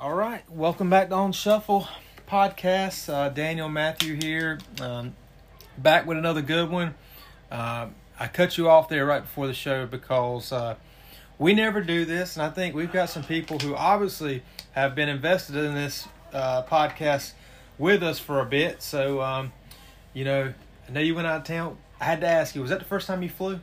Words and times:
All 0.00 0.14
right, 0.14 0.42
welcome 0.50 0.88
back 0.88 1.10
to 1.10 1.14
On 1.14 1.30
Shuffle 1.30 1.86
podcast. 2.26 3.12
Uh, 3.12 3.28
Daniel 3.28 3.68
Matthew 3.68 4.14
here, 4.14 4.58
um, 4.80 5.14
back 5.76 6.06
with 6.06 6.16
another 6.16 6.40
good 6.40 6.70
one. 6.70 6.94
Uh, 7.50 7.88
I 8.18 8.28
cut 8.28 8.56
you 8.56 8.70
off 8.70 8.88
there 8.88 9.04
right 9.04 9.20
before 9.20 9.46
the 9.46 9.52
show 9.52 9.84
because 9.84 10.52
uh, 10.52 10.76
we 11.38 11.52
never 11.52 11.82
do 11.82 12.06
this, 12.06 12.36
and 12.36 12.42
I 12.42 12.48
think 12.48 12.74
we've 12.74 12.90
got 12.90 13.10
some 13.10 13.22
people 13.24 13.58
who 13.58 13.76
obviously 13.76 14.42
have 14.72 14.94
been 14.94 15.10
invested 15.10 15.56
in 15.56 15.74
this 15.74 16.08
uh, 16.32 16.62
podcast 16.62 17.32
with 17.76 18.02
us 18.02 18.18
for 18.18 18.40
a 18.40 18.46
bit. 18.46 18.80
So, 18.80 19.20
um, 19.20 19.52
you 20.14 20.24
know, 20.24 20.54
I 20.88 20.92
know 20.92 21.00
you 21.00 21.14
went 21.14 21.26
out 21.26 21.40
of 21.40 21.44
town. 21.44 21.76
I 22.00 22.04
had 22.04 22.22
to 22.22 22.26
ask 22.26 22.54
you, 22.54 22.62
was 22.62 22.70
that 22.70 22.78
the 22.78 22.86
first 22.86 23.06
time 23.06 23.22
you 23.22 23.28
flew? 23.28 23.60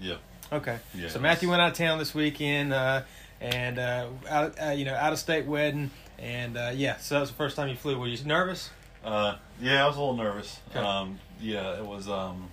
Yeah. 0.00 0.16
Okay. 0.52 0.78
Yeah, 0.92 1.08
so 1.08 1.20
Matthew 1.20 1.48
went 1.48 1.62
out 1.62 1.70
of 1.70 1.76
town 1.76 1.98
this 1.98 2.16
weekend, 2.16 2.72
uh, 2.72 3.02
and 3.40 3.78
uh, 3.78 4.08
out, 4.28 4.54
uh, 4.60 4.70
you 4.70 4.84
know, 4.84 4.94
out 4.94 5.12
of 5.12 5.18
state 5.18 5.46
wedding, 5.46 5.90
and 6.18 6.56
uh, 6.56 6.72
yeah. 6.74 6.96
So 6.98 7.14
that 7.16 7.20
was 7.22 7.30
the 7.30 7.36
first 7.36 7.56
time 7.56 7.68
you 7.68 7.76
flew. 7.76 7.98
Were 7.98 8.06
you 8.06 8.22
nervous? 8.24 8.70
Uh, 9.04 9.36
yeah, 9.60 9.84
I 9.84 9.86
was 9.86 9.96
a 9.96 10.00
little 10.00 10.16
nervous. 10.16 10.58
Okay. 10.70 10.80
Um, 10.80 11.18
yeah, 11.40 11.78
it 11.78 11.84
was. 11.86 12.08
Um, 12.08 12.50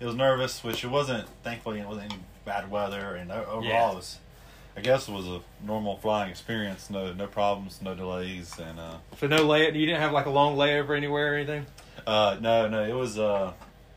it 0.00 0.06
was 0.06 0.14
nervous, 0.14 0.62
which 0.62 0.84
it 0.84 0.88
wasn't. 0.88 1.26
Thankfully, 1.42 1.80
it 1.80 1.86
wasn't 1.88 2.12
any 2.12 2.22
bad 2.44 2.70
weather, 2.70 3.16
and 3.16 3.30
overall, 3.32 3.62
Yeah. 3.64 3.90
it 3.90 3.94
was. 3.96 4.18
I 4.76 4.80
guess 4.80 5.08
it 5.08 5.12
was 5.12 5.26
a 5.26 5.40
normal 5.66 5.96
flying 5.96 6.30
experience. 6.30 6.88
No, 6.88 7.12
no 7.12 7.26
problems, 7.26 7.80
no 7.82 7.96
delays, 7.96 8.56
and 8.60 8.78
uh, 8.78 8.98
So 9.18 9.26
no 9.26 9.42
lay. 9.42 9.64
You 9.66 9.86
didn't 9.86 10.00
have 10.00 10.12
like 10.12 10.26
a 10.26 10.30
long 10.30 10.56
layover 10.56 10.96
anywhere 10.96 11.32
or 11.32 11.36
anything. 11.36 11.66
uh, 12.06 12.36
no, 12.40 12.68
no, 12.68 12.84
it 12.84 12.92
was. 12.94 13.18
Uh, 13.18 13.52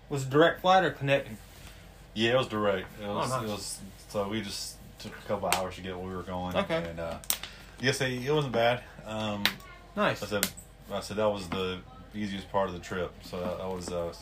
Was 0.10 0.24
it 0.24 0.32
direct 0.32 0.62
flight 0.62 0.84
or 0.84 0.90
connecting? 0.90 1.38
yeah, 2.16 2.32
it 2.32 2.38
was 2.38 2.48
direct. 2.48 2.88
It 3.00 3.06
Oh, 3.06 3.20
nice. 3.20 3.44
It 3.44 3.48
was. 3.48 3.80
So 4.10 4.28
we 4.28 4.42
just 4.42 4.76
took 5.02 5.18
a 5.18 5.28
couple 5.28 5.50
hours 5.56 5.76
to 5.76 5.82
get 5.82 5.98
where 5.98 6.08
we 6.08 6.16
were 6.16 6.24
going. 6.24 6.56
Okay. 6.56 6.84
And 6.90 7.00
uh, 7.00 7.18
yes, 7.80 8.02
it, 8.02 8.26
it 8.26 8.32
wasn't 8.32 8.54
bad. 8.54 8.84
Um, 9.06 9.44
Nice. 9.96 10.24
I 10.24 10.26
said, 10.26 10.50
I 10.92 11.00
said 11.02 11.18
that 11.18 11.30
was 11.30 11.48
the 11.50 11.80
easiest 12.16 12.52
part 12.52 12.70
of 12.70 12.74
the 12.74 12.80
trip. 12.80 13.12
So 13.24 13.40
that, 13.40 13.58
that 13.58 13.70
was, 13.70 13.90
uh, 13.90 14.14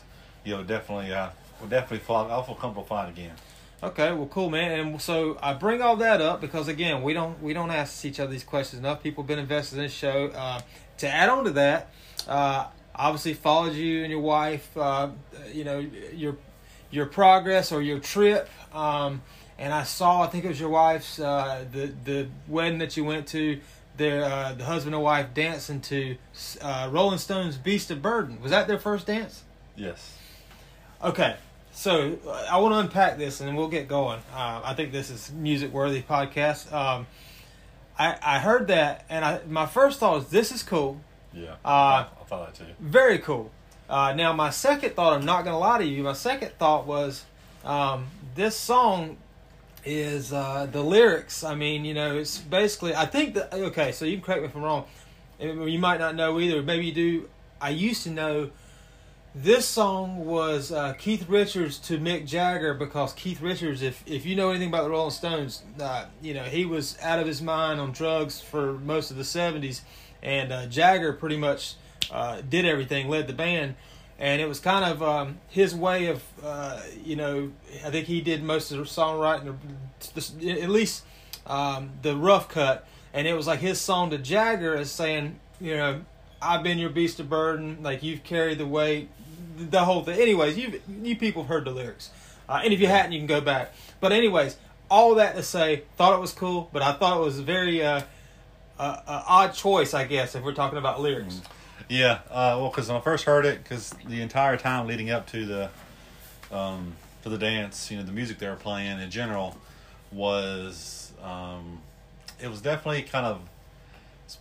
you 0.44 0.56
know, 0.56 0.64
definitely, 0.64 1.14
uh, 1.14 1.30
would 1.62 1.70
definitely 1.70 2.00
fly. 2.00 2.28
I'll 2.28 2.44
feel 2.44 2.56
comfortable 2.56 2.86
flying 2.86 3.12
again. 3.12 3.34
Okay, 3.82 4.12
well, 4.12 4.28
cool, 4.28 4.50
man. 4.50 4.78
And 4.78 5.02
so 5.02 5.38
I 5.42 5.54
bring 5.54 5.82
all 5.82 5.96
that 5.98 6.22
up 6.22 6.42
because 6.42 6.68
again, 6.68 7.02
we 7.02 7.14
don't 7.14 7.42
we 7.42 7.54
don't 7.54 7.72
ask 7.72 8.04
each 8.04 8.20
other 8.20 8.32
these 8.32 8.44
questions 8.44 8.80
enough. 8.80 9.02
People 9.02 9.24
have 9.24 9.28
been 9.28 9.40
invested 9.40 9.78
in 9.78 9.84
this 9.84 9.94
show. 9.94 10.28
Uh, 10.28 10.60
to 10.98 11.08
add 11.08 11.30
on 11.30 11.46
to 11.46 11.52
that, 11.52 11.94
uh, 12.28 12.68
obviously 12.94 13.34
followed 13.34 13.74
you 13.74 14.02
and 14.02 14.12
your 14.12 14.20
wife. 14.20 14.76
Uh, 14.76 15.10
you 15.54 15.64
know 15.64 15.80
your 16.14 16.36
your 16.92 17.06
progress 17.06 17.72
or 17.72 17.82
your 17.82 18.00
trip. 18.00 18.50
Um, 18.74 19.22
and 19.60 19.74
I 19.74 19.84
saw, 19.84 20.24
I 20.24 20.28
think 20.28 20.46
it 20.46 20.48
was 20.48 20.60
your 20.60 20.70
wife's 20.70 21.20
uh, 21.20 21.66
the 21.72 21.92
the 22.04 22.28
wedding 22.48 22.80
that 22.80 22.98
you 22.98 23.04
went 23.06 23.28
to. 23.30 23.60
Their 23.98 24.24
uh, 24.24 24.54
the 24.54 24.64
husband 24.64 24.96
and 24.96 25.04
wife 25.04 25.34
dancing 25.34 25.82
to 25.82 26.16
uh, 26.62 26.90
Rolling 26.92 27.18
Stones' 27.18 27.58
"Beast 27.58 27.92
of 27.92 28.02
Burden." 28.02 28.42
Was 28.42 28.52
that 28.52 28.66
their 28.68 28.80
first 28.80 29.06
dance? 29.08 29.44
Yes. 29.76 30.16
Okay, 31.04 31.36
so 31.74 32.18
uh, 32.26 32.48
I 32.50 32.58
want 32.60 32.74
to 32.76 32.80
unpack 32.80 33.18
this 33.18 33.40
and 33.42 33.48
then 33.50 33.56
we'll 33.56 33.68
get 33.68 33.88
going. 33.90 34.20
Uh, 34.34 34.62
I 34.64 34.74
think 34.74 34.92
this 34.94 35.10
is 35.10 35.32
music 35.34 35.72
worthy 35.74 36.02
podcast. 36.02 36.72
Um, 36.74 37.08
I 37.98 38.18
I 38.22 38.40
heard 38.40 38.68
that 38.68 39.06
and 39.10 39.26
I 39.26 39.42
my 39.48 39.66
first 39.66 40.00
thought 40.00 40.16
was 40.16 40.30
this 40.30 40.52
is 40.54 40.64
cool, 40.64 41.02
Yeah. 41.34 41.52
Uh, 41.66 41.68
I, 41.68 42.08
I 42.22 42.24
thought 42.26 42.54
that 42.54 42.66
too. 42.66 42.72
very 42.80 43.20
cool. 43.20 43.52
Uh, 43.90 44.14
now 44.14 44.32
my 44.34 44.50
second 44.50 44.96
thought, 44.96 45.14
I'm 45.14 45.26
not 45.26 45.44
gonna 45.44 45.60
lie 45.60 45.80
to 45.80 45.86
you. 45.86 46.04
My 46.04 46.14
second 46.14 46.52
thought 46.60 46.86
was 46.86 47.26
um, 47.66 48.08
this 48.36 48.56
song 48.56 49.18
is 49.86 50.34
uh, 50.34 50.68
the 50.72 50.84
lyrics. 50.84 51.44
I 51.44 51.56
mean, 51.56 51.86
you 51.86 51.94
know, 51.94 52.18
it's 52.18 52.38
basically. 52.38 52.96
I 52.96 53.06
think 53.06 53.36
that 53.36 53.54
okay. 53.54 53.92
So 53.92 54.06
you 54.06 54.18
can 54.18 54.24
correct 54.24 54.42
me 54.42 54.48
if 54.48 54.56
I'm 54.56 54.64
wrong. 54.64 54.86
You 55.40 55.80
might 55.80 56.00
not 56.00 56.16
know 56.16 56.40
either. 56.40 56.62
Maybe 56.62 56.88
you 56.88 56.94
do. 56.94 57.30
I 57.62 57.70
used 57.70 58.04
to 58.04 58.10
know 58.10 58.52
this 59.36 59.66
song 59.66 60.26
was 60.26 60.72
uh, 60.72 60.94
Keith 60.94 61.30
Richards 61.30 61.78
to 61.80 62.00
Mick 62.00 62.26
Jagger 62.26 62.74
because 62.74 63.14
Keith 63.14 63.42
Richards, 63.42 63.82
if 63.82 64.04
if 64.08 64.26
you 64.26 64.36
know 64.36 64.50
anything 64.50 64.70
about 64.70 64.84
the 64.84 64.90
Rolling 64.90 65.12
Stones, 65.12 65.64
uh, 65.80 66.06
you 66.22 66.34
know 66.34 66.44
he 66.44 66.66
was 66.66 66.98
out 67.02 67.20
of 67.20 67.28
his 67.28 67.42
mind 67.42 67.80
on 67.80 67.92
drugs 67.92 68.42
for 68.42 68.74
most 68.74 69.12
of 69.12 69.18
the 69.18 69.24
'70s, 69.24 69.82
and 70.24 70.52
uh, 70.52 70.66
Jagger 70.66 71.14
pretty 71.14 71.38
much 71.38 71.76
uh, 72.12 72.42
did 72.42 72.66
everything, 72.66 73.08
led 73.08 73.28
the 73.28 73.34
band, 73.34 73.76
and 74.20 74.42
it 74.42 74.48
was 74.48 74.60
kind 74.60 74.86
of 74.86 75.02
um, 75.02 75.40
his 75.48 75.74
way 75.74 76.08
of 76.08 76.22
uh, 76.44 76.82
you 77.04 77.16
know 77.16 77.52
I 77.86 77.90
think 77.90 78.08
he 78.08 78.22
did 78.22 78.44
most 78.44 78.72
of 78.72 78.78
the 78.78 78.84
songwriting, 78.84 79.56
at 80.62 80.70
least 80.70 81.04
um, 81.48 81.92
the 82.02 82.16
rough 82.16 82.50
cut, 82.50 82.86
and 83.14 83.28
it 83.28 83.34
was 83.34 83.48
like 83.48 83.60
his 83.60 83.80
song 83.80 84.10
to 84.12 84.18
Jagger 84.18 84.76
is 84.76 84.92
saying 84.92 85.40
you 85.60 85.76
know 85.76 86.02
I've 86.42 86.64
been 86.64 86.78
your 86.78 86.90
beast 86.90 87.20
of 87.20 87.30
burden, 87.30 87.80
like 87.82 88.04
you've 88.04 88.24
carried 88.24 88.58
the 88.60 88.68
weight, 88.68 89.10
the 89.58 89.84
whole 89.86 90.04
thing. 90.04 90.20
Anyways, 90.20 90.58
you 90.58 90.82
you 91.02 91.16
people 91.16 91.44
have 91.44 91.50
heard 91.50 91.66
the 91.66 91.72
lyrics, 91.72 92.12
uh, 92.48 92.62
and 92.64 92.74
if 92.74 92.80
you 92.80 92.88
hadn't, 92.88 93.14
you 93.14 93.20
can 93.20 93.28
go 93.28 93.42
back. 93.42 93.74
But 94.02 94.12
anyways, 94.12 94.58
all 94.92 95.16
that 95.16 95.36
to 95.36 95.44
say, 95.44 95.84
thought 95.96 96.14
it 96.14 96.20
was 96.20 96.34
cool, 96.34 96.70
but 96.74 96.82
I 96.82 96.94
thought 96.94 97.18
it 97.18 97.24
was 97.24 97.40
a 97.40 97.44
very 97.44 97.84
uh, 97.84 98.02
uh, 98.78 99.02
uh, 99.08 99.24
odd 99.28 99.54
choice, 99.54 99.94
I 99.94 100.06
guess, 100.06 100.36
if 100.36 100.44
we're 100.44 100.54
talking 100.54 100.78
about 100.78 101.00
lyrics. 101.02 101.42
Yeah. 101.90 102.20
Uh, 102.30 102.56
well, 102.60 102.70
because 102.70 102.88
when 102.88 102.98
I 102.98 103.02
first 103.02 103.26
heard 103.26 103.46
it, 103.46 103.64
because 103.64 103.94
the 104.06 104.22
entire 104.22 104.56
time 104.58 104.88
leading 104.88 105.10
up 105.10 105.28
to 105.32 105.46
the, 105.46 105.70
um, 106.56 106.94
to 107.24 107.30
the 107.30 107.38
dance, 107.38 107.92
you 107.92 107.98
know, 107.98 108.04
the 108.04 108.12
music 108.12 108.38
they 108.38 108.48
were 108.48 108.56
playing 108.56 109.00
in 109.00 109.12
general 109.12 109.58
was, 110.12 111.12
um, 111.24 111.82
it 112.42 112.50
was 112.50 112.62
definitely 112.62 113.02
kind 113.02 113.26
of 113.26 113.42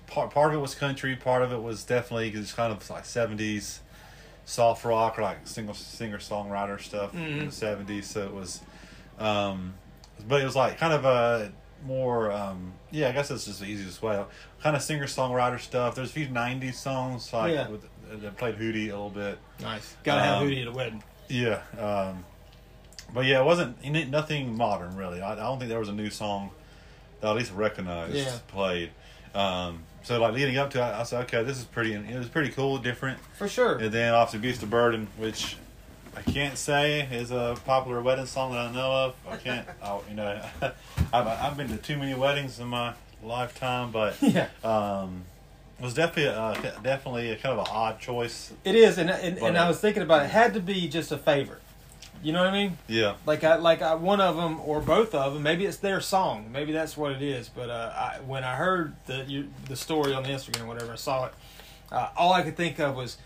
part 0.07 0.31
part 0.31 0.53
of 0.53 0.59
it 0.59 0.61
was 0.61 0.75
country, 0.75 1.17
part 1.17 1.43
of 1.43 1.53
it 1.53 1.63
was 1.63 1.85
definitely 1.85 2.31
just 2.31 2.55
kind 2.55 2.73
of 2.73 2.89
like 2.91 3.05
seventies 3.05 3.81
soft 4.45 4.85
rock 4.85 5.19
or 5.19 5.23
like 5.23 5.47
single 5.47 5.75
singer 5.75 6.19
songwriter 6.19 6.81
stuff 6.81 7.15
in 7.15 7.47
the 7.47 7.53
seventies. 7.53 8.07
So 8.07 8.25
it 8.25 8.33
was, 8.33 8.61
um, 9.19 9.75
but 10.27 10.41
it 10.41 10.45
was 10.45 10.57
like 10.57 10.79
kind 10.79 10.93
of 10.93 11.05
a 11.05 11.53
more 11.85 12.31
um, 12.33 12.73
yeah. 12.91 13.09
I 13.09 13.13
guess 13.13 13.29
that's 13.29 13.45
just 13.47 13.61
the 13.61 13.67
easiest 13.67 14.03
way. 14.03 14.23
Kind 14.63 14.77
of 14.77 14.83
singer 14.83 15.05
songwriter 15.07 15.59
stuff. 15.61 15.95
There's 15.95 16.11
a 16.11 16.13
few 16.13 16.27
'90s 16.29 16.75
songs 16.75 17.33
like 17.33 17.53
Yeah. 17.55 17.69
with 17.69 17.85
that 18.23 18.37
played 18.37 18.57
Hootie 18.57 18.85
a 18.87 18.93
little 18.93 19.11
bit. 19.11 19.39
Nice, 19.61 19.97
gotta 20.05 20.23
have 20.23 20.43
Um, 20.43 20.49
Hootie 20.49 20.63
at 20.63 20.69
a 20.69 20.73
wedding. 20.73 21.03
Yeah. 21.29 21.61
Um, 21.79 22.25
but 23.13 23.25
yeah, 23.27 23.41
it 23.41 23.45
wasn't 23.45 23.83
nothing 24.11 24.57
modern 24.57 24.97
really. 24.97 25.21
I, 25.21 25.33
I 25.33 25.37
don't 25.37 25.59
think 25.59 25.69
there 25.71 25.79
was 25.79 25.89
a 25.89 25.93
new 25.95 26.11
song 26.11 26.51
that 27.21 27.29
I 27.29 27.31
at 27.31 27.37
least 27.37 27.53
recognized 27.53 28.15
Yeah. 28.15 28.39
played. 28.49 28.91
Um, 29.35 29.85
so 30.03 30.19
like 30.21 30.33
leading 30.33 30.57
up 30.57 30.71
to 30.71 30.79
it, 30.79 30.83
I 30.83 31.03
said, 31.03 31.23
okay, 31.25 31.43
this 31.43 31.59
is 31.59 31.65
pretty. 31.65 31.93
It 31.95 32.17
was 32.17 32.29
pretty 32.29 32.51
cool, 32.51 32.79
different. 32.79 33.19
For 33.37 33.47
sure. 33.49 33.77
And 33.77 33.93
then 33.93 34.15
obviously 34.15 34.41
Beast 34.49 34.63
of 34.63 34.71
Burden, 34.71 35.09
which 35.19 35.57
I 36.17 36.23
can't 36.23 36.57
say 36.59 37.03
is 37.11 37.31
a 37.31 37.57
popular 37.65 38.01
wedding 38.03 38.27
song 38.27 38.53
that 38.53 38.67
I 38.69 38.73
know 38.73 38.93
of. 38.93 39.15
I 39.29 39.37
can't, 39.37 39.67
I, 39.83 39.99
you 40.09 40.15
know, 40.17 40.41
I've, 41.13 41.27
I've 41.27 41.57
been 41.57 41.69
to 41.69 41.77
too 41.77 41.97
many 41.97 42.15
weddings 42.15 42.59
in 42.59 42.69
my 42.69 42.95
lifetime, 43.23 43.91
but 43.93 44.17
Yeah. 44.23 44.49
um, 44.65 45.25
it 45.79 45.85
was 45.85 45.95
definitely 45.95 46.25
a, 46.25 46.81
definitely 46.83 47.31
a 47.31 47.37
kind 47.37 47.59
of 47.59 47.67
an 47.67 47.73
odd 47.73 48.01
choice. 48.01 48.53
It 48.65 48.75
is, 48.75 48.99
and 48.99 49.09
and, 49.11 49.39
and 49.39 49.57
uh, 49.57 49.65
I 49.65 49.69
was 49.69 49.81
thinking 49.81 50.03
about 50.03 50.23
it. 50.23 50.27
it. 50.27 50.31
Had 50.33 50.55
to 50.55 50.61
be 50.61 50.89
just 50.89 51.13
a 51.13 51.19
favorite. 51.19 51.63
You 52.21 52.33
know 52.33 52.41
what 52.41 52.49
I 52.49 52.53
mean? 52.53 52.79
Yeah, 52.89 53.15
Like 53.27 53.45
I 53.45 53.55
like 53.57 53.81
I, 53.81 53.95
one 53.95 54.21
of 54.21 54.35
them 54.35 54.59
or 54.65 54.81
both 54.81 55.15
of 55.15 55.35
them. 55.35 55.43
Maybe 55.45 55.67
it's 55.67 55.77
their 55.77 56.01
song. 56.01 56.51
Maybe 56.51 56.73
that's 56.73 56.97
what 56.97 57.13
it 57.13 57.23
is. 57.23 57.49
But 57.49 57.71
uh, 57.71 57.93
I, 57.95 58.19
when 58.27 58.43
I 58.43 58.57
heard 58.57 58.97
the 59.07 59.25
you, 59.29 59.49
the 59.69 59.77
story 59.77 60.15
on 60.15 60.25
the 60.25 60.31
Instagram, 60.31 60.65
or 60.65 60.67
whatever, 60.67 60.93
I 60.95 60.97
saw 60.97 61.27
it. 61.27 61.33
Uh, 61.93 62.09
all 62.17 62.33
I 62.33 62.43
could 62.43 62.57
think 62.57 62.81
of 62.81 62.97
was, 62.97 63.19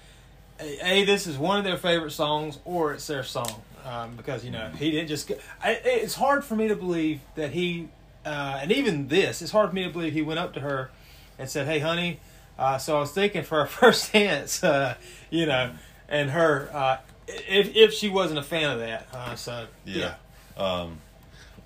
a, 0.62 1.04
this 1.04 1.26
is 1.26 1.36
one 1.36 1.58
of 1.58 1.64
their 1.64 1.76
favorite 1.76 2.12
songs, 2.12 2.58
or 2.64 2.92
it's 2.92 3.06
their 3.06 3.22
song. 3.22 3.62
Um, 3.84 4.14
because 4.16 4.44
you 4.44 4.52
know 4.52 4.68
he 4.78 4.92
didn't 4.92 5.08
just. 5.08 5.30
I, 5.62 5.72
it's 5.84 6.14
hard 6.14 6.44
for 6.44 6.54
me 6.54 6.68
to 6.68 6.76
believe 6.76 7.20
that 7.34 7.50
he, 7.50 7.88
uh, 8.24 8.60
and 8.62 8.70
even 8.70 9.08
this, 9.08 9.42
it's 9.42 9.50
hard 9.50 9.70
for 9.70 9.74
me 9.74 9.84
to 9.84 9.90
believe 9.90 10.12
he 10.12 10.22
went 10.22 10.38
up 10.38 10.54
to 10.54 10.60
her 10.60 10.90
and 11.38 11.50
said, 11.50 11.66
"Hey, 11.66 11.80
honey." 11.80 12.20
Uh, 12.58 12.78
so 12.78 12.96
I 12.96 13.00
was 13.00 13.10
thinking 13.10 13.42
for 13.42 13.58
our 13.58 13.66
first 13.80 14.12
dance, 14.12 14.62
uh, 14.62 14.94
you 15.30 15.46
know, 15.46 15.72
and 16.08 16.30
her, 16.30 16.70
uh, 16.72 16.98
if 17.26 17.74
if 17.74 17.92
she 17.92 18.08
wasn't 18.08 18.38
a 18.38 18.42
fan 18.42 18.70
of 18.70 18.78
that, 18.78 19.08
uh, 19.12 19.34
so 19.34 19.66
yeah. 19.84 20.14
Um, 20.56 20.98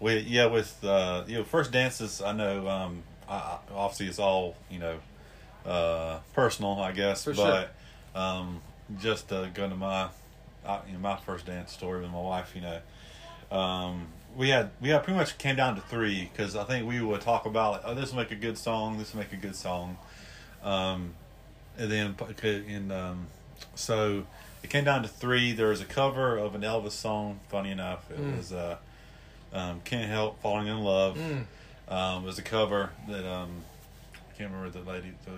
we 0.00 0.19
yeah 0.20 0.46
with 0.46 0.82
uh, 0.84 1.25
you 1.26 1.38
know 1.38 1.44
first 1.44 1.72
dances. 1.72 2.22
I 2.22 2.32
know 2.32 2.69
um, 2.69 3.02
I, 3.28 3.58
obviously 3.75 4.06
it's 4.06 4.19
all 4.19 4.56
you 4.70 4.78
know 4.78 4.98
uh, 5.66 6.19
personal, 6.32 6.81
I 6.81 6.93
guess, 6.93 7.25
For 7.25 7.34
but 7.34 7.75
um, 8.14 8.62
just 9.00 9.32
uh, 9.32 9.46
going 9.46 9.70
to 9.70 9.76
my 9.76 10.08
you 10.86 10.92
know 10.94 10.98
my 11.00 11.16
first 11.16 11.46
dance 11.46 11.72
story 11.72 12.00
with 12.02 12.10
my 12.10 12.20
wife, 12.20 12.52
you 12.54 12.60
know. 12.62 12.80
Um, 13.56 14.08
we 14.36 14.48
had 14.50 14.70
we 14.80 14.88
had 14.90 15.02
pretty 15.04 15.18
much 15.18 15.38
came 15.38 15.56
down 15.56 15.76
to 15.76 15.80
three 15.80 16.28
because 16.32 16.56
I 16.56 16.64
think 16.64 16.86
we 16.88 17.00
would 17.00 17.20
talk 17.20 17.46
about 17.46 17.72
like, 17.72 17.82
oh 17.84 17.94
this 17.94 18.10
will 18.10 18.18
make 18.18 18.30
a 18.32 18.36
good 18.36 18.58
song 18.58 18.98
this 18.98 19.12
will 19.12 19.20
make 19.20 19.32
a 19.32 19.36
good 19.36 19.56
song, 19.56 19.96
um, 20.62 21.14
and 21.78 21.90
then 21.90 22.14
and 22.68 22.92
um, 22.92 23.26
so 23.74 24.24
it 24.62 24.70
came 24.70 24.84
down 24.84 25.02
to 25.02 25.08
three. 25.08 25.52
There 25.52 25.68
was 25.68 25.80
a 25.80 25.84
cover 25.84 26.36
of 26.36 26.54
an 26.54 26.62
Elvis 26.62 26.92
song. 26.92 27.40
Funny 27.48 27.70
enough, 27.70 28.10
it 28.10 28.18
Mm. 28.18 28.36
was 28.36 28.52
uh, 28.52 28.76
um, 29.52 29.80
"Can't 29.84 30.10
Help 30.10 30.40
Falling 30.42 30.66
in 30.66 30.78
Love." 30.80 31.16
Mm. 31.16 31.44
Um, 31.88 32.24
it 32.24 32.26
was 32.26 32.38
a 32.38 32.42
cover 32.42 32.90
that 33.08 33.24
um, 33.24 33.62
I 34.14 34.36
can't 34.36 34.50
remember 34.50 34.70
the 34.76 34.84
lady, 34.90 35.12
the 35.24 35.30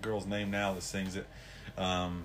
girl's 0.00 0.26
name 0.26 0.50
now 0.50 0.74
that 0.74 0.82
sings 0.82 1.14
it. 1.14 1.26
Um, 1.78 2.24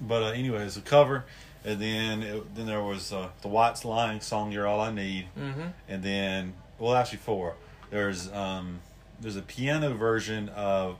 but 0.00 0.22
uh, 0.22 0.26
anyway, 0.26 0.64
it's 0.64 0.76
a 0.76 0.80
cover, 0.80 1.24
and 1.64 1.80
then 1.80 2.22
it, 2.22 2.54
then 2.54 2.66
there 2.66 2.82
was 2.82 3.12
uh, 3.12 3.28
the 3.42 3.48
White 3.48 3.84
Lion's 3.84 4.24
song, 4.24 4.52
"You're 4.52 4.66
All 4.66 4.80
I 4.80 4.92
Need," 4.92 5.26
Mm-hmm. 5.38 5.68
and 5.88 6.02
then 6.02 6.54
well, 6.78 6.94
actually 6.94 7.18
four. 7.18 7.54
There's 7.90 8.32
um, 8.32 8.80
there's 9.20 9.36
a 9.36 9.42
piano 9.42 9.94
version 9.94 10.48
of 10.50 10.96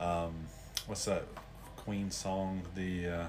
um, 0.00 0.34
what's 0.86 1.04
that 1.06 1.24
Queen 1.76 2.10
song? 2.10 2.62
The 2.74 3.08
uh, 3.08 3.24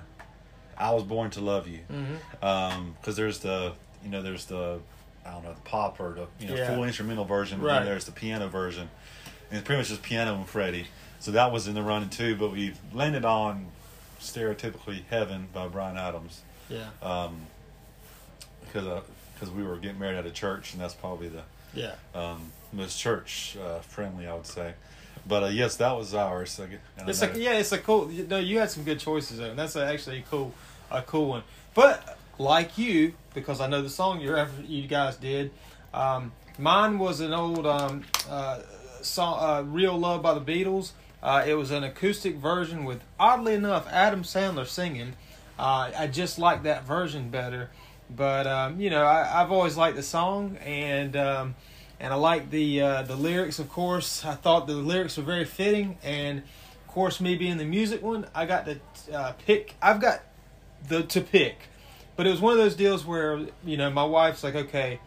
"I 0.77 0.91
Was 0.93 1.03
Born 1.03 1.29
to 1.31 1.41
Love 1.41 1.67
You." 1.67 1.79
Mm-hmm. 1.91 2.91
because 2.99 3.15
there's 3.15 3.39
the 3.39 3.73
you 4.03 4.09
know 4.09 4.21
there's 4.21 4.45
the 4.45 4.79
I 5.25 5.31
don't 5.31 5.43
know 5.43 5.53
the 5.53 5.61
pop 5.61 5.99
or 5.99 6.13
the 6.13 6.27
you 6.43 6.49
know 6.49 6.55
Yeah. 6.55 6.73
full 6.73 6.83
instrumental 6.83 7.25
version, 7.25 7.61
Right. 7.61 7.79
then 7.79 7.85
there's 7.85 8.05
the 8.05 8.11
piano 8.11 8.47
version, 8.47 8.89
and 9.49 9.57
it's 9.59 9.65
pretty 9.65 9.79
much 9.79 9.89
just 9.89 10.01
piano 10.03 10.35
and 10.35 10.47
Freddie. 10.47 10.87
So 11.19 11.31
that 11.31 11.51
was 11.51 11.67
in 11.67 11.73
the 11.75 11.81
running 11.83 12.09
too, 12.09 12.35
but 12.37 12.51
we 12.53 12.73
landed 12.93 13.25
on 13.25 13.67
stereotypically 14.19 15.03
"Heaven" 15.09 15.47
by 15.53 15.67
Bryan 15.67 15.97
Adams 15.97 16.41
Yeah. 16.69 16.89
um, 17.01 17.41
because 18.65 19.03
because 19.33 19.49
we 19.53 19.63
were 19.63 19.77
getting 19.77 19.99
married 19.99 20.17
at 20.17 20.25
a 20.25 20.31
church, 20.31 20.73
and 20.73 20.81
that's 20.81 20.93
probably 20.93 21.29
the 21.29 21.43
Yeah. 21.73 21.93
um, 22.13 22.51
most 22.73 22.99
church 22.99 23.55
uh, 23.61 23.79
friendly, 23.79 24.27
I 24.27 24.33
would 24.33 24.45
say. 24.45 24.73
But 25.27 25.43
uh, 25.43 25.47
yes, 25.47 25.75
that 25.77 25.91
was 25.97 26.13
ours. 26.13 26.59
I 26.59 26.65
get- 26.67 26.79
and 26.97 27.07
I 27.07 27.09
It's 27.09 27.21
like 27.21 27.35
yeah, 27.35 27.53
it's 27.53 27.71
a 27.71 27.77
cool. 27.77 28.11
you- 28.11 28.25
No, 28.27 28.37
you 28.39 28.59
had 28.59 28.69
some 28.69 28.83
good 28.83 28.99
choices 28.99 29.37
there, 29.37 29.49
and 29.51 29.59
that's 29.59 29.75
actually 29.75 30.19
a 30.19 30.23
cool, 30.23 30.53
a 30.91 31.01
cool 31.01 31.27
one. 31.29 31.43
But 31.73 32.17
like 32.37 32.77
you, 32.77 33.13
because 33.33 33.61
I 33.61 33.67
know 33.67 33.81
the 33.81 33.89
song 33.89 34.19
you 34.21 34.35
you 34.65 34.87
guys 34.87 35.15
did, 35.17 35.51
um, 35.93 36.31
mine 36.57 36.99
was 36.99 37.19
an 37.21 37.33
old 37.33 37.65
um, 37.65 38.03
uh, 38.29 38.59
song, 39.01 39.37
uh, 39.39 39.61
"Real 39.63 39.97
Love" 39.97 40.21
by 40.21 40.33
the 40.33 40.41
Beatles. 40.41 40.91
Uh, 41.21 41.43
it 41.45 41.55
was 41.55 41.71
an 41.71 41.83
acoustic 41.83 42.35
version 42.35 42.85
with, 42.85 43.01
oddly 43.19 43.53
enough, 43.53 43.87
Adam 43.89 44.23
Sandler 44.23 44.65
singing. 44.65 45.13
Uh, 45.57 45.91
I 45.97 46.07
just 46.07 46.39
like 46.39 46.63
that 46.63 46.85
version 46.85 47.29
better. 47.29 47.69
But 48.09 48.47
um, 48.47 48.79
you 48.79 48.89
know, 48.89 49.03
I, 49.03 49.41
I've 49.41 49.51
always 49.51 49.77
liked 49.77 49.95
the 49.95 50.03
song, 50.03 50.57
and 50.57 51.15
um, 51.15 51.55
and 51.99 52.11
I 52.11 52.15
like 52.15 52.49
the 52.49 52.81
uh, 52.81 53.01
the 53.03 53.15
lyrics. 53.15 53.59
Of 53.59 53.69
course, 53.69 54.25
I 54.25 54.33
thought 54.33 54.67
the 54.67 54.73
lyrics 54.73 55.17
were 55.17 55.23
very 55.23 55.45
fitting, 55.45 55.97
and 56.03 56.39
of 56.39 56.87
course, 56.87 57.21
me 57.21 57.35
being 57.35 57.57
the 57.57 57.65
music 57.65 58.01
one, 58.01 58.25
I 58.33 58.45
got 58.45 58.65
to 58.65 58.79
uh, 59.13 59.33
pick. 59.45 59.75
I've 59.81 60.01
got 60.01 60.21
the 60.87 61.03
to 61.03 61.21
pick, 61.21 61.59
but 62.15 62.25
it 62.25 62.31
was 62.31 62.41
one 62.41 62.53
of 62.53 62.59
those 62.59 62.75
deals 62.75 63.05
where 63.05 63.45
you 63.63 63.77
know 63.77 63.91
my 63.91 64.05
wife's 64.05 64.43
like, 64.43 64.55
okay, 64.55 64.99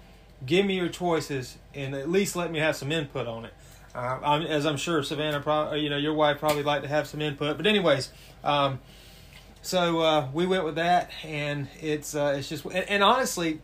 give 0.47 0.64
me 0.64 0.76
your 0.76 0.88
choices, 0.88 1.59
and 1.75 1.97
at 1.97 2.09
least 2.09 2.37
let 2.37 2.53
me 2.53 2.61
have 2.61 2.76
some 2.76 2.93
input 2.93 3.26
on 3.26 3.47
it. 3.47 3.55
Uh, 3.94 4.19
I'm, 4.23 4.43
as 4.43 4.65
I'm 4.65 4.77
sure 4.77 5.03
Savannah, 5.03 5.41
probably, 5.41 5.81
you 5.81 5.91
know, 5.91 5.99
your 5.99 6.15
wife 6.15 6.39
probably 6.39 6.62
like 6.62 6.83
to 6.83 6.89
have 6.89 7.06
some 7.06 7.21
input. 7.21 7.56
But 7.56 7.67
anyways, 7.67 8.11
um, 8.43 8.81
so 9.61 10.00
uh, 10.00 10.29
we 10.33 10.47
went 10.47 10.65
with 10.65 10.77
that, 10.77 11.11
and 11.25 11.69
it's 11.81 12.15
uh, 12.15 12.35
it's 12.39 12.49
just 12.49 12.65
and, 12.65 12.89
and 12.89 13.03
honestly, 13.03 13.61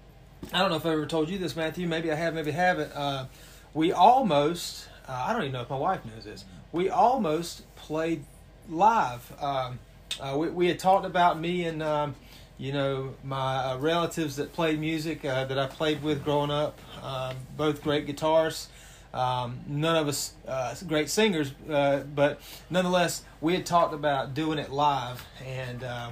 I 0.53 0.61
don't 0.61 0.71
know 0.71 0.77
if 0.77 0.87
I 0.87 0.93
ever 0.93 1.07
told 1.07 1.29
you 1.29 1.39
this, 1.39 1.57
Matthew. 1.57 1.89
Maybe 1.89 2.13
I 2.13 2.15
have, 2.15 2.35
maybe 2.35 2.51
I 2.51 2.55
haven't. 2.55 2.93
Uh, 2.95 3.27
we 3.75 3.93
almost, 3.93 4.89
uh, 5.09 5.25
I 5.27 5.33
don't 5.33 5.43
even 5.43 5.53
know 5.53 5.63
if 5.63 5.71
my 5.71 5.77
wife 5.77 6.05
knows 6.05 6.25
this. 6.25 6.45
We 6.73 6.89
almost 6.91 7.63
played 7.77 8.25
live. 8.69 9.33
Um, 9.41 9.79
uh, 10.21 10.37
we 10.39 10.51
we 10.51 10.69
had 10.69 10.79
talked 10.79 11.07
about 11.07 11.41
me 11.41 11.65
and 11.65 11.83
um, 11.83 12.15
you 12.59 12.73
know 12.73 13.15
my 13.25 13.57
uh, 13.57 13.79
relatives 13.79 14.37
that 14.37 14.53
played 14.53 14.79
music 14.79 15.25
uh, 15.25 15.45
that 15.47 15.59
I 15.59 15.67
played 15.67 16.03
with 16.03 16.25
growing 16.25 16.51
up. 16.51 16.79
Um, 17.03 17.37
both 17.57 17.83
great 17.83 18.07
guitarists. 18.07 18.69
Um, 19.15 19.61
none 19.67 19.97
of 19.97 20.07
us 20.07 20.35
uh, 20.47 20.75
great 20.87 21.09
singers, 21.09 21.53
uh, 21.71 22.01
but 22.15 22.41
nonetheless, 22.69 23.23
we 23.41 23.55
had 23.55 23.65
talked 23.65 23.95
about 23.95 24.35
doing 24.35 24.59
it 24.59 24.71
live, 24.71 25.25
and 25.47 25.83
uh, 25.83 26.11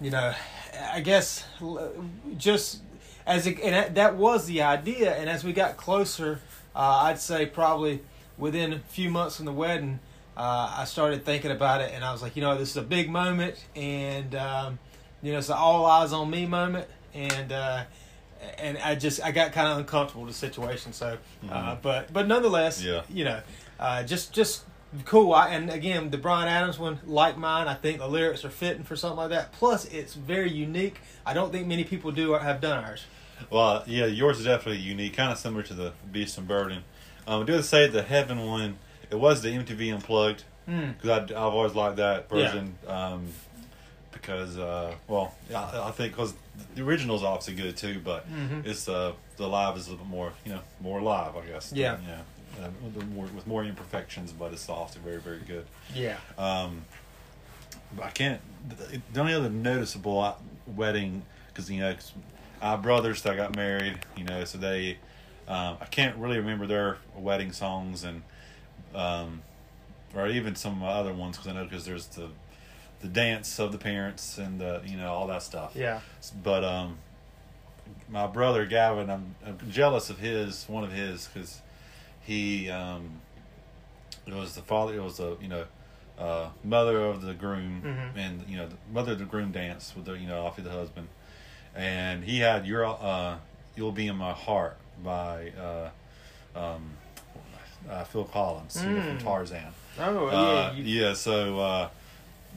you 0.00 0.10
know, 0.10 0.34
I 0.92 1.00
guess 1.00 1.44
just 2.38 2.80
as 3.26 3.46
it, 3.46 3.60
and 3.60 3.94
that- 3.96 4.16
was 4.16 4.46
the 4.46 4.62
idea. 4.62 5.14
And 5.14 5.28
as 5.28 5.44
we 5.44 5.52
got 5.52 5.76
closer, 5.76 6.40
uh, 6.74 7.02
I'd 7.04 7.18
say 7.20 7.46
probably 7.46 8.00
within 8.38 8.72
a 8.72 8.78
few 8.78 9.10
months 9.10 9.36
from 9.36 9.44
the 9.44 9.52
wedding, 9.52 10.00
uh, 10.36 10.74
I 10.78 10.84
started 10.84 11.24
thinking 11.24 11.50
about 11.50 11.80
it, 11.82 11.92
and 11.94 12.02
I 12.04 12.10
was 12.12 12.22
like, 12.22 12.36
you 12.36 12.42
know, 12.42 12.56
this 12.56 12.70
is 12.70 12.76
a 12.76 12.82
big 12.82 13.10
moment, 13.10 13.62
and 13.76 14.34
um, 14.34 14.78
you 15.22 15.32
know, 15.32 15.38
it's 15.38 15.48
an 15.50 15.56
all 15.58 15.84
eyes 15.86 16.12
on 16.12 16.30
me 16.30 16.46
moment, 16.46 16.88
and 17.12 17.52
uh, 17.52 17.84
and 18.58 18.78
I 18.78 18.94
just 18.94 19.22
I 19.22 19.30
got 19.32 19.52
kind 19.52 19.68
of 19.68 19.78
uncomfortable 19.78 20.24
with 20.24 20.32
the 20.34 20.38
situation. 20.38 20.92
So, 20.92 21.18
uh, 21.50 21.54
Mhm. 21.76 21.82
but 21.82 22.12
but 22.12 22.26
nonetheless, 22.26 22.82
Yeah. 22.82 23.02
you 23.08 23.24
know, 23.24 23.40
uh, 23.80 24.02
just 24.02 24.32
just 24.32 24.64
cool. 25.04 25.32
I, 25.34 25.48
and 25.48 25.70
again, 25.70 26.10
the 26.10 26.18
Bryan 26.18 26.48
Adams 26.48 26.78
one, 26.78 27.00
like 27.04 27.36
mine, 27.36 27.66
I 27.68 27.74
think 27.74 27.98
the 27.98 28.06
lyrics 28.08 28.44
are 28.44 28.50
fitting 28.50 28.84
for 28.84 28.94
something 28.96 29.16
like 29.18 29.30
that. 29.30 29.52
Plus, 29.52 29.84
it's 29.86 30.14
very 30.14 30.50
unique. 30.50 31.00
I 31.26 31.34
don't 31.34 31.50
think 31.52 31.66
many 31.66 31.84
people 31.84 32.12
do 32.12 32.32
or 32.32 32.38
have 32.40 32.60
done 32.60 32.84
ours. 32.84 33.04
Well, 33.50 33.82
yeah, 33.86 34.06
yours 34.06 34.38
is 34.38 34.44
definitely 34.44 34.80
unique, 34.82 35.16
kind 35.16 35.32
of 35.32 35.38
similar 35.38 35.62
to 35.64 35.74
the 35.74 35.92
Beast 36.12 36.38
and 36.38 36.46
Burden. 36.46 36.84
Um, 37.26 37.42
I 37.42 37.44
do 37.44 37.52
have 37.54 37.62
to 37.62 37.66
say 37.66 37.88
the 37.88 38.02
Heaven 38.02 38.46
one, 38.46 38.78
it 39.10 39.16
was 39.16 39.42
the 39.42 39.48
MTV 39.50 39.90
Unplugged 39.92 40.44
Mm. 40.68 40.94
because 40.96 41.30
I've 41.32 41.36
always 41.36 41.74
liked 41.74 41.96
that 41.96 42.30
version. 42.30 42.78
Um, 42.86 43.26
because, 44.14 44.56
uh, 44.58 44.94
well, 45.08 45.34
I, 45.54 45.88
I 45.88 45.90
think 45.90 46.12
because 46.12 46.34
the 46.74 46.82
original 46.82 47.16
is 47.16 47.22
obviously 47.22 47.54
good 47.54 47.76
too, 47.76 48.00
but 48.02 48.26
Mhm. 48.30 48.64
it's 48.64 48.88
uh, 48.88 49.12
the 49.36 49.46
live 49.46 49.76
is 49.76 49.86
a 49.88 49.90
little 49.90 50.04
bit 50.06 50.10
more, 50.10 50.32
you 50.44 50.52
know, 50.52 50.60
more 50.80 51.02
live, 51.02 51.36
I 51.36 51.44
guess. 51.46 51.72
Yeah. 51.74 51.98
yeah, 52.06 52.64
uh, 52.64 52.70
with, 52.82 53.06
more, 53.08 53.26
with 53.26 53.46
more 53.46 53.64
imperfections, 53.64 54.32
but 54.32 54.52
it's 54.52 54.68
also 54.68 54.98
very, 55.00 55.20
very 55.20 55.40
good. 55.40 55.66
Yeah. 55.94 56.16
Um, 56.38 56.84
but 57.96 58.06
I 58.06 58.10
can't. 58.10 58.40
The 58.68 59.00
the 59.12 59.20
only 59.20 59.34
other 59.34 59.50
noticeable 59.50 60.36
wedding, 60.66 61.22
because 61.48 61.70
you 61.70 61.80
know, 61.80 61.92
'cause 61.94 62.12
our 62.62 62.78
brothers 62.78 63.22
that 63.22 63.36
got 63.36 63.54
married, 63.56 63.98
you 64.16 64.24
know, 64.24 64.44
so 64.44 64.56
they, 64.58 64.96
um, 65.48 65.76
I 65.80 65.84
can't 65.90 66.16
really 66.16 66.38
remember 66.38 66.66
their 66.66 66.96
wedding 67.16 67.52
songs 67.52 68.04
and, 68.04 68.22
um, 68.94 69.42
or 70.14 70.28
even 70.28 70.54
some 70.56 70.72
of 70.72 70.78
my 70.78 70.88
other 70.88 71.12
ones 71.12 71.36
because 71.36 71.50
I 71.52 71.54
know 71.54 71.64
because 71.64 71.84
there's 71.84 72.06
the, 72.06 72.28
the 73.04 73.10
dance 73.10 73.58
of 73.60 73.70
the 73.70 73.76
parents 73.78 74.38
and 74.38 74.58
the 74.58 74.80
you 74.86 74.96
know 74.96 75.12
all 75.12 75.26
that 75.26 75.42
stuff. 75.42 75.72
Yeah. 75.76 76.00
But 76.42 76.64
um, 76.64 76.96
my 78.08 78.26
brother 78.26 78.64
Gavin, 78.64 79.10
I'm, 79.10 79.34
I'm 79.46 79.58
jealous 79.70 80.08
of 80.08 80.18
his 80.18 80.64
one 80.68 80.84
of 80.84 80.92
his 80.92 81.28
because 81.28 81.60
he 82.22 82.70
um, 82.70 83.20
it 84.26 84.32
was 84.32 84.54
the 84.54 84.62
father. 84.62 84.94
It 84.96 85.02
was 85.02 85.18
the 85.18 85.36
you 85.40 85.48
know 85.48 85.64
uh, 86.18 86.48
mother 86.64 86.98
of 87.04 87.20
the 87.20 87.34
groom 87.34 87.82
Mhm. 87.84 88.18
and 88.18 88.44
you 88.48 88.56
know 88.56 88.68
the 88.68 88.76
mother 88.90 89.12
of 89.12 89.18
the 89.18 89.26
groom 89.26 89.52
dance 89.52 89.92
with 89.94 90.06
the 90.06 90.14
you 90.14 90.26
know 90.26 90.46
off 90.46 90.56
of 90.56 90.64
the 90.64 90.70
husband, 90.70 91.08
and 91.74 92.24
he 92.24 92.38
had 92.38 92.66
your 92.66 92.86
uh, 92.86 93.36
you'll 93.76 93.92
be 93.92 94.06
in 94.06 94.16
my 94.16 94.32
heart 94.32 94.78
by 95.04 95.52
uh, 95.60 95.90
um, 96.58 96.92
uh, 97.90 98.04
Phil 98.04 98.24
Collins 98.24 98.82
you 98.82 98.94
know, 98.94 99.02
from 99.02 99.18
Mm. 99.18 99.24
Tarzan. 99.24 99.74
Oh 99.98 100.28
Uh, 100.28 100.32
yeah. 100.32 100.72
You, 100.72 100.84
yeah, 100.84 101.12
so 101.12 101.58
uh, 101.60 101.88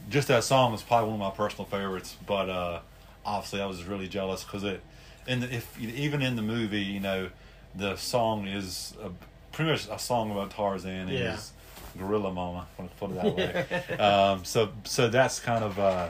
just 0.09 0.27
that 0.29 0.43
song 0.43 0.71
was 0.71 0.81
probably 0.83 1.11
one 1.11 1.21
of 1.21 1.33
my 1.33 1.35
personal 1.35 1.65
favorites. 1.65 2.15
But 2.25 2.49
uh, 2.49 2.79
obviously, 3.25 3.61
I 3.61 3.65
was 3.65 3.83
really 3.83 4.07
jealous 4.07 4.43
because 4.43 4.63
it, 4.63 4.81
and 5.27 5.43
if 5.43 5.79
even 5.79 6.21
in 6.21 6.35
the 6.35 6.41
movie, 6.41 6.81
you 6.83 6.99
know, 6.99 7.29
the 7.75 7.95
song 7.95 8.47
is 8.47 8.93
a, 9.01 9.09
pretty 9.51 9.71
much 9.71 9.87
a 9.91 9.99
song 9.99 10.31
about 10.31 10.51
Tarzan 10.51 10.91
and 10.91 11.09
Yeah. 11.09 11.31
his 11.33 11.51
gorilla 11.97 12.31
mama. 12.31 12.67
if 12.73 12.79
I 12.79 12.81
want 12.83 12.91
to 12.91 12.97
put 12.97 13.11
it 13.11 13.37
that 13.37 13.89
way. 13.89 13.97
um, 14.03 14.45
so 14.45 14.69
so 14.83 15.07
that's 15.09 15.39
kind 15.39 15.63
of. 15.63 15.77
Uh, 15.79 16.09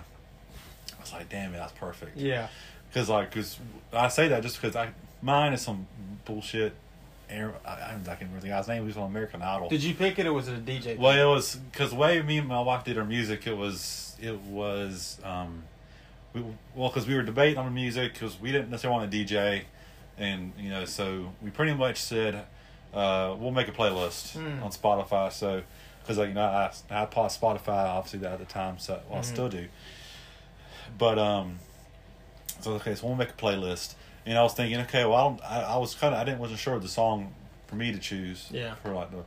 I 0.98 1.01
was 1.01 1.13
like, 1.13 1.30
damn 1.30 1.54
it, 1.54 1.58
that's 1.58 1.74
perfect. 1.74 2.18
Yeah. 2.18 2.48
Because 2.89 3.10
like, 3.10 3.32
cause 3.32 3.60
I 3.94 4.08
say 4.10 4.27
that 4.30 4.44
just 4.44 4.62
because 4.62 4.75
I 4.75 4.89
mine 5.22 5.54
is 5.54 5.62
some 5.62 5.88
bullshit. 6.25 6.74
Aaron, 7.29 7.55
I, 7.65 7.72
I 7.72 7.91
don't 8.03 8.19
remember 8.19 8.39
the 8.39 8.48
guy's 8.48 8.67
name. 8.67 8.81
He 8.84 8.88
was 8.88 8.98
on 8.98 9.10
American 9.10 9.41
Idol. 9.41 9.69
Did 9.69 9.84
you 9.84 9.93
pick 9.93 10.17
it 10.19 10.25
or 10.25 10.34
was 10.34 10.48
it 10.48 10.53
a 10.55 10.62
DJ? 10.62 10.98
Well, 10.98 11.12
it 11.12 11.34
was 11.34 11.55
because 11.55 11.89
the 11.91 11.96
way 11.98 12.22
me 12.22 12.38
and 12.38 12.48
my 12.48 12.62
wife 12.62 12.84
did 12.86 12.98
our 12.98 13.05
music, 13.05 13.46
it 13.48 13.55
was 13.57 14.15
it 14.22 14.39
was 14.41 15.19
um, 15.24 15.63
we, 16.34 16.41
well 16.75 16.89
because 16.89 17.05
we 17.07 17.15
were 17.15 17.24
debating 17.24 17.57
on 17.57 17.65
the 17.65 17.72
music 17.72 18.13
because 18.13 18.39
we 18.39 18.51
didn't 18.51 18.69
necessarily 18.69 19.00
want 19.01 19.13
a 19.13 19.17
DJ, 19.17 19.63
and 20.17 20.53
you 20.57 20.69
know 20.69 20.86
so 20.86 21.34
we 21.41 21.50
pretty 21.50 21.74
much 21.74 21.98
said 21.98 22.46
uh, 22.93 23.36
we'll 23.38 23.51
make 23.51 23.67
a 23.67 23.72
playlist 23.74 24.34
Hmm. 24.38 24.63
on 24.63 24.72
Spotify. 24.72 25.31
So 25.31 25.63
because 26.01 26.17
like 26.17 26.29
you 26.29 26.34
know 26.36 26.46
I 26.46 26.72
I 26.89 27.05
bought 27.05 27.31
Spotify 27.31 27.89
obviously 27.89 28.19
that 28.19 28.34
at 28.34 28.39
the 28.39 28.46
time, 28.46 28.79
so 28.79 29.01
well, 29.10 29.19
I 29.19 29.22
Mhm. 29.22 29.25
still 29.25 29.50
do. 29.50 29.67
But 30.98 31.19
um, 31.19 31.60
so 32.62 32.72
okay, 32.74 32.96
so 32.96 33.07
we'll 33.07 33.15
make 33.17 33.29
a 33.29 33.34
playlist, 33.34 33.96
and 34.27 34.38
I 34.38 34.43
was 34.43 34.53
thinking, 34.53 34.79
okay, 34.81 35.05
well 35.05 35.15
I 35.15 35.24
don't, 35.24 35.41
I, 35.43 35.62
I 35.74 35.77
was 35.77 35.96
kind 35.96 36.13
of 36.13 36.22
I 36.22 36.24
didn't 36.25 36.39
wasn't 36.39 36.60
sure 36.60 36.75
of 36.75 36.84
the 36.84 36.88
song 36.89 37.34
for 37.67 37.75
me 37.75 37.91
to 37.91 37.98
choose 38.00 38.48
Yeah. 38.51 38.75
for 38.75 38.93
like 38.93 39.10
the 39.12 39.24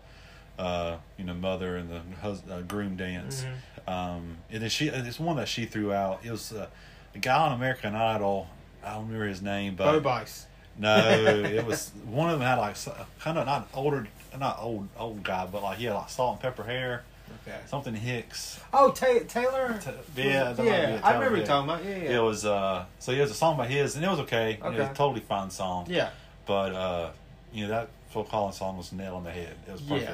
uh, 0.62 0.98
you 1.16 1.24
know, 1.24 1.32
mother 1.34 1.76
and 1.76 1.88
the 1.90 2.00
hus- 2.20 2.42
uh, 2.50 2.60
groom 2.60 2.94
dance. 2.96 3.44
Mhm. 3.44 3.90
Um, 3.92 4.36
and 4.50 4.62
then 4.62 4.68
she, 4.68 4.88
it's 4.88 5.18
one 5.18 5.36
that 5.36 5.48
she 5.48 5.64
threw 5.64 5.90
out. 5.92 6.20
It 6.22 6.30
was 6.30 6.52
uh, 6.52 6.66
a 7.14 7.18
guy 7.18 7.34
on 7.46 7.52
American 7.52 7.94
Idol. 7.96 8.46
I 8.84 8.92
don't 8.94 9.06
remember 9.06 9.26
his 9.26 9.40
name, 9.40 9.74
but 9.74 9.90
Bo 9.90 10.00
Bice. 10.00 10.46
no, 10.78 10.96
it 10.98 11.64
was 11.64 11.90
one 12.04 12.28
of 12.28 12.38
them 12.38 12.46
had 12.46 12.58
like 12.58 12.76
kind 13.20 13.38
of 13.38 13.46
not 13.46 13.68
older, 13.74 14.06
not 14.38 14.58
old 14.60 14.88
old 14.98 15.22
guy, 15.22 15.46
but 15.50 15.62
like 15.62 15.78
he 15.78 15.84
had 15.86 15.94
like 15.94 16.10
salt 16.10 16.34
and 16.34 16.42
pepper 16.42 16.64
hair. 16.64 17.04
Okay. 17.46 17.58
Something 17.66 17.94
Hicks. 17.94 18.60
Oh, 18.72 18.90
Ta- 18.90 19.20
Taylor. 19.28 19.78
Ta- 19.82 19.92
yeah, 20.16 20.54
yeah. 20.58 20.72
it, 20.96 21.04
I 21.04 21.14
remember 21.14 21.38
you 21.38 21.44
talking 21.46 21.68
about. 21.70 21.84
Yeah, 21.84 21.96
yeah. 21.96 22.16
It 22.18 22.22
was 22.22 22.44
uh 22.44 22.84
so 22.98 23.12
he 23.12 23.18
has 23.18 23.30
a 23.30 23.34
song 23.34 23.56
by 23.56 23.66
his 23.66 23.96
and 23.96 24.04
it 24.04 24.08
was 24.08 24.20
okay. 24.20 24.52
You 24.52 24.58
know, 24.58 24.66
Okay. 24.68 24.76
It 24.76 24.80
was 24.80 24.90
a 24.90 24.94
totally 24.94 25.20
fine 25.20 25.50
song. 25.50 25.86
yeah. 25.88 26.10
But 26.46 26.74
uh 26.74 27.10
you 27.52 27.64
know 27.64 27.70
that 27.70 27.88
Phil 28.12 28.24
Collins 28.24 28.58
song 28.58 28.76
was 28.76 28.92
nail 28.92 29.16
on 29.16 29.24
the 29.24 29.30
head. 29.30 29.54
It 29.66 29.72
was 29.72 29.80
perfect. 29.82 30.10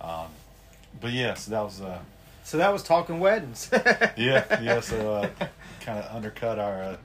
Yeah. 0.00 0.06
Um 0.22 0.26
but 1.00 1.12
yeah, 1.12 1.34
so 1.34 1.50
that 1.52 1.62
was 1.62 1.80
uh 1.80 1.98
So 2.44 2.58
that 2.58 2.72
was 2.72 2.82
talking 2.82 3.20
weddings. 3.20 3.70
yeah, 4.16 4.60
yeah, 4.60 4.80
so 4.80 5.14
uh 5.14 5.28
kinda 5.80 6.08
undercut 6.14 6.58
our 6.58 6.82
uh, 6.82 6.96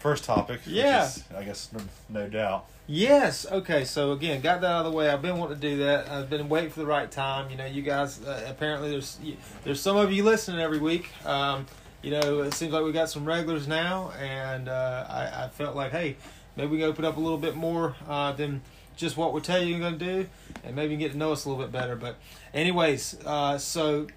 first 0.00 0.24
topic. 0.24 0.60
which 0.66 0.74
Yeah. 0.74 1.04
is, 1.06 1.24
I 1.36 1.44
guess 1.44 1.70
no 2.08 2.28
doubt. 2.28 2.66
Yes. 2.92 3.46
Okay. 3.48 3.84
So 3.84 4.10
again, 4.10 4.40
got 4.40 4.62
that 4.62 4.66
out 4.66 4.84
of 4.84 4.90
the 4.90 4.98
way. 4.98 5.08
I've 5.08 5.22
been 5.22 5.38
wanting 5.38 5.60
to 5.60 5.68
do 5.70 5.76
that. 5.84 6.10
I've 6.10 6.28
been 6.28 6.48
waiting 6.48 6.70
for 6.70 6.80
the 6.80 6.86
right 6.86 7.08
time. 7.08 7.48
You 7.48 7.56
know, 7.56 7.64
you 7.64 7.82
guys. 7.82 8.20
Uh, 8.20 8.44
apparently, 8.48 8.90
there's 8.90 9.16
there's 9.62 9.80
some 9.80 9.96
of 9.96 10.10
you 10.10 10.24
listening 10.24 10.60
every 10.60 10.78
week. 10.78 11.08
Um, 11.24 11.66
you 12.02 12.10
know, 12.10 12.40
it 12.40 12.52
seems 12.52 12.72
like 12.72 12.82
we 12.82 12.90
got 12.90 13.08
some 13.08 13.24
regulars 13.24 13.68
now, 13.68 14.10
and 14.18 14.68
uh, 14.68 15.06
I, 15.08 15.44
I 15.44 15.48
felt 15.50 15.76
like, 15.76 15.92
hey, 15.92 16.16
maybe 16.56 16.72
we 16.72 16.78
can 16.78 16.88
open 16.88 17.04
up 17.04 17.16
a 17.16 17.20
little 17.20 17.38
bit 17.38 17.54
more 17.54 17.94
uh, 18.08 18.32
than 18.32 18.60
just 18.96 19.16
what 19.16 19.32
we 19.32 19.40
tell 19.40 19.62
you 19.62 19.68
you're 19.68 19.78
going 19.78 19.96
to 19.96 20.04
do, 20.04 20.28
and 20.64 20.74
maybe 20.74 20.96
get 20.96 21.12
to 21.12 21.16
know 21.16 21.30
us 21.30 21.44
a 21.44 21.48
little 21.48 21.62
bit 21.62 21.70
better. 21.70 21.94
But, 21.94 22.16
anyways, 22.52 23.18
uh, 23.24 23.58
so 23.58 24.08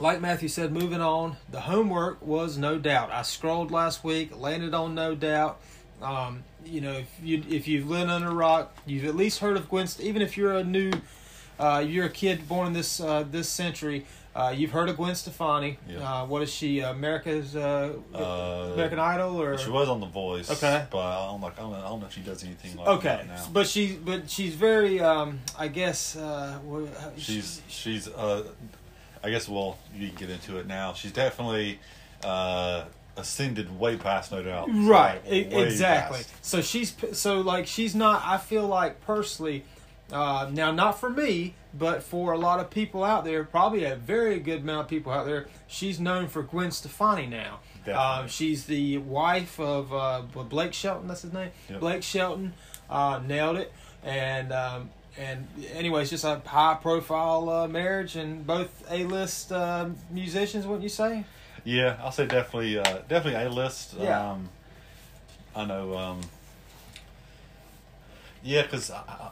like 0.00 0.20
Matthew 0.20 0.48
said, 0.48 0.72
moving 0.72 1.00
on, 1.00 1.36
the 1.52 1.60
homework 1.60 2.20
was 2.20 2.58
no 2.58 2.78
doubt. 2.78 3.12
I 3.12 3.22
scrolled 3.22 3.70
last 3.70 4.02
week, 4.02 4.36
landed 4.36 4.74
on 4.74 4.96
no 4.96 5.14
doubt. 5.14 5.60
Um, 6.02 6.44
you 6.68 6.80
know, 6.80 6.92
if 6.92 7.08
you 7.22 7.42
if 7.48 7.66
you've 7.66 7.88
lived 7.88 8.10
under 8.10 8.28
a 8.28 8.34
rock, 8.34 8.76
you've 8.86 9.04
at 9.04 9.16
least 9.16 9.40
heard 9.40 9.56
of 9.56 9.68
Gwen. 9.68 9.88
Even 10.00 10.22
if 10.22 10.36
you're 10.36 10.54
a 10.54 10.64
new, 10.64 10.92
uh, 11.58 11.82
you're 11.86 12.06
a 12.06 12.10
kid 12.10 12.48
born 12.48 12.68
in 12.68 12.72
this 12.72 13.00
uh, 13.00 13.24
this 13.30 13.48
century, 13.48 14.06
uh, 14.34 14.54
you've 14.56 14.70
heard 14.70 14.88
of 14.88 14.96
Gwen 14.96 15.14
Stefani. 15.14 15.78
Yeah. 15.88 15.98
Uh, 16.22 16.26
what 16.26 16.42
is 16.42 16.52
she? 16.52 16.80
America's 16.80 17.56
uh, 17.56 17.92
Uh, 18.14 18.70
American 18.74 18.98
Idol 18.98 19.40
or 19.40 19.58
She 19.58 19.70
was 19.70 19.88
on 19.88 20.00
The 20.00 20.06
Voice. 20.06 20.50
Okay. 20.50 20.86
But 20.90 20.98
I 20.98 21.26
don't 21.26 21.40
like 21.40 21.58
I 21.58 21.62
don't 21.62 21.72
know, 21.72 21.78
I 21.78 21.88
don't 21.88 22.00
know 22.00 22.06
if 22.06 22.12
she 22.12 22.20
does 22.20 22.44
anything 22.44 22.76
like 22.76 22.86
okay, 22.88 23.08
that 23.08 23.26
now. 23.26 23.46
but 23.52 23.66
she 23.66 23.96
but 23.96 24.30
she's 24.30 24.54
very 24.54 25.00
um, 25.00 25.40
I 25.58 25.68
guess 25.68 26.16
uh, 26.16 26.58
She's 27.16 27.62
she's 27.68 28.06
uh, 28.08 28.44
I 29.24 29.30
guess 29.30 29.48
well 29.48 29.78
you 29.96 30.08
can 30.08 30.16
get 30.16 30.30
into 30.30 30.58
it 30.58 30.66
now. 30.66 30.92
She's 30.92 31.12
definitely 31.12 31.80
uh 32.22 32.84
ascended 33.18 33.78
way 33.78 33.96
past 33.96 34.30
no 34.32 34.42
doubt. 34.42 34.68
right 34.72 35.20
Like, 35.24 35.52
exactly 35.52 36.18
past. 36.18 36.44
so 36.44 36.60
she's 36.62 36.94
so 37.12 37.40
like 37.40 37.66
she's 37.66 37.94
not 37.94 38.22
i 38.24 38.38
feel 38.38 38.66
like 38.66 39.00
personally 39.00 39.64
uh, 40.12 40.48
now 40.52 40.70
not 40.70 40.98
for 40.98 41.10
me 41.10 41.54
but 41.74 42.02
for 42.02 42.32
a 42.32 42.38
lot 42.38 42.60
of 42.60 42.70
people 42.70 43.04
out 43.04 43.24
there 43.24 43.44
probably 43.44 43.84
a 43.84 43.94
very 43.96 44.38
good 44.40 44.60
amount 44.62 44.80
of 44.82 44.88
people 44.88 45.12
out 45.12 45.26
there 45.26 45.46
she's 45.66 46.00
known 46.00 46.28
for 46.28 46.42
gwen 46.42 46.70
stefani 46.70 47.26
now 47.26 47.58
um, 48.20 48.28
she's 48.28 48.64
the 48.66 48.96
wife 48.98 49.58
of 49.60 49.92
uh, 49.92 50.22
blake 50.44 50.72
shelton 50.72 51.08
that's 51.08 51.22
his 51.22 51.32
name 51.32 51.50
Yep. 51.68 51.80
blake 51.80 52.02
shelton 52.02 52.54
uh, 52.88 53.20
nailed 53.26 53.56
it 53.58 53.72
and 54.02 54.52
um, 54.52 54.88
and 55.18 55.46
anyways 55.74 56.08
just 56.10 56.24
a 56.24 56.40
high 56.46 56.78
profile 56.80 57.48
uh, 57.50 57.68
marriage 57.68 58.16
and 58.16 58.46
both 58.46 58.84
a-list 58.90 59.52
uh, 59.52 59.88
musicians 60.10 60.64
wouldn't 60.66 60.84
you 60.84 60.88
say 60.88 61.24
Yeah, 61.68 61.98
I'll 62.02 62.12
say 62.12 62.24
definitely 62.26 62.78
uh 62.78 63.00
definitely 63.08 63.34
A 63.34 63.50
list. 63.50 63.94
Yeah. 63.98 64.30
Um 64.30 64.48
I 65.54 65.66
know 65.66 65.98
um 65.98 66.20
Yeah, 68.42 68.62
I, 68.72 68.94
I, 68.96 69.30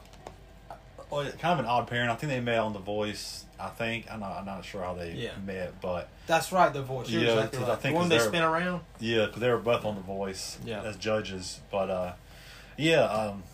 oh, 1.11 1.25
kind 1.38 1.55
of 1.55 1.61
an 1.61 1.64
odd 1.64 1.87
pairing. 1.87 2.11
I 2.11 2.14
think 2.16 2.31
they 2.31 2.40
met 2.40 2.59
on 2.59 2.75
The 2.75 2.78
Voice. 2.78 3.45
I 3.59 3.69
think 3.69 4.05
I'm 4.11 4.21
not, 4.21 4.37
I'm 4.37 4.45
not 4.45 4.66
sure 4.66 4.83
how 4.83 4.93
they 4.93 5.12
Yeah. 5.12 5.31
met, 5.47 5.81
but 5.81 6.11
that's 6.26 6.52
right 6.52 6.71
the 6.71 6.83
voice 6.83 7.09
you're 7.09 7.23
Yeah, 7.23 7.28
exactly 7.37 7.61
'cause 7.61 7.69
I 7.71 7.76
think 7.76 7.95
the 7.95 8.00
one 8.00 8.09
they 8.11 8.19
spin 8.19 8.43
around 8.43 8.83
Yeah, 9.00 9.25
because 9.26 9.40
they 9.40 9.49
were 9.49 9.57
both 9.57 9.87
on 9.87 9.95
The 9.95 10.02
Voice 10.02 10.59
Yeah. 10.62 10.83
as 10.83 10.97
judges. 10.97 11.61
But 11.71 11.88
uh, 11.88 12.12
yeah, 12.76 13.05
um, 13.05 13.45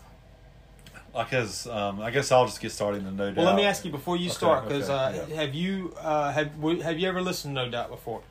like 1.15 1.31
as 1.31 1.67
um, 1.67 2.01
I 2.01 2.11
guess 2.11 2.33
I'll 2.33 2.47
just 2.47 2.59
get 2.59 2.73
started 2.73 2.97
in 2.97 3.05
the 3.05 3.11
no 3.11 3.27
doubt. 3.27 3.37
Well, 3.37 3.45
let 3.45 3.55
me 3.55 3.63
ask 3.63 3.85
you 3.85 3.91
before 3.91 4.17
you 4.17 4.25
Okay, 4.25 4.33
start, 4.35 4.63
because 4.67 4.89
okay, 4.89 5.19
uh, 5.21 5.25
yeah. 5.29 5.35
have 5.35 5.55
you 5.55 5.95
uh, 6.01 6.33
have 6.33 6.51
have 6.81 6.99
you 6.99 7.07
ever 7.07 7.21
listened 7.21 7.55
to 7.55 7.63
No 7.63 7.71
Doubt 7.71 7.89
before? 7.89 8.23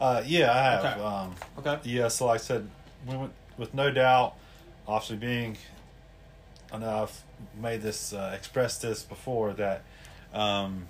Uh, 0.00 0.22
yeah, 0.26 0.52
I 0.52 0.62
have. 0.62 0.84
Okay. 0.84 1.00
Um, 1.02 1.34
Okay. 1.58 1.78
yeah, 1.84 2.08
so 2.08 2.26
like 2.26 2.40
I 2.40 2.42
said, 2.42 2.68
we 3.06 3.16
went 3.16 3.32
with 3.56 3.74
no 3.74 3.90
doubt. 3.90 4.34
Obviously, 4.86 5.16
being 5.16 5.56
I 6.72 6.78
know 6.78 7.02
I've 7.04 7.22
made 7.60 7.82
this 7.82 8.12
uh, 8.12 8.32
expressed 8.36 8.82
this 8.82 9.02
before 9.02 9.52
that 9.54 9.82
um, 10.32 10.86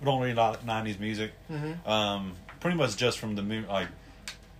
we 0.00 0.04
don't 0.06 0.20
really 0.20 0.34
like 0.34 0.64
'90s 0.64 0.98
music. 1.00 1.32
Mm-hmm. 1.50 1.88
Um, 1.88 2.32
pretty 2.60 2.76
much 2.76 2.96
just 2.96 3.18
from 3.18 3.34
the 3.34 3.42
mem- 3.42 3.68
like 3.68 3.88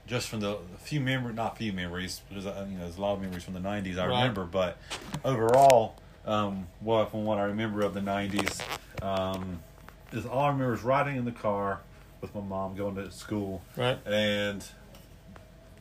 just 0.07 0.29
from 0.29 0.41
the 0.41 0.59
few 0.81 1.01
memories, 1.01 1.37
not 1.37 1.57
few 1.57 1.73
memories, 1.73 2.21
because 2.29 2.45
uh, 2.47 2.67
you 2.69 2.77
know 2.77 2.83
there's 2.85 2.99
a 2.99 3.01
lot 3.01 3.15
of 3.15 3.21
memories 3.23 3.45
from 3.45 3.55
the 3.55 3.61
'90s 3.61 3.97
I 3.99 4.07
Right. 4.07 4.19
remember, 4.21 4.45
but 4.45 4.77
overall, 5.25 5.97
um, 6.27 6.67
what 6.81 7.11
from 7.11 7.25
what 7.25 7.39
I 7.39 7.45
remember 7.45 7.83
of 7.83 7.95
the 7.95 8.01
'90s, 8.01 8.61
um, 9.03 9.61
is 10.13 10.27
all 10.27 10.45
I 10.45 10.49
remember 10.49 10.75
is 10.75 10.83
riding 10.83 11.17
in 11.17 11.25
the 11.25 11.33
car 11.33 11.81
with 12.25 12.35
my 12.35 12.41
mom 12.41 12.75
going 12.75 12.95
to 12.97 13.11
school, 13.11 13.63
Right. 13.77 13.99
and 14.07 14.65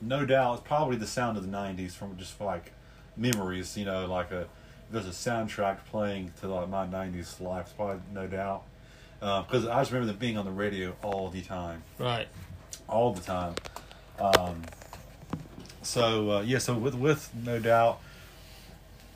no 0.01 0.25
doubt 0.25 0.59
it's 0.59 0.67
probably 0.67 0.97
the 0.97 1.07
sound 1.07 1.37
of 1.37 1.43
the 1.43 1.49
'90s 1.49 1.93
from 1.93 2.17
just 2.17 2.39
like 2.41 2.73
memories, 3.15 3.77
you 3.77 3.85
know, 3.85 4.05
like 4.05 4.31
a 4.31 4.47
there's 4.91 5.07
a 5.07 5.09
soundtrack 5.11 5.85
playing 5.89 6.33
to 6.41 6.47
like 6.47 6.67
my 6.69 6.85
'90s 6.85 7.39
life, 7.39 7.65
it's 7.67 7.73
probably 7.73 8.01
no 8.13 8.27
doubt. 8.27 8.63
Because 9.19 9.65
I 9.65 9.79
just 9.79 9.91
remember 9.91 10.11
them 10.11 10.19
being 10.19 10.37
on 10.37 10.43
the 10.43 10.51
radio 10.51 10.93
all 11.01 11.29
the 11.29 11.41
time 11.41 11.81
Right. 11.97 12.27
all 12.89 13.13
the 13.13 13.21
time. 13.21 13.55
Um, 14.19 14.63
so 15.81 16.31
uh, 16.31 16.41
yeah, 16.41 16.57
so 16.57 16.73
with 16.75 16.95
with 16.95 17.33
no 17.33 17.57
doubt, 17.59 17.99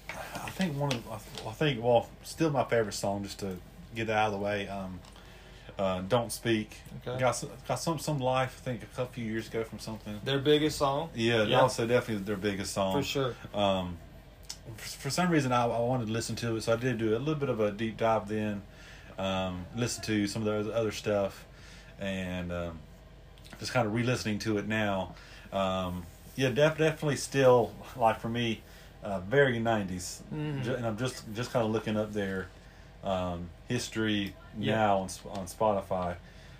I 0.09 0.49
think 0.51 0.77
one 0.77 0.93
of 0.93 1.45
I 1.45 1.51
think 1.51 1.83
well, 1.83 2.09
still 2.23 2.49
my 2.49 2.63
favorite 2.63 2.93
song 2.93 3.23
just 3.23 3.39
to 3.39 3.57
get 3.95 4.07
that 4.07 4.17
out 4.17 4.27
of 4.27 4.31
the 4.33 4.39
way. 4.45 4.67
Um, 4.69 4.99
uh, 5.77 6.01
Don't 6.01 6.31
speak. 6.31 6.77
Okay. 7.07 7.19
Got 7.19 7.31
some, 7.35 7.49
got 7.67 7.75
some 7.79 7.99
some 7.99 8.19
life. 8.19 8.59
I 8.61 8.63
think 8.65 8.83
a 8.83 8.85
couple 8.87 9.13
few 9.13 9.25
years 9.25 9.47
ago 9.47 9.63
from 9.63 9.79
something. 9.79 10.19
Their 10.23 10.39
biggest 10.39 10.77
song. 10.77 11.09
Yeah, 11.15 11.43
Yeah. 11.43 11.61
also 11.61 11.85
definitely 11.85 12.23
their 12.25 12.35
biggest 12.37 12.73
song 12.73 12.93
For 13.01 13.03
sure. 13.03 13.35
um, 13.53 13.97
for, 14.75 14.97
for 14.99 15.09
some 15.09 15.29
reason 15.29 15.51
I, 15.51 15.63
I 15.65 15.79
wanted 15.79 16.07
to 16.07 16.13
listen 16.13 16.35
to 16.37 16.55
it, 16.55 16.61
so 16.63 16.73
I 16.73 16.77
did 16.77 16.97
do 16.97 17.15
a 17.15 17.19
little 17.19 17.35
bit 17.35 17.49
of 17.49 17.59
a 17.59 17.71
deep 17.71 17.97
dive 17.97 18.27
then, 18.27 18.61
um, 19.17 19.65
listen 19.75 20.03
to 20.05 20.27
some 20.27 20.45
of 20.47 20.65
the 20.65 20.73
other- 20.73 20.91
stuff, 20.91 21.45
and 21.99 22.51
um, 22.51 22.79
just 23.59 23.71
kind 23.71 23.87
of 23.87 23.93
re-listening 23.93 24.39
to 24.39 24.57
it 24.57 24.67
now. 24.67 25.15
Um, 25.53 26.05
yeah, 26.35 26.49
def- 26.49 26.77
definitely 26.77 27.15
still 27.15 27.71
like 27.95 28.19
for 28.19 28.29
me, 28.29 28.61
uh, 29.03 29.19
very 29.21 29.59
nineties, 29.59 30.21
Mhm. 30.33 30.75
and 30.75 30.85
I'm 30.85 30.97
just 30.97 31.23
just 31.33 31.51
kind 31.53 31.65
of 31.65 31.71
looking 31.71 31.97
up 31.97 32.13
there. 32.13 32.47
um, 33.03 33.49
history 33.67 34.33
Yeah. 34.57 34.75
now 34.75 34.97
on 34.99 35.09
on 35.37 35.45
Spotify. 35.47 36.15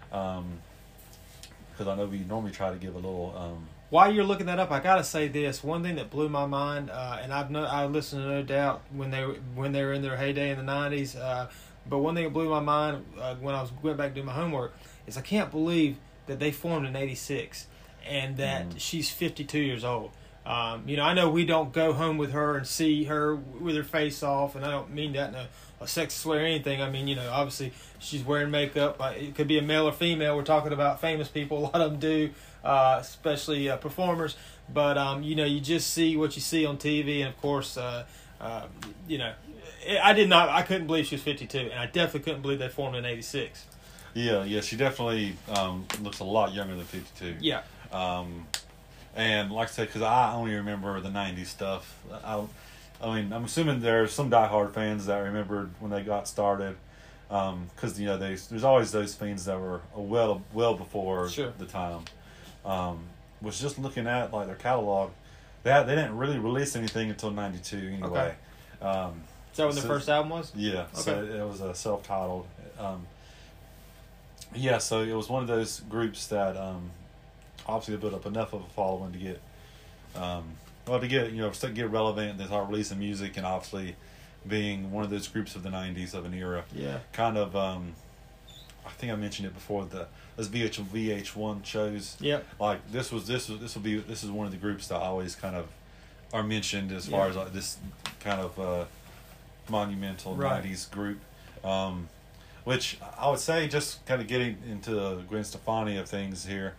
because 0.09 1.87
I 1.87 1.95
know 1.95 2.05
we 2.05 2.19
normally 2.19 2.51
try 2.51 2.69
to 2.71 2.77
give 2.77 2.93
a 2.95 2.97
little 2.97 3.33
um, 3.37 3.67
While 3.89 4.11
you're 4.13 4.23
looking 4.25 4.47
that 4.47 4.59
up, 4.59 4.71
I 4.71 4.79
gotta 4.79 5.03
say 5.03 5.27
this. 5.27 5.63
One 5.63 5.83
thing 5.83 5.95
that 5.95 6.09
blew 6.09 6.27
my 6.29 6.45
mind, 6.45 6.89
uh, 6.89 7.19
and 7.21 7.33
I've 7.33 7.49
no, 7.51 7.63
I 7.65 7.85
listened 7.85 8.23
to 8.23 8.27
No 8.27 8.43
Doubt 8.43 8.81
when 8.91 9.11
they 9.11 9.23
were 9.25 9.35
when 9.55 9.71
they 9.71 9.83
were 9.83 9.93
in 9.93 10.01
their 10.01 10.17
heyday 10.17 10.49
in 10.51 10.57
the 10.57 10.63
'90s. 10.71 11.15
Uh, 11.15 11.47
but 11.89 11.99
one 11.99 12.15
thing 12.15 12.25
that 12.25 12.33
blew 12.33 12.49
my 12.49 12.59
mind 12.59 13.05
uh, 13.19 13.35
when 13.35 13.55
I 13.55 13.61
was 13.61 13.71
went 13.81 13.97
back 13.97 14.13
to 14.13 14.19
do 14.21 14.23
my 14.25 14.33
homework 14.33 14.73
is 15.05 15.17
I 15.17 15.21
can't 15.21 15.51
believe 15.51 15.97
that 16.25 16.39
they 16.39 16.51
formed 16.51 16.85
in 16.85 16.95
'86 16.97 17.67
and 18.05 18.35
that 18.37 18.69
Mm. 18.69 18.75
she's 18.79 19.09
52 19.09 19.59
years 19.59 19.83
old. 19.85 20.11
Um, 20.47 20.83
you 20.87 20.95
know, 20.95 21.03
I 21.03 21.13
know 21.13 21.29
we 21.29 21.45
don't 21.45 21.73
go 21.73 21.91
home 21.91 22.17
with 22.17 22.31
her 22.31 22.55
and 22.55 22.65
see 22.65 23.03
her 23.03 23.35
with 23.35 23.75
her 23.75 23.83
face 23.83 24.23
off, 24.23 24.55
and 24.55 24.63
I 24.63 24.71
don't 24.71 24.93
mean 24.93 25.11
that 25.11 25.29
in 25.29 25.35
a, 25.35 25.49
a 25.81 25.85
sexist 25.85 26.25
way 26.25 26.37
or 26.37 26.45
anything. 26.45 26.81
I 26.81 26.89
mean, 26.89 27.09
you 27.09 27.17
know, 27.17 27.29
obviously 27.29 27.73
she's 27.99 28.23
wearing 28.23 28.49
makeup. 28.49 28.97
It 29.17 29.35
could 29.35 29.49
be 29.49 29.57
a 29.57 29.61
male 29.61 29.89
or 29.89 29.91
female. 29.91 30.37
We're 30.37 30.43
talking 30.43 30.71
about 30.71 31.01
famous 31.01 31.27
people. 31.27 31.57
A 31.59 31.63
lot 31.65 31.81
of 31.81 31.91
them 31.91 31.99
do, 31.99 32.29
uh, 32.63 32.99
especially 33.01 33.69
uh, 33.69 33.75
performers. 33.75 34.37
But 34.73 34.97
um, 34.97 35.21
you 35.21 35.35
know, 35.35 35.43
you 35.43 35.59
just 35.59 35.93
see 35.93 36.15
what 36.15 36.37
you 36.37 36.41
see 36.41 36.65
on 36.65 36.77
TV, 36.77 37.19
and 37.19 37.27
of 37.27 37.41
course, 37.41 37.75
uh, 37.75 38.05
uh, 38.39 38.67
you 39.05 39.17
know, 39.17 39.33
I 40.01 40.13
did 40.13 40.29
not. 40.29 40.47
I 40.47 40.61
couldn't 40.61 40.87
believe 40.87 41.07
she 41.07 41.15
was 41.15 41.23
52, 41.23 41.57
and 41.57 41.73
I 41.73 41.87
definitely 41.87 42.21
couldn't 42.21 42.41
believe 42.41 42.59
they 42.59 42.69
formed 42.69 42.95
in 42.95 43.03
'86. 43.03 43.65
Yeah, 44.13 44.45
yeah, 44.45 44.61
she 44.61 44.77
definitely 44.77 45.35
um, 45.49 45.85
looks 46.01 46.19
a 46.19 46.23
lot 46.23 46.53
younger 46.53 46.75
than 46.75 46.85
52. 46.85 47.35
Yeah, 47.39 47.61
Um, 47.91 48.47
and 49.17 49.51
like 49.51 49.67
I 49.67 49.71
said, 49.71 49.87
because 49.87 50.03
I 50.03 50.33
only 50.33 50.53
remember 50.55 51.01
the 51.01 51.09
'90s 51.09 51.47
stuff. 51.47 51.99
I, 52.23 52.41
I 53.01 53.15
mean, 53.21 53.33
I'm 53.33 53.43
assuming 53.43 53.81
there's 53.81 54.13
some 54.13 54.31
diehard 54.31 54.73
fans 54.73 55.07
that 55.07 55.17
remembered 55.17 55.71
when 55.79 55.91
they 55.91 56.03
got 56.03 56.27
started. 56.27 56.77
Because 57.27 57.99
you 57.99 58.05
know, 58.05 58.17
they, 58.17 58.35
there's 58.35 58.63
always 58.63 58.93
those 58.93 59.13
fans 59.13 59.43
that 59.45 59.59
were 59.59 59.81
well, 59.93 60.41
well 60.53 60.75
before 60.75 61.27
Sure. 61.27 61.51
the 61.57 61.65
time. 61.65 62.05
Um, 62.63 62.99
was 63.41 63.59
just 63.59 63.77
looking 63.77 64.07
at 64.07 64.31
like 64.31 64.47
their 64.47 64.55
catalog. 64.55 65.11
They 65.63 65.71
had, 65.71 65.83
they 65.87 65.95
didn't 65.95 66.15
really 66.17 66.39
release 66.39 66.75
anything 66.77 67.09
until 67.09 67.31
'92 67.31 67.97
anyway. 68.01 68.33
Um, 68.81 69.23
Is 69.51 69.57
that 69.57 69.65
when 69.65 69.75
the 69.75 69.81
So- 69.81 69.87
first 69.87 70.07
album 70.07 70.29
was? 70.29 70.53
Yeah, 70.55 70.85
so 70.93 71.21
it 71.23 71.43
was 71.45 71.59
a 71.59 71.75
self-titled. 71.75 72.47
Um, 72.79 73.05
yeah, 74.55 74.77
so 74.77 75.01
it 75.01 75.13
was 75.13 75.27
one 75.27 75.41
of 75.41 75.47
those 75.49 75.81
groups 75.81 76.27
that 76.27 76.55
um, 76.55 76.91
obviously 77.67 77.95
to 77.95 77.99
build 78.01 78.13
up 78.13 78.25
enough 78.25 78.53
of 78.53 78.61
a 78.61 78.69
following 78.75 79.11
to 79.13 79.17
get, 79.19 79.41
um, 80.15 80.43
well, 80.87 80.99
to 80.99 81.07
get 81.07 81.31
you 81.31 81.41
know 81.41 81.49
to 81.51 81.69
get 81.69 81.89
relevant. 81.89 82.37
They 82.37 82.45
start 82.45 82.69
releasing 82.69 82.99
music, 82.99 83.37
and 83.37 83.45
obviously 83.45 83.95
being 84.47 84.91
one 84.91 85.03
of 85.03 85.09
those 85.09 85.27
groups 85.27 85.55
of 85.55 85.63
the 85.63 85.69
'90s 85.69 86.13
of 86.13 86.25
an 86.25 86.33
era, 86.33 86.63
Yeah. 86.73 86.99
kind 87.13 87.37
of. 87.37 87.55
Um, 87.55 87.93
I 88.85 88.89
think 88.91 89.11
I 89.11 89.15
mentioned 89.17 89.47
it 89.47 89.53
before. 89.53 89.83
The 89.85 90.07
those 90.37 90.47
VH 90.49 90.79
VH1 90.91 91.65
shows. 91.65 92.15
Yeah. 92.21 92.39
Like 92.59 92.89
this 92.91 93.11
was 93.11 93.27
this 93.27 93.49
was 93.49 93.59
this 93.59 93.75
will 93.75 93.81
be 93.81 93.97
this 93.99 94.23
is 94.23 94.31
one 94.31 94.45
of 94.45 94.51
the 94.51 94.57
groups 94.57 94.87
that 94.87 94.95
always 94.95 95.35
kind 95.35 95.55
of 95.55 95.67
are 96.33 96.43
mentioned 96.43 96.91
as 96.91 97.07
far 97.07 97.27
as 97.27 97.35
like 97.35 97.51
this 97.53 97.77
kind 98.21 98.39
of 98.41 98.57
uh, 98.59 98.85
monumental 99.69 100.35
Right. 100.35 100.63
'90s 100.63 100.89
group. 100.89 101.19
Um, 101.63 102.07
which 102.63 102.97
I 103.17 103.29
would 103.29 103.39
say, 103.39 103.67
just 103.69 104.05
kind 104.05 104.21
of 104.21 104.27
getting 104.27 104.57
into 104.69 105.21
Gwen 105.29 105.43
Stefani 105.45 105.97
of 105.97 106.07
things 106.09 106.45
here. 106.45 106.75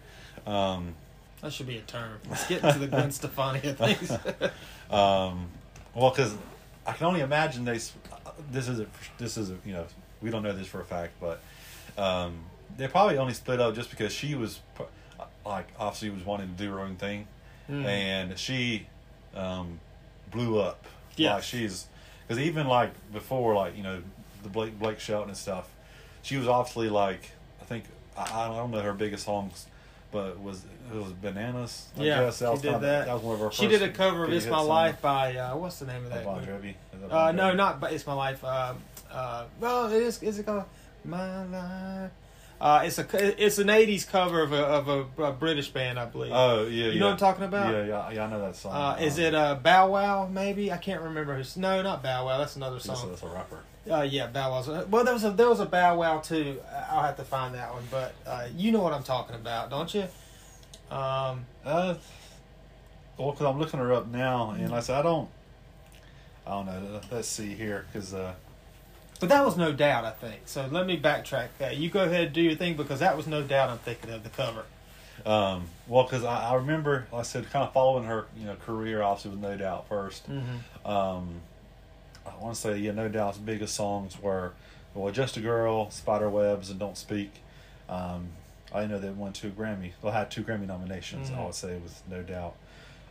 Um, 0.48 0.94
That 1.42 1.52
should 1.52 1.66
be 1.66 1.76
a 1.78 1.82
term. 1.82 2.18
Let's 2.28 2.46
get 2.48 2.64
into 2.64 2.78
the 2.78 2.86
Gwen 2.86 3.10
Stefani 3.12 3.60
things. 3.60 4.10
um, 4.90 5.48
well, 5.94 6.10
because 6.10 6.34
I 6.86 6.92
can 6.92 7.06
only 7.06 7.20
imagine 7.20 7.64
they. 7.64 7.78
This 8.50 8.68
is 8.68 8.80
a, 8.80 8.86
this 9.18 9.36
is 9.36 9.50
a, 9.50 9.56
you 9.64 9.72
know 9.72 9.84
we 10.22 10.30
don't 10.30 10.42
know 10.42 10.52
this 10.52 10.66
for 10.66 10.80
a 10.80 10.84
fact, 10.84 11.12
but 11.20 11.40
um, 11.96 12.38
they 12.76 12.88
probably 12.88 13.18
only 13.18 13.34
split 13.34 13.60
up 13.60 13.74
just 13.74 13.90
because 13.90 14.12
she 14.12 14.34
was 14.34 14.60
like 15.44 15.68
obviously 15.78 16.10
was 16.10 16.24
wanting 16.24 16.48
to 16.48 16.54
do 16.54 16.70
her 16.72 16.80
own 16.80 16.96
thing, 16.96 17.26
Mm. 17.68 17.84
and 17.84 18.38
she 18.38 18.86
um, 19.34 19.78
blew 20.30 20.58
up. 20.58 20.86
Yeah. 21.16 21.34
like 21.34 21.42
she's 21.42 21.86
because 22.26 22.40
even 22.42 22.66
like 22.68 22.92
before, 23.12 23.54
like 23.54 23.76
you 23.76 23.82
know 23.82 24.02
the 24.42 24.48
Blake 24.48 24.78
Blake 24.78 25.00
Shelton 25.00 25.28
and 25.30 25.36
stuff, 25.36 25.68
she 26.22 26.36
was 26.36 26.48
obviously 26.48 26.88
like 26.88 27.32
I 27.60 27.64
think 27.64 27.84
I, 28.16 28.22
I 28.22 28.56
don't 28.56 28.70
know 28.70 28.80
her 28.80 28.94
biggest 28.94 29.24
songs. 29.26 29.66
But 30.10 30.28
it 30.28 30.40
was 30.40 30.64
it 30.92 30.96
was 30.96 31.12
bananas? 31.12 31.88
I 31.98 32.02
Yeah, 32.02 32.24
guess. 32.24 32.38
she 32.38 32.44
was 32.44 32.62
did 32.62 32.72
that. 32.80 33.06
That 33.06 33.12
was 33.14 33.22
one 33.22 33.34
of 33.34 33.40
her. 33.40 33.50
she 33.52 33.68
did 33.68 33.82
a 33.82 33.90
cover 33.90 34.24
of 34.24 34.32
"It's 34.32 34.46
My 34.46 34.52
songs. 34.56 34.68
Life" 34.68 35.02
by 35.02 35.36
uh, 35.36 35.56
what's 35.56 35.78
the 35.80 35.86
name 35.86 36.04
of 36.04 36.10
that? 36.10 36.24
Bon? 36.24 36.42
Jovi? 36.44 36.74
Uh, 37.10 37.32
no, 37.32 37.52
not 37.54 37.78
but 37.80 37.92
it's 37.92 38.06
my 38.06 38.14
life. 38.14 38.42
Um, 38.44 38.78
uh, 39.10 39.44
well, 39.60 39.92
it 39.92 40.02
is. 40.02 40.22
Is 40.22 40.38
it 40.38 40.46
called 40.46 40.64
my 41.04 41.44
life? 41.44 42.10
Uh, 42.60 42.82
it's 42.84 42.98
a 42.98 43.44
it's 43.44 43.58
an 43.58 43.68
'80s 43.68 44.08
cover 44.10 44.42
of 44.42 44.52
a 44.52 44.56
of 44.64 44.88
a, 44.88 45.22
a 45.24 45.32
British 45.32 45.68
band, 45.68 45.98
I 45.98 46.06
believe. 46.06 46.32
Oh 46.34 46.62
yeah, 46.62 46.68
you 46.86 46.90
yeah. 46.92 46.98
know 47.00 47.06
what 47.06 47.12
I'm 47.12 47.18
talking 47.18 47.44
about? 47.44 47.72
Yeah, 47.72 47.84
yeah, 47.84 48.10
yeah. 48.10 48.24
I 48.24 48.30
know 48.30 48.40
that 48.40 48.56
song. 48.56 48.72
Uh, 48.74 48.96
is 49.00 49.18
Um, 49.18 49.24
it 49.26 49.34
uh, 49.34 49.54
Bow 49.56 49.90
Wow? 49.90 50.26
Maybe 50.26 50.72
I 50.72 50.78
can't 50.78 51.02
remember. 51.02 51.36
Who's, 51.36 51.56
no, 51.56 51.82
not 51.82 52.02
Bow 52.02 52.24
Wow. 52.26 52.38
That's 52.38 52.56
another 52.56 52.80
song. 52.80 53.08
that's 53.10 53.22
a 53.22 53.26
rapper. 53.28 53.60
Uh, 53.90 54.02
yeah, 54.02 54.26
Bow 54.26 54.50
Wow's. 54.50 54.68
Well, 54.88 55.04
there 55.04 55.14
was 55.14 55.24
a 55.24 55.30
there 55.30 55.48
was 55.48 55.60
a 55.60 55.66
Bow 55.66 55.98
Wow 55.98 56.18
too. 56.18 56.60
I'll 56.90 57.02
have 57.02 57.16
to 57.16 57.24
find 57.24 57.54
that 57.54 57.72
one, 57.72 57.84
but 57.90 58.14
uh, 58.26 58.46
you 58.56 58.72
know 58.72 58.80
what 58.80 58.92
I'm 58.92 59.02
talking 59.02 59.36
about, 59.36 59.70
don't 59.70 59.92
you? 59.94 60.02
Um, 60.90 61.46
Uh, 61.64 61.94
well, 63.16 63.32
because 63.32 63.46
I'm 63.46 63.58
looking 63.58 63.80
her 63.80 63.92
up 63.92 64.08
now, 64.08 64.50
and 64.50 64.72
I 64.74 64.80
said 64.80 64.96
I 64.96 65.02
don't. 65.02 65.28
I 66.46 66.50
don't 66.50 66.66
know. 66.66 67.00
Let's 67.10 67.28
see 67.28 67.54
here, 67.54 67.84
because 67.92 68.14
uh, 68.14 68.34
but 69.20 69.28
that 69.28 69.44
was 69.44 69.56
no 69.56 69.72
doubt, 69.72 70.04
I 70.04 70.12
think. 70.12 70.42
So 70.46 70.66
let 70.70 70.86
me 70.86 70.98
backtrack 70.98 71.48
that. 71.58 71.76
You 71.76 71.90
go 71.90 72.04
ahead 72.04 72.24
and 72.26 72.32
do 72.32 72.40
your 72.40 72.54
thing 72.54 72.76
because 72.76 73.00
that 73.00 73.16
was 73.16 73.26
no 73.26 73.42
doubt. 73.42 73.70
I'm 73.70 73.78
thinking 73.78 74.10
of 74.10 74.22
the 74.22 74.30
cover. 74.30 74.64
um, 75.26 75.64
well, 75.88 76.04
because 76.04 76.24
I, 76.24 76.50
I 76.50 76.54
remember, 76.54 77.06
like 77.12 77.20
I 77.20 77.22
said, 77.24 77.50
kind 77.50 77.66
of 77.66 77.72
following 77.72 78.04
her, 78.04 78.26
you 78.38 78.46
know, 78.46 78.54
career 78.54 79.02
obviously 79.02 79.32
with 79.32 79.40
No 79.40 79.56
Doubt 79.56 79.88
1st 79.90 80.20
Mm-hmm. 80.30 80.88
Um, 80.90 81.40
I 82.38 82.42
want 82.42 82.54
to 82.54 82.60
say, 82.60 82.78
yeah, 82.78 82.92
No 82.92 83.08
Doubt's 83.08 83.38
biggest 83.38 83.74
songs 83.74 84.20
were, 84.20 84.52
well, 84.94 85.12
Just 85.12 85.36
a 85.36 85.40
Girl, 85.40 85.90
Spiderwebs, 85.90 86.70
and 86.70 86.78
Don't 86.78 86.96
Speak. 86.96 87.32
Um, 87.88 88.28
I 88.74 88.86
know 88.86 88.98
they 88.98 89.10
won 89.10 89.32
two 89.32 89.50
Grammy. 89.50 89.92
They 90.02 90.10
had 90.10 90.30
two 90.30 90.42
Grammy 90.42 90.66
nominations. 90.66 91.30
Mhm. 91.30 91.38
I 91.38 91.44
would 91.46 91.54
say 91.54 91.76
with 91.78 92.02
No 92.10 92.22
Doubt. 92.22 92.54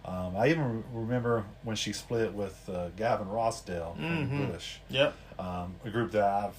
Um, 0.06 0.38
I 0.38 0.48
even 0.50 0.78
re- 0.78 0.84
remember 0.94 1.44
when 1.64 1.76
she 1.76 1.92
split 1.94 2.34
with 2.34 2.70
uh, 2.70 2.90
Gavin 2.96 3.28
Rossdale 3.28 3.96
from 3.96 4.30
Mhm. 4.30 4.52
Bush, 4.52 4.78
Yep. 4.90 5.14
um, 5.40 5.76
a 5.84 5.90
group 5.90 6.12
that 6.14 6.24
I've 6.24 6.54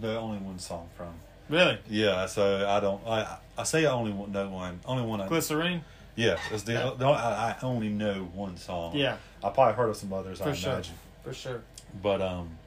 the 0.00 0.16
only 0.18 0.38
one 0.38 0.58
song 0.60 0.88
from. 0.96 1.12
Really? 1.48 1.78
Yeah, 1.88 2.26
so 2.26 2.66
I 2.68 2.78
don't. 2.80 3.04
I 3.06 3.38
I 3.58 3.64
say 3.64 3.84
I 3.84 3.90
only 3.90 4.12
one- 4.12 4.30
know 4.32 4.48
one. 4.48 4.78
Only 4.86 5.02
one. 5.02 5.20
I, 5.20 5.26
Glycerine? 5.26 5.82
yeah, 6.14 6.38
it's 6.52 6.62
the, 6.62 6.72
Yeah. 6.74 6.90
the 6.96 7.06
I, 7.08 7.50
I 7.50 7.56
only 7.62 7.88
know 7.88 8.30
one 8.32 8.56
song. 8.56 8.94
Yeah, 8.94 9.16
I 9.42 9.50
probably 9.50 9.74
heard 9.74 9.90
of 9.90 9.96
some 9.96 10.12
others. 10.12 10.40
I 10.40 10.44
For 10.44 10.54
sure. 10.54 10.72
imagine. 10.74 10.94
for 11.24 11.34
sure. 11.34 11.60
But 12.02 12.20
um, 12.22 12.58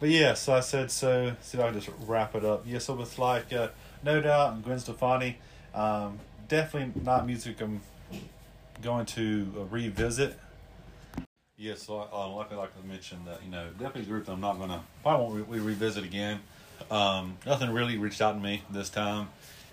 but 0.00 0.08
yeah. 0.08 0.34
So 0.34 0.54
I 0.54 0.60
said 0.60 0.90
so. 0.90 1.34
See 1.40 1.58
if 1.58 1.64
I 1.64 1.70
can 1.70 1.80
just 1.80 1.90
wrap 2.06 2.34
it 2.34 2.44
up. 2.44 2.64
Yeah. 2.66 2.78
So 2.78 2.94
with 2.94 3.18
like 3.18 3.52
uh, 3.52 3.68
No 4.02 4.20
Doubt 4.20 4.54
and 4.54 4.64
Gwen 4.64 4.78
Stefani, 4.78 5.38
um, 5.74 6.18
definitely 6.48 7.00
not 7.02 7.26
music 7.26 7.60
I'm 7.60 7.80
going 8.82 9.06
to 9.06 9.52
uh, 9.56 9.64
revisit. 9.64 10.38
Yeah. 11.56 11.74
So 11.76 12.08
uh, 12.12 12.28
like 12.34 12.52
like 12.52 12.72
I 12.82 12.86
mentioned, 12.86 13.26
that 13.26 13.42
you 13.44 13.50
know, 13.50 13.68
definitely 13.70 14.02
a 14.02 14.06
group 14.06 14.26
that 14.26 14.32
I'm 14.32 14.40
not 14.40 14.58
gonna 14.58 14.82
probably 15.02 15.42
won't 15.42 15.50
re- 15.50 15.60
revisit 15.60 16.04
again. 16.04 16.40
Um, 16.90 17.36
nothing 17.46 17.70
really 17.70 17.96
reached 17.96 18.20
out 18.20 18.32
to 18.32 18.40
me 18.40 18.62
this 18.70 18.90
time 18.90 19.28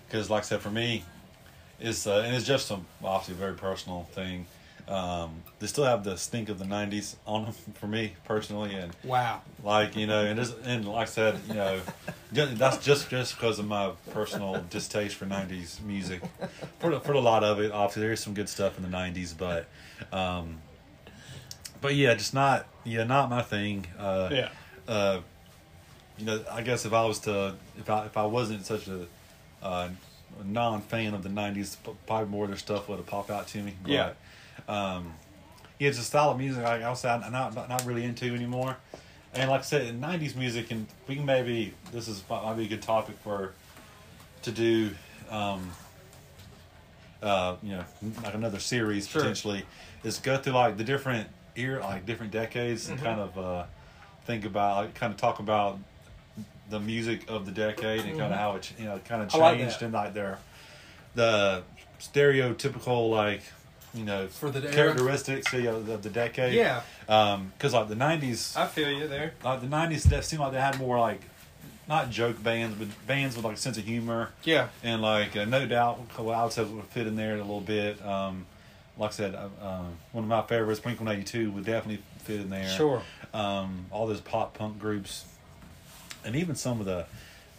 because, 0.06 0.30
like 0.30 0.44
I 0.44 0.46
said, 0.46 0.60
for 0.60 0.70
me, 0.70 1.04
it's 1.78 2.06
uh, 2.06 2.22
and 2.24 2.34
it's 2.34 2.46
just 2.46 2.66
some 2.66 2.86
obviously 3.02 3.34
a 3.34 3.38
very 3.38 3.54
personal 3.54 4.08
thing. 4.12 4.46
Um, 4.90 5.42
they 5.60 5.68
still 5.68 5.84
have 5.84 6.02
the 6.02 6.16
stink 6.16 6.48
of 6.48 6.58
the 6.58 6.64
'90s 6.64 7.14
on 7.26 7.44
them 7.44 7.52
for 7.74 7.86
me 7.86 8.14
personally, 8.24 8.74
and 8.74 8.92
Wow. 9.04 9.42
like 9.62 9.94
you 9.96 10.06
know, 10.06 10.24
and 10.24 10.38
just, 10.38 10.54
and 10.64 10.86
like 10.86 11.02
I 11.08 11.10
said, 11.10 11.40
you 11.48 11.54
know, 11.54 11.80
that's 12.32 12.78
just 12.78 13.08
just 13.08 13.36
because 13.36 13.58
of 13.60 13.66
my 13.66 13.92
personal 14.10 14.64
distaste 14.68 15.14
for 15.14 15.26
'90s 15.26 15.80
music. 15.80 16.22
For 16.80 16.98
for 17.00 17.12
a 17.12 17.20
lot 17.20 17.44
of 17.44 17.60
it, 17.60 17.70
obviously 17.70 18.02
there's 18.02 18.20
some 18.20 18.34
good 18.34 18.48
stuff 18.48 18.76
in 18.78 18.82
the 18.82 18.96
'90s, 18.96 19.32
but 19.38 19.66
um, 20.12 20.58
but 21.80 21.94
yeah, 21.94 22.14
just 22.14 22.34
not 22.34 22.66
yeah, 22.84 23.04
not 23.04 23.30
my 23.30 23.42
thing. 23.42 23.86
Uh, 23.98 24.28
Yeah. 24.32 24.48
uh, 24.88 25.20
you 26.18 26.26
know, 26.26 26.44
I 26.50 26.62
guess 26.62 26.84
if 26.84 26.92
I 26.92 27.04
was 27.06 27.20
to, 27.20 27.54
if 27.78 27.88
I 27.88 28.06
if 28.06 28.16
I 28.16 28.24
wasn't 28.26 28.66
such 28.66 28.88
a, 28.88 29.06
uh, 29.62 29.88
non 30.44 30.80
fan 30.82 31.14
of 31.14 31.22
the 31.22 31.28
'90s, 31.28 31.76
p- 31.84 31.92
probably 32.06 32.28
more 32.28 32.44
of 32.44 32.50
their 32.50 32.58
stuff 32.58 32.88
would 32.88 32.96
have 32.98 33.06
popped 33.06 33.30
out 33.30 33.46
to 33.48 33.58
me. 33.62 33.74
But, 33.82 33.90
Yeah. 33.90 34.10
Um, 34.70 35.14
yeah, 35.78 35.88
it's 35.88 35.98
a 35.98 36.02
style 36.02 36.30
of 36.30 36.38
music 36.38 36.62
like 36.62 36.82
I 36.82 36.88
was 36.88 37.04
I'm 37.04 37.32
not 37.32 37.54
not 37.54 37.84
really 37.84 38.04
into 38.04 38.34
anymore. 38.34 38.76
And 39.34 39.50
like 39.50 39.60
I 39.60 39.64
said, 39.64 39.82
in 39.86 40.00
'90s 40.00 40.36
music, 40.36 40.70
and 40.70 40.86
we 41.08 41.16
can 41.16 41.24
maybe 41.24 41.74
this 41.92 42.08
is 42.08 42.22
might 42.28 42.54
be 42.54 42.64
a 42.64 42.68
good 42.68 42.82
topic 42.82 43.16
for 43.22 43.52
to 44.42 44.50
do. 44.50 44.90
Um, 45.30 45.70
uh, 47.22 47.56
you 47.62 47.70
know, 47.70 47.84
like 48.22 48.34
another 48.34 48.58
series 48.58 49.06
Sure. 49.06 49.20
potentially 49.22 49.64
is 50.04 50.18
go 50.18 50.38
through 50.38 50.54
like 50.54 50.76
the 50.76 50.84
different 50.84 51.28
era, 51.56 51.80
like 51.80 52.06
different 52.06 52.32
decades, 52.32 52.88
and 52.88 52.98
Mhm. 52.98 53.04
kind 53.04 53.20
of 53.20 53.38
uh, 53.38 53.64
think 54.24 54.44
about, 54.44 54.76
like, 54.76 54.94
kind 54.94 55.12
of 55.12 55.18
talk 55.20 55.38
about 55.38 55.78
the 56.68 56.80
music 56.80 57.28
of 57.28 57.44
the 57.44 57.52
decade 57.52 58.06
and 58.06 58.16
kind 58.16 58.32
of 58.32 58.38
how 58.38 58.56
it, 58.56 58.72
you 58.78 58.84
know, 58.86 58.98
kind 59.00 59.22
of 59.22 59.34
I 59.34 59.38
like 59.38 59.58
changed 59.58 59.82
and 59.82 59.92
like 59.92 60.14
their 60.14 60.38
the 61.14 61.62
stereotypical 61.98 63.10
like 63.10 63.42
you 63.94 64.04
know 64.04 64.28
For 64.28 64.50
the 64.50 64.62
era? 64.62 64.72
characteristics 64.72 65.52
you 65.52 65.62
know, 65.62 65.76
of 65.76 66.02
the 66.02 66.10
decade. 66.10 66.54
Yeah. 66.54 66.82
because 67.06 67.72
like 67.74 67.88
the 67.88 67.94
'90s, 67.96 68.56
I 68.56 68.66
feel 68.66 68.90
you 68.90 69.08
there. 69.08 69.34
like 69.44 69.60
the 69.60 69.66
'90s, 69.66 70.04
that 70.04 70.24
seemed 70.24 70.40
like 70.40 70.52
they 70.52 70.60
had 70.60 70.78
more 70.78 70.98
like 70.98 71.22
not 71.88 72.10
joke 72.10 72.40
bands, 72.42 72.76
but 72.78 72.86
bands 73.06 73.34
with 73.34 73.44
like 73.44 73.54
a 73.56 73.58
sense 73.58 73.76
of 73.76 73.84
humor 73.84 74.30
Yeah. 74.44 74.68
and 74.84 75.02
like 75.02 75.36
uh, 75.36 75.44
no 75.44 75.66
doubt 75.66 75.98
well, 76.18 76.30
I 76.38 76.44
would 76.44 76.52
say 76.52 76.62
would 76.64 76.84
fit 76.84 77.06
in 77.06 77.16
there 77.16 77.34
a 77.34 77.38
little 77.38 77.60
bit. 77.60 78.04
Um, 78.04 78.46
like 78.98 79.10
I 79.10 79.14
said, 79.14 79.34
uh, 79.34 79.48
um, 79.66 79.96
one 80.12 80.24
of 80.24 80.28
my 80.28 80.42
favorites, 80.42 80.78
Blink 80.80 81.00
One 81.00 81.08
Eighty 81.08 81.24
Two, 81.24 81.50
would 81.52 81.64
definitely 81.64 82.02
fit 82.24 82.40
in 82.40 82.50
there. 82.50 82.68
Sure. 82.68 83.02
Um, 83.32 83.86
all 83.90 84.06
those 84.06 84.20
pop 84.20 84.54
punk 84.58 84.78
groups, 84.78 85.24
and 86.24 86.36
even 86.36 86.54
some 86.54 86.80
of 86.80 86.86
the 86.86 87.06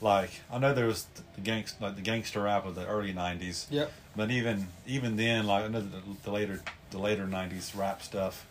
like 0.01 0.31
I 0.51 0.57
know 0.57 0.73
there 0.73 0.87
was 0.87 1.05
the 1.35 1.41
gangst 1.41 1.79
like 1.79 1.95
the 1.95 2.01
gangster 2.01 2.41
rap 2.41 2.65
of 2.65 2.75
the 2.75 2.85
early 2.87 3.13
'90s, 3.13 3.67
Yep. 3.69 3.91
but 4.15 4.31
even 4.31 4.67
even 4.87 5.15
then, 5.15 5.45
like 5.47 5.63
I 5.65 5.67
know 5.67 5.81
the, 5.81 6.01
the 6.23 6.31
later 6.31 6.61
the 6.89 6.97
later 6.97 7.25
'90s 7.25 7.77
rap 7.77 8.01
stuff, 8.01 8.45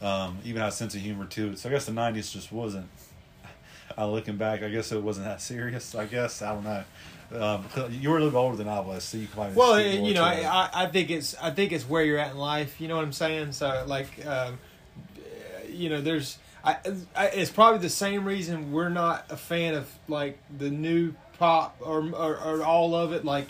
um, 0.00 0.38
even 0.44 0.60
had 0.62 0.68
a 0.68 0.72
sense 0.72 0.94
of 0.94 1.00
humor 1.00 1.26
to 1.26 1.50
it. 1.50 1.58
So 1.58 1.68
I 1.68 1.72
guess 1.72 1.86
the 1.86 1.92
'90s 1.92 2.32
just 2.32 2.52
wasn't. 2.52 2.88
Uh, 3.98 4.06
looking 4.08 4.38
back, 4.38 4.62
I 4.62 4.70
guess 4.70 4.90
it 4.90 5.02
wasn't 5.02 5.26
that 5.26 5.42
serious. 5.42 5.94
I 5.94 6.06
guess 6.06 6.40
I 6.40 6.54
don't 6.54 6.64
know. 6.64 6.82
Um, 7.38 7.66
you 7.90 8.08
were 8.08 8.16
a 8.16 8.24
little 8.24 8.40
older 8.40 8.56
than 8.56 8.68
I 8.68 8.80
was, 8.80 9.04
so 9.04 9.18
you 9.18 9.26
can 9.26 9.34
probably 9.34 9.54
Well, 9.54 9.78
you 9.78 10.14
know. 10.14 10.24
I, 10.24 10.70
I 10.72 10.86
think 10.86 11.10
it's 11.10 11.34
I 11.36 11.50
think 11.50 11.72
it's 11.72 11.86
where 11.86 12.02
you're 12.02 12.18
at 12.18 12.30
in 12.30 12.38
life. 12.38 12.80
You 12.80 12.88
know 12.88 12.96
what 12.96 13.04
I'm 13.04 13.12
saying? 13.12 13.52
So 13.52 13.84
like, 13.86 14.24
um, 14.24 14.58
you 15.68 15.90
know, 15.90 16.00
there's 16.00 16.38
I, 16.64 16.76
I 17.16 17.26
it's 17.28 17.50
probably 17.50 17.80
the 17.80 17.88
same 17.90 18.24
reason 18.24 18.72
we're 18.72 18.88
not 18.88 19.26
a 19.30 19.36
fan 19.36 19.74
of 19.74 19.90
like 20.08 20.38
the 20.56 20.70
new 20.70 21.14
pop 21.38 21.76
or 21.80 22.08
or, 22.14 22.36
or 22.36 22.62
all 22.62 22.94
of 22.94 23.12
it. 23.12 23.24
Like, 23.24 23.48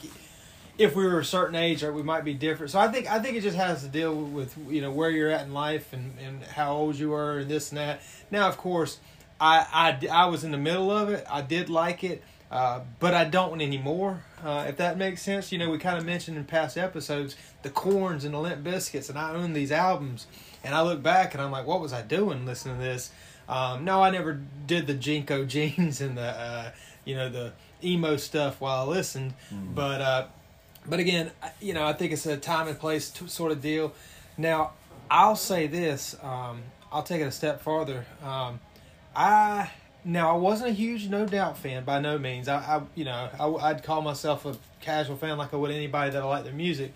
if 0.79 0.97
we 0.97 1.07
were 1.07 1.21
a 1.21 1.25
certain 1.25 1.55
age, 1.55 1.83
or 1.83 1.93
we 1.93 2.03
might 2.03 2.25
be 2.25 2.35
different. 2.35 2.73
So 2.73 2.79
I 2.79 2.89
think 2.89 3.11
I 3.11 3.19
think 3.19 3.37
it 3.37 3.43
just 3.43 3.57
has 3.57 3.83
to 3.83 3.89
deal 3.89 4.15
with 4.15 4.57
you 4.69 4.81
know 4.81 4.91
where 4.91 5.11
you're 5.11 5.31
at 5.31 5.47
in 5.47 5.53
life 5.53 5.93
and, 5.93 6.15
and 6.19 6.43
how 6.43 6.75
old 6.75 6.97
you 6.97 7.11
were 7.11 7.39
and 7.39 7.51
this 7.51 7.71
and 7.71 7.79
that. 7.79 8.01
Now, 8.31 8.49
of 8.49 8.57
course, 8.57 8.99
I 9.41 9.67
I, 9.73 10.07
I 10.11 10.27
was 10.27 10.45
in 10.45 10.51
the 10.51 10.59
middle 10.59 10.91
of 10.91 11.11
it. 11.11 11.27
I 11.31 11.43
did 11.43 11.69
like 11.69 12.03
it, 12.03 12.23
uh, 12.51 12.81
but 12.99 13.15
I 13.15 13.25
don't 13.25 13.61
anymore. 13.61 14.25
Uh, 14.43 14.67
if 14.69 14.77
that 14.79 14.99
makes 14.99 15.23
sense, 15.23 15.53
you 15.53 15.59
know, 15.59 15.71
we 15.71 15.79
kind 15.79 15.99
of 15.99 16.05
mentioned 16.05 16.37
in 16.37 16.45
past 16.45 16.77
episodes 16.77 17.37
the 17.63 17.71
Korns 17.71 18.25
and 18.25 18.35
the 18.35 18.39
Limp 18.39 18.65
Bizkits, 18.65 19.09
and 19.09 19.19
I 19.19 19.33
own 19.35 19.53
these 19.53 19.71
albums, 19.71 20.27
and 20.65 20.75
I 20.75 20.83
look 20.83 21.03
back 21.03 21.35
and 21.35 21.43
I'm 21.43 21.51
like, 21.51 21.67
what 21.67 21.81
was 21.81 21.93
I 21.93 22.03
doing 22.03 22.47
listening 22.47 22.77
to 22.77 22.83
this? 22.83 23.11
Um, 23.49 23.85
no, 23.85 24.03
I 24.03 24.11
never 24.11 24.41
did 24.67 24.87
the 24.87 24.95
JNCO 24.95 25.47
jeans 25.55 26.01
and 26.01 26.17
the 26.17 26.23
uh, 26.23 26.71
you 27.05 27.15
know 27.17 27.29
the 27.29 27.53
emo 27.85 28.17
stuff 28.17 28.61
while 28.61 28.85
I 28.85 28.95
listened, 28.95 29.35
Mm. 29.53 29.75
but 29.75 30.01
uh, 30.01 30.27
but 30.87 31.01
again, 31.01 31.31
I- 31.43 31.51
you 31.61 31.75
know, 31.75 31.85
I 31.87 31.93
think 31.93 32.13
it's 32.13 32.27
a 32.27 32.37
time 32.37 32.69
and 32.69 32.79
place 32.79 33.11
to, 33.11 33.29
sort 33.29 33.53
of 33.53 33.61
deal. 33.61 33.93
Now, 34.39 34.73
I'll 35.11 35.37
say 35.37 35.67
this. 35.67 36.17
Um, 36.23 36.63
I'll 36.93 37.03
take 37.03 37.21
it 37.21 37.25
a 37.27 37.33
step 37.33 37.61
farther. 37.61 38.05
Um, 38.25 38.61
I 39.15 39.71
now 40.05 40.35
I 40.35 40.39
wasn't 40.39 40.71
a 40.71 40.73
huge 40.73 41.09
No 41.09 41.27
Doubt 41.27 41.59
fan 41.59 41.85
by 41.85 42.01
no 42.01 42.19
means. 42.19 42.49
I, 42.49 42.57
I 42.59 42.83
you 42.95 43.05
know 43.05 43.29
I, 43.39 43.47
I'd 43.71 43.83
call 43.83 44.03
myself 44.03 44.45
a 44.47 44.57
casual 44.81 45.17
fan 45.17 45.37
like 45.39 45.53
I 45.53 45.57
would 45.57 45.71
anybody 45.71 46.11
that 46.13 46.23
I 46.23 46.25
like 46.27 46.45
their 46.45 46.53
music, 46.53 46.93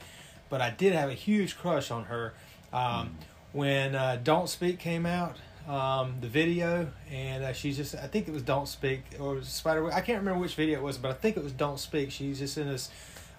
but 0.49 0.61
I 0.61 0.71
did 0.71 0.93
have 0.93 1.09
a 1.09 1.15
huge 1.15 1.57
crush 1.59 1.91
on 1.91 2.05
her 2.05 2.35
um, 2.73 3.17
when 3.57 3.95
uh, 3.95 4.21
Don't 4.23 4.49
Speak 4.49 4.79
came 4.79 5.07
out. 5.07 5.37
Um, 5.67 6.15
the 6.21 6.29
video 6.29 6.89
and 7.11 7.43
uh, 7.43 7.53
she's 7.53 7.77
just 7.77 7.97
I 7.97 8.07
think 8.07 8.29
it 8.29 8.31
was 8.31 8.43
Don't 8.43 8.69
Speak 8.69 9.03
or 9.19 9.43
Spider 9.43 9.93
I 9.93 10.01
can't 10.01 10.21
remember 10.21 10.39
which 10.39 10.55
video 10.55 10.79
it 10.79 10.83
was 10.85 10.97
but 10.97 11.11
I 11.11 11.15
think 11.15 11.37
it 11.37 11.43
was 11.43 11.51
Don't 11.51 11.81
Speak 11.81 12.13
she's 12.13 12.39
just 12.39 12.57
in 12.57 12.69
this 12.69 12.89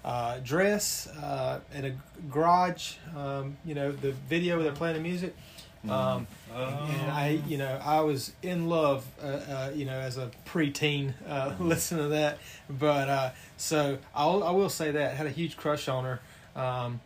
uh, 0.03 0.39
dress 0.39 1.07
uh, 1.07 1.61
in 1.73 1.85
a 1.85 1.95
garage 2.29 2.95
um, 3.15 3.55
you 3.63 3.75
know 3.75 3.93
the 3.93 4.11
video 4.11 4.57
where 4.57 4.65
they're 4.65 4.73
playing 4.73 4.97
the 4.97 5.01
music 5.01 5.33
um, 5.89 6.27
and 6.53 7.11
I, 7.11 7.39
you 7.47 7.57
know, 7.57 7.79
I 7.83 8.01
was 8.01 8.33
in 8.41 8.67
love, 8.67 9.05
uh, 9.21 9.25
uh, 9.25 9.71
you 9.73 9.85
know, 9.85 9.97
as 9.97 10.17
a 10.17 10.31
preteen, 10.45 11.13
uh, 11.27 11.53
listening 11.59 12.03
to 12.03 12.09
that. 12.09 12.39
But 12.69 13.09
uh, 13.09 13.29
so 13.57 13.97
I'll, 14.13 14.43
I 14.43 14.51
will 14.51 14.69
say 14.69 14.91
that 14.91 15.15
had 15.15 15.27
a 15.27 15.31
huge 15.31 15.57
crush 15.57 15.87
on 15.87 16.03
her, 16.03 16.19
um, 16.55 16.99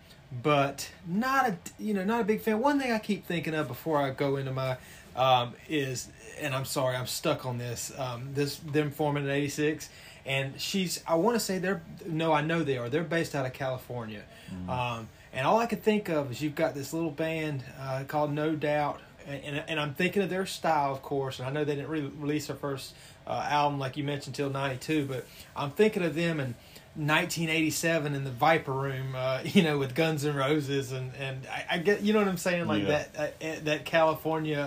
but 0.44 0.90
not 1.08 1.50
a, 1.50 1.58
you 1.78 1.94
know, 1.94 2.04
not 2.04 2.22
a 2.22 2.24
big 2.24 2.42
fan. 2.42 2.60
One 2.60 2.80
thing 2.80 2.92
I 2.92 3.00
keep 3.00 3.26
thinking 3.26 3.54
of 3.54 3.68
before 3.68 3.98
I 3.98 4.12
go 4.12 4.38
into 4.38 4.52
my 4.52 4.78
um, 5.16 5.54
is, 5.68 6.08
and 6.40 6.56
I'm 6.56 6.66
sorry, 6.66 6.96
I'm 6.96 7.08
stuck 7.08 7.46
on 7.46 7.58
this. 7.58 7.92
Um, 7.98 8.30
this 8.34 8.58
them 8.58 8.92
forming 8.92 9.26
in 9.26 9.30
'86, 9.30 9.90
and 10.26 10.60
she's. 10.60 11.04
I 11.08 11.16
want 11.16 11.36
to 11.36 11.40
say 11.40 11.58
they're. 11.58 11.82
No, 12.06 12.32
I 12.32 12.42
know 12.42 12.64
they 12.64 12.78
are. 12.78 12.90
They're 12.90 13.04
based 13.04 13.36
out 13.36 13.46
of 13.46 13.54
California. 13.54 14.24
Um, 14.70 15.08
and 15.34 15.48
all 15.48 15.60
I 15.60 15.66
could 15.66 15.82
think 15.82 16.10
of 16.10 16.32
is 16.32 16.42
you've 16.42 16.56
got 16.56 16.74
this 16.74 16.92
little 16.94 17.12
band 17.12 17.64
uh, 17.80 18.04
called 18.08 18.34
No 18.34 18.56
Doubt, 18.56 19.00
and, 19.26 19.42
and 19.44 19.64
and 19.68 19.80
I'm 19.80 19.94
thinking 19.94 20.22
of 20.22 20.30
their 20.30 20.46
style, 20.46 20.92
of 20.92 21.02
course. 21.02 21.40
And 21.40 21.48
I 21.48 21.52
know 21.52 21.64
they 21.64 21.76
didn't 21.76 21.90
re- 21.90 22.12
release 22.18 22.48
their 22.48 22.56
first 22.56 22.94
uh, 23.28 23.48
album, 23.50 23.80
like 23.80 23.98
you 23.98 24.04
mentioned, 24.04 24.36
till 24.36 24.50
'92, 24.50 25.06
but 25.06 25.26
I'm 25.56 25.72
thinking 25.72 26.04
of 26.04 26.16
them 26.16 26.40
in 26.40 26.56
1987 26.96 28.14
in 28.16 28.24
the 28.24 28.32
Viper 28.32 28.72
Room, 28.74 29.16
uh, 29.16 29.40
you 29.46 29.64
know, 29.64 29.78
with 29.78 29.96
Guns 29.96 30.26
N' 30.26 30.36
Roses, 30.36 30.92
and 30.92 31.12
and 31.20 31.46
I, 31.48 31.76
I 31.76 31.78
get, 31.80 32.02
you 32.02 32.14
know 32.14 32.20
what 32.20 32.28
I'm 32.28 32.38
saying, 32.38 32.68
like 32.68 32.84
Yeah. 32.84 33.04
that 33.14 33.16
uh, 33.42 33.46
uh, 33.46 33.56
that 33.64 33.86
California 33.86 34.60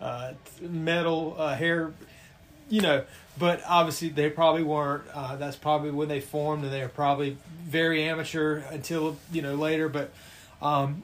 uh, 0.00 0.04
uh, 0.04 0.32
metal 0.60 1.36
uh, 1.38 1.54
hair 1.54 1.92
you 2.68 2.80
know, 2.80 3.02
but 3.36 3.60
obviously 3.66 4.10
they 4.10 4.30
probably 4.30 4.62
weren't. 4.62 5.02
Uh, 5.12 5.34
that's 5.34 5.56
probably 5.56 5.90
when 5.90 6.06
they 6.06 6.20
formed, 6.20 6.62
and 6.62 6.72
they 6.72 6.80
were 6.82 6.88
probably 6.88 7.36
very 7.64 8.04
amateur 8.04 8.58
until 8.70 9.16
you 9.32 9.42
know 9.42 9.56
later. 9.56 9.88
But 9.88 10.12
um, 10.62 11.02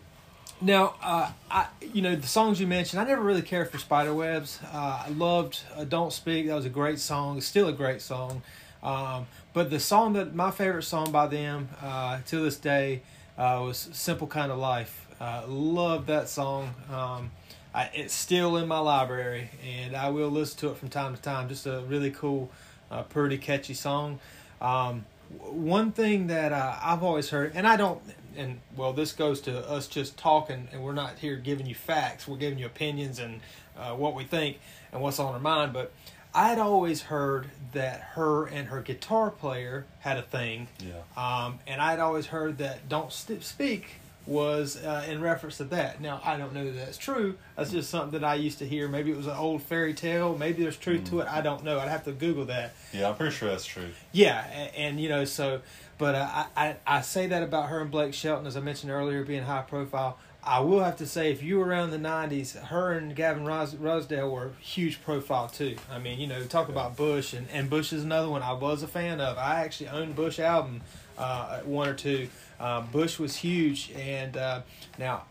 now, 0.61 0.95
uh, 1.03 1.33
I 1.51 1.67
you 1.93 2.03
know 2.03 2.15
the 2.15 2.29
songs 2.29 2.61
you 2.61 2.69
mentioned, 2.69 3.01
I 3.01 3.05
never 3.05 3.21
really 3.21 3.43
cared 3.43 3.69
for 3.69 3.79
Spiderwebs. 3.79 4.61
Uh, 4.73 5.05
I 5.07 5.11
loved 5.11 5.61
uh, 5.77 5.83
"Don't 5.83 6.13
Speak." 6.13 6.47
That 6.47 6.55
was 6.55 6.67
a 6.67 6.71
great 6.71 7.01
song. 7.01 7.37
It's 7.39 7.47
still 7.47 7.67
a 7.67 7.73
great 7.73 8.01
song. 8.01 8.43
Um, 8.81 9.27
but 9.57 9.71
the 9.71 9.81
song 9.81 10.13
that 10.13 10.35
my 10.35 10.51
favorite 10.51 10.83
song 10.83 11.11
by 11.11 11.27
them 11.27 11.71
uh, 11.81 12.19
to 12.27 12.41
this 12.41 12.59
day 12.59 13.01
uh, 13.39 13.59
was 13.65 13.89
"Simple 13.93 14.27
Kind 14.27 14.53
of 14.53 14.59
Life." 14.59 15.07
Uh, 15.19 15.45
love 15.49 16.05
that 16.09 16.29
song. 16.29 16.75
Um, 16.93 17.31
I, 17.75 17.89
it's 17.95 18.13
still 18.13 18.59
in 18.59 18.69
my 18.69 18.81
library, 18.81 19.49
and 19.67 19.97
I 19.97 20.11
will 20.11 20.29
listen 20.29 20.59
to 20.59 20.73
it 20.73 20.77
from 20.77 20.91
time 20.91 21.17
to 21.17 21.23
time. 21.23 21.49
Just 21.49 21.65
a 21.65 21.81
really 21.89 22.11
cool, 22.11 22.51
uh, 22.91 23.05
pretty 23.05 23.39
catchy 23.39 23.73
song. 23.73 24.21
Um, 24.61 25.07
one 25.39 25.91
thing 25.91 26.27
that 26.27 26.53
uh, 26.53 26.77
I've 26.83 27.03
always 27.03 27.31
heard, 27.31 27.53
and 27.55 27.67
I 27.67 27.77
don't, 27.77 28.03
and 28.37 28.61
well, 28.77 28.93
this 28.93 29.13
goes 29.13 29.41
to 29.43 29.67
us 29.67 29.87
just 29.87 30.19
talking, 30.19 30.69
and 30.71 30.85
we're 30.85 30.93
not 30.93 31.19
here 31.19 31.37
giving 31.37 31.65
you 31.65 31.75
facts. 31.75 32.29
We're 32.29 32.37
giving 32.37 32.59
you 32.59 32.67
opinions 32.67 33.19
and 33.21 33.41
uh, 33.79 33.93
what 33.93 34.15
we 34.15 34.25
think 34.25 34.59
and 34.93 35.01
what's 35.01 35.19
on 35.19 35.33
our 35.33 35.41
mind. 35.41 35.73
But 35.73 35.95
I 36.37 36.49
had 36.51 36.59
always 36.59 37.03
heard 37.03 37.47
that 37.73 38.01
her 38.13 38.47
and 38.47 38.69
her 38.69 38.83
guitar 38.83 39.31
player 39.31 39.87
had 40.01 40.19
a 40.19 40.23
thing. 40.23 40.69
Yeah. 40.79 40.93
Um, 41.17 41.61
and 41.67 41.81
I'd 41.81 41.99
always 41.99 42.27
heard 42.27 42.59
that 42.59 42.91
"Don't 42.91 43.11
St- 43.11 43.43
Speak" 43.43 43.97
was 44.27 44.77
uh, 44.83 45.07
in 45.09 45.23
reference 45.23 45.57
to 45.59 45.65
that. 45.65 46.01
Now 46.01 46.21
I 46.25 46.37
don't 46.37 46.53
know 46.53 46.65
that 46.65 46.77
that's 46.77 46.99
true. 46.99 47.39
That's 47.57 47.71
just 47.71 47.89
something 47.89 48.21
that 48.21 48.27
I 48.27 48.35
used 48.35 48.59
to 48.59 48.67
hear. 48.67 48.87
Maybe 48.87 49.11
it 49.11 49.17
was 49.17 49.27
an 49.29 49.37
old 49.37 49.63
fairy 49.63 49.95
tale. 49.95 50.37
Maybe 50.37 50.63
there's 50.63 50.77
truth 50.77 51.09
to 51.11 51.21
it. 51.21 51.29
I 51.29 51.41
don't 51.41 51.65
know. 51.65 51.79
I'd 51.79 51.89
have 51.89 52.05
to 52.05 52.13
Google 52.13 52.45
that. 52.47 52.75
Yeah, 52.93 53.09
I'm 53.09 53.17
pretty 53.17 53.35
sure 53.35 53.49
that's 53.49 53.65
true. 53.65 53.89
Yeah, 54.13 54.45
and, 54.53 54.77
and 54.77 55.01
you 55.01 55.09
know, 55.09 55.25
so, 55.25 55.63
but 55.97 56.15
uh, 56.17 56.29
I, 56.31 56.47
I 56.57 56.77
I 56.87 57.01
say 57.01 57.29
that 57.29 57.43
about 57.43 57.71
her 57.71 57.81
and 57.81 57.91
Blake 57.91 58.13
Shelton, 58.13 58.47
as 58.47 58.57
I 58.59 58.61
mentioned 58.61 58.93
earlier, 58.93 59.25
being 59.25 59.45
high 59.45 59.63
profile. 59.63 60.19
I 60.47 60.61
will 60.61 60.83
have 60.85 60.97
to 60.99 61.07
say, 61.07 61.33
if 61.33 61.43
you 61.43 61.59
were 61.59 61.67
around 61.67 61.91
the 61.91 61.99
'90s, 61.99 62.57
her 62.67 62.93
and 62.93 63.17
Gavin 63.17 63.45
Ros- 63.45 63.75
Rossdale 63.75 64.31
were 64.31 64.53
huge 64.61 65.03
profile 65.03 65.49
too. 65.49 65.77
I 65.91 65.99
mean, 65.99 66.21
you 66.21 66.29
know, 66.29 66.45
talk 66.45 66.69
about 66.69 66.97
Bush, 66.97 67.33
and 67.33 67.49
and 67.51 67.69
Bush 67.69 67.93
is 67.93 68.05
another 68.05 68.29
one 68.29 68.43
I 68.43 68.53
was 68.53 68.85
a 68.85 68.89
fan 68.89 69.21
of. 69.21 69.39
I 69.39 69.65
actually 69.65 69.89
owned 69.89 70.15
Bush 70.15 70.39
album, 70.39 70.83
uh, 71.19 71.61
one 71.61 71.89
or 71.89 71.95
two. 71.95 72.29
Uh, 72.61 72.83
Bush 72.83 73.19
was 73.19 73.37
huge, 73.37 73.91
and 73.97 74.37
uh, 74.37 74.61
now 74.99 75.25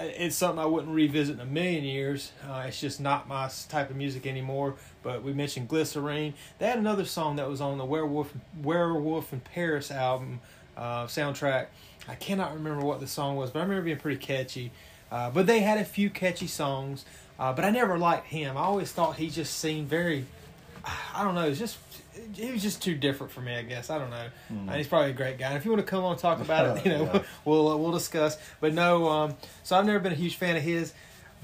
it's 0.00 0.36
something 0.36 0.58
I 0.58 0.66
wouldn't 0.66 0.94
revisit 0.94 1.34
in 1.34 1.40
a 1.40 1.46
million 1.46 1.84
years. 1.84 2.32
Uh, 2.48 2.64
it's 2.66 2.80
just 2.80 2.98
not 2.98 3.28
my 3.28 3.50
type 3.68 3.90
of 3.90 3.96
music 3.96 4.26
anymore. 4.26 4.76
But 5.02 5.22
we 5.22 5.32
mentioned 5.32 5.68
Glycerine. 5.68 6.34
They 6.58 6.66
had 6.66 6.78
another 6.78 7.04
song 7.04 7.36
that 7.36 7.48
was 7.48 7.60
on 7.60 7.76
the 7.76 7.84
Werewolf 7.84 8.32
Werewolf 8.62 9.32
in 9.32 9.40
Paris 9.40 9.90
album 9.90 10.40
uh, 10.76 11.06
soundtrack. 11.06 11.66
I 12.08 12.14
cannot 12.16 12.54
remember 12.54 12.84
what 12.84 13.00
the 13.00 13.06
song 13.06 13.36
was, 13.36 13.50
but 13.50 13.60
I 13.60 13.62
remember 13.62 13.82
it 13.82 13.84
being 13.84 13.98
pretty 13.98 14.18
catchy. 14.18 14.72
Uh, 15.10 15.30
but 15.30 15.46
they 15.46 15.60
had 15.60 15.78
a 15.78 15.84
few 15.84 16.10
catchy 16.10 16.46
songs. 16.46 17.04
Uh, 17.38 17.52
but 17.52 17.64
I 17.64 17.70
never 17.70 17.98
liked 17.98 18.26
him. 18.28 18.56
I 18.56 18.60
always 18.62 18.92
thought 18.92 19.16
he 19.16 19.28
just 19.30 19.58
seemed 19.58 19.88
very. 19.88 20.26
I 21.14 21.22
don't 21.22 21.34
know. 21.34 21.46
It's 21.46 21.58
just 21.58 21.78
he 22.34 22.50
was 22.50 22.62
just 22.62 22.82
too 22.82 22.94
different 22.94 23.32
for 23.32 23.40
me. 23.40 23.54
I 23.54 23.62
guess 23.62 23.88
I 23.88 23.98
don't 23.98 24.10
know. 24.10 24.26
Uh, 24.68 24.76
he's 24.76 24.86
probably 24.88 25.10
a 25.10 25.14
great 25.14 25.38
guy. 25.38 25.48
And 25.48 25.56
if 25.56 25.64
you 25.64 25.70
want 25.70 25.84
to 25.84 25.88
come 25.90 26.04
on 26.04 26.12
and 26.12 26.20
talk 26.20 26.40
about 26.40 26.76
it, 26.76 26.84
you 26.84 26.92
know, 26.92 27.04
Yeah. 27.04 27.22
we'll 27.44 27.68
uh, 27.68 27.76
we'll 27.76 27.92
discuss. 27.92 28.36
But 28.60 28.74
no, 28.74 29.08
um, 29.08 29.34
so 29.62 29.76
I've 29.76 29.86
never 29.86 29.98
been 30.00 30.12
a 30.12 30.16
huge 30.16 30.36
fan 30.36 30.56
of 30.56 30.62
his, 30.62 30.92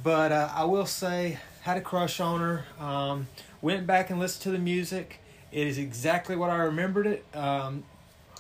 but 0.03 0.33
uh, 0.33 0.51
I 0.53 0.65
will 0.65 0.87
say 0.87 1.39
had 1.63 1.77
a 1.77 1.81
crush 1.81 2.21
on 2.21 2.41
her. 2.41 2.65
Um, 2.85 3.29
went 3.61 3.87
back 3.87 4.11
and 4.11 4.19
listened 4.19 4.43
to 4.45 4.51
the 4.51 4.59
music. 4.59 5.21
It 5.53 5.67
is 5.67 5.79
exactly 5.79 6.37
what 6.37 6.51
I 6.51 6.57
remembered 6.57 7.07
it. 7.07 7.25
Um, 7.35 7.85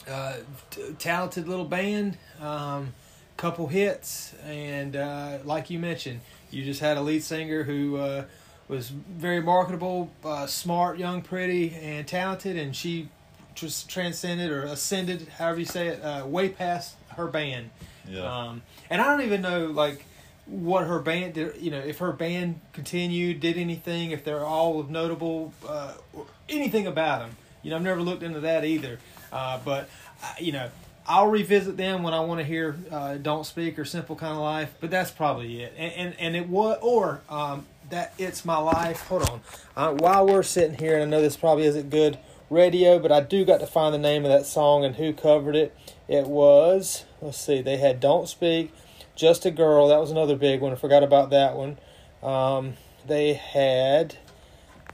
uh, 0.08 0.36
t- 0.70 0.94
talented 0.98 1.48
little 1.48 1.64
band, 1.64 2.16
um, 2.40 2.94
couple 3.36 3.68
hits, 3.68 4.34
and 4.44 4.96
uh, 4.96 5.38
like 5.44 5.70
you 5.70 5.78
mentioned, 5.78 6.20
you 6.50 6.64
just 6.64 6.80
had 6.80 6.96
a 6.96 7.00
lead 7.00 7.22
singer 7.22 7.62
who 7.62 7.96
uh, 7.96 8.24
was 8.68 8.88
very 8.88 9.40
marketable, 9.40 10.10
uh, 10.24 10.46
smart, 10.46 10.98
young, 10.98 11.22
pretty, 11.22 11.74
and 11.74 12.06
talented, 12.06 12.56
and 12.56 12.74
she 12.74 13.08
just 13.54 13.88
transcended 13.88 14.50
or 14.50 14.62
ascended, 14.64 15.28
however 15.28 15.60
you 15.60 15.64
say 15.64 15.88
it, 15.88 16.02
uh, 16.02 16.24
way 16.26 16.48
past 16.48 16.94
her 17.16 17.26
band. 17.26 17.70
Yeah. 18.08 18.22
Um, 18.22 18.62
and 18.88 19.00
I 19.00 19.04
don't 19.04 19.24
even 19.24 19.42
know 19.42 19.66
like 19.66 20.04
what 20.46 20.86
her 20.86 20.98
band 20.98 21.34
did. 21.34 21.60
You 21.60 21.70
know, 21.70 21.78
if 21.78 21.98
her 21.98 22.12
band 22.12 22.60
continued, 22.72 23.40
did 23.40 23.56
anything, 23.56 24.12
if 24.12 24.24
they're 24.24 24.44
all 24.44 24.80
of 24.80 24.90
notable, 24.90 25.52
uh, 25.66 25.94
or 26.12 26.26
anything 26.48 26.86
about 26.86 27.20
them. 27.20 27.36
You 27.62 27.70
know, 27.70 27.76
I've 27.76 27.82
never 27.82 28.00
looked 28.00 28.22
into 28.22 28.40
that 28.40 28.64
either. 28.64 29.00
Uh, 29.32 29.60
but 29.64 29.88
uh, 30.22 30.34
you 30.38 30.52
know, 30.52 30.70
I'll 31.06 31.28
revisit 31.28 31.76
them 31.76 32.02
when 32.02 32.14
I 32.14 32.20
want 32.20 32.40
to 32.40 32.44
hear 32.44 32.76
uh, 32.90 33.16
"Don't 33.16 33.44
Speak" 33.44 33.78
or 33.78 33.84
"Simple 33.84 34.16
Kind 34.16 34.32
of 34.32 34.40
Life." 34.40 34.74
But 34.80 34.90
that's 34.90 35.10
probably 35.10 35.62
it. 35.62 35.74
And 35.76 35.92
and, 35.92 36.20
and 36.20 36.36
it 36.36 36.48
was 36.48 36.78
or 36.82 37.22
um, 37.28 37.66
that 37.90 38.14
"It's 38.18 38.44
My 38.44 38.58
Life." 38.58 39.06
Hold 39.08 39.28
on. 39.28 39.40
Uh, 39.76 39.92
while 39.94 40.26
we're 40.26 40.42
sitting 40.42 40.78
here, 40.78 40.94
and 40.94 41.02
I 41.02 41.06
know 41.06 41.22
this 41.22 41.36
probably 41.36 41.64
isn't 41.64 41.90
good 41.90 42.18
radio, 42.50 42.98
but 42.98 43.12
I 43.12 43.20
do 43.20 43.44
got 43.44 43.60
to 43.60 43.66
find 43.66 43.94
the 43.94 43.98
name 43.98 44.24
of 44.24 44.30
that 44.30 44.46
song 44.46 44.84
and 44.84 44.96
who 44.96 45.12
covered 45.12 45.56
it. 45.56 45.76
It 46.08 46.26
was 46.26 47.04
let's 47.20 47.38
see, 47.38 47.62
they 47.62 47.76
had 47.76 48.00
"Don't 48.00 48.28
Speak," 48.28 48.72
"Just 49.14 49.46
a 49.46 49.50
Girl." 49.50 49.88
That 49.88 50.00
was 50.00 50.10
another 50.10 50.36
big 50.36 50.60
one. 50.60 50.72
I 50.72 50.76
forgot 50.76 51.02
about 51.02 51.30
that 51.30 51.56
one. 51.56 51.78
Um, 52.22 52.74
they 53.06 53.34
had, 53.34 54.16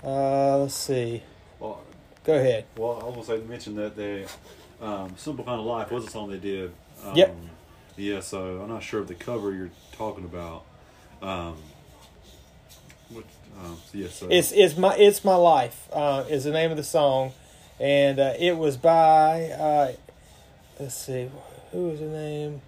uh, 0.03 0.59
let's 0.59 0.75
see. 0.75 1.23
Go 2.25 2.35
ahead. 2.35 2.65
well, 2.77 3.01
I 3.03 3.17
will 3.17 3.23
say 3.23 3.39
mention 3.39 3.75
that 3.77 3.97
they 3.97 4.27
um, 4.81 5.15
"Simple 5.17 5.45
Kind 5.45 5.61
of 5.61 5.67
Life" 5.67 5.91
was 5.91 6.07
a 6.07 6.11
song 6.11 6.31
they 6.31 6.39
did. 6.39 6.73
Um, 7.05 7.17
Yep. 7.17 7.37
Yeah, 7.97 8.21
so 8.21 8.61
I'm 8.61 8.69
not 8.69 8.83
sure 8.83 9.01
of 9.01 9.09
the 9.09 9.15
cover 9.15 9.53
you're 9.53 9.71
talking 9.93 10.25
about. 10.25 10.65
Um, 11.23 11.57
what? 13.11 13.25
Um, 13.63 13.79
so 13.91 13.99
yeah, 13.99 14.09
so 14.09 14.27
It's 14.31 14.51
it's 14.53 14.77
my 14.77 14.97
it's 14.97 15.25
my 15.25 15.37
life 15.37 15.89
uh, 15.93 16.25
is 16.29 16.45
the 16.45 16.51
name 16.51 16.71
of 16.71 16.77
the 16.77 16.83
song, 16.83 17.33
and 17.79 18.19
uh, 18.19 18.33
it 18.39 18.57
was 18.57 18.77
by 18.77 19.45
uh, 19.51 19.93
let's 20.81 20.95
see 20.97 21.31
who 21.71 21.89
was 21.89 22.01
the 22.01 22.07
name 22.07 22.63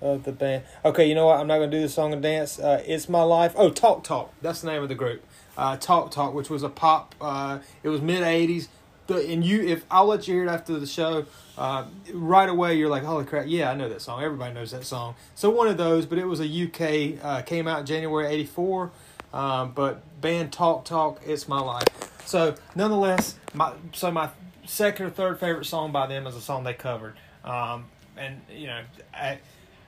of 0.00 0.24
the 0.24 0.32
band. 0.32 0.64
Okay, 0.84 1.06
you 1.06 1.14
know 1.14 1.26
what? 1.26 1.38
I'm 1.38 1.46
not 1.46 1.58
gonna 1.58 1.70
do 1.70 1.80
the 1.82 1.88
song 1.88 2.12
and 2.14 2.22
dance. 2.22 2.58
Uh, 2.58 2.82
it's 2.86 3.08
my 3.08 3.22
life. 3.22 3.52
Oh, 3.56 3.68
Talk 3.70 4.04
Talk. 4.04 4.32
That's 4.40 4.62
the 4.62 4.68
name 4.68 4.82
of 4.82 4.88
the 4.88 4.94
group. 4.94 5.22
Uh, 5.56 5.76
Talk 5.76 6.10
Talk, 6.10 6.32
which 6.32 6.48
was 6.48 6.62
a 6.62 6.68
pop. 6.70 7.14
Uh, 7.20 7.58
it 7.82 7.90
was 7.90 8.00
mid 8.00 8.22
'80s. 8.22 8.68
The, 9.06 9.26
and 9.28 9.44
you, 9.44 9.62
if 9.62 9.84
I'll 9.90 10.06
let 10.06 10.26
you 10.26 10.34
hear 10.34 10.44
it 10.44 10.48
after 10.48 10.78
the 10.78 10.86
show, 10.86 11.26
uh, 11.56 11.84
right 12.12 12.48
away 12.48 12.76
you're 12.76 12.88
like, 12.88 13.04
holy 13.04 13.24
crap, 13.24 13.44
yeah, 13.46 13.70
I 13.70 13.74
know 13.74 13.88
that 13.88 14.02
song. 14.02 14.22
Everybody 14.22 14.54
knows 14.54 14.72
that 14.72 14.84
song. 14.84 15.14
So 15.34 15.50
one 15.50 15.68
of 15.68 15.76
those, 15.76 16.06
but 16.06 16.18
it 16.18 16.26
was 16.26 16.40
a 16.40 16.44
UK, 16.46 17.24
uh, 17.24 17.42
came 17.42 17.68
out 17.68 17.80
in 17.80 17.86
January 17.86 18.26
'84. 18.26 18.90
Um, 19.32 19.72
but 19.72 20.20
band 20.20 20.52
Talk 20.52 20.84
Talk, 20.84 21.20
it's 21.26 21.46
my 21.46 21.60
life. 21.60 21.86
So 22.24 22.54
nonetheless, 22.74 23.38
my 23.54 23.72
so 23.92 24.10
my 24.10 24.30
second 24.64 25.06
or 25.06 25.10
third 25.10 25.38
favorite 25.38 25.66
song 25.66 25.92
by 25.92 26.06
them 26.06 26.26
is 26.26 26.34
a 26.34 26.40
song 26.40 26.64
they 26.64 26.74
covered. 26.74 27.16
Um, 27.44 27.84
and 28.16 28.40
you 28.50 28.66
know, 28.66 28.82
I, 29.14 29.38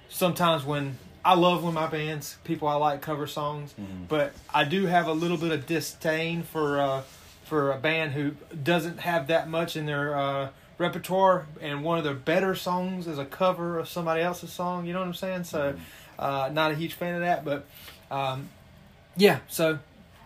sometimes 0.09 0.65
when 0.65 0.99
I 1.25 1.35
love 1.35 1.65
when 1.65 1.75
my 1.75 1.87
bands 1.87 2.37
people 2.45 2.69
I 2.69 2.75
like 2.75 3.01
cover 3.01 3.27
songs, 3.27 3.75
but 4.09 4.33
I 4.53 4.65
do 4.65 4.87
have 4.87 5.07
a 5.07 5.13
little 5.13 5.37
bit 5.37 5.51
of 5.53 5.67
disdain 5.67 6.43
for 6.43 6.81
uh, 6.81 7.03
for 7.49 7.73
a 7.73 7.79
band 7.79 8.13
who 8.13 8.33
doesn't 8.63 9.01
have 9.01 9.27
that 9.29 9.49
much 9.49 9.77
in 9.77 9.87
their 9.87 10.17
uh, 10.17 10.49
repertoire, 10.79 11.47
and 11.61 11.83
one 11.83 11.99
of 11.99 12.05
their 12.05 12.15
better 12.15 12.55
songs 12.55 13.07
is 13.07 13.19
a 13.19 13.25
cover 13.25 13.79
of 13.79 13.89
somebody 13.89 14.23
else's 14.23 14.53
song. 14.53 14.87
You 14.87 14.93
know 14.93 15.01
what 15.01 15.09
I'm 15.09 15.15
saying? 15.15 15.45
So, 15.45 15.75
uh, 16.19 16.51
not 16.53 16.71
a 16.71 16.75
huge 16.75 16.95
fan 16.95 17.15
of 17.15 17.21
that, 17.23 17.45
but 17.45 17.67
um, 18.11 18.49
yeah. 19.17 19.41
So 19.49 19.79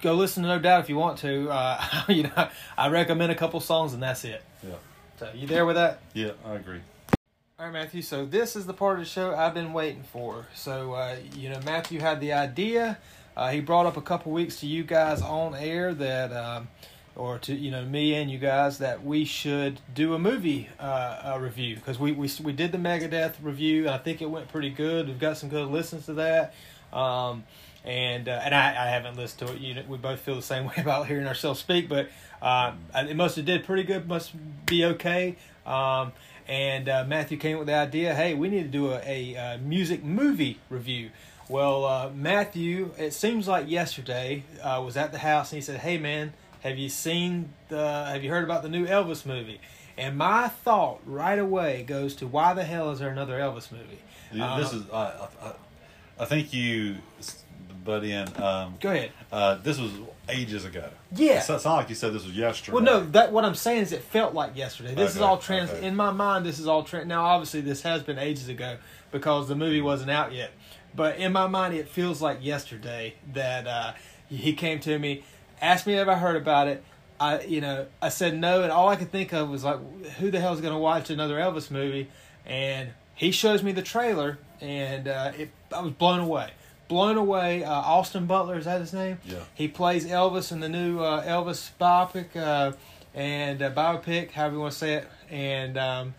go 0.03 0.15
listen 0.15 0.43
to 0.43 0.49
No 0.49 0.59
Doubt 0.59 0.81
if 0.81 0.89
you 0.89 0.97
want 0.97 1.19
to. 1.19 1.49
Uh, 1.49 2.03
you 2.09 2.25
know, 2.25 2.49
I 2.77 2.89
recommend 2.89 3.33
a 3.33 3.37
couple 3.37 3.61
songs, 3.61 3.93
and 3.95 4.03
that's 4.03 4.25
it. 4.25 4.43
yeah, 4.63 4.75
So 5.19 5.31
you 5.35 5.47
there 5.47 5.65
with 5.65 5.77
that? 5.77 6.01
yeah, 6.15 6.33
I 6.45 6.55
agree. 6.55 6.81
All 7.59 7.67
right, 7.67 7.73
Matthew. 7.73 8.03
So 8.03 8.25
this 8.27 8.57
is 8.57 8.67
the 8.67 8.75
part 8.75 8.99
of 8.99 9.05
the 9.05 9.09
show 9.11 9.35
I've 9.35 9.55
been 9.55 9.73
waiting 9.73 10.03
for. 10.03 10.47
So 10.55 10.95
uh, 10.95 11.17
you 11.37 11.49
know, 11.49 11.61
Matthew 11.65 12.01
had 12.01 12.21
the 12.21 12.33
idea. 12.33 12.99
Uh, 13.37 13.51
he 13.51 13.61
brought 13.61 13.87
up 13.87 13.97
a 13.97 14.03
couple 14.03 14.31
weeks 14.33 14.61
to 14.61 14.67
you 14.67 14.83
guys 14.85 15.23
on 15.23 15.55
air 15.55 15.95
that, 15.95 16.33
um, 16.35 16.69
or 17.15 17.39
to 17.39 17.55
you 17.55 17.71
know 17.71 17.85
me 17.85 18.15
and 18.15 18.31
you 18.31 18.39
guys 18.39 18.79
that 18.79 19.05
we 19.05 19.25
should 19.25 19.81
do 19.95 20.15
a 20.15 20.19
movie 20.19 20.69
uh, 20.81 21.35
uh, 21.35 21.39
review 21.41 21.77
because 21.77 21.99
we, 21.99 22.13
we 22.13 22.31
we 22.43 22.53
did 22.53 22.73
the 22.73 22.79
Megadeth 22.79 23.35
review 23.43 23.83
and 23.87 23.91
I 23.91 23.99
think 23.99 24.23
it 24.23 24.31
went 24.31 24.49
pretty 24.49 24.71
good. 24.71 25.09
We've 25.09 25.19
got 25.19 25.37
some 25.37 25.49
good 25.49 25.69
listens 25.69 26.07
to 26.07 26.15
that. 26.15 26.55
Um, 26.93 27.45
and 27.85 28.29
uh, 28.29 28.41
and 28.45 28.55
I, 28.55 28.71
I 28.71 28.89
haven't 28.89 29.17
listened 29.17 29.49
to 29.49 29.55
it. 29.55 29.61
You 29.61 29.75
know, 29.75 29.83
we 29.89 29.99
both 29.99 30.21
feel 30.21 30.37
the 30.37 30.43
same 30.43 30.67
way 30.69 30.75
about 30.79 31.07
hearing 31.07 31.27
ourselves 31.27 31.61
speak, 31.61 31.89
but 31.89 32.09
uh, 32.41 32.73
it 32.95 33.17
must 33.17 33.37
have 33.37 33.45
did 33.45 33.65
pretty 33.65 33.83
good. 33.83 34.09
Must 34.09 34.33
be 34.67 34.85
okay. 34.85 35.37
Um, 35.67 36.13
and 36.49 36.89
uh, 36.89 37.05
Matthew 37.07 37.39
came 37.39 37.59
with 37.59 37.69
the 37.69 37.75
idea, 37.75 38.15
hey, 38.15 38.35
we 38.35 38.49
need 38.49 38.65
to 38.65 38.69
do 38.69 38.91
a, 38.91 39.01
a, 39.07 39.37
uh 39.37 39.59
music 39.59 40.03
movie 40.03 40.59
review. 40.71 41.11
Well, 41.49 41.85
uh, 41.85 42.11
Matthew, 42.13 42.91
it 42.99 43.13
seems 43.13 43.47
like 43.47 43.71
yesterday 43.71 44.43
was 44.65 44.97
at 44.97 45.13
the 45.13 45.19
house 45.19 45.53
and 45.53 45.59
he 45.59 45.63
said, 45.63 45.81
hey 45.81 45.99
man, 45.99 46.33
have 46.63 46.79
you 46.79 46.89
seen 46.89 47.53
the? 47.69 48.05
Have 48.07 48.23
you 48.25 48.31
heard 48.31 48.45
about 48.45 48.63
the 48.63 48.69
new 48.69 48.87
Elvis 48.87 49.25
movie? 49.27 49.61
And 49.99 50.17
my 50.17 50.49
thought 50.49 51.01
right 51.05 51.39
away 51.39 51.83
goes 51.83 52.15
to 52.17 52.27
why 52.27 52.55
the 52.55 52.65
hell 52.65 52.91
is 52.91 52.99
there 53.01 53.11
another 53.11 53.39
Elvis 53.39 53.71
movie? 53.71 53.99
Yeah, 54.33 54.59
this 54.59 54.73
Uh, 54.73 54.77
is 54.77 54.83
I, 54.91 54.97
I, 55.49 55.53
I 56.21 56.25
think 56.25 56.53
you, 56.55 56.97
buddy, 57.85 58.13
and 58.13 58.35
um, 58.41 58.77
Go 58.81 58.91
ahead. 58.91 59.13
uh, 59.31 59.57
this 59.57 59.79
was 59.79 59.91
ages 60.31 60.65
ago. 60.65 60.89
Yeah. 61.15 61.39
it's, 61.39 61.51
it's 61.51 61.65
not 61.67 61.77
like 61.77 61.89
you 61.91 61.95
said 61.95 62.15
this 62.15 62.25
was 62.25 62.35
yesterday. 62.37 62.75
Well, 62.75 62.85
no, 62.85 63.05
that 63.11 63.33
what 63.33 63.45
I'm 63.45 63.55
saying 63.55 63.83
is 63.83 63.93
it 63.93 64.03
felt 64.03 64.33
like 64.33 64.57
yesterday. 64.57 64.95
This 64.95 65.15
is 65.15 65.21
all 65.21 65.37
trans. 65.37 65.69
okay. 65.71 65.87
In 65.87 65.95
my 65.95 66.11
mind, 66.11 66.47
this 66.47 66.59
is 66.59 66.67
all 66.67 66.85
trans. 66.85 67.07
Now, 67.07 67.25
obviously, 67.27 67.61
this 67.61 67.83
has 67.83 68.03
been 68.03 68.19
ages 68.19 68.49
ago 68.49 68.79
because 69.11 69.49
the 69.49 69.57
movie 69.57 69.83
wasn't 69.83 70.11
out 70.11 70.33
yet. 70.33 70.53
But 70.95 71.17
in 71.19 71.33
my 71.33 71.47
mind, 71.49 71.75
it 71.75 71.89
feels 71.89 72.23
like 72.23 72.39
yesterday 72.43 73.15
that 73.35 73.67
uh, 73.67 73.93
he 74.29 74.53
came 74.55 74.79
to 74.81 74.99
me, 74.99 75.25
asked 75.63 75.87
me 75.87 75.95
if 75.95 76.09
I 76.09 76.17
heard 76.17 76.37
about 76.37 76.69
it. 76.69 76.85
I, 77.19 77.43
you 77.43 77.61
know, 77.61 77.87
I 78.03 78.09
said 78.09 78.37
no, 78.37 78.63
and 78.65 78.73
all 78.73 78.89
I 78.89 78.97
could 78.97 79.13
think 79.13 79.33
of 79.33 79.49
was 79.49 79.63
like, 79.63 79.79
who 80.19 80.31
the 80.31 80.41
hell 80.41 80.53
is 80.53 80.61
going 80.61 80.75
to 80.75 80.79
watch 80.79 81.09
another 81.09 81.37
Elvis 81.37 81.71
movie? 81.71 82.11
And 82.45 82.91
he 83.15 83.31
shows 83.31 83.63
me 83.63 83.71
the 83.71 83.83
trailer, 83.83 84.39
and 84.61 85.07
uh, 85.07 85.33
it, 85.39 85.51
I 85.73 85.81
was 85.81 85.93
blown 85.93 86.19
away. 86.19 86.51
Blown 86.89 87.17
away. 87.17 87.63
Uh, 87.63 87.71
Austin 87.71 88.27
Butler 88.27 88.59
is 88.59 88.65
that 88.65 88.81
his 88.81 88.93
name? 88.93 89.19
Yeah. 89.25 89.39
He 89.55 89.69
plays 89.69 90.05
Elvis 90.05 90.51
in 90.51 90.61
the 90.61 90.69
new 90.69 90.99
uh, 90.99 91.25
Elvis 91.25 91.71
biopic 91.81 92.37
uh, 92.37 92.73
and 93.15 93.63
uh, 93.63 93.71
biopic, 93.71 94.33
however 94.33 94.55
you 94.57 94.61
want 94.61 94.73
to 94.73 94.79
say 94.79 94.95
it. 94.95 95.09
And 95.31 95.79
um, 95.79 96.15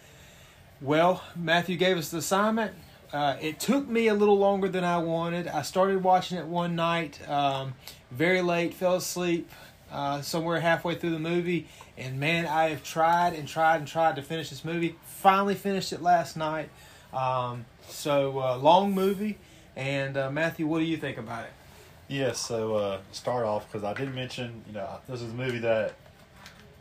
well, 0.82 1.22
Matthew 1.36 1.78
gave 1.78 1.98
us 1.98 2.10
the 2.10 2.18
assignment. 2.20 2.74
Uh, 3.12 3.38
it 3.40 3.60
took 3.60 3.88
me 3.88 4.08
a 4.08 4.14
little 4.14 4.38
longer 4.38 4.68
than 4.68 4.84
I 4.84 4.98
wanted. 4.98 5.48
I 5.48 5.62
started 5.62 6.02
watching 6.04 6.38
it 6.40 6.46
one 6.46 6.76
night, 6.76 7.20
um, 7.30 7.76
very 8.14 8.42
late, 8.42 8.74
fell 8.74 8.96
asleep 8.96 9.50
uh, 9.92 10.22
somewhere 10.22 10.60
halfway 10.60 10.96
through 10.96 11.12
the 11.12 11.20
movie, 11.20 11.68
and 11.98 12.20
man, 12.20 12.46
I 12.46 12.70
have 12.70 12.84
tried 12.84 13.34
and 13.34 13.48
tried 13.48 13.78
and 13.78 13.88
tried 13.88 14.16
to 14.16 14.22
finish 14.22 14.50
this 14.50 14.66
movie. 14.66 14.96
Finally 15.06 15.56
finished 15.56 15.94
it 15.94 16.02
last 16.02 16.36
night. 16.36 16.70
Um, 17.14 17.66
so 17.88 18.40
uh, 18.40 18.58
long 18.58 18.94
movie. 18.94 19.38
And 19.76 20.18
uh, 20.18 20.30
Matthew, 20.30 20.68
what 20.68 20.80
do 20.80 20.86
you 20.86 20.98
think 20.98 21.18
about 21.18 21.46
it? 21.46 21.52
Yeah, 22.08 22.34
so 22.34 22.76
uh, 22.76 22.98
start 23.12 23.46
off 23.46 23.72
because 23.72 23.84
I 23.84 23.94
did 23.94 24.14
mention, 24.14 24.64
you 24.68 24.74
know, 24.74 25.00
this 25.08 25.22
is 25.22 25.32
a 25.32 25.34
movie 25.34 25.60
that 25.60 25.94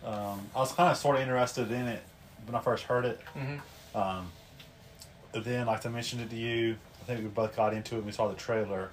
um, 0.05 0.47
I 0.55 0.59
was 0.59 0.73
kind 0.73 0.90
of 0.90 0.97
sort 0.99 1.16
of 1.16 1.23
interested 1.23 1.71
in 1.71 1.87
it 1.88 2.03
when 2.45 2.55
I 2.55 2.61
first 2.61 2.85
heard 2.85 3.05
it. 3.05 3.21
Mhm. 3.35 3.61
Um, 3.95 4.31
but 5.33 5.45
then, 5.45 5.66
like 5.66 5.87
I 5.87 5.88
mentioned 5.88 6.23
it 6.23 6.31
to 6.31 6.37
you, 6.37 6.77
I 7.01 7.05
think 7.05 7.21
we 7.21 7.29
both 7.29 7.57
got 7.57 7.73
into 7.73 7.95
it 7.95 7.99
when 7.99 8.07
we 8.07 8.12
saw 8.12 8.29
the 8.29 8.35
trailer. 8.35 8.90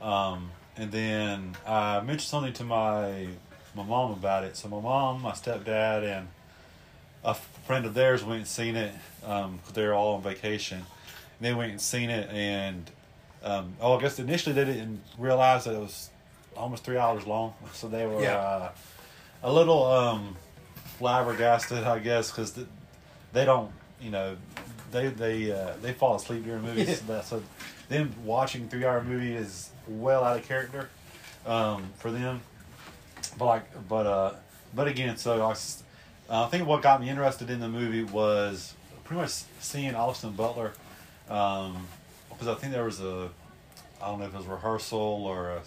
Um, 0.00 0.50
and 0.76 0.90
then 0.92 1.56
I 1.66 2.00
mentioned 2.00 2.22
something 2.22 2.52
to 2.54 2.64
my 2.64 3.28
my 3.74 3.82
mom 3.84 4.12
about 4.12 4.44
it. 4.44 4.56
So 4.56 4.68
my 4.68 4.80
mom, 4.80 5.22
my 5.22 5.32
stepdad, 5.32 6.02
and 6.04 6.28
a 7.24 7.34
friend 7.34 7.86
of 7.86 7.94
theirs 7.94 8.22
went 8.24 8.38
and 8.40 8.46
seen 8.48 8.76
it 8.76 8.92
because 9.20 9.72
they 9.74 9.86
were 9.86 9.94
all 9.94 10.14
on 10.16 10.22
vacation. 10.22 10.78
And 10.78 10.86
they 11.40 11.54
went 11.54 11.70
and 11.72 11.80
seen 11.80 12.10
it, 12.10 12.28
and 12.30 12.90
um, 13.42 13.74
oh, 13.80 13.96
I 13.96 14.00
guess 14.00 14.18
initially 14.18 14.54
they 14.54 14.64
didn't 14.64 15.00
realize 15.18 15.64
that 15.64 15.74
it 15.74 15.78
was 15.80 16.10
almost 16.56 16.84
three 16.84 16.98
hours 16.98 17.26
long. 17.26 17.54
So 17.72 17.88
they 17.88 18.06
were 18.06 18.22
Yeah. 18.22 18.36
uh, 18.36 18.72
a 19.42 19.52
little 19.52 19.84
um, 19.84 20.36
flabbergasted, 20.98 21.82
I 21.84 21.98
guess, 21.98 22.30
because 22.30 22.52
they 23.32 23.44
don't, 23.44 23.72
you 24.00 24.10
know, 24.10 24.36
they 24.92 25.08
they 25.08 25.50
uh, 25.50 25.72
they 25.82 25.92
fall 25.94 26.16
asleep 26.16 26.44
during 26.44 26.62
movies. 26.62 26.98
So, 27.00 27.04
that, 27.06 27.24
so 27.24 27.42
them 27.88 28.14
watching 28.24 28.68
three 28.68 28.84
hour 28.84 29.02
movie 29.02 29.34
is 29.34 29.70
well 29.88 30.24
out 30.24 30.36
of 30.38 30.46
character 30.46 30.88
um, 31.46 31.84
for 31.98 32.10
them. 32.10 32.40
But 33.38 33.44
like, 33.46 33.88
but 33.88 34.06
uh, 34.06 34.32
but 34.74 34.88
again, 34.88 35.16
so 35.16 35.40
I, 35.42 35.52
uh, 36.32 36.44
I 36.44 36.48
think 36.48 36.66
what 36.66 36.82
got 36.82 37.00
me 37.00 37.08
interested 37.08 37.50
in 37.50 37.60
the 37.60 37.68
movie 37.68 38.04
was 38.04 38.74
pretty 39.04 39.20
much 39.22 39.32
seeing 39.60 39.94
Austin 39.94 40.32
Butler, 40.32 40.72
um, 41.28 41.86
because 42.30 42.48
I 42.48 42.54
think 42.54 42.72
there 42.72 42.84
was 42.84 43.00
a, 43.00 43.28
I 44.02 44.06
don't 44.08 44.18
know 44.20 44.26
if 44.26 44.34
it 44.34 44.38
was 44.38 44.46
rehearsal 44.46 44.98
or 44.98 45.50
a 45.50 45.62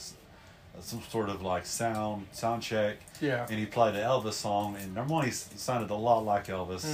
some 0.81 1.01
sort 1.09 1.29
of 1.29 1.41
like 1.41 1.65
sound 1.65 2.27
sound 2.33 2.61
check, 2.61 2.97
Yeah. 3.21 3.45
and 3.49 3.57
he 3.57 3.65
played 3.65 3.95
an 3.95 4.01
Elvis 4.01 4.33
song, 4.33 4.75
and 4.79 4.93
number 4.93 5.13
one, 5.13 5.25
he 5.25 5.31
sounded 5.31 5.89
a 5.89 5.95
lot 5.95 6.25
like 6.25 6.47
Elvis. 6.47 6.85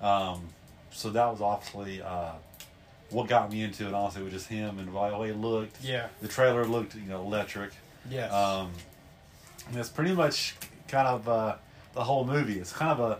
Mhm. 0.00 0.04
Um, 0.04 0.48
so 0.92 1.10
that 1.10 1.26
was 1.26 1.40
obviously 1.40 2.00
uh, 2.00 2.32
what 3.10 3.28
got 3.28 3.50
me 3.52 3.62
into 3.62 3.86
it. 3.86 3.94
Honestly, 3.94 4.22
was 4.22 4.32
just 4.32 4.48
him 4.48 4.78
and 4.78 4.88
the 4.88 4.92
way 5.18 5.28
he 5.28 5.32
looked. 5.32 5.82
Yeah. 5.82 6.08
The 6.20 6.28
trailer 6.28 6.64
looked, 6.64 6.94
you 6.94 7.02
know, 7.02 7.20
electric. 7.22 7.70
Yes. 8.10 8.32
Um, 8.32 8.70
and 9.68 9.76
it's 9.78 9.88
pretty 9.88 10.12
much 10.12 10.54
kind 10.88 11.06
of 11.08 11.28
uh, 11.28 11.56
the 11.94 12.04
whole 12.04 12.24
movie. 12.26 12.58
It's 12.58 12.72
kind 12.72 12.92
of 12.92 13.00
a. 13.00 13.18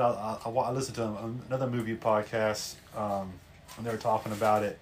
I, 0.00 0.38
I, 0.46 0.50
I 0.50 0.70
listened 0.70 0.96
to 0.96 1.04
another 1.48 1.66
movie 1.66 1.96
podcast, 1.96 2.76
um, 2.96 3.32
and 3.76 3.84
they 3.86 3.90
were 3.90 3.98
talking 3.98 4.32
about 4.32 4.62
it, 4.62 4.78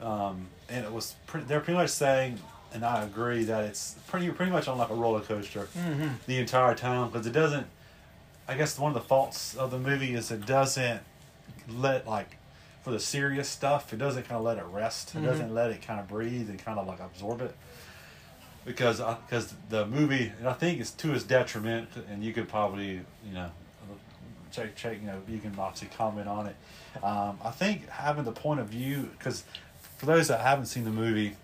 um, 0.00 0.48
and 0.68 0.84
it 0.84 0.90
was 0.92 1.14
pretty, 1.28 1.46
they're 1.46 1.60
pretty 1.60 1.78
much 1.78 1.90
saying, 1.90 2.40
and 2.74 2.84
I 2.84 3.04
agree 3.04 3.44
that 3.44 3.66
it's 3.66 3.94
pretty 4.08 4.28
pretty 4.30 4.50
much 4.50 4.66
on 4.66 4.76
like 4.76 4.90
a 4.90 4.94
roller 4.96 5.20
coaster 5.20 5.68
Mhm. 5.78 6.14
the 6.26 6.38
entire 6.38 6.74
time 6.74 7.08
because 7.08 7.24
it 7.26 7.32
doesn't. 7.32 7.66
I 8.48 8.54
guess 8.56 8.76
one 8.80 8.90
of 8.96 9.00
the 9.00 9.06
faults 9.08 9.54
of 9.56 9.70
the 9.70 9.78
movie 9.78 10.14
is 10.14 10.30
it 10.32 10.44
doesn't 10.44 11.02
let 11.68 12.08
like 12.08 12.36
for 12.82 12.90
the 12.90 13.00
serious 13.00 13.48
stuff. 13.48 13.92
It 13.92 13.98
doesn't 13.98 14.22
kind 14.24 14.38
of 14.38 14.44
let 14.44 14.58
it 14.58 14.64
rest. 14.64 15.14
It 15.14 15.18
Mhm. 15.18 15.24
doesn't 15.26 15.54
let 15.54 15.70
it 15.70 15.82
kind 15.82 16.00
of 16.00 16.08
breathe 16.08 16.48
and 16.48 16.58
kind 16.64 16.78
of 16.78 16.86
like 16.86 17.00
absorb 17.00 17.40
it 17.42 17.54
because 18.64 19.00
because 19.26 19.54
the 19.70 19.86
movie 19.86 20.32
and 20.38 20.48
I 20.48 20.52
think 20.52 20.80
it's 20.80 20.90
to 20.92 21.14
its 21.14 21.24
detriment 21.24 21.88
and 22.10 22.22
you 22.22 22.32
could 22.32 22.48
probably 22.48 23.00
you 23.26 23.32
know 23.34 23.50
check, 24.50 24.74
check. 24.76 25.00
You 25.00 25.06
know, 25.08 25.20
you 25.28 25.38
can 25.38 25.54
obviously 25.58 25.88
comment 25.96 26.26
on 26.28 26.46
it. 26.46 26.56
Um, 27.02 27.38
I 27.44 27.50
think 27.50 27.88
having 27.90 28.24
the 28.24 28.32
point 28.32 28.60
of 28.60 28.68
view, 28.68 29.10
because 29.18 29.44
for 29.98 30.06
those 30.06 30.28
that 30.28 30.40
haven't 30.40 30.66
seen 30.66 30.84
the 30.84 30.90
movie, 30.90 31.36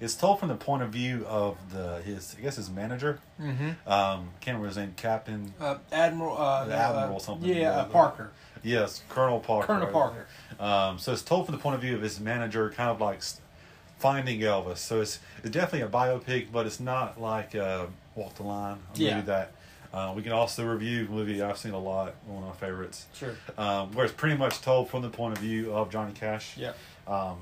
it's 0.00 0.14
told 0.16 0.40
from 0.40 0.48
the 0.48 0.56
point 0.56 0.82
of 0.82 0.90
view 0.90 1.24
of 1.26 1.56
the 1.72 2.02
his 2.02 2.34
I 2.38 2.42
guess 2.42 2.56
his 2.56 2.68
manager. 2.70 3.20
Mm-hmm. 3.40 3.68
Um, 3.90 4.30
can't 4.40 4.56
remember 4.58 4.66
his 4.66 4.76
name, 4.76 4.94
Captain. 4.96 5.54
Uh, 5.60 5.76
Admiral. 5.92 6.36
Uh, 6.36 6.68
Admiral 6.68 7.16
uh, 7.16 7.20
something. 7.20 7.48
Yeah, 7.48 7.70
uh, 7.70 7.76
Yeah. 7.76 7.92
Parker. 7.92 8.30
Yes, 8.66 9.02
Colonel 9.08 9.38
Parker. 9.38 9.66
Colonel 9.68 9.86
Parker. 9.92 10.26
Um, 10.58 10.98
so 10.98 11.12
it's 11.12 11.22
told 11.22 11.46
from 11.46 11.54
the 11.54 11.60
point 11.60 11.76
of 11.76 11.80
view 11.80 11.94
of 11.94 12.02
his 12.02 12.18
manager, 12.18 12.68
kind 12.70 12.90
of 12.90 13.00
like 13.00 13.20
finding 13.98 14.40
Elvis. 14.40 14.78
So 14.78 15.00
it's, 15.00 15.20
it's 15.44 15.50
definitely 15.50 15.82
a 15.82 15.88
biopic, 15.88 16.48
but 16.52 16.66
it's 16.66 16.80
not 16.80 17.20
like 17.20 17.54
uh, 17.54 17.86
Walk 18.16 18.34
the 18.34 18.42
Line. 18.42 18.78
A 18.94 18.98
Yeah. 18.98 19.14
movie 19.14 19.26
that 19.28 19.52
uh, 19.94 20.12
we 20.16 20.22
can 20.22 20.32
also 20.32 20.66
review. 20.66 21.06
A 21.06 21.10
movie 21.10 21.40
I've 21.40 21.56
seen 21.58 21.72
a 21.74 21.78
lot, 21.78 22.14
one 22.26 22.42
of 22.42 22.48
my 22.48 22.54
favorites. 22.56 23.06
Sure. 23.14 23.36
Um, 23.56 23.92
where 23.92 24.04
it's 24.04 24.14
pretty 24.14 24.36
much 24.36 24.60
told 24.62 24.90
from 24.90 25.02
the 25.02 25.10
point 25.10 25.36
of 25.36 25.42
view 25.42 25.72
of 25.72 25.88
Johnny 25.90 26.12
Cash. 26.12 26.56
Yeah. 26.56 26.72
Um, 27.06 27.36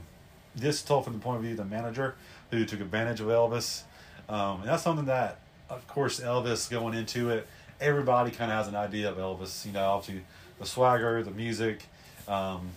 this 0.54 0.76
is 0.76 0.82
told 0.82 1.04
from 1.04 1.14
the 1.14 1.18
point 1.20 1.36
of 1.38 1.42
view 1.42 1.52
of 1.52 1.56
the 1.56 1.64
manager 1.64 2.16
who 2.50 2.66
took 2.66 2.80
advantage 2.82 3.20
of 3.20 3.28
Elvis. 3.28 3.82
Um, 4.28 4.60
and 4.60 4.68
that's 4.68 4.82
something 4.82 5.06
that, 5.06 5.38
of 5.70 5.86
course, 5.88 6.20
Elvis 6.20 6.70
going 6.70 6.92
into 6.94 7.30
it, 7.30 7.46
everybody 7.80 8.30
kind 8.30 8.52
of 8.52 8.58
has 8.58 8.68
an 8.68 8.76
idea 8.76 9.10
of 9.10 9.16
Elvis. 9.16 9.64
You 9.64 9.72
know, 9.72 9.84
obviously 9.88 10.22
the 10.58 10.66
swagger, 10.66 11.22
the 11.22 11.30
music, 11.30 11.84
um, 12.28 12.70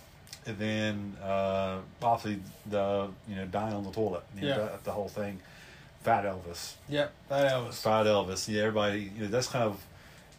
and 0.46 0.58
then 0.58 1.16
uh, 1.22 1.78
obviously 2.02 2.40
the 2.66 3.08
you 3.28 3.36
know 3.36 3.46
dying 3.46 3.74
on 3.74 3.84
the 3.84 3.90
toilet. 3.92 4.22
You 4.34 4.42
know, 4.42 4.48
Yeah. 4.48 4.56
that- 4.58 4.84
the 4.84 4.92
whole 4.92 5.08
thing. 5.08 5.40
Fat 6.02 6.24
Elvis. 6.24 6.74
Yep. 6.88 7.12
Fat 7.28 7.50
Elvis. 7.52 7.74
Fat 7.82 8.06
Elvis. 8.06 8.48
Yeah, 8.48 8.60
everybody. 8.62 9.10
You 9.16 9.22
know, 9.22 9.26
that's 9.28 9.48
kind 9.48 9.64
of 9.64 9.80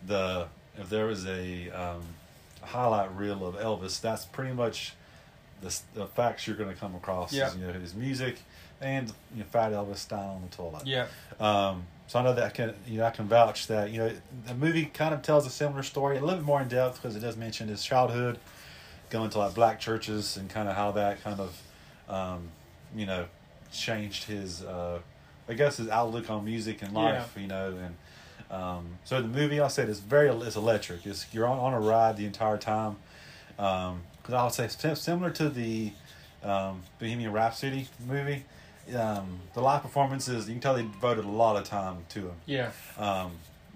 the 0.08 0.48
if 0.80 0.90
there 0.90 1.06
was 1.06 1.26
a 1.28 1.70
um, 1.72 2.02
highlight 2.62 3.14
reel 3.16 3.46
of 3.46 3.56
Elvis, 3.56 4.00
that's 4.00 4.24
pretty 4.26 4.54
much 4.54 4.94
the, 5.62 5.78
the 5.94 6.06
facts 6.08 6.48
you're 6.48 6.56
going 6.56 6.70
to 6.74 6.76
come 6.80 6.96
across. 6.96 7.34
Yeah. 7.34 7.48
Is, 7.50 7.58
you 7.58 7.68
know, 7.68 7.74
his 7.74 7.94
music 7.94 8.38
and 8.82 9.10
you 9.36 9.40
know, 9.42 9.46
Fat 9.52 9.74
Elvis 9.74 10.08
dying 10.08 10.30
on 10.30 10.42
the 10.50 10.56
toilet. 10.56 10.88
Yeah. 10.88 11.08
Um, 11.42 11.84
so 12.10 12.18
I 12.18 12.24
know 12.24 12.34
that 12.34 12.44
I 12.44 12.50
can 12.50 12.74
you 12.88 12.98
know 12.98 13.06
I 13.06 13.12
can 13.12 13.28
vouch 13.28 13.68
that 13.68 13.92
you 13.92 14.00
know 14.00 14.12
the 14.48 14.56
movie 14.56 14.86
kind 14.86 15.14
of 15.14 15.22
tells 15.22 15.46
a 15.46 15.52
similar 15.52 15.84
story, 15.84 16.18
a 16.18 16.22
little 16.22 16.38
bit 16.38 16.46
more 16.46 16.60
in 16.60 16.68
depth 16.68 16.96
because 16.96 17.16
it 17.16 17.20
does 17.20 17.38
mention 17.38 17.68
his 17.68 17.84
childhood, 17.84 18.40
going 19.12 19.30
to 19.30 19.38
like 19.38 19.54
black 19.54 19.80
churches 19.80 20.36
and 20.36 20.50
kind 20.50 20.68
of 20.68 20.76
how 20.76 20.92
that 20.94 21.24
kind 21.24 21.40
of 21.40 21.62
um, 22.10 22.50
you 22.96 23.06
know 23.06 23.26
changed 23.72 24.24
his 24.24 24.64
uh, 24.64 25.00
I 25.48 25.54
guess 25.54 25.78
his 25.78 25.88
outlook 25.88 26.32
on 26.32 26.44
music 26.44 26.82
and 26.82 26.94
life. 26.94 27.36
You 27.40 27.48
know 27.48 27.78
and. 27.82 27.96
Um, 28.52 28.98
so 29.04 29.22
the 29.22 29.28
movie, 29.28 29.60
I 29.60 29.68
said, 29.68 29.90
is 29.90 30.00
very 30.00 30.28
it's 30.28 30.56
electric. 30.56 31.06
It's 31.06 31.28
you're 31.32 31.46
on, 31.46 31.60
on 31.60 31.76
a 31.76 31.80
ride 31.80 32.18
the 32.18 32.26
entire 32.26 32.58
time. 32.58 32.96
Because 33.56 34.34
I 34.34 34.44
would 34.44 34.54
say 34.54 34.96
similar 34.96 35.30
to 35.30 35.50
the 35.50 35.92
um, 36.44 36.82
Bohemian 36.98 37.32
Rhapsody 37.32 37.88
movie, 38.08 38.46
um, 38.96 39.40
the 39.54 39.62
live 39.62 39.82
performances 39.82 40.48
you 40.48 40.54
can 40.56 40.62
tell 40.62 40.74
they 40.76 40.84
devoted 40.84 41.26
a 41.26 41.30
lot 41.30 41.56
of 41.58 41.64
time 41.66 42.06
to 42.10 42.22
them. 42.22 42.36
Yeah. 42.46 42.72
Um, 42.98 43.32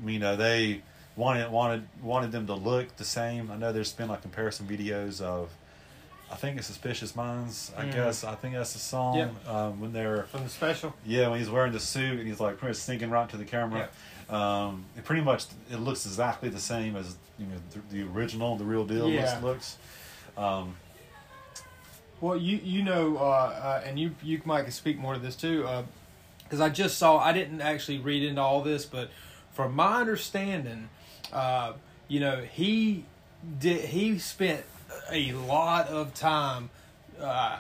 you 0.05 0.19
know 0.19 0.35
they 0.35 0.81
wanted 1.15 1.51
wanted 1.51 1.87
wanted 2.01 2.31
them 2.31 2.47
to 2.47 2.53
look 2.55 2.95
the 2.97 3.03
same. 3.05 3.51
I 3.51 3.55
know 3.55 3.71
there's 3.71 3.93
been 3.93 4.09
like 4.09 4.21
comparison 4.21 4.67
videos 4.67 5.21
of. 5.21 5.49
I 6.31 6.35
think 6.35 6.57
it's 6.57 6.65
Suspicious 6.65 7.15
Minds. 7.15 7.71
I 7.77 7.83
Mm. 7.83 7.93
guess 7.93 8.23
I 8.23 8.33
think 8.33 8.55
that's 8.55 8.73
the 8.73 8.79
song 8.79 9.17
Yep. 9.17 9.47
um, 9.47 9.79
when 9.79 9.93
they're 9.93 10.23
From 10.23 10.43
the 10.45 10.49
special. 10.49 10.91
yeah, 11.05 11.27
when 11.27 11.37
he's 11.37 11.49
wearing 11.49 11.73
the 11.73 11.79
suit 11.79 12.17
and 12.19 12.27
he's 12.27 12.39
like 12.39 12.57
pretty 12.57 12.71
much 12.71 12.77
sneaking 12.77 13.11
right 13.11 13.29
to 13.29 13.37
the 13.37 13.45
camera. 13.45 13.89
Um, 14.29 14.85
it 14.97 15.03
pretty 15.05 15.21
much 15.21 15.45
it 15.69 15.77
looks 15.77 16.07
exactly 16.07 16.49
the 16.49 16.59
same 16.59 16.95
as 16.95 17.17
you 17.37 17.45
know 17.45 17.55
the, 17.71 17.97
the 18.03 18.09
original, 18.11 18.55
the 18.55 18.63
real 18.63 18.83
deal 18.85 19.09
Yeah. 19.09 19.39
looks. 19.43 19.77
Um, 20.35 20.75
Well, 22.23 22.37
you 22.37 22.61
you 22.63 22.83
know, 22.83 23.17
uh, 23.17 23.21
uh, 23.21 23.83
and 23.85 23.99
you 23.99 24.15
you 24.23 24.41
might 24.45 24.71
speak 24.71 24.97
more 24.97 25.13
to 25.13 25.19
this 25.19 25.35
too, 25.35 25.67
because 26.41 26.61
I 26.61 26.69
just 26.69 26.97
saw. 26.97 27.17
I 27.17 27.33
didn't 27.33 27.59
actually 27.59 27.97
read 27.97 28.23
into 28.23 28.39
all 28.39 28.61
this, 28.61 28.85
but 28.85 29.09
from 29.51 29.75
my 29.75 29.99
understanding, 29.99 30.87
uh, 31.33 31.73
you 32.07 32.21
know, 32.21 32.37
he 32.37 33.03
did 33.59 33.81
he 33.89 34.19
spent 34.19 34.63
a 35.11 35.33
lot 35.33 35.89
of 35.89 36.13
time 36.13 36.69
uh, 37.19 37.59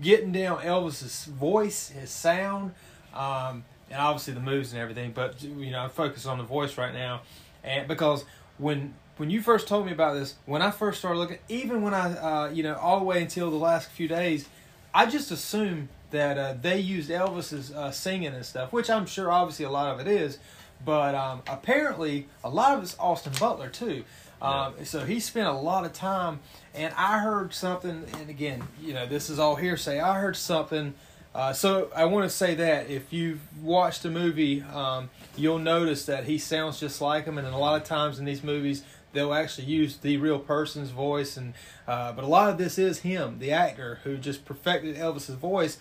getting 0.00 0.32
down 0.32 0.62
Elvis's 0.62 1.26
voice, 1.26 1.90
his 1.90 2.08
sound, 2.08 2.72
um, 3.12 3.64
and 3.90 4.00
obviously 4.00 4.32
the 4.32 4.40
moves 4.40 4.72
and 4.72 4.80
everything. 4.80 5.12
But 5.12 5.42
you 5.42 5.72
know, 5.72 5.84
I 5.84 5.88
focus 5.88 6.24
on 6.24 6.38
the 6.38 6.44
voice 6.44 6.78
right 6.78 6.94
now, 6.94 7.20
and 7.62 7.86
because 7.86 8.24
when 8.56 8.94
when 9.16 9.30
you 9.30 9.40
first 9.40 9.66
told 9.66 9.86
me 9.86 9.92
about 9.92 10.14
this, 10.14 10.34
when 10.44 10.62
I 10.62 10.70
first 10.70 10.98
started 10.98 11.18
looking, 11.18 11.38
even 11.48 11.82
when 11.82 11.94
I, 11.94 12.12
uh, 12.12 12.50
you 12.50 12.62
know, 12.62 12.74
all 12.74 12.98
the 12.98 13.04
way 13.04 13.22
until 13.22 13.50
the 13.50 13.56
last 13.56 13.88
few 13.90 14.08
days, 14.08 14.48
I 14.94 15.06
just 15.06 15.30
assumed 15.30 15.88
that 16.10 16.38
uh, 16.38 16.54
they 16.60 16.78
used 16.78 17.10
Elvis's 17.10 17.72
uh, 17.72 17.90
singing 17.90 18.32
and 18.34 18.44
stuff, 18.44 18.72
which 18.72 18.90
I'm 18.90 19.06
sure 19.06 19.30
obviously 19.30 19.64
a 19.64 19.70
lot 19.70 19.92
of 19.92 20.00
it 20.00 20.06
is, 20.06 20.38
but 20.84 21.14
um, 21.14 21.42
apparently 21.46 22.28
a 22.44 22.50
lot 22.50 22.76
of 22.76 22.82
it's 22.82 22.96
Austin 22.98 23.32
Butler 23.38 23.68
too. 23.68 24.04
Um, 24.40 24.74
So 24.84 25.04
he 25.04 25.18
spent 25.20 25.48
a 25.48 25.52
lot 25.52 25.84
of 25.84 25.92
time, 25.94 26.40
and 26.74 26.92
I 26.96 27.18
heard 27.20 27.54
something, 27.54 28.04
and 28.20 28.28
again, 28.30 28.62
you 28.82 28.92
know, 28.92 29.06
this 29.06 29.30
is 29.30 29.38
all 29.38 29.56
hearsay. 29.56 29.98
I 29.98 30.20
heard 30.20 30.36
something. 30.36 30.94
Uh, 31.34 31.52
so 31.52 31.90
I 31.94 32.06
want 32.06 32.30
to 32.30 32.34
say 32.34 32.54
that 32.54 32.88
if 32.88 33.12
you've 33.12 33.40
watched 33.62 34.02
the 34.02 34.10
movie, 34.10 34.62
um, 34.62 35.10
you'll 35.36 35.58
notice 35.58 36.06
that 36.06 36.24
he 36.24 36.38
sounds 36.38 36.80
just 36.80 37.00
like 37.00 37.24
him, 37.24 37.36
and 37.36 37.46
a 37.46 37.56
lot 37.56 37.80
of 37.80 37.86
times 37.86 38.18
in 38.18 38.24
these 38.24 38.42
movies 38.42 38.82
they'll 39.16 39.34
actually 39.34 39.66
use 39.66 39.96
the 39.96 40.18
real 40.18 40.38
person's 40.38 40.90
voice, 40.90 41.36
and 41.36 41.54
uh, 41.88 42.12
but 42.12 42.22
a 42.22 42.28
lot 42.28 42.50
of 42.50 42.58
this 42.58 42.78
is 42.78 43.00
him, 43.00 43.38
the 43.38 43.50
actor, 43.50 44.00
who 44.04 44.16
just 44.16 44.44
perfected 44.44 44.96
Elvis's 44.96 45.30
voice, 45.34 45.78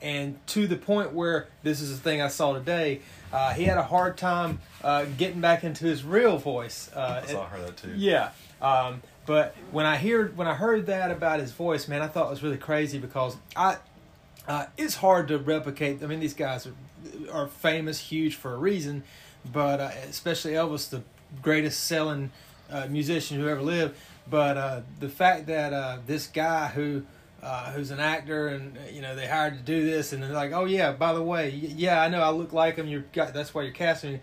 and 0.00 0.44
to 0.48 0.66
the 0.66 0.76
point 0.76 1.12
where 1.12 1.48
this 1.62 1.80
is 1.80 1.90
the 1.90 2.02
thing 2.02 2.20
I 2.22 2.28
saw 2.28 2.54
today. 2.54 3.00
Uh, 3.30 3.52
he 3.52 3.64
had 3.64 3.76
a 3.76 3.82
hard 3.82 4.16
time 4.16 4.58
uh, 4.82 5.04
getting 5.18 5.42
back 5.42 5.62
into 5.62 5.84
his 5.84 6.02
real 6.02 6.38
voice. 6.38 6.90
Uh, 6.96 7.20
I 7.22 7.26
saw 7.26 7.42
I 7.42 7.46
heard 7.46 7.66
that 7.68 7.76
too. 7.76 7.92
yeah. 7.94 8.30
Um, 8.62 9.02
but 9.26 9.54
when 9.70 9.84
I 9.84 9.98
hear 9.98 10.28
when 10.34 10.48
I 10.48 10.54
heard 10.54 10.86
that 10.86 11.10
about 11.10 11.40
his 11.40 11.52
voice, 11.52 11.86
man, 11.86 12.00
I 12.00 12.08
thought 12.08 12.28
it 12.28 12.30
was 12.30 12.42
really 12.42 12.56
crazy 12.56 12.98
because 12.98 13.36
I 13.54 13.76
uh, 14.48 14.66
it's 14.78 14.96
hard 14.96 15.28
to 15.28 15.38
replicate. 15.38 16.02
I 16.02 16.06
mean, 16.06 16.20
these 16.20 16.34
guys 16.34 16.66
are 16.66 16.74
are 17.30 17.46
famous, 17.48 18.00
huge 18.00 18.36
for 18.36 18.54
a 18.54 18.56
reason, 18.56 19.04
but 19.52 19.80
uh, 19.80 19.90
especially 20.08 20.52
Elvis, 20.52 20.88
the 20.88 21.02
greatest 21.42 21.84
selling 21.84 22.30
uh, 22.70 22.86
musician 22.88 23.38
who 23.38 23.48
ever 23.48 23.62
lived. 23.62 23.96
But 24.30 24.56
uh, 24.56 24.80
the 25.00 25.08
fact 25.08 25.46
that 25.46 25.72
uh, 25.72 25.98
this 26.06 26.26
guy 26.26 26.68
who 26.68 27.02
uh, 27.42 27.70
who's 27.72 27.90
an 27.90 28.00
actor 28.00 28.48
and 28.48 28.76
uh, 28.76 28.80
you 28.90 29.00
know 29.00 29.14
they 29.14 29.26
hired 29.26 29.54
to 29.54 29.62
do 29.62 29.86
this 29.86 30.12
and 30.12 30.22
they're 30.22 30.32
like, 30.32 30.52
oh 30.52 30.64
yeah, 30.64 30.92
by 30.92 31.12
the 31.12 31.22
way, 31.22 31.50
yeah, 31.50 32.02
I 32.02 32.08
know 32.08 32.20
I 32.20 32.30
look 32.30 32.52
like 32.52 32.76
him. 32.76 32.88
You're 32.88 33.04
got 33.12 33.32
that's 33.32 33.54
why 33.54 33.62
you're 33.62 33.72
casting 33.72 34.14
me. 34.14 34.20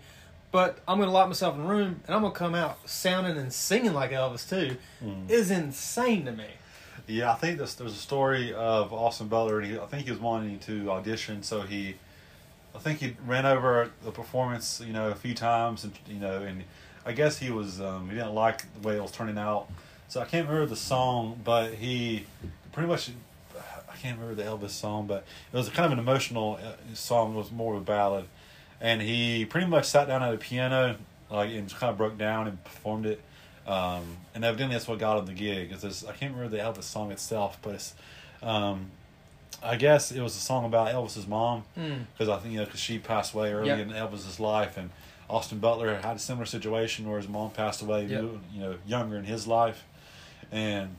But 0.52 0.78
I'm 0.86 0.98
gonna 0.98 1.10
lock 1.10 1.26
myself 1.26 1.54
in 1.56 1.62
a 1.62 1.66
room 1.66 2.00
and 2.06 2.14
I'm 2.14 2.22
gonna 2.22 2.34
come 2.34 2.54
out 2.54 2.88
sounding 2.88 3.36
and 3.36 3.52
singing 3.52 3.94
like 3.94 4.12
Elvis 4.12 4.48
too. 4.48 4.76
Is 5.28 5.50
insane 5.50 6.24
to 6.26 6.32
me. 6.32 6.46
Yeah, 7.08 7.30
I 7.32 7.34
think 7.36 7.58
this, 7.58 7.74
there's 7.74 7.92
a 7.92 7.96
story 7.96 8.52
of 8.52 8.92
Austin 8.92 9.28
Butler, 9.28 9.60
and 9.60 9.70
he, 9.70 9.78
I 9.78 9.86
think 9.86 10.06
he 10.06 10.10
was 10.10 10.18
wanting 10.18 10.58
to 10.60 10.90
audition, 10.90 11.44
so 11.44 11.60
he, 11.60 11.94
I 12.74 12.78
think 12.78 12.98
he 12.98 13.16
ran 13.24 13.46
over 13.46 13.92
the 14.02 14.10
performance, 14.10 14.82
you 14.84 14.92
know, 14.92 15.10
a 15.10 15.14
few 15.14 15.32
times, 15.32 15.84
and 15.84 15.92
you 16.08 16.18
know, 16.18 16.42
and 16.42 16.64
I 17.06 17.12
guess 17.12 17.38
he 17.38 17.50
was 17.50 17.80
um, 17.80 18.08
he 18.10 18.16
didn't 18.16 18.34
like 18.34 18.62
the 18.80 18.86
way 18.86 18.96
it 18.96 19.02
was 19.02 19.12
turning 19.12 19.38
out, 19.38 19.68
so 20.08 20.20
I 20.20 20.24
can't 20.24 20.46
remember 20.48 20.66
the 20.68 20.76
song, 20.76 21.40
but 21.44 21.74
he 21.74 22.24
pretty 22.72 22.88
much. 22.88 23.10
I 23.88 23.98
can't 23.98 24.18
remember 24.18 24.42
the 24.42 24.48
Elvis 24.48 24.70
song, 24.70 25.06
but 25.06 25.24
it 25.52 25.56
was 25.56 25.70
kind 25.70 25.86
of 25.86 25.92
an 25.92 25.98
emotional 25.98 26.58
uh, 26.62 26.94
song. 26.94 27.34
It 27.34 27.38
was 27.38 27.50
more 27.50 27.74
of 27.76 27.80
a 27.80 27.84
ballad, 27.84 28.26
and 28.80 29.00
he 29.00 29.46
pretty 29.46 29.66
much 29.66 29.86
sat 29.86 30.06
down 30.08 30.22
at 30.22 30.34
a 30.34 30.36
piano, 30.36 30.96
like 31.30 31.50
and 31.50 31.70
kind 31.72 31.90
of 31.90 31.96
broke 31.96 32.18
down 32.18 32.46
and 32.48 32.62
performed 32.64 33.06
it. 33.06 33.22
Um, 33.66 34.02
and 34.34 34.44
evidently 34.44 34.74
that's 34.76 34.86
what 34.86 34.98
got 34.98 35.18
him 35.18 35.26
the 35.26 35.32
gig. 35.32 35.72
Is 35.72 35.82
this, 35.82 36.04
I 36.04 36.12
can't 36.12 36.34
remember 36.34 36.56
the 36.56 36.62
Elvis 36.62 36.82
song 36.84 37.10
itself, 37.10 37.58
but 37.62 37.74
it's, 37.74 37.94
um, 38.42 38.90
I 39.62 39.76
guess 39.76 40.12
it 40.12 40.20
was 40.20 40.36
a 40.36 40.40
song 40.40 40.64
about 40.66 40.88
Elvis's 40.92 41.26
mom 41.26 41.64
Mm. 41.76 42.04
because 42.12 42.28
I 42.28 42.38
think 42.38 42.52
you 42.52 42.58
know 42.60 42.64
because 42.66 42.80
she 42.80 42.98
passed 42.98 43.32
away 43.34 43.52
early 43.52 43.68
Yep. 43.68 43.78
in 43.78 43.88
Elvis's 43.90 44.38
life, 44.38 44.76
and 44.76 44.90
Austin 45.28 45.58
Butler 45.58 45.96
had 45.96 46.16
a 46.16 46.18
similar 46.18 46.46
situation 46.46 47.08
where 47.08 47.18
his 47.18 47.28
mom 47.28 47.50
passed 47.50 47.82
away, 47.82 48.06
Yep. 48.06 48.24
you 48.54 48.60
know, 48.60 48.76
younger 48.86 49.16
in 49.16 49.24
his 49.24 49.46
life, 49.46 49.84
and 50.52 50.96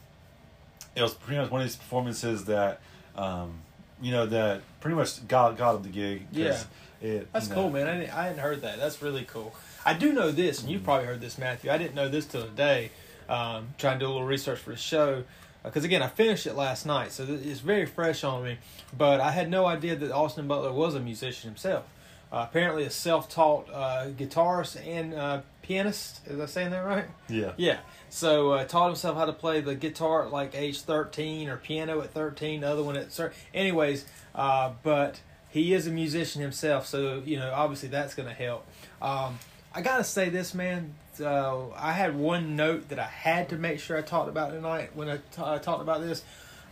it 0.96 1.02
was 1.02 1.14
pretty 1.14 1.42
much 1.42 1.50
one 1.52 1.62
of 1.62 1.68
these 1.68 1.76
performances 1.78 2.46
that, 2.46 2.82
um, 3.16 3.60
you 4.02 4.12
know, 4.12 4.26
that 4.26 4.62
pretty 4.82 4.96
much 4.96 5.26
got 5.28 5.58
got 5.58 5.76
him 5.76 5.84
the 5.84 5.90
gig. 5.90 6.28
Yeah. 6.32 6.62
it, 7.02 7.32
That's 7.32 7.48
you 7.50 7.56
know, 7.56 7.62
cool, 7.62 7.70
man. 7.70 7.88
I, 7.88 7.98
didn't, 8.00 8.14
I 8.18 8.24
hadn't 8.24 8.40
heard 8.40 8.62
that. 8.62 8.80
That's 8.80 9.02
really 9.02 9.24
cool. 9.24 9.54
I 9.86 9.94
do 9.94 10.12
know 10.12 10.32
this, 10.32 10.62
and 10.62 10.70
you've 10.70 10.84
probably 10.84 11.06
heard 11.06 11.22
this, 11.22 11.38
Matthew. 11.38 11.72
I 11.72 11.78
didn't 11.78 11.96
know 11.96 12.10
this 12.10 12.26
till 12.26 12.44
today. 12.44 12.92
Um, 13.30 13.70
trying 13.78 14.00
to 14.00 14.06
do 14.06 14.08
a 14.08 14.14
little 14.14 14.26
research 14.26 14.60
for 14.60 14.70
the 14.72 14.78
show, 14.78 15.24
because 15.64 15.84
again, 15.84 16.02
I 16.02 16.08
finished 16.08 16.48
it 16.48 16.54
last 16.56 16.86
night, 16.86 17.12
so 17.12 17.26
it's 17.30 17.60
very 17.60 17.86
fresh 17.86 18.24
on 18.24 18.42
me. 18.44 18.58
But 18.98 19.20
I 19.20 19.32
had 19.32 19.50
no 19.50 19.66
idea 19.66 19.98
that 19.98 20.12
Austin 20.12 20.48
Butler 20.48 20.72
was 20.72 20.96
a 20.96 21.00
musician 21.02 21.50
himself. 21.50 21.84
Uh, 22.32 22.46
apparently 22.50 22.84
a 22.84 22.90
self-taught 22.90 23.70
uh, 23.72 24.08
guitarist 24.18 24.86
and 24.86 25.14
uh, 25.14 25.42
pianist. 25.62 26.26
Is 26.28 26.40
I 26.40 26.46
saying 26.46 26.72
that 26.72 26.80
right? 26.86 27.06
Yeah. 27.30 27.54
Yeah. 27.58 27.80
So 28.10 28.52
uh, 28.52 28.66
taught 28.66 28.88
himself 28.88 29.18
how 29.18 29.26
to 29.26 29.34
play 29.34 29.62
the 29.62 29.76
guitar 29.76 30.26
at 30.26 30.32
like 30.32 30.56
age 30.56 30.82
thirteen 30.82 31.50
or 31.50 31.58
piano 31.58 32.02
at 32.02 32.12
thirteen. 32.12 32.62
The 32.62 32.70
other 32.70 32.84
one 32.84 32.96
at 32.96 33.12
thir- 33.12 33.34
anyways. 33.54 34.06
Uh, 34.34 34.74
but 34.84 35.20
he 35.50 35.74
is 35.74 35.88
a 35.88 35.92
musician 35.92 36.42
himself, 36.42 36.86
so 36.86 37.22
you 37.26 37.38
know 37.38 37.52
obviously 37.54 37.90
that's 37.90 38.14
going 38.14 38.30
to 38.30 38.36
help. 38.36 38.66
Um, 39.02 39.40
I 39.74 39.82
gotta 39.82 40.04
say 40.04 40.30
this, 40.30 40.54
man. 40.54 40.94
Uh, 41.20 41.70
I 41.76 41.94
had 41.94 42.16
one 42.16 42.56
note 42.56 42.90
that 42.90 43.00
I 43.00 43.06
had 43.08 43.50
to 43.50 43.56
make 43.56 43.80
sure 43.80 43.98
I 43.98 44.02
talked 44.02 44.30
about 44.30 44.52
tonight 44.52 44.92
when 44.94 45.10
I 45.10 45.18
talked 45.36 45.82
about 45.82 46.02
this. 46.02 46.24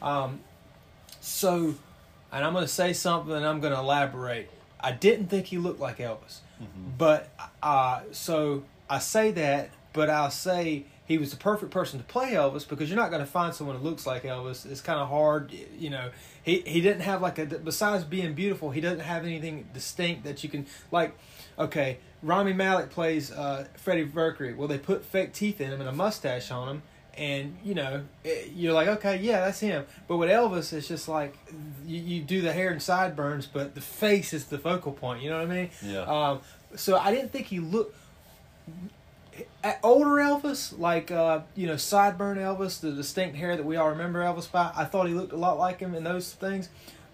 Um, 0.01 0.41
so, 1.19 1.73
and 2.31 2.45
I'm 2.45 2.53
going 2.53 2.63
to 2.63 2.71
say 2.71 2.93
something 2.93 3.33
and 3.33 3.45
I'm 3.45 3.59
going 3.59 3.73
to 3.73 3.79
elaborate. 3.79 4.51
I 4.79 4.91
didn't 4.91 5.27
think 5.27 5.47
he 5.47 5.57
looked 5.57 5.79
like 5.79 5.97
Elvis, 5.97 6.39
but 6.97 7.29
uh, 7.63 8.01
so 8.11 8.63
I 8.89 8.99
say 8.99 9.31
that, 9.31 9.69
but 9.93 10.09
I'll 10.09 10.31
say 10.31 10.85
he 11.05 11.17
was 11.17 11.31
the 11.31 11.37
perfect 11.37 11.71
person 11.71 11.99
to 11.99 12.05
play 12.05 12.31
Elvis 12.31 12.67
because 12.67 12.89
you're 12.89 12.97
not 12.97 13.09
going 13.11 13.23
to 13.23 13.29
find 13.29 13.53
someone 13.53 13.75
who 13.77 13.83
looks 13.83 14.07
like 14.07 14.23
Elvis. 14.23 14.65
It's 14.69 14.81
kind 14.81 14.99
of 14.99 15.07
hard, 15.09 15.51
you 15.77 15.89
know. 15.89 16.09
He 16.43 16.61
he 16.61 16.81
didn't 16.81 17.01
have 17.01 17.21
like 17.21 17.39
a 17.39 17.45
besides 17.45 18.03
being 18.03 18.33
beautiful, 18.33 18.71
he 18.71 18.81
doesn't 18.81 18.99
have 18.99 19.25
anything 19.25 19.67
distinct 19.73 20.23
that 20.25 20.43
you 20.43 20.49
can 20.49 20.65
like. 20.91 21.15
Okay, 21.57 21.99
Rami 22.21 22.53
Malek 22.53 22.89
plays 22.89 23.31
uh, 23.31 23.67
Freddie 23.75 24.05
Mercury. 24.05 24.53
Well, 24.53 24.67
they 24.67 24.77
put 24.77 25.05
fake 25.05 25.33
teeth 25.33 25.61
in 25.61 25.71
him 25.71 25.79
and 25.79 25.89
a 25.89 25.93
mustache 25.93 26.51
on 26.51 26.67
him, 26.67 26.83
and 27.17 27.57
you 27.63 27.73
know 27.73 28.03
it, 28.23 28.51
you're 28.55 28.73
like, 28.73 28.87
okay, 28.87 29.17
yeah, 29.17 29.41
that's 29.41 29.59
him. 29.59 29.85
But 30.07 30.17
with 30.17 30.29
Elvis, 30.29 30.73
it's 30.73 30.87
just 30.87 31.07
like 31.07 31.37
you, 31.85 31.99
you 31.99 32.21
do 32.21 32.41
the 32.41 32.53
hair 32.53 32.71
and 32.71 32.81
sideburns, 32.81 33.45
but 33.45 33.75
the 33.75 33.81
face 33.81 34.33
is 34.33 34.45
the 34.45 34.57
focal 34.57 34.91
point. 34.91 35.21
You 35.21 35.29
know 35.29 35.39
what 35.39 35.51
I 35.51 35.55
mean? 35.55 35.69
Yeah. 35.83 36.01
Um, 36.01 36.41
so 36.75 36.97
I 36.97 37.11
didn't 37.11 37.31
think 37.31 37.47
he 37.47 37.59
looked 37.59 37.95
at 39.63 39.79
older 39.83 40.11
Elvis, 40.11 40.77
like 40.77 41.11
uh, 41.11 41.41
you 41.55 41.67
know, 41.67 41.75
sideburn 41.75 42.37
Elvis, 42.37 42.79
the 42.79 42.91
distinct 42.91 43.35
hair 43.35 43.55
that 43.55 43.65
we 43.65 43.75
all 43.75 43.89
remember 43.89 44.21
Elvis 44.21 44.51
by. 44.51 44.71
I 44.75 44.85
thought 44.85 45.07
he 45.07 45.13
looked 45.13 45.33
a 45.33 45.37
lot 45.37 45.57
like 45.57 45.79
him 45.79 45.95
in 45.95 46.03
those 46.03 46.33
things. 46.33 46.69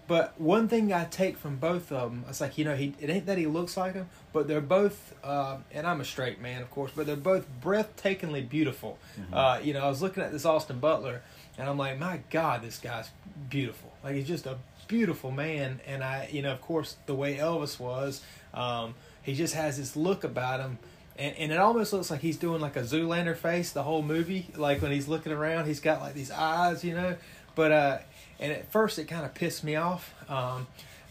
But 0.08 0.38
one 0.40 0.68
thing 0.68 0.92
I 0.92 1.04
take 1.04 1.38
from 1.38 1.56
both 1.56 1.92
of 1.92 2.10
them, 2.10 2.24
it's 2.28 2.40
like 2.40 2.58
you 2.58 2.64
know, 2.64 2.74
he 2.74 2.94
it 3.00 3.08
ain't 3.08 3.26
that 3.26 3.38
he 3.38 3.46
looks 3.46 3.76
like 3.76 3.94
him, 3.94 4.08
but 4.32 4.48
they're 4.48 4.60
both, 4.60 5.14
uh, 5.22 5.58
and 5.70 5.86
I'm 5.86 6.00
a 6.00 6.04
straight 6.04 6.40
man, 6.40 6.60
of 6.60 6.70
course, 6.70 6.90
but 6.94 7.06
they're 7.06 7.16
both 7.16 7.46
breathtakingly 7.62 8.48
beautiful. 8.48 8.98
Uh, 9.32 9.60
you 9.62 9.72
know, 9.72 9.80
I 9.80 9.88
was 9.88 10.02
looking 10.02 10.22
at 10.22 10.32
this 10.32 10.44
Austin 10.44 10.80
Butler, 10.80 11.22
and 11.56 11.68
I'm 11.68 11.78
like, 11.78 11.98
my 11.98 12.20
God, 12.30 12.62
this 12.62 12.78
guy's 12.78 13.10
beautiful. 13.48 13.92
Like 14.02 14.16
he's 14.16 14.26
just 14.26 14.46
a 14.46 14.58
beautiful 14.88 15.30
man, 15.30 15.80
and 15.86 16.02
I, 16.02 16.28
you 16.32 16.42
know, 16.42 16.52
of 16.52 16.60
course, 16.60 16.96
the 17.06 17.14
way 17.14 17.36
Elvis 17.36 17.78
was, 17.78 18.22
um, 18.52 18.94
he 19.22 19.34
just 19.34 19.54
has 19.54 19.78
this 19.78 19.96
look 19.96 20.24
about 20.24 20.60
him. 20.60 20.78
And, 21.16 21.36
and 21.36 21.52
it 21.52 21.58
almost 21.58 21.92
looks 21.92 22.10
like 22.10 22.20
he's 22.20 22.38
doing 22.38 22.60
like 22.60 22.74
a 22.76 22.82
Zoolander 22.82 23.36
face 23.36 23.70
the 23.70 23.82
whole 23.82 24.02
movie. 24.02 24.48
Like 24.56 24.82
when 24.82 24.90
he's 24.90 25.08
looking 25.08 25.30
around, 25.30 25.66
he's 25.66 25.80
got 25.80 26.00
like 26.00 26.14
these 26.14 26.30
eyes, 26.30 26.82
you 26.82 26.94
know. 26.94 27.16
But 27.54 27.72
uh, 27.72 27.98
and 28.42 28.52
at 28.52 28.70
first 28.70 28.98
it 28.98 29.04
kind 29.04 29.24
of 29.24 29.32
pissed 29.32 29.64
me 29.64 29.76
off. 29.76 30.14
Um, 30.28 30.66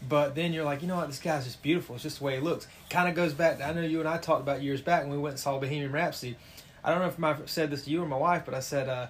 but 0.08 0.34
then 0.34 0.52
you're 0.52 0.64
like, 0.64 0.82
you 0.82 0.88
know 0.88 0.96
what, 0.96 1.08
this 1.08 1.18
guy's 1.18 1.44
just 1.44 1.62
beautiful. 1.62 1.94
It's 1.94 2.02
just 2.02 2.18
the 2.18 2.24
way 2.24 2.34
he 2.36 2.40
looks. 2.40 2.66
Kind 2.90 3.08
of 3.08 3.14
goes 3.14 3.32
back. 3.32 3.58
To, 3.58 3.64
I 3.64 3.72
know 3.72 3.82
you 3.82 4.00
and 4.00 4.08
I 4.08 4.18
talked 4.18 4.42
about 4.42 4.62
years 4.62 4.80
back 4.80 5.02
when 5.02 5.12
we 5.12 5.18
went 5.18 5.34
and 5.34 5.40
saw 5.40 5.58
Bohemian 5.58 5.92
Rhapsody. 5.92 6.36
I 6.84 6.90
don't 6.90 7.00
know 7.00 7.06
if 7.06 7.22
I 7.22 7.44
said 7.46 7.70
this 7.70 7.84
to 7.84 7.90
you 7.90 8.02
or 8.02 8.06
my 8.06 8.16
wife, 8.16 8.42
but 8.44 8.54
I 8.54 8.60
said 8.60 8.88
uh, 8.88 9.06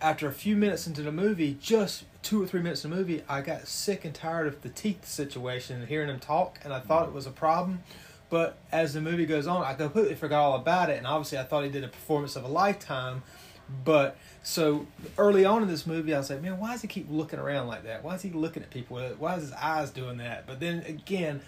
after 0.00 0.28
a 0.28 0.32
few 0.32 0.56
minutes 0.56 0.86
into 0.86 1.02
the 1.02 1.12
movie, 1.12 1.56
just 1.60 2.04
two 2.22 2.42
or 2.42 2.46
three 2.46 2.62
minutes 2.62 2.84
in 2.84 2.90
the 2.90 2.96
movie, 2.96 3.22
I 3.28 3.40
got 3.40 3.66
sick 3.66 4.04
and 4.04 4.14
tired 4.14 4.46
of 4.46 4.62
the 4.62 4.68
teeth 4.68 5.06
situation 5.06 5.80
and 5.80 5.88
hearing 5.88 6.08
him 6.08 6.20
talk, 6.20 6.60
and 6.64 6.72
I 6.72 6.80
thought 6.80 7.08
it 7.08 7.14
was 7.14 7.26
a 7.26 7.30
problem. 7.30 7.82
But 8.30 8.58
as 8.72 8.94
the 8.94 9.00
movie 9.00 9.26
goes 9.26 9.46
on, 9.46 9.64
I 9.64 9.74
completely 9.74 10.14
forgot 10.14 10.42
all 10.42 10.56
about 10.56 10.90
it, 10.90 10.98
and 10.98 11.06
obviously 11.06 11.38
I 11.38 11.44
thought 11.44 11.64
he 11.64 11.70
did 11.70 11.84
a 11.84 11.88
performance 11.88 12.36
of 12.36 12.44
a 12.44 12.48
lifetime. 12.48 13.22
But 13.84 14.16
so 14.46 14.86
early 15.18 15.44
on 15.44 15.62
in 15.62 15.68
this 15.68 15.88
movie, 15.88 16.14
I 16.14 16.18
was 16.18 16.30
like, 16.30 16.40
man, 16.40 16.60
why 16.60 16.70
does 16.70 16.80
he 16.80 16.86
keep 16.86 17.08
looking 17.10 17.40
around 17.40 17.66
like 17.66 17.82
that? 17.82 18.04
Why 18.04 18.14
is 18.14 18.22
he 18.22 18.30
looking 18.30 18.62
at 18.62 18.70
people? 18.70 18.96
Why 19.18 19.34
is 19.34 19.42
his 19.42 19.52
eyes 19.52 19.90
doing 19.90 20.18
that? 20.18 20.46
But 20.46 20.60
then 20.60 20.84
again, 20.86 21.40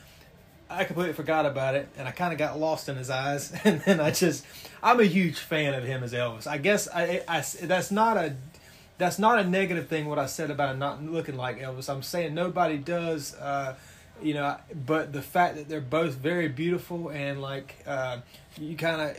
I 0.68 0.82
completely 0.82 1.14
forgot 1.14 1.46
about 1.46 1.76
it, 1.76 1.88
and 1.96 2.09
I 2.09 2.11
kind 2.11 2.32
of 2.32 2.40
got 2.40 2.59
lost 2.59 2.88
in 2.88 2.96
his 2.96 3.09
eyes, 3.09 3.53
and 3.64 3.80
then 3.82 4.01
I 4.01 4.11
just, 4.11 4.44
I'm 4.82 4.99
a 4.99 5.05
huge 5.05 5.38
fan 5.38 5.74
of 5.74 5.84
him 5.84 6.03
as 6.03 6.12
Elvis. 6.12 6.49
I 6.49 6.59
guess 6.59 6.88
I, 6.92 7.22
I, 7.28 7.44
that's 7.62 7.92
not 7.92 8.16
a, 8.16 8.34
that's 8.99 9.20
not 9.20 9.38
a 9.38 9.44
negative 9.44 9.86
thing. 9.86 10.07
What 10.07 10.18
I 10.18 10.26
said 10.26 10.51
about 10.51 10.72
him 10.72 10.80
not 10.80 11.01
looking 11.01 11.36
like 11.36 11.61
Elvis, 11.61 11.88
I'm 11.88 12.03
saying 12.03 12.34
nobody 12.34 12.78
does. 12.78 13.36
Uh, 13.36 13.76
you 14.22 14.34
know, 14.34 14.56
but 14.86 15.12
the 15.12 15.22
fact 15.22 15.56
that 15.56 15.68
they're 15.68 15.80
both 15.80 16.14
very 16.14 16.48
beautiful 16.48 17.08
and 17.08 17.40
like 17.40 17.76
uh, 17.86 18.18
you 18.60 18.76
kind 18.76 19.00
of, 19.00 19.16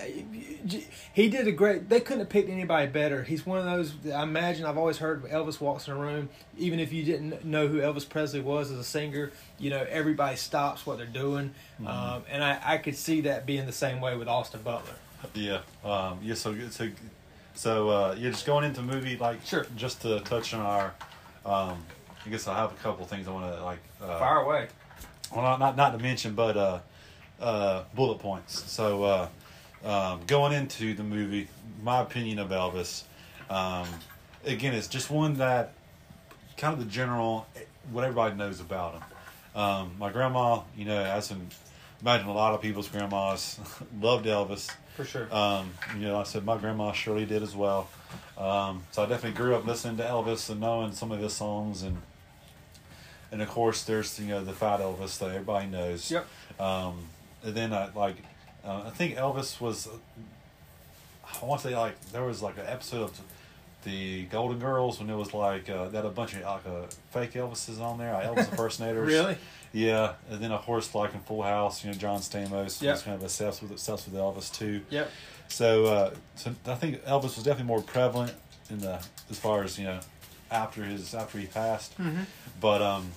he 1.14 1.30
did 1.30 1.48
a 1.48 1.52
great. 1.52 1.90
They 1.90 2.00
couldn't 2.00 2.20
have 2.20 2.30
picked 2.30 2.50
anybody 2.50 2.88
better. 2.88 3.24
He's 3.24 3.46
one 3.46 3.60
of 3.60 3.66
those. 3.66 3.94
I 4.14 4.24
imagine 4.24 4.66
I've 4.66 4.78
always 4.78 4.98
heard 4.98 5.24
Elvis 5.24 5.62
walks 5.62 5.88
in 5.88 5.94
a 5.94 5.98
room, 5.98 6.30
even 6.58 6.80
if 6.80 6.92
you 6.92 7.04
didn't 7.04 7.46
know 7.46 7.68
who 7.68 7.80
Elvis 7.80 8.08
Presley 8.08 8.42
was 8.42 8.72
as 8.72 8.78
a 8.78 8.84
singer. 8.84 9.32
You 9.58 9.70
know, 9.70 9.86
everybody 9.90 10.36
stops 10.36 10.86
what 10.86 10.98
they're 10.98 11.06
doing, 11.06 11.54
um, 11.86 12.24
and 12.30 12.44
I, 12.44 12.60
I 12.64 12.78
could 12.78 12.96
see 12.96 13.22
that 13.22 13.46
being 13.46 13.66
the 13.66 13.72
same 13.72 14.02
way 14.02 14.16
with 14.18 14.28
Austin 14.28 14.62
Butler. 14.62 14.96
Yeah. 15.34 15.62
Um, 15.84 16.20
yeah. 16.22 16.36
So 16.36 16.56
so 16.70 16.90
so 17.54 17.90
uh, 17.90 18.16
yeah. 18.18 18.30
Just 18.32 18.46
going 18.46 18.66
into 18.66 18.82
movie, 18.82 19.18
like 19.18 19.46
Sure. 19.46 19.66
Just 19.76 20.02
to 20.02 20.20
touch 20.22 20.54
on 20.54 20.62
our, 20.62 20.94
um, 21.46 21.78
I 22.26 22.30
guess 22.30 22.48
I 22.48 22.56
have 22.56 22.72
a 22.72 22.76
couple 22.76 23.06
things 23.06 23.28
I 23.28 23.32
want 23.32 23.56
to 23.56 23.64
like. 23.64 23.80
Uh, 24.02 24.20
Fire 24.20 24.40
away. 24.40 24.68
Well, 25.32 25.44
not, 25.44 25.60
not 25.60 25.78
not 25.78 25.92
to 25.92 26.00
mention, 26.00 26.34
but 26.34 26.58
uh, 26.58 26.80
uh, 27.40 27.84
bullet 27.94 28.20
points. 28.20 28.72
So 28.72 29.04
uh, 29.04 29.28
um, 29.84 30.22
going 30.28 30.54
into 30.54 30.94
the 30.94 31.04
movie, 31.04 31.48
my 31.84 32.02
opinion 32.02 32.40
of 32.40 32.50
Elvis, 32.50 33.04
um, 33.50 33.88
again, 34.46 34.74
it's 34.74 34.88
just 34.88 35.10
one 35.10 35.36
that 35.36 35.74
kind 36.58 36.74
of 36.74 36.80
the 36.80 36.92
general, 36.92 37.48
what 37.92 38.04
everybody 38.04 38.36
knows 38.36 38.60
about 38.60 38.96
him. 38.96 39.04
Um, 39.56 39.92
my 39.98 40.12
grandma, 40.12 40.62
you 40.76 40.86
know, 40.86 41.02
as 41.02 41.32
in, 41.32 41.48
imagine 42.02 42.28
a 42.28 42.34
lot 42.34 42.54
of 42.54 42.62
people's 42.62 42.88
grandmas 42.88 43.60
loved 44.02 44.26
Elvis. 44.26 44.70
For 44.96 45.06
sure. 45.06 45.34
Um, 45.34 45.72
you 45.98 46.08
know, 46.08 46.20
I 46.20 46.24
said 46.24 46.44
my 46.44 46.58
grandma 46.58 46.92
surely 46.92 47.26
did 47.26 47.42
as 47.42 47.56
well. 47.56 47.88
Um, 48.38 48.84
so 48.92 49.04
I 49.04 49.06
definitely 49.06 49.38
grew 49.38 49.56
up 49.56 49.66
listening 49.66 49.98
to 49.98 50.04
Elvis 50.04 50.50
and 50.50 50.60
knowing 50.60 50.92
some 50.92 51.12
of 51.12 51.20
his 51.20 51.34
songs 51.34 51.84
and 51.84 51.98
and 53.32 53.42
of 53.42 53.50
course 53.50 53.84
there's 53.84 54.20
you 54.20 54.28
know 54.28 54.44
the 54.44 54.54
Fat 54.54 54.80
Elvis 54.80 55.18
that 55.20 55.30
everybody 55.30 55.68
knows. 55.68 56.10
Yep. 56.12 56.28
Um, 56.60 57.00
and 57.44 57.56
then 57.56 57.74
I 57.74 57.90
like 57.96 58.16
uh, 58.66 58.84
I 58.86 58.90
think 58.90 59.16
Elvis 59.16 59.60
was 59.62 59.88
I 61.42 61.46
want 61.46 61.62
to 61.62 61.70
say 61.70 61.76
like 61.78 62.00
there 62.12 62.24
was 62.24 62.42
like 62.42 62.58
an 62.58 62.66
episode 62.68 63.04
of 63.04 63.22
the 63.84 64.24
Golden 64.26 64.60
Girls 64.60 65.00
when 65.00 65.10
it 65.10 65.16
was 65.16 65.34
like 65.34 65.70
uh, 65.70 65.88
that 65.90 66.06
a 66.06 66.10
bunch 66.10 66.36
of 66.36 66.42
like 66.42 66.66
uh, 66.66 66.88
fake 67.12 67.34
Elvises 67.34 67.80
on 67.80 67.98
there, 67.98 68.14
Elvis 68.14 68.50
impersonators. 68.52 69.08
Really? 69.14 69.38
Yeah, 69.72 70.14
and 70.32 70.42
then 70.42 70.52
of 70.52 70.64
course 70.64 70.94
like 70.96 71.14
in 71.14 71.20
Full 71.22 71.44
House, 71.44 71.86
you 71.86 71.92
know 71.92 71.98
John 71.98 72.20
Stamos 72.20 72.82
Yep. 72.82 72.94
was 72.96 73.02
kind 73.04 73.16
of 73.16 73.24
obsessed 73.24 73.62
with 73.62 73.72
obsessed 73.72 74.08
with 74.10 74.16
Elvis 74.16 74.52
too. 74.54 74.82
Yep. 74.90 75.12
So, 75.48 75.86
uh, 75.86 76.14
so 76.36 76.54
I 76.68 76.76
think 76.76 77.04
Elvis 77.06 77.36
was 77.36 77.44
definitely 77.44 77.66
more 77.66 77.82
prevalent 77.82 78.34
in 78.70 78.80
the 78.80 79.00
as 79.30 79.40
far 79.40 79.64
as 79.64 79.78
you 79.78 79.86
know 79.86 80.00
after 80.52 80.84
his 80.84 81.14
after 81.14 81.38
he 81.40 81.46
passed. 81.46 81.98
Mm-hmm. 81.98 82.24
But 82.60 82.82
um, 82.82 83.12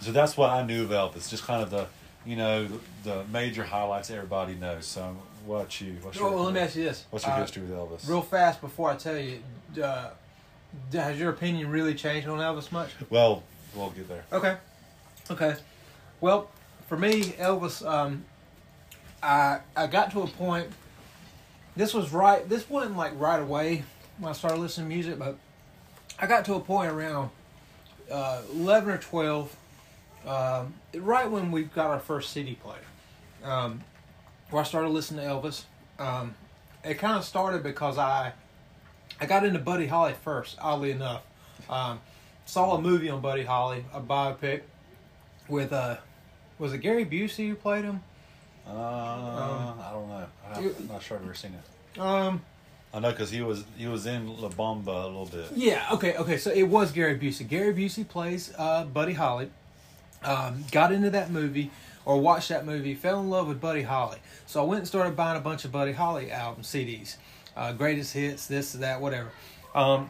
so 0.00 0.12
that's 0.12 0.36
what 0.36 0.50
I 0.50 0.64
knew 0.64 0.84
of 0.84 0.90
Elvis, 0.90 1.28
just 1.28 1.44
kind 1.44 1.62
of 1.62 1.70
the 1.70 1.86
you 2.26 2.36
know 2.36 2.66
the, 2.66 2.78
the 3.04 3.24
major 3.32 3.64
highlights 3.64 4.10
everybody 4.10 4.54
knows. 4.54 4.86
So 4.86 5.16
what 5.46 5.80
you 5.80 5.96
what's 6.02 6.18
your 6.18 6.28
Oh, 6.28 6.32
well, 6.34 6.44
let 6.44 6.54
me 6.54 6.60
ask 6.60 6.76
you 6.76 6.84
this. 6.84 7.04
what's 7.10 7.24
your 7.26 7.34
Uh, 7.34 7.40
history 7.40 7.62
with 7.62 7.72
Elvis? 7.72 8.08
Real 8.08 8.22
fast 8.22 8.60
before 8.60 8.90
I 8.90 8.96
tell 8.96 9.16
you, 9.18 9.40
uh, 9.82 10.10
has 10.92 11.18
your 11.18 11.30
opinion 11.30 11.70
really 11.70 11.94
changed 11.94 12.28
on 12.28 12.38
Elvis 12.38 12.72
much? 12.72 12.90
well, 13.10 13.42
we'll 13.74 13.90
get 13.90 14.08
there. 14.08 14.24
Okay. 14.32 14.56
Okay. 15.30 15.54
Well, 16.20 16.50
for 16.88 16.96
me, 16.98 17.22
Elvis, 17.38 17.86
um, 17.86 18.24
I 19.22 19.60
I 19.76 19.86
got 19.86 20.10
to 20.12 20.22
a 20.22 20.26
point. 20.26 20.68
This 21.76 21.92
was 21.92 22.12
right. 22.12 22.48
This 22.48 22.68
wasn't 22.70 22.96
like 22.96 23.12
right 23.18 23.40
away 23.40 23.84
when 24.18 24.30
I 24.30 24.32
started 24.32 24.58
listening 24.60 24.88
to 24.88 24.94
music, 24.94 25.18
but 25.18 25.36
I 26.18 26.26
got 26.26 26.44
to 26.46 26.54
a 26.54 26.60
point 26.60 26.90
around 26.90 27.30
uh, 28.10 28.42
eleven 28.52 28.90
or 28.90 28.98
twelve, 28.98 29.54
um, 30.26 30.74
right 30.94 31.30
when 31.30 31.50
we 31.50 31.64
got 31.64 31.86
our 31.86 32.00
first 32.00 32.30
CD 32.32 32.54
player, 32.54 32.78
um, 33.42 33.82
where 34.50 34.62
I 34.62 34.64
started 34.64 34.90
listening 34.90 35.24
to 35.24 35.30
Elvis. 35.30 35.64
Um, 35.98 36.34
it 36.84 36.94
kind 36.94 37.16
of 37.16 37.24
started 37.24 37.62
because 37.62 37.98
I 37.98 38.32
I 39.20 39.26
got 39.26 39.44
into 39.44 39.58
Buddy 39.58 39.86
Holly 39.86 40.14
first, 40.22 40.56
oddly 40.60 40.90
enough. 40.90 41.22
Um, 41.68 42.00
saw 42.46 42.74
a 42.76 42.80
movie 42.80 43.08
on 43.10 43.20
Buddy 43.20 43.44
Holly, 43.44 43.84
a 43.92 44.00
biopic 44.00 44.62
with 45.48 45.72
uh 45.72 45.96
was 46.58 46.72
it 46.72 46.78
Gary 46.78 47.04
Busey 47.04 47.48
who 47.48 47.54
played 47.54 47.84
him? 47.84 48.02
Uh, 48.66 48.70
I 48.70 49.90
don't 49.92 50.08
know. 50.08 50.26
I'm 50.54 50.88
not 50.88 51.02
sure 51.02 51.16
I've 51.18 51.24
ever 51.24 51.34
seen 51.34 51.54
it. 51.54 52.00
Um 52.00 52.42
I 52.94 53.00
know 53.00 53.10
because 53.10 53.30
he 53.30 53.40
was 53.42 53.64
he 53.76 53.86
was 53.86 54.06
in 54.06 54.40
La 54.40 54.48
Bamba 54.48 55.04
a 55.04 55.06
little 55.06 55.26
bit. 55.26 55.46
yeah, 55.54 55.88
okay, 55.92 56.16
okay. 56.16 56.36
So 56.36 56.50
it 56.50 56.62
was 56.62 56.92
Gary 56.92 57.18
Busey. 57.18 57.48
Gary 57.48 57.74
Busey 57.74 58.06
plays 58.08 58.54
uh 58.56 58.84
Buddy 58.84 59.14
Holly. 59.14 59.50
Um, 60.22 60.64
got 60.70 60.90
into 60.92 61.10
that 61.10 61.30
movie, 61.30 61.70
or 62.06 62.18
watched 62.18 62.48
that 62.48 62.64
movie, 62.64 62.94
fell 62.94 63.20
in 63.20 63.28
love 63.28 63.46
with 63.48 63.60
Buddy 63.60 63.82
Holly. 63.82 64.18
So 64.46 64.62
I 64.62 64.64
went 64.64 64.78
and 64.78 64.88
started 64.88 65.16
buying 65.16 65.36
a 65.36 65.40
bunch 65.40 65.66
of 65.66 65.72
Buddy 65.72 65.92
Holly 65.92 66.30
album 66.30 66.62
CDs, 66.62 67.16
uh, 67.54 67.72
greatest 67.72 68.14
hits, 68.14 68.46
this, 68.46 68.72
that, 68.72 69.02
whatever. 69.02 69.32
Um, 69.74 70.08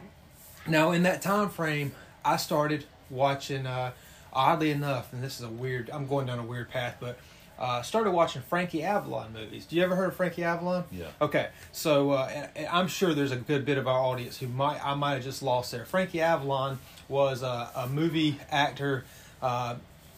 now 0.67 0.91
in 0.91 1.03
that 1.03 1.21
time 1.21 1.49
frame, 1.49 1.91
I 2.23 2.37
started 2.37 2.85
watching. 3.09 3.65
Uh, 3.65 3.91
oddly 4.35 4.69
enough, 4.69 5.13
and 5.13 5.23
this 5.23 5.39
is 5.39 5.45
a 5.45 5.49
weird. 5.49 5.89
I'm 5.89 6.07
going 6.07 6.27
down 6.27 6.39
a 6.39 6.43
weird 6.43 6.69
path, 6.69 6.97
but 6.99 7.17
uh, 7.59 7.81
started 7.81 8.11
watching 8.11 8.41
Frankie 8.41 8.83
Avalon 8.83 9.31
movies. 9.33 9.65
Do 9.65 9.75
you 9.75 9.83
ever 9.83 9.95
heard 9.95 10.09
of 10.09 10.15
Frankie 10.15 10.43
Avalon? 10.43 10.83
Yeah. 10.91 11.05
Okay, 11.21 11.49
so 11.71 12.11
uh, 12.11 12.29
and- 12.33 12.49
and 12.55 12.67
I'm 12.67 12.87
sure 12.87 13.13
there's 13.13 13.31
a 13.31 13.37
good 13.37 13.65
bit 13.65 13.77
of 13.77 13.87
our 13.87 13.99
audience 13.99 14.37
who 14.37 14.47
might 14.47 14.83
I 14.85 14.93
might 14.95 15.13
have 15.15 15.23
just 15.23 15.41
lost 15.43 15.71
there. 15.71 15.85
Frankie 15.85 16.21
Avalon 16.21 16.79
was 17.07 17.43
a, 17.43 17.69
a 17.75 17.87
movie 17.87 18.39
actor 18.51 19.05
uh, 19.41 19.75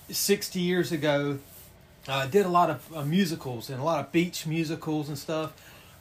60 0.10 0.60
years 0.60 0.92
ago. 0.92 1.40
Uh, 2.08 2.26
did 2.26 2.46
a 2.46 2.50
lot 2.50 2.70
of 2.70 2.96
uh, 2.96 3.04
musicals 3.04 3.70
and 3.70 3.80
a 3.82 3.84
lot 3.84 4.00
of 4.00 4.12
beach 4.14 4.46
musicals 4.48 5.10
and 5.10 5.18
stuff. 5.18 5.52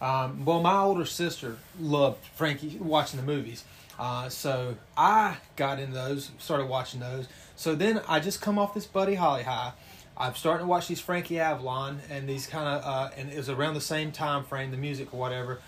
Um, 0.01 0.45
well, 0.45 0.61
my 0.61 0.78
older 0.78 1.05
sister 1.05 1.57
loved 1.80 2.24
Frankie 2.37 2.78
watching 2.78 3.18
the 3.18 3.26
movies, 3.26 3.64
uh, 3.99 4.28
so 4.28 4.76
I 4.97 5.39
got 5.57 5.78
in 5.80 5.93
those, 5.93 6.30
started 6.39 6.66
watching 6.66 7.01
those. 7.01 7.26
So 7.57 7.74
then 7.74 8.01
I 8.07 8.20
just 8.20 8.41
come 8.43 8.59
off 8.59 8.74
this 8.74 8.87
Buddy 8.87 9.14
Holly 9.14 9.43
high. 9.45 9.72
I'm 10.18 10.34
starting 10.34 10.66
to 10.66 10.68
watch 10.68 10.88
these 10.88 11.00
Frankie 11.00 11.38
Avalon 11.38 12.00
and 12.10 12.28
these 12.28 12.46
kind 12.46 12.66
of, 12.66 12.84
uh, 12.84 13.10
and 13.16 13.30
it 13.30 13.36
was 13.36 13.50
around 13.50 13.74
the 13.74 13.80
same 13.80 14.12
time 14.12 14.44
frame, 14.44 14.70
the 14.70 14.76
music 14.76 15.12
or 15.12 15.20
whatever. 15.20 15.60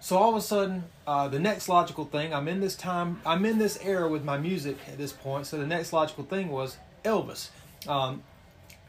So 0.00 0.16
all 0.16 0.30
of 0.30 0.36
a 0.36 0.40
sudden, 0.40 0.84
uh, 1.06 1.28
the 1.28 1.38
next 1.40 1.68
logical 1.68 2.04
thing, 2.04 2.32
I'm 2.34 2.48
in 2.48 2.60
this 2.60 2.76
time, 2.76 3.20
I'm 3.24 3.44
in 3.44 3.58
this 3.58 3.78
era 3.82 4.08
with 4.08 4.24
my 4.24 4.38
music 4.38 4.76
at 4.88 4.98
this 4.98 5.12
point. 5.12 5.46
So 5.46 5.56
the 5.56 5.66
next 5.66 5.92
logical 5.92 6.24
thing 6.24 6.50
was 6.50 6.76
Elvis. 7.04 7.48
Um, 7.88 8.22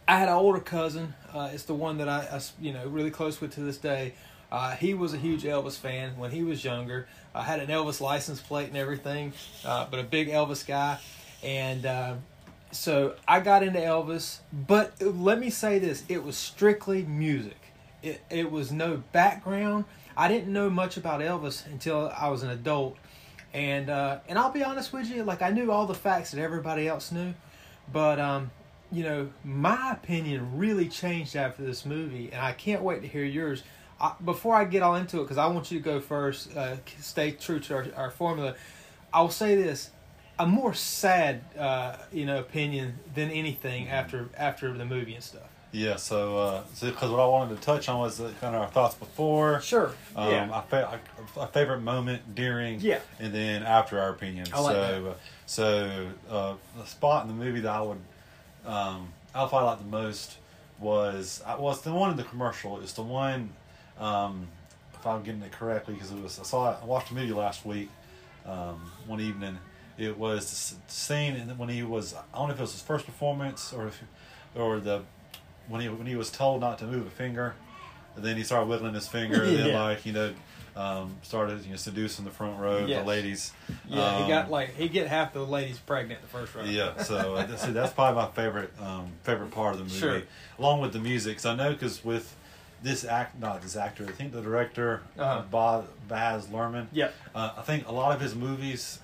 I 0.07 0.19
had 0.19 0.27
an 0.27 0.35
older 0.35 0.59
cousin. 0.59 1.13
Uh, 1.33 1.49
it's 1.53 1.63
the 1.63 1.73
one 1.73 1.97
that 1.99 2.09
I, 2.09 2.27
I, 2.31 2.41
you 2.59 2.73
know, 2.73 2.85
really 2.87 3.11
close 3.11 3.39
with 3.39 3.53
to 3.53 3.61
this 3.61 3.77
day. 3.77 4.13
Uh, 4.51 4.75
he 4.75 4.93
was 4.93 5.13
a 5.13 5.17
huge 5.17 5.43
Elvis 5.43 5.77
fan 5.77 6.17
when 6.17 6.31
he 6.31 6.43
was 6.43 6.63
younger. 6.63 7.07
I 7.33 7.43
had 7.43 7.59
an 7.59 7.67
Elvis 7.67 8.01
license 8.01 8.41
plate 8.41 8.67
and 8.67 8.77
everything, 8.77 9.33
uh, 9.63 9.85
but 9.89 9.99
a 9.99 10.03
big 10.03 10.29
Elvis 10.29 10.65
guy. 10.65 10.97
And 11.43 11.85
uh, 11.85 12.15
so 12.71 13.15
I 13.27 13.39
got 13.39 13.63
into 13.63 13.79
Elvis. 13.79 14.39
But 14.51 15.01
let 15.01 15.39
me 15.39 15.49
say 15.49 15.79
this: 15.79 16.03
it 16.07 16.23
was 16.23 16.37
strictly 16.37 17.03
music. 17.03 17.57
It 18.01 18.21
it 18.29 18.51
was 18.51 18.71
no 18.71 19.03
background. 19.11 19.85
I 20.15 20.27
didn't 20.27 20.51
know 20.51 20.69
much 20.69 20.97
about 20.97 21.21
Elvis 21.21 21.65
until 21.65 22.11
I 22.15 22.29
was 22.29 22.43
an 22.43 22.49
adult. 22.49 22.97
And 23.53 23.89
uh, 23.89 24.19
and 24.27 24.37
I'll 24.37 24.51
be 24.51 24.63
honest 24.63 24.93
with 24.93 25.09
you, 25.09 25.23
like 25.23 25.41
I 25.41 25.49
knew 25.49 25.71
all 25.71 25.87
the 25.87 25.95
facts 25.95 26.31
that 26.31 26.41
everybody 26.41 26.87
else 26.87 27.11
knew, 27.11 27.33
but 27.91 28.19
um, 28.19 28.51
you 28.91 29.03
know, 29.03 29.29
my 29.43 29.91
opinion 29.91 30.57
really 30.57 30.87
changed 30.87 31.35
after 31.35 31.63
this 31.63 31.85
movie, 31.85 32.29
and 32.31 32.41
I 32.41 32.51
can't 32.51 32.83
wait 32.83 33.01
to 33.01 33.07
hear 33.07 33.23
yours. 33.23 33.63
I, 33.99 34.13
before 34.23 34.55
I 34.55 34.65
get 34.65 34.83
all 34.83 34.95
into 34.95 35.19
it, 35.19 35.23
because 35.23 35.37
I 35.37 35.47
want 35.47 35.71
you 35.71 35.79
to 35.79 35.83
go 35.83 35.99
first, 35.99 36.55
uh, 36.55 36.77
stay 36.99 37.31
true 37.31 37.59
to 37.61 37.75
our, 37.75 37.87
our 37.95 38.11
formula. 38.11 38.55
I'll 39.11 39.29
say 39.29 39.55
this: 39.55 39.89
a 40.39 40.45
more 40.47 40.73
sad, 40.73 41.41
uh, 41.57 41.97
you 42.11 42.25
know, 42.25 42.39
opinion 42.39 42.97
than 43.13 43.29
anything 43.29 43.89
after 43.89 44.29
after 44.37 44.71
the 44.73 44.85
movie 44.85 45.13
and 45.15 45.23
stuff. 45.23 45.43
Yeah, 45.71 45.97
so 45.97 46.37
uh, 46.37 46.63
so 46.73 46.89
because 46.89 47.11
what 47.11 47.19
I 47.19 47.27
wanted 47.27 47.55
to 47.57 47.61
touch 47.61 47.89
on 47.89 47.99
was 47.99 48.19
uh, 48.19 48.31
kind 48.41 48.55
of 48.55 48.61
our 48.63 48.69
thoughts 48.69 48.95
before, 48.95 49.61
Sure. 49.61 49.91
um, 50.15 50.31
yeah. 50.31 50.49
our, 50.49 50.63
fa- 50.63 50.99
our 51.37 51.47
favorite 51.47 51.81
moment 51.81 52.33
during, 52.33 52.79
Yeah. 52.79 53.01
and 53.19 53.31
then 53.31 53.61
after 53.61 53.99
our 53.99 54.09
opinion. 54.09 54.47
I 54.51 54.61
like 54.61 54.75
so, 54.75 55.07
uh, 55.09 55.13
so 55.45 56.07
uh, 56.27 56.53
the 56.75 56.85
spot 56.85 57.21
in 57.23 57.27
the 57.27 57.35
movie 57.45 57.59
that 57.59 57.71
I 57.71 57.81
would, 57.81 57.99
um, 58.65 59.09
I 59.35 59.45
probably 59.47 59.67
like 59.67 59.77
the 59.79 59.85
most 59.85 60.37
was 60.79 61.43
I 61.45 61.55
was 61.55 61.81
the 61.81 61.93
one 61.93 62.09
in 62.11 62.17
the 62.17 62.23
commercial. 62.23 62.79
It's 62.79 62.93
the 62.93 63.03
one, 63.03 63.51
um, 63.99 64.47
if 64.95 65.05
I'm 65.05 65.21
getting 65.21 65.41
it 65.43 65.51
correctly, 65.51 65.93
because 65.93 66.11
it 66.11 66.19
was 66.23 66.39
I 66.39 66.43
saw 66.43 66.75
I 66.81 66.85
watched 66.85 67.09
the 67.09 67.15
movie 67.15 67.33
last 67.33 67.63
week, 67.63 67.89
um, 68.45 68.91
one 69.05 69.21
evening. 69.21 69.59
It 70.01 70.17
was 70.17 70.71
the 70.87 70.91
scene 70.91 71.35
when 71.57 71.69
he 71.69 71.83
was 71.83 72.13
I 72.13 72.37
don't 72.37 72.47
know 72.47 72.53
if 72.53 72.59
it 72.59 72.61
was 72.63 72.71
his 72.73 72.81
first 72.81 73.05
performance 73.05 73.73
or 73.73 73.87
if, 73.87 74.01
or 74.55 74.79
the 74.79 75.01
when 75.67 75.81
he 75.81 75.89
when 75.89 76.07
he 76.07 76.15
was 76.15 76.31
told 76.31 76.61
not 76.61 76.79
to 76.79 76.85
move 76.85 77.05
a 77.05 77.09
finger, 77.09 77.55
and 78.15 78.23
then 78.23 78.37
he 78.37 78.43
started 78.43 78.67
wiggling 78.67 78.93
his 78.93 79.07
finger, 79.07 79.43
and 79.43 79.57
then 79.57 79.67
Yeah. 79.69 79.83
like 79.83 80.05
you 80.05 80.13
know, 80.13 80.33
um, 80.75 81.15
started 81.21 81.63
you 81.65 81.71
know 81.71 81.75
seducing 81.77 82.25
the 82.25 82.31
front 82.31 82.59
row 82.59 82.85
Yes. 82.85 83.01
the 83.01 83.07
ladies. 83.07 83.51
yeah, 83.87 84.15
he 84.17 84.21
Um, 84.23 84.27
got 84.29 84.49
like 84.51 84.75
he 84.75 84.87
get 84.89 85.07
half 85.07 85.33
the 85.33 85.45
ladies 85.45 85.77
pregnant 85.79 86.21
the 86.21 86.27
first 86.27 86.55
round. 86.55 86.71
yeah, 86.71 86.97
so 87.03 87.35
uh, 87.35 87.45
that's, 87.45 87.65
that's 87.65 87.93
probably 87.93 88.21
my 88.23 88.29
favorite 88.29 88.71
um, 88.81 89.11
favorite 89.23 89.51
part 89.51 89.73
of 89.73 89.79
the 89.79 89.83
movie, 89.85 89.99
Sure. 89.99 90.21
along 90.57 90.81
with 90.81 90.93
the 90.93 90.99
music. 90.99 91.33
Because 91.33 91.45
I 91.45 91.55
know 91.55 91.71
because 91.73 92.03
with 92.05 92.35
this 92.81 93.03
act, 93.03 93.37
not 93.39 93.61
this 93.61 93.75
actor, 93.75 94.05
I 94.07 94.11
think 94.11 94.31
the 94.31 94.41
director, 94.41 95.01
Uh-huh. 95.17 95.29
uh, 95.29 95.41
Bob 95.43 95.87
Baz 96.07 96.47
Luhrmann. 96.47 96.87
Yep. 96.93 97.13
Uh, 97.35 97.51
I 97.57 97.61
think 97.63 97.85
a 97.87 97.91
lot 97.91 98.15
of 98.15 98.21
his 98.21 98.33
movies, 98.35 98.99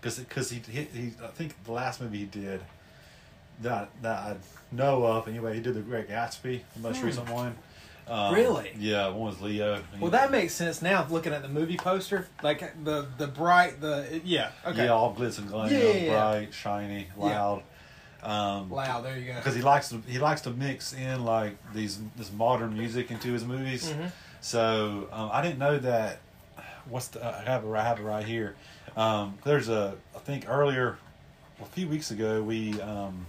because 0.00 0.18
because 0.18 0.50
he, 0.50 0.60
he 0.70 0.82
he 0.92 1.12
I 1.22 1.28
think 1.28 1.62
the 1.64 1.72
last 1.72 2.00
movie 2.00 2.18
he 2.18 2.24
did 2.26 2.60
that 3.62 3.90
that 4.02 4.18
I 4.18 4.36
know 4.72 5.04
of 5.04 5.28
anyway. 5.28 5.54
He 5.54 5.60
did 5.60 5.74
the 5.74 5.80
Great 5.80 6.08
Gatsby, 6.08 6.60
the 6.76 6.80
most 6.80 6.98
Hmm. 7.00 7.06
recent 7.06 7.30
one. 7.30 7.56
Um, 8.08 8.34
Really? 8.34 8.72
Yeah, 8.76 9.08
one 9.08 9.28
was 9.28 9.40
Leo. 9.40 9.82
Well, 10.00 10.10
that 10.10 10.32
makes 10.32 10.52
sense 10.54 10.82
now. 10.82 11.06
Looking 11.08 11.32
at 11.32 11.42
the 11.42 11.48
movie 11.48 11.76
poster, 11.76 12.26
like 12.42 12.60
the 12.84 13.06
the 13.18 13.26
bright, 13.28 13.80
the 13.80 14.20
yeah, 14.24 14.50
okay, 14.66 14.84
Yeah, 14.86 14.90
all 14.92 15.14
glitz 15.14 15.38
and 15.38 15.48
glam, 15.48 15.70
Yeah, 15.72 15.78
yeah, 15.92 16.10
bright, 16.12 16.54
shiny, 16.54 17.06
loud. 17.16 17.62
Um, 18.22 18.70
loud. 18.70 19.04
There 19.04 19.16
you 19.16 19.26
go. 19.32 19.36
because 19.36 19.54
he 19.54 19.62
likes 19.62 19.90
to 19.90 20.02
he 20.08 20.18
likes 20.18 20.40
to 20.42 20.50
mix 20.50 20.92
in 20.92 21.24
like 21.24 21.56
these 21.72 22.00
this 22.16 22.32
modern 22.32 22.74
music 22.74 23.10
into 23.10 23.32
his 23.32 23.44
movies. 23.44 23.90
Mhm. 23.90 24.10
So 24.40 25.08
um, 25.12 25.30
I 25.32 25.42
didn't 25.42 25.58
know 25.58 25.78
that. 25.78 26.18
What's 26.88 27.08
the, 27.08 27.24
I 27.24 27.42
have 27.44 27.64
it 27.64 27.68
I 27.70 27.84
have 27.84 28.00
it 28.00 28.02
right 28.02 28.24
here. 28.26 28.56
Um, 28.96 29.38
there's 29.44 29.68
a 29.68 29.94
I 30.14 30.18
think 30.18 30.48
earlier 30.48 30.98
a 31.60 31.64
few 31.66 31.88
weeks 31.88 32.10
ago 32.10 32.42
we 32.42 32.80
um, 32.80 33.26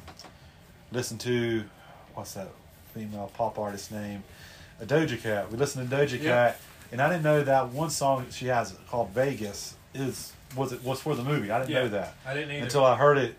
listened 0.91 1.19
to 1.21 1.63
what's 2.13 2.33
that 2.33 2.49
female 2.93 3.31
pop 3.35 3.57
artist 3.59 3.91
name? 3.91 4.23
A 4.79 4.85
Doja 4.85 5.21
Cat. 5.21 5.51
We 5.51 5.57
listened 5.57 5.89
to 5.89 5.95
Doja 5.95 6.17
Yeah. 6.21 6.23
Cat, 6.51 6.59
and 6.91 7.01
I 7.01 7.09
didn't 7.09 7.23
know 7.23 7.43
that 7.43 7.69
one 7.69 7.89
song 7.89 8.25
she 8.31 8.47
has 8.47 8.73
called 8.89 9.09
Vegas 9.11 9.75
is 9.93 10.33
was 10.55 10.73
it 10.73 10.83
was 10.83 10.99
for 10.99 11.15
the 11.15 11.23
movie. 11.23 11.51
I 11.51 11.59
didn't 11.59 11.69
Yeah. 11.71 11.83
know 11.83 11.89
that 11.89 12.13
I 12.25 12.33
didn't 12.33 12.51
either. 12.51 12.63
until 12.63 12.83
I 12.85 12.95
heard 12.97 13.17
it 13.17 13.35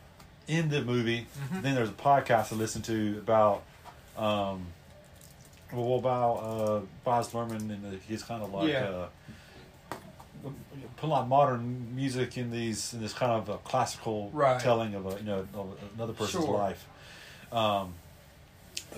in 0.49 0.69
the 0.71 0.83
movie. 0.83 1.27
Mhm. 1.53 1.63
Then 1.63 1.75
there's 1.75 1.89
a 1.89 1.93
podcast 1.93 2.53
I 2.53 2.57
listened 2.57 2.85
to 2.87 3.19
about, 3.19 3.63
um, 4.17 4.67
well, 5.73 5.99
about 5.99 6.35
uh, 6.39 6.81
Baz 7.05 7.29
Luhrmann, 7.31 7.71
and 7.71 8.01
he's 8.09 8.23
kind 8.23 8.43
of 8.43 8.53
like 8.53 8.69
Yeah. 8.69 8.85
uh, 8.85 9.07
put 10.97 11.07
a 11.07 11.11
lot 11.11 11.23
of 11.23 11.29
modern 11.29 11.95
music 11.95 12.37
in 12.39 12.51
these 12.51 12.93
in 12.95 13.01
this 13.01 13.13
kind 13.13 13.33
of 13.33 13.49
a 13.49 13.59
classical 13.59 14.31
Right. 14.33 14.61
telling 14.61 14.95
of 14.95 15.07
a 15.07 15.19
you 15.19 15.25
know 15.27 15.47
of 15.55 15.77
another 15.97 16.13
person's 16.13 16.45
Sure. 16.45 16.59
life. 16.59 16.87
Um, 17.53 17.95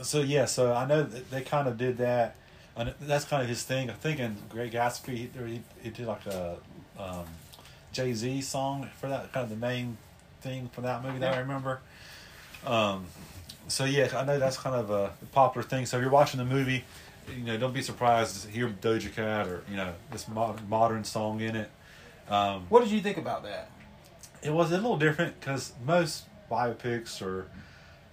so 0.03 0.21
yeah, 0.21 0.45
so 0.47 0.73
I 0.73 0.87
know 0.87 1.03
that 1.03 1.31
they 1.31 1.41
kind 1.43 1.69
of 1.69 1.77
did 1.79 1.99
that, 1.99 2.37
and 2.77 2.95
that's 3.01 3.25
kind 3.25 3.43
of 3.43 3.49
his 3.49 3.63
thing. 3.63 3.91
I 3.91 3.95
think 3.95 4.21
in 4.21 4.37
Great 4.49 4.73
Gatsby, 4.73 5.09
he, 5.17 5.31
he, 5.47 5.63
he 5.83 5.91
did 5.91 6.07
like 6.07 6.27
a 6.27 6.57
um, 6.99 7.27
Jay 7.93 8.13
Z 8.13 8.41
song 8.43 8.89
for 9.01 9.09
that 9.09 9.33
kind 9.33 9.45
of 9.45 9.51
the 9.51 9.57
main 9.57 9.97
thing 10.41 10.69
for 10.73 10.81
that 10.83 11.03
movie 11.03 11.19
that 11.21 11.35
I 11.35 11.39
remember. 11.39 11.81
Um, 12.67 13.07
so 13.69 13.85
yeah, 13.85 14.09
I 14.15 14.25
know 14.25 14.39
that's 14.39 14.57
kind 14.59 14.75
of 14.77 14.91
a 14.91 15.13
popular 15.33 15.67
thing. 15.67 15.87
So 15.87 15.97
if 15.97 16.03
you're 16.03 16.11
watching 16.11 16.39
the 16.39 16.45
movie, 16.45 16.85
you 17.29 17.45
know, 17.45 17.57
don't 17.57 17.73
be 17.75 17.83
surprised 17.83 18.43
to 18.45 18.51
hear 18.51 18.69
Doja 18.69 19.13
Cat 19.15 19.47
or 19.47 19.63
you 19.71 19.77
know 19.77 19.93
this 20.11 20.29
modern, 20.29 20.69
modern 20.69 21.05
song 21.05 21.41
in 21.41 21.57
it. 21.57 21.71
Um, 22.29 22.67
what 22.69 22.83
did 22.83 22.91
you 22.91 23.01
think 23.01 23.17
about 23.19 23.43
that? 23.45 23.71
it 24.43 24.53
was 24.53 24.71
a 24.73 24.75
little 24.75 24.99
different 24.99 25.41
because 25.41 25.73
most 25.87 26.25
biopics 26.51 27.23
or 27.23 27.47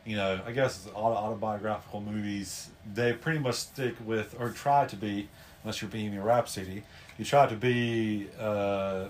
you 0.05 0.16
know 0.16 0.39
i 0.47 0.51
guess 0.53 0.88
auto- 0.95 1.14
autobiographical 1.16 1.99
movies 1.99 2.70
they 2.93 3.12
pretty 3.12 3.38
much 3.38 3.55
stick 3.55 3.93
with 4.05 4.34
or 4.39 4.49
try 4.49 4.86
to 4.88 4.95
be 4.95 5.28
unless 5.64 5.82
you're 5.82 5.91
Bohemian 5.91 6.24
Rhapsody 6.24 6.84
you 7.18 7.26
try 7.26 7.47
to 7.47 7.55
be 7.55 8.28
uh 8.39 9.07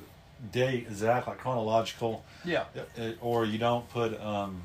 date 0.52 0.88
exact 0.88 1.28
like 1.28 1.38
chronological 1.38 2.24
Yeah, 2.43 2.64
uh, 2.99 3.12
or 3.22 3.45
you 3.45 3.60
don't 3.60 3.88
put 3.89 4.20
um 4.20 4.64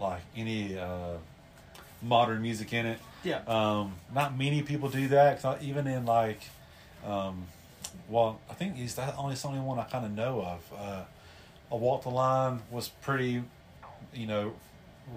like 0.00 0.22
any 0.34 0.78
uh 0.78 1.18
modern 2.00 2.40
music 2.40 2.72
in 2.72 2.86
it 2.86 2.98
yeah, 3.24 3.40
um, 3.46 3.94
not 4.14 4.36
many 4.36 4.62
people 4.62 4.88
do 4.88 5.08
that. 5.08 5.40
'cause 5.42 5.56
I- 5.58 5.62
even 5.64 5.86
in 5.86 6.04
like, 6.06 6.40
um, 7.06 7.46
well, 8.08 8.40
I 8.50 8.54
think 8.54 8.76
he's 8.76 8.94
the 8.94 9.14
only 9.16 9.36
only 9.44 9.60
one 9.60 9.78
I 9.78 9.84
kind 9.84 10.04
of 10.04 10.12
know 10.12 10.40
of. 10.42 10.78
Uh, 10.78 11.02
a 11.70 11.76
Walk 11.76 12.02
the 12.02 12.10
Line 12.10 12.60
was 12.70 12.88
pretty, 12.88 13.42
you 14.12 14.26
know, 14.26 14.52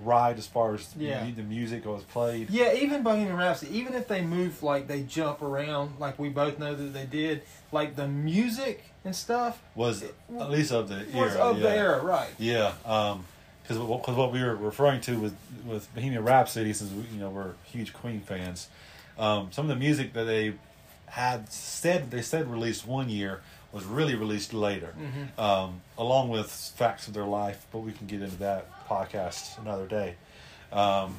right 0.03 0.37
as 0.37 0.47
far 0.47 0.73
as 0.75 0.93
Yeah. 0.97 1.23
the, 1.25 1.31
the 1.31 1.43
music 1.43 1.85
was 1.85 2.03
played. 2.03 2.49
yeah. 2.49 2.73
Even 2.73 3.03
Bohemian 3.03 3.35
Rhapsody, 3.37 3.77
even 3.77 3.93
if 3.93 4.07
they 4.07 4.21
move 4.21 4.61
like 4.63 4.87
they 4.87 5.03
jump 5.03 5.41
around, 5.41 5.99
like 5.99 6.17
we 6.19 6.29
both 6.29 6.59
know 6.59 6.75
that 6.75 6.93
they 6.93 7.05
did, 7.05 7.43
like 7.71 7.95
the 7.95 8.07
music 8.07 8.91
and 9.05 9.15
stuff 9.15 9.61
Was 9.75 10.03
at 10.03 10.49
least 10.49 10.71
of 10.71 10.89
the 10.89 11.05
was 11.17 11.33
era. 11.35 11.41
of 11.43 11.57
yeah. 11.57 11.63
the 11.63 11.75
era, 11.75 12.03
right? 12.03 12.29
Yeah, 12.37 12.73
um, 12.85 13.25
because 13.67 13.77
because 13.99 14.15
what 14.15 14.31
we 14.31 14.41
were 14.41 14.55
referring 14.55 15.01
to 15.01 15.19
with 15.19 15.35
with 15.65 15.93
Bohemian 15.93 16.23
Rhapsody, 16.23 16.73
since 16.73 16.91
we, 16.91 17.03
you 17.13 17.19
know 17.19 17.29
we're 17.29 17.53
huge 17.65 17.93
Queen 17.93 18.21
fans, 18.21 18.69
um, 19.19 19.49
some 19.51 19.65
of 19.65 19.69
the 19.69 19.75
music 19.75 20.13
that 20.13 20.23
they 20.25 20.53
had 21.07 21.51
said 21.51 22.11
they 22.11 22.21
said 22.21 22.49
released 22.51 22.85
one 22.87 23.09
year 23.09 23.41
was 23.71 23.83
really 23.85 24.15
released 24.15 24.53
later, 24.53 24.93
Mm-hmm. 24.99 25.39
um, 25.39 25.81
along 25.97 26.29
with 26.29 26.49
facts 26.77 27.07
of 27.07 27.13
their 27.13 27.25
life. 27.25 27.65
But 27.71 27.79
we 27.79 27.91
can 27.91 28.07
get 28.07 28.21
into 28.21 28.37
that 28.37 28.87
podcast 28.87 29.59
another 29.61 29.85
day. 29.87 30.15
Um, 30.71 31.15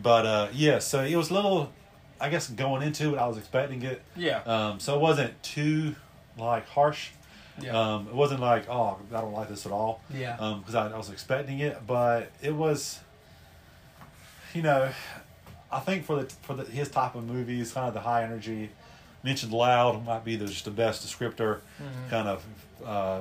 but 0.00 0.26
uh, 0.26 0.48
yeah, 0.52 0.80
so 0.80 1.02
it 1.04 1.14
was 1.14 1.30
a 1.30 1.34
little, 1.34 1.72
I 2.20 2.28
guess, 2.30 2.48
going 2.48 2.82
into 2.82 3.14
it, 3.14 3.18
I 3.18 3.26
was 3.28 3.38
expecting 3.38 3.82
it. 3.82 4.02
Yeah. 4.16 4.38
Um, 4.42 4.80
so 4.80 4.96
it 4.96 5.00
wasn't 5.00 5.40
too 5.42 5.94
like 6.36 6.66
harsh. 6.68 7.10
Yeah. 7.60 7.78
Um, 7.78 8.08
it 8.08 8.14
wasn't 8.14 8.40
like, 8.40 8.68
oh, 8.68 8.98
I 9.14 9.20
don't 9.20 9.32
like 9.32 9.48
this 9.48 9.64
at 9.66 9.72
all. 9.72 10.00
Yeah. 10.12 10.36
Because 10.58 10.74
I, 10.74 10.88
I 10.90 10.96
was 10.96 11.10
expecting 11.10 11.60
it, 11.60 11.86
but 11.86 12.30
it 12.42 12.54
was, 12.54 12.98
you 14.54 14.62
know, 14.62 14.90
I 15.70 15.80
think 15.80 16.04
for 16.04 16.22
the 16.22 16.26
for 16.42 16.54
the, 16.54 16.64
his 16.64 16.88
type 16.90 17.14
of 17.14 17.24
movies, 17.24 17.72
kind 17.72 17.88
of 17.88 17.94
the 17.94 18.00
high 18.00 18.22
energy, 18.24 18.70
mentioned 19.22 19.52
loud 19.52 20.04
might 20.04 20.24
be 20.24 20.36
the, 20.36 20.46
just 20.46 20.64
the 20.64 20.70
best 20.70 21.06
descriptor. 21.06 21.60
Mhm. 21.80 22.10
Kind 22.10 22.28
of, 22.28 22.44
uh, 22.84 23.20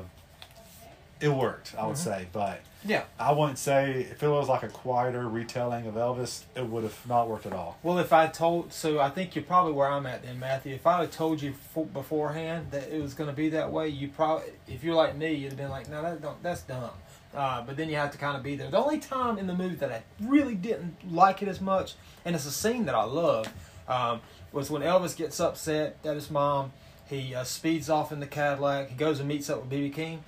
it 1.21 1.29
worked, 1.29 1.73
I 1.77 1.85
would 1.85 1.95
Mhm. 1.95 1.99
say, 1.99 2.27
but 2.33 2.59
Yeah. 2.85 3.03
I 3.19 3.31
wouldn't 3.31 3.57
say 3.57 4.07
if 4.11 4.21
it 4.23 4.27
was 4.27 4.49
like 4.49 4.63
a 4.63 4.67
quieter 4.67 5.27
retelling 5.27 5.87
of 5.87 5.95
Elvis, 5.95 6.43
it 6.55 6.65
would 6.65 6.83
have 6.83 7.07
not 7.07 7.29
worked 7.29 7.45
at 7.45 7.53
all. 7.53 7.77
Well, 7.83 7.97
if 7.99 8.11
I 8.11 8.27
told, 8.27 8.73
so 8.73 8.99
I 8.99 9.09
think 9.09 9.35
you're 9.35 9.43
probably 9.43 9.73
where 9.73 9.87
I'm 9.87 10.05
at 10.05 10.23
then, 10.23 10.39
Matthew. 10.39 10.75
If 10.75 10.85
I 10.85 11.01
had 11.01 11.11
told 11.11 11.41
you 11.41 11.53
fo- 11.53 11.85
beforehand 11.85 12.67
that 12.71 12.89
it 12.89 13.01
was 13.01 13.13
going 13.13 13.29
to 13.29 13.35
be 13.35 13.49
that 13.49 13.71
way, 13.71 13.87
you 13.87 14.09
probably, 14.09 14.47
if 14.67 14.83
you're 14.83 14.95
like 14.95 15.15
me, 15.15 15.33
you'd 15.33 15.49
have 15.51 15.57
been 15.57 15.69
like, 15.69 15.89
no, 15.89 16.01
that 16.01 16.21
don't, 16.21 16.41
that's 16.43 16.61
dumb. 16.61 16.91
Uh, 17.33 17.61
but 17.63 17.77
then 17.77 17.89
you 17.89 17.95
have 17.95 18.11
to 18.11 18.17
kind 18.17 18.37
of 18.37 18.43
be 18.43 18.55
there. 18.55 18.69
The 18.69 18.77
only 18.77 18.99
time 18.99 19.37
in 19.37 19.47
the 19.47 19.55
movie 19.55 19.75
that 19.75 19.91
I 19.91 20.03
really 20.21 20.55
didn't 20.55 20.95
like 21.11 21.41
it 21.41 21.47
as 21.47 21.59
much, 21.59 21.95
and 22.25 22.35
it's 22.35 22.45
a 22.45 22.51
scene 22.51 22.85
that 22.85 22.95
I 22.95 23.03
love, 23.05 23.51
um, 23.87 24.21
was 24.51 24.69
when 24.69 24.83
Elvis 24.83 25.15
gets 25.17 25.39
upset 25.39 25.97
at 26.05 26.15
his 26.15 26.29
mom. 26.29 26.73
He 27.07 27.33
uh, 27.33 27.43
speeds 27.43 27.89
off 27.89 28.11
in 28.11 28.19
the 28.19 28.27
Cadillac. 28.27 28.89
He 28.89 28.95
goes 28.95 29.19
and 29.19 29.27
meets 29.27 29.49
up 29.49 29.61
with 29.61 29.71
BB 29.71 29.93
King. 29.93 30.23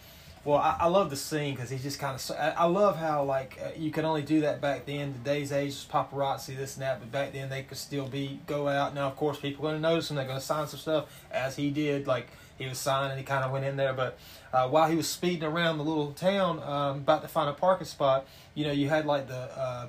Well, 0.46 0.60
I, 0.60 0.78
I 0.82 0.88
love 0.88 1.10
the 1.10 1.16
scene 1.16 1.56
because 1.56 1.72
he's 1.72 1.82
just 1.82 1.98
kind 1.98 2.16
of. 2.16 2.38
I, 2.40 2.66
love 2.66 2.98
how 2.98 3.24
like 3.24 3.60
uh, 3.60 3.70
you 3.76 3.90
could 3.90 4.06
only 4.06 4.22
do 4.22 4.42
that 4.42 4.62
back 4.62 4.86
then. 4.86 5.12
Today's 5.14 5.52
age 5.52 5.90
paparazzi, 5.90 6.56
this 6.56 6.76
and 6.76 6.84
that, 6.84 7.00
but 7.00 7.12
back 7.12 7.34
then 7.34 7.50
they 7.50 7.64
could 7.64 7.80
still 7.80 8.08
be 8.08 8.40
go 8.46 8.68
out. 8.68 8.94
Now, 8.94 9.08
of 9.08 9.16
course, 9.16 9.40
people 9.40 9.66
are 9.66 9.72
going 9.72 9.82
to 9.82 9.90
notice 9.90 10.12
him. 10.12 10.18
They're 10.18 10.26
going 10.26 10.40
to 10.40 10.46
sign 10.46 10.68
some 10.68 10.80
stuff 10.80 11.26
as 11.32 11.56
he 11.56 11.72
did. 11.72 12.06
Like 12.06 12.28
he 12.60 12.68
was 12.68 12.78
signing, 12.78 13.18
he 13.18 13.24
kind 13.24 13.44
of 13.44 13.52
went 13.52 13.66
in 13.66 13.76
there. 13.76 13.94
But 13.94 14.20
uh, 14.54 14.70
while 14.70 14.88
he 14.88 14.96
was 14.96 15.10
speeding 15.10 15.44
around 15.44 15.80
the 15.80 15.84
little 15.84 16.12
town, 16.12 16.62
um, 16.62 16.98
about 16.98 17.24
to 17.24 17.28
find 17.28 17.50
a 17.50 17.54
parking 17.54 17.88
spot, 17.88 18.28
you 18.54 18.68
know, 18.68 18.72
you 18.72 18.88
had 18.88 19.08
like 19.08 19.28
the 19.28 19.34
uh, 19.60 19.88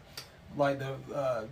like 0.56 0.78
the 0.78 1.14
uh, 1.14 1.44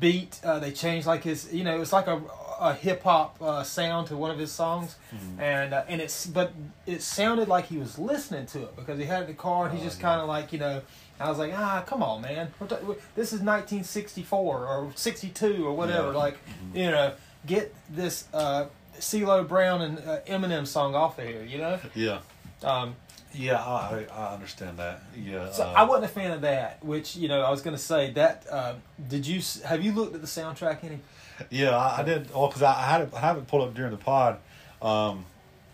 beat. 0.00 0.40
Uh, 0.42 0.58
they 0.58 0.72
changed 0.72 1.06
like 1.06 1.22
his. 1.22 1.54
You 1.54 1.62
know, 1.62 1.76
it 1.76 1.78
was 1.78 1.92
like 1.92 2.08
a 2.08 2.20
a 2.58 2.74
hip 2.74 3.02
hop 3.02 3.36
uh, 3.40 3.62
sound 3.62 4.08
to 4.08 4.16
one 4.16 4.30
of 4.30 4.38
his 4.38 4.50
songs, 4.52 4.96
and 5.38 5.72
uh, 5.74 5.84
and 5.88 6.00
it's 6.00 6.26
but 6.26 6.52
it 6.86 7.02
sounded 7.02 7.48
like 7.48 7.66
he 7.66 7.78
was 7.78 7.98
listening 7.98 8.46
to 8.46 8.62
it 8.64 8.76
because 8.76 8.98
he 8.98 9.04
had 9.04 9.26
the 9.26 9.34
car 9.34 9.66
and 9.66 9.74
he 9.76 9.80
Oh, 9.82 9.84
just 9.84 9.98
yeah. 9.98 10.02
kind 10.08 10.20
of 10.20 10.28
like 10.28 10.52
you 10.52 10.58
know. 10.58 10.82
I 11.20 11.28
was 11.28 11.38
like, 11.38 11.52
ah, 11.52 11.82
come 11.84 12.00
on, 12.00 12.22
man. 12.22 12.52
We're 12.60 12.68
ta- 12.68 12.78
we- 12.86 12.94
This 13.16 13.32
is 13.32 13.40
1964 13.40 14.66
or 14.66 14.92
62 14.94 15.66
or 15.66 15.72
whatever. 15.74 16.12
Yeah. 16.12 16.16
Like, 16.16 16.38
you 16.72 16.90
know, 16.92 17.12
get 17.44 17.74
this 17.90 18.28
uh, 18.32 18.66
CeeLo 19.00 19.46
Brown 19.48 19.82
and 19.82 19.98
uh, 19.98 20.20
Eminem 20.28 20.64
song 20.64 20.94
off 20.94 21.18
of 21.18 21.26
here. 21.26 21.42
You 21.42 21.58
know. 21.58 21.80
Yeah, 21.96 22.20
Um, 22.62 22.94
yeah, 23.34 23.56
I 23.62 24.06
I 24.12 24.32
understand 24.34 24.78
that. 24.78 25.02
Yeah, 25.16 25.50
so 25.50 25.64
uh, 25.64 25.72
I 25.76 25.82
wasn't 25.84 26.04
a 26.06 26.14
fan 26.14 26.30
of 26.30 26.40
that. 26.42 26.84
Which 26.84 27.16
you 27.16 27.26
know, 27.28 27.42
I 27.42 27.50
was 27.50 27.62
going 27.62 27.76
to 27.76 27.82
say 27.82 28.12
that. 28.12 28.46
Uh, 28.50 28.74
did 29.08 29.26
you 29.26 29.40
have 29.64 29.82
you 29.82 29.90
looked 29.92 30.14
at 30.14 30.20
the 30.20 30.26
soundtrack 30.28 30.84
any? 30.84 31.00
Yeah, 31.50 31.76
I, 31.76 32.00
I 32.00 32.02
did. 32.02 32.32
Well, 32.34 32.48
because 32.48 32.62
I, 32.62 32.72
I 32.72 32.82
had 32.84 33.00
it, 33.02 33.10
I 33.14 33.20
have 33.20 33.36
it 33.38 33.46
pulled 33.46 33.68
up 33.68 33.74
during 33.74 33.90
the 33.92 33.96
pod, 33.96 34.38
um, 34.82 35.24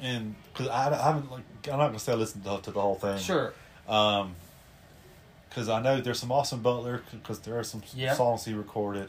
and 0.01 0.35
because 0.53 0.69
I, 0.69 0.91
I 0.91 1.03
haven't 1.03 1.31
like 1.31 1.43
I'm 1.71 1.79
not 1.79 1.87
gonna 1.89 1.99
say 1.99 2.13
I 2.13 2.17
listened 2.17 2.45
to, 2.45 2.61
to 2.63 2.71
the 2.71 2.81
whole 2.81 2.95
thing. 2.97 3.19
Sure. 3.19 3.53
Um, 3.89 4.35
because 5.49 5.69
I 5.69 5.81
know 5.81 6.01
there's 6.01 6.19
some 6.19 6.33
Austin 6.33 6.61
Butler 6.61 7.03
because 7.13 7.39
there 7.41 7.59
are 7.59 7.65
some 7.65 7.83
Yeah. 7.95 8.15
songs 8.15 8.45
he 8.45 8.55
recorded. 8.55 9.09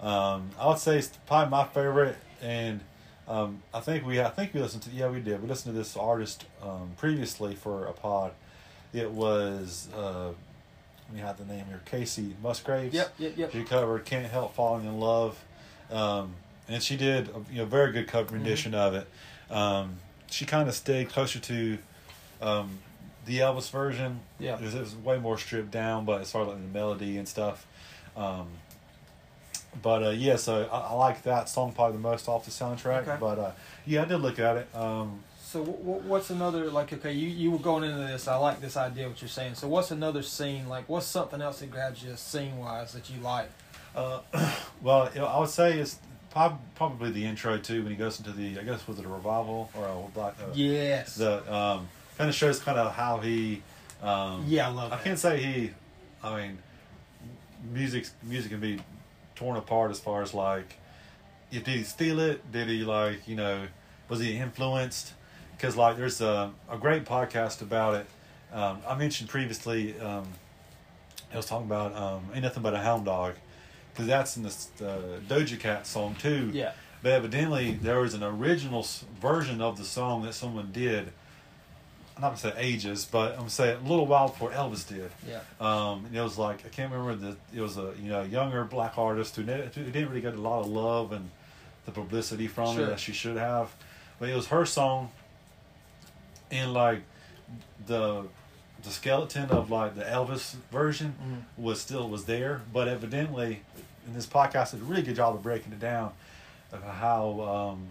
Um, 0.00 0.50
I 0.58 0.66
would 0.68 0.78
say 0.78 0.98
it's 0.98 1.08
probably 1.26 1.50
my 1.50 1.64
favorite, 1.64 2.16
and 2.42 2.80
um, 3.28 3.62
I 3.72 3.80
think 3.80 4.04
we 4.04 4.20
I 4.20 4.28
think 4.30 4.52
we 4.52 4.60
listened 4.60 4.82
to 4.84 4.90
yeah 4.90 5.08
we 5.08 5.20
did 5.20 5.40
we 5.40 5.48
listened 5.48 5.74
to 5.74 5.78
this 5.78 5.96
artist 5.96 6.44
um, 6.62 6.90
previously 6.96 7.54
for 7.54 7.86
a 7.86 7.92
pod. 7.92 8.32
It 8.92 9.10
was 9.12 9.88
uh, 9.96 10.30
we 11.12 11.20
had 11.20 11.38
the 11.38 11.44
name 11.44 11.66
here 11.66 11.80
Kacey 11.90 12.32
Musgraves. 12.42 12.92
Yep. 12.94 13.14
Yep. 13.18 13.32
Yep. 13.36 13.52
She 13.52 13.62
covered 13.62 14.04
"Can't 14.04 14.26
Help 14.26 14.54
Falling 14.54 14.86
in 14.86 14.98
Love," 14.98 15.38
um, 15.90 16.34
and 16.68 16.82
she 16.82 16.96
did 16.96 17.28
a 17.28 17.40
you 17.52 17.58
know 17.58 17.64
very 17.66 17.92
good 17.92 18.08
cover 18.08 18.26
Mm-hmm. 18.26 18.34
rendition 18.36 18.74
of 18.74 18.94
it. 18.94 19.06
Um, 19.50 19.96
she 20.30 20.44
kind 20.44 20.68
of 20.68 20.74
stayed 20.74 21.08
closer 21.08 21.38
to 21.38 21.78
um, 22.42 22.78
the 23.26 23.38
Elvis 23.38 23.70
version. 23.70 24.20
Yeah. 24.40 24.56
it 24.56 24.62
was, 24.62 24.74
it 24.74 24.80
was 24.80 24.96
way 24.96 25.18
more 25.18 25.38
stripped 25.38 25.70
down, 25.70 26.04
but 26.04 26.20
as 26.20 26.30
far 26.30 26.42
as 26.42 26.48
like 26.48 26.56
the 26.58 26.78
melody 26.78 27.16
and 27.18 27.28
stuff. 27.28 27.64
Um, 28.16 28.48
but 29.82 30.02
uh, 30.02 30.10
yeah, 30.10 30.36
so 30.36 30.68
I, 30.72 30.78
I 30.78 30.92
like 30.94 31.22
that 31.24 31.48
song 31.48 31.72
probably 31.72 31.96
the 31.98 32.02
most 32.02 32.28
off 32.28 32.44
the 32.44 32.50
soundtrack. 32.50 33.02
Okay. 33.06 33.16
But 33.20 33.38
uh, 33.38 33.50
yeah, 33.86 34.02
I 34.02 34.04
did 34.06 34.18
look 34.18 34.38
at 34.38 34.56
it. 34.56 34.68
Um, 34.74 35.20
So 35.44 35.60
w- 35.64 35.78
w- 35.78 36.02
what's 36.08 36.30
another 36.30 36.70
like? 36.70 36.92
Okay, 36.92 37.12
you 37.12 37.28
you 37.28 37.50
were 37.50 37.58
going 37.58 37.84
into 37.84 37.98
this. 37.98 38.26
I 38.26 38.36
like 38.36 38.60
this 38.60 38.76
idea 38.76 39.06
what 39.08 39.20
you're 39.20 39.28
saying. 39.28 39.54
So 39.54 39.68
what's 39.68 39.90
another 39.90 40.22
scene 40.22 40.68
like? 40.68 40.88
What's 40.88 41.06
something 41.06 41.40
else 41.42 41.60
that 41.60 41.70
grabs 41.70 42.02
you 42.02 42.16
scene 42.16 42.56
wise 42.58 42.92
that 42.94 43.08
you 43.10 43.20
like? 43.20 43.50
Uh, 43.96 44.20
well, 44.82 45.10
you 45.14 45.20
know, 45.20 45.26
I 45.26 45.40
would 45.40 45.48
say 45.48 45.78
it's 45.78 45.98
prob- 46.30 46.60
probably 46.74 47.10
the 47.10 47.24
intro 47.24 47.56
too 47.58 47.82
when 47.82 47.90
he 47.90 47.96
goes 47.96 48.18
into 48.18 48.32
the 48.32 48.58
I 48.60 48.62
guess 48.62 48.86
was 48.86 48.98
it 48.98 49.04
a 49.06 49.08
revival 49.08 49.70
or 49.74 49.86
a 49.86 50.10
black 50.14 50.34
uh, 50.40 50.52
Yes. 50.54 51.16
the 51.16 51.38
um, 51.52 51.88
kind 52.18 52.28
of 52.28 52.36
shows 52.36 52.60
kind 52.60 52.78
of 52.78 52.92
how 52.92 53.18
he 53.18 53.62
um, 54.02 54.44
yeah, 54.46 54.68
I 54.68 54.70
love 54.72 54.92
I 54.92 54.96
that. 54.96 55.04
can't 55.04 55.18
say 55.18 55.42
he 55.42 55.70
I 56.22 56.36
mean 56.36 56.58
music 57.72 58.06
music 58.22 58.50
can 58.50 58.60
be 58.60 58.78
torn 59.34 59.56
apart 59.56 59.90
as 59.90 59.98
far 59.98 60.22
as 60.22 60.34
like 60.34 60.76
if 61.50 61.64
did 61.64 61.76
he 61.76 61.82
steal 61.82 62.20
it 62.20 62.52
did 62.52 62.68
he 62.68 62.84
like 62.84 63.26
you 63.26 63.34
know 63.36 63.66
was 64.08 64.20
he 64.20 64.36
influenced 64.36 65.14
because 65.56 65.74
like 65.76 65.96
there's 65.96 66.20
a, 66.20 66.52
a 66.70 66.76
great 66.76 67.04
podcast 67.06 67.62
about 67.62 67.94
it 67.94 68.06
um, 68.52 68.78
I 68.86 68.94
mentioned 68.96 69.28
previously 69.30 69.98
um, 70.00 70.26
I 71.32 71.36
was 71.38 71.46
talking 71.46 71.66
about 71.66 71.94
um, 71.96 72.24
ain't 72.34 72.42
nothing 72.42 72.62
but 72.62 72.74
a 72.74 72.78
hound 72.78 73.06
dog 73.06 73.34
because 73.96 74.06
that's 74.08 74.36
in 74.36 74.42
the 74.42 74.54
uh, 74.86 75.18
Doja 75.26 75.58
Cat 75.58 75.86
song 75.86 76.14
too 76.18 76.50
Yeah. 76.52 76.72
but 77.02 77.12
evidently, 77.12 77.72
there 77.72 78.00
was 78.00 78.12
an 78.12 78.22
original 78.22 78.80
s- 78.80 79.04
version 79.20 79.62
of 79.62 79.78
the 79.78 79.84
song 79.84 80.22
that 80.24 80.34
someone 80.34 80.70
did. 80.72 81.12
I'm 82.16 82.22
not 82.22 82.28
gonna 82.28 82.38
say 82.38 82.52
ages, 82.58 83.06
but 83.10 83.32
I'm 83.32 83.38
gonna 83.38 83.50
say 83.50 83.72
a 83.74 83.78
little 83.78 84.06
while 84.06 84.28
before 84.28 84.50
Elvis 84.50 84.86
did. 84.88 85.10
Yeah. 85.28 85.40
Um, 85.60 86.04
and 86.06 86.16
it 86.16 86.22
was 86.22 86.36
like 86.38 86.64
I 86.66 86.68
can't 86.68 86.92
remember 86.92 87.14
the. 87.14 87.36
It 87.58 87.60
was 87.62 87.76
a 87.78 87.94
you 88.00 88.10
know 88.10 88.22
younger 88.22 88.64
black 88.64 88.98
artist 88.98 89.36
who, 89.36 89.44
ne- 89.44 89.68
who 89.74 89.84
didn't 89.84 90.08
really 90.08 90.20
get 90.22 90.34
a 90.34 90.40
lot 90.40 90.60
of 90.60 90.66
love 90.68 91.12
and 91.12 91.30
the 91.86 91.92
publicity 91.92 92.48
from 92.48 92.74
Sure. 92.76 92.84
it 92.84 92.88
that 92.88 93.00
she 93.00 93.12
should 93.12 93.36
have, 93.36 93.74
but 94.18 94.28
it 94.28 94.34
was 94.34 94.48
her 94.48 94.64
song. 94.66 95.10
And 96.50 96.72
like 96.72 97.02
the 97.86 98.24
the 98.82 98.90
skeleton 98.90 99.50
of 99.50 99.70
like 99.70 99.94
the 99.96 100.04
Elvis 100.04 100.54
version 100.70 101.14
Mhm. 101.20 101.62
was 101.62 101.80
still 101.80 102.08
was 102.08 102.24
there, 102.26 102.62
but 102.72 102.88
evidently 102.88 103.62
in 104.06 104.14
this 104.14 104.26
podcast 104.26 104.72
did 104.72 104.80
a 104.80 104.84
really 104.84 105.02
good 105.02 105.16
job 105.16 105.34
of 105.34 105.42
breaking 105.42 105.72
it 105.72 105.80
down 105.80 106.12
of 106.72 106.82
how 106.82 107.40
um, 107.74 107.86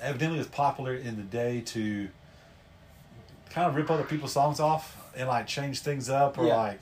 evidently 0.00 0.38
it's 0.38 0.48
popular 0.48 0.94
in 0.94 1.16
the 1.16 1.22
day 1.22 1.60
to 1.60 2.08
kind 3.50 3.68
of 3.68 3.74
rip 3.74 3.90
other 3.90 4.02
people's 4.04 4.32
songs 4.32 4.60
off 4.60 4.96
and 5.16 5.28
like 5.28 5.46
change 5.46 5.80
things 5.80 6.08
up 6.10 6.38
or 6.38 6.46
Yeah. 6.46 6.56
like 6.56 6.80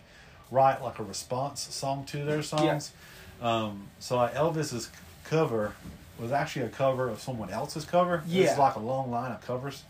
write 0.51 0.82
like 0.82 0.99
a 0.99 1.03
response 1.03 1.61
song 1.61 2.05
to 2.07 2.24
their 2.24 2.43
songs. 2.43 2.93
Um, 3.41 3.89
so 3.99 4.16
like 4.16 4.35
Elvis's 4.35 4.91
cover 5.24 5.74
was 6.18 6.32
actually 6.32 6.66
a 6.66 6.68
cover 6.68 7.09
of 7.09 7.20
someone 7.20 7.51
else's 7.51 7.85
cover. 7.85 8.22
Yeah. 8.26 8.45
It's 8.51 8.59
like 8.59 8.76
a 8.76 8.80
long 8.80 9.11
line 9.11 9.32
of 9.32 9.41
covers. 9.41 9.82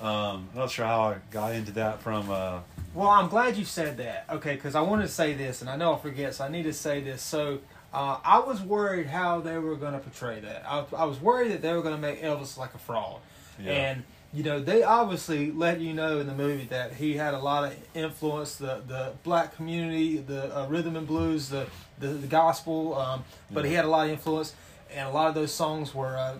Um, 0.00 0.48
I'm 0.52 0.58
not 0.58 0.70
sure 0.70 0.84
how 0.84 1.02
I 1.10 1.16
got 1.30 1.54
into 1.54 1.72
that 1.72 2.02
from. 2.02 2.30
Uh, 2.30 2.60
Well, 2.94 3.08
I'm 3.08 3.28
glad 3.28 3.56
you 3.56 3.64
said 3.64 3.96
that. 3.98 4.26
Okay, 4.28 4.54
because 4.56 4.74
I 4.74 4.80
wanted 4.80 5.02
to 5.04 5.08
say 5.12 5.34
this, 5.34 5.60
and 5.60 5.70
I 5.70 5.76
know 5.76 5.92
I'll 5.92 5.98
forget, 5.98 6.34
so 6.34 6.44
I 6.44 6.48
need 6.48 6.64
to 6.64 6.72
say 6.72 7.00
this. 7.00 7.22
So 7.22 7.60
uh, 7.94 8.18
I 8.24 8.40
was 8.40 8.60
worried 8.60 9.06
how 9.06 9.40
they 9.40 9.56
were 9.58 9.76
going 9.76 9.92
to 9.92 10.00
portray 10.00 10.40
that. 10.40 10.64
I, 10.68 10.84
I 10.96 11.04
was 11.04 11.20
worried 11.20 11.52
that 11.52 11.62
they 11.62 11.72
were 11.72 11.82
going 11.82 11.94
to 11.94 12.00
make 12.00 12.22
Elvis 12.22 12.58
like 12.58 12.74
a 12.74 12.78
fraud. 12.78 13.20
Yeah. 13.62 13.72
And 13.72 14.04
you 14.32 14.42
know, 14.42 14.58
they 14.58 14.82
obviously 14.82 15.52
let 15.52 15.80
you 15.80 15.94
know 15.94 16.18
in 16.18 16.26
the 16.26 16.34
movie 16.34 16.64
that 16.64 16.94
he 16.94 17.14
had 17.14 17.34
a 17.34 17.38
lot 17.38 17.70
of 17.70 17.78
influence 17.94 18.56
the 18.56 18.82
the 18.86 19.12
black 19.22 19.54
community, 19.54 20.16
the 20.16 20.58
uh, 20.58 20.66
rhythm 20.66 20.96
and 20.96 21.06
blues, 21.06 21.50
the 21.50 21.68
the, 22.00 22.08
the 22.08 22.26
gospel. 22.26 22.98
Um, 22.98 23.24
but 23.48 23.64
he 23.64 23.74
had 23.74 23.84
a 23.84 23.88
lot 23.88 24.06
of 24.06 24.12
influence, 24.12 24.54
and 24.92 25.08
a 25.08 25.12
lot 25.12 25.28
of 25.28 25.36
those 25.36 25.54
songs 25.54 25.94
were, 25.94 26.16
uh, 26.16 26.38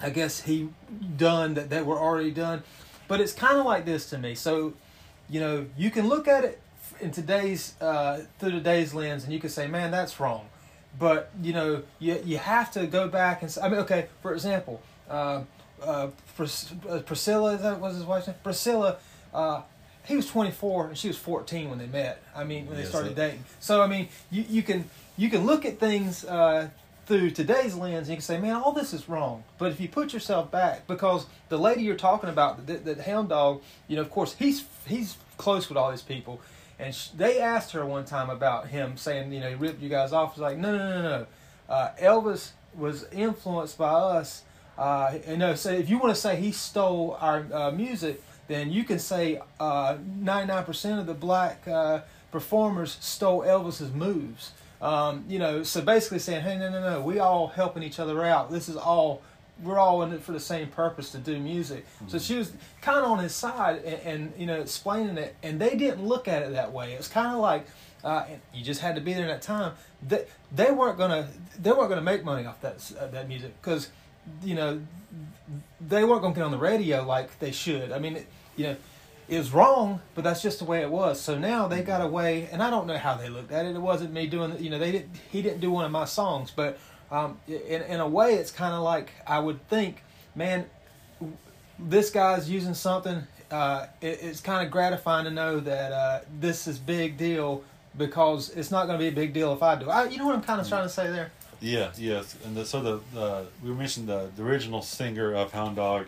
I 0.00 0.10
guess, 0.10 0.42
he 0.42 0.68
done 1.16 1.54
that 1.54 1.68
they 1.68 1.82
were 1.82 1.98
already 1.98 2.30
done. 2.30 2.62
But 3.08 3.20
it's 3.20 3.32
kind 3.32 3.58
of 3.58 3.66
like 3.66 3.84
this 3.84 4.08
to 4.10 4.18
me. 4.18 4.36
So, 4.36 4.74
you 5.28 5.40
know, 5.40 5.66
you 5.76 5.90
can 5.90 6.08
look 6.08 6.28
at 6.28 6.44
it 6.44 6.60
in 7.00 7.10
today's 7.10 7.74
uh, 7.80 8.20
through 8.38 8.52
today's 8.52 8.94
lens, 8.94 9.24
and 9.24 9.32
you 9.32 9.40
can 9.40 9.50
say, 9.50 9.66
man, 9.66 9.90
that's 9.90 10.20
wrong. 10.20 10.46
But 10.98 11.30
you 11.42 11.52
know, 11.52 11.82
you 11.98 12.20
you 12.24 12.38
have 12.38 12.70
to 12.72 12.86
go 12.86 13.08
back 13.08 13.42
and 13.42 13.50
say, 13.50 13.60
I 13.62 13.68
mean, 13.68 13.80
okay, 13.80 14.06
for 14.20 14.32
example, 14.34 14.80
uh, 15.08 15.42
uh, 15.82 16.08
Pris- 16.36 16.72
uh, 16.88 16.98
Priscilla, 17.00 17.54
is 17.54 17.62
that 17.62 17.80
was 17.80 17.96
his 17.96 18.04
wife's 18.04 18.26
name? 18.26 18.36
Priscilla. 18.42 18.96
Uh, 19.32 19.62
he 20.04 20.16
was 20.16 20.26
24 20.26 20.88
and 20.88 20.98
she 20.98 21.06
was 21.08 21.16
14 21.16 21.70
when 21.70 21.78
they 21.78 21.86
met. 21.86 22.20
I 22.34 22.42
mean, 22.44 22.66
when 22.66 22.74
they 22.76 22.82
Yes, 22.82 22.90
started 22.90 23.14
dating. 23.14 23.44
So 23.60 23.80
I 23.82 23.86
mean, 23.86 24.08
you 24.30 24.44
you 24.48 24.62
can 24.62 24.88
you 25.16 25.30
can 25.30 25.46
look 25.46 25.64
at 25.64 25.78
things 25.78 26.24
uh, 26.24 26.68
through 27.06 27.30
today's 27.30 27.74
lens 27.74 28.08
and 28.08 28.08
you 28.08 28.14
can 28.16 28.22
say, 28.22 28.38
man, 28.38 28.56
all 28.56 28.72
this 28.72 28.92
is 28.92 29.08
wrong. 29.08 29.44
But 29.58 29.72
if 29.72 29.80
you 29.80 29.88
put 29.88 30.12
yourself 30.12 30.50
back, 30.50 30.86
because 30.86 31.26
the 31.48 31.58
lady 31.58 31.82
you're 31.82 31.96
talking 31.96 32.30
about, 32.30 32.66
the, 32.66 32.74
the 32.74 33.02
hound 33.02 33.28
dog, 33.30 33.62
you 33.88 33.96
know, 33.96 34.02
of 34.02 34.10
course, 34.10 34.34
he's 34.38 34.64
he's 34.86 35.16
close 35.38 35.68
with 35.68 35.78
all 35.78 35.90
these 35.90 36.02
people. 36.02 36.40
And 36.82 36.94
sh- 36.94 37.08
they 37.16 37.40
asked 37.40 37.72
her 37.72 37.86
one 37.86 38.04
time 38.04 38.28
about 38.28 38.68
him 38.68 38.96
saying, 38.96 39.32
you 39.32 39.38
know, 39.40 39.48
he 39.48 39.54
ripped 39.54 39.80
you 39.80 39.88
guys 39.88 40.12
off. 40.12 40.34
She's 40.34 40.40
like, 40.40 40.58
no, 40.58 40.76
no, 40.76 40.88
no, 40.88 41.02
no. 41.02 41.26
Uh, 41.68 41.90
Elvis 42.00 42.50
was 42.74 43.06
influenced 43.12 43.78
by 43.78 43.90
us. 43.92 44.42
Uh, 44.76 45.18
you 45.28 45.36
know, 45.36 45.54
so 45.54 45.70
if 45.70 45.88
you 45.88 45.98
want 45.98 46.14
to 46.14 46.20
say 46.20 46.36
he 46.36 46.50
stole 46.50 47.16
our 47.20 47.46
uh, 47.52 47.70
music, 47.70 48.20
then 48.48 48.72
you 48.72 48.82
can 48.82 48.98
say 48.98 49.40
uh, 49.60 49.96
99% 50.20 50.98
of 50.98 51.06
the 51.06 51.14
black 51.14 51.66
uh, 51.68 52.00
performers 52.32 52.98
stole 53.00 53.42
Elvis's 53.42 53.92
moves. 53.92 54.50
Um, 54.80 55.24
you 55.28 55.38
know, 55.38 55.62
so 55.62 55.80
basically 55.82 56.18
saying, 56.18 56.42
hey, 56.42 56.58
no, 56.58 56.68
no, 56.68 56.80
no, 56.80 57.00
we 57.00 57.20
all 57.20 57.46
helping 57.46 57.84
each 57.84 58.00
other 58.00 58.24
out. 58.24 58.50
This 58.50 58.68
is 58.68 58.76
all, 58.76 59.22
we're 59.62 59.78
all 59.78 60.02
in 60.02 60.12
it 60.12 60.22
for 60.22 60.32
the 60.32 60.40
same 60.40 60.68
purpose 60.68 61.12
to 61.12 61.18
do 61.18 61.38
music. 61.38 61.86
So 62.08 62.18
she 62.18 62.36
was 62.36 62.52
kind 62.80 62.98
of 62.98 63.10
on 63.10 63.18
his 63.20 63.34
side 63.34 63.82
and, 63.84 64.00
and, 64.02 64.32
you 64.36 64.46
know, 64.46 64.60
explaining 64.60 65.16
it, 65.18 65.36
and 65.42 65.60
they 65.60 65.76
didn't 65.76 66.04
look 66.04 66.28
at 66.28 66.42
it 66.42 66.52
that 66.52 66.72
way. 66.72 66.92
It 66.92 66.98
was 66.98 67.08
kind 67.08 67.32
of 67.32 67.40
like, 67.40 67.66
uh, 68.04 68.24
you 68.52 68.64
just 68.64 68.80
had 68.80 68.96
to 68.96 69.00
be 69.00 69.14
there 69.14 69.22
in 69.22 69.28
that 69.28 69.42
time. 69.42 69.74
They, 70.06 70.26
they 70.50 70.70
weren't 70.72 70.98
gonna 70.98 71.28
they 71.60 71.70
weren't 71.70 71.88
gonna 71.88 72.00
make 72.00 72.24
money 72.24 72.44
off 72.46 72.60
that 72.62 72.92
uh, 73.00 73.06
that 73.08 73.28
music 73.28 73.52
because 73.60 73.90
you 74.42 74.56
know 74.56 74.80
they 75.80 76.02
weren't 76.02 76.22
gonna 76.22 76.34
get 76.34 76.42
on 76.42 76.50
the 76.50 76.58
radio 76.58 77.04
like 77.04 77.38
they 77.38 77.52
should. 77.52 77.92
I 77.92 78.00
mean, 78.00 78.16
it, 78.16 78.26
you 78.56 78.64
know, 78.64 78.76
it 79.28 79.38
was 79.38 79.52
wrong, 79.52 80.00
but 80.14 80.24
that's 80.24 80.42
just 80.42 80.58
the 80.58 80.64
way 80.64 80.82
it 80.82 80.90
was. 80.90 81.20
So 81.20 81.38
now 81.38 81.68
they 81.68 81.82
got 81.82 82.00
away, 82.00 82.48
and 82.50 82.62
I 82.62 82.70
don't 82.70 82.86
know 82.86 82.98
how 82.98 83.14
they 83.14 83.28
looked 83.28 83.52
at 83.52 83.66
it. 83.66 83.76
It 83.76 83.80
wasn't 83.80 84.12
me 84.12 84.26
doing, 84.26 84.62
you 84.62 84.68
know, 84.68 84.78
they 84.78 84.92
didn't. 84.92 85.10
He 85.30 85.42
didn't 85.42 85.60
do 85.60 85.70
one 85.70 85.84
of 85.84 85.92
my 85.92 86.04
songs, 86.04 86.50
but 86.50 86.78
um, 87.12 87.38
in 87.46 87.82
in 87.82 88.00
a 88.00 88.08
way, 88.08 88.34
it's 88.34 88.50
kind 88.50 88.74
of 88.74 88.82
like 88.82 89.12
I 89.26 89.38
would 89.38 89.66
think, 89.68 90.02
man, 90.34 90.64
this 91.78 92.10
guy's 92.10 92.50
using 92.50 92.74
something. 92.74 93.22
Uh, 93.50 93.86
it, 94.00 94.18
it's 94.22 94.40
kind 94.40 94.64
of 94.64 94.72
gratifying 94.72 95.26
to 95.26 95.30
know 95.30 95.60
that 95.60 95.92
uh, 95.92 96.20
this 96.40 96.66
is 96.66 96.78
big 96.78 97.18
deal 97.18 97.62
because 97.98 98.48
it's 98.50 98.70
not 98.70 98.86
going 98.86 98.98
to 98.98 99.02
be 99.02 99.08
a 99.08 99.12
big 99.12 99.34
deal 99.34 99.52
if 99.52 99.62
I 99.62 99.76
do. 99.76 99.90
I, 99.90 100.08
you 100.08 100.16
know 100.16 100.24
what 100.24 100.34
I'm 100.34 100.42
kind 100.42 100.58
of 100.58 100.66
trying 100.66 100.84
to 100.84 100.88
say 100.88 101.10
there? 101.10 101.30
Yeah, 101.60 101.92
yes, 101.98 102.34
and 102.44 102.56
the, 102.56 102.64
so 102.64 103.00
the 103.12 103.20
uh, 103.20 103.44
we 103.62 103.70
mentioned 103.70 104.08
the, 104.08 104.30
the 104.34 104.42
original 104.42 104.80
singer 104.80 105.34
of 105.34 105.52
Hound 105.52 105.76
Dog 105.76 106.06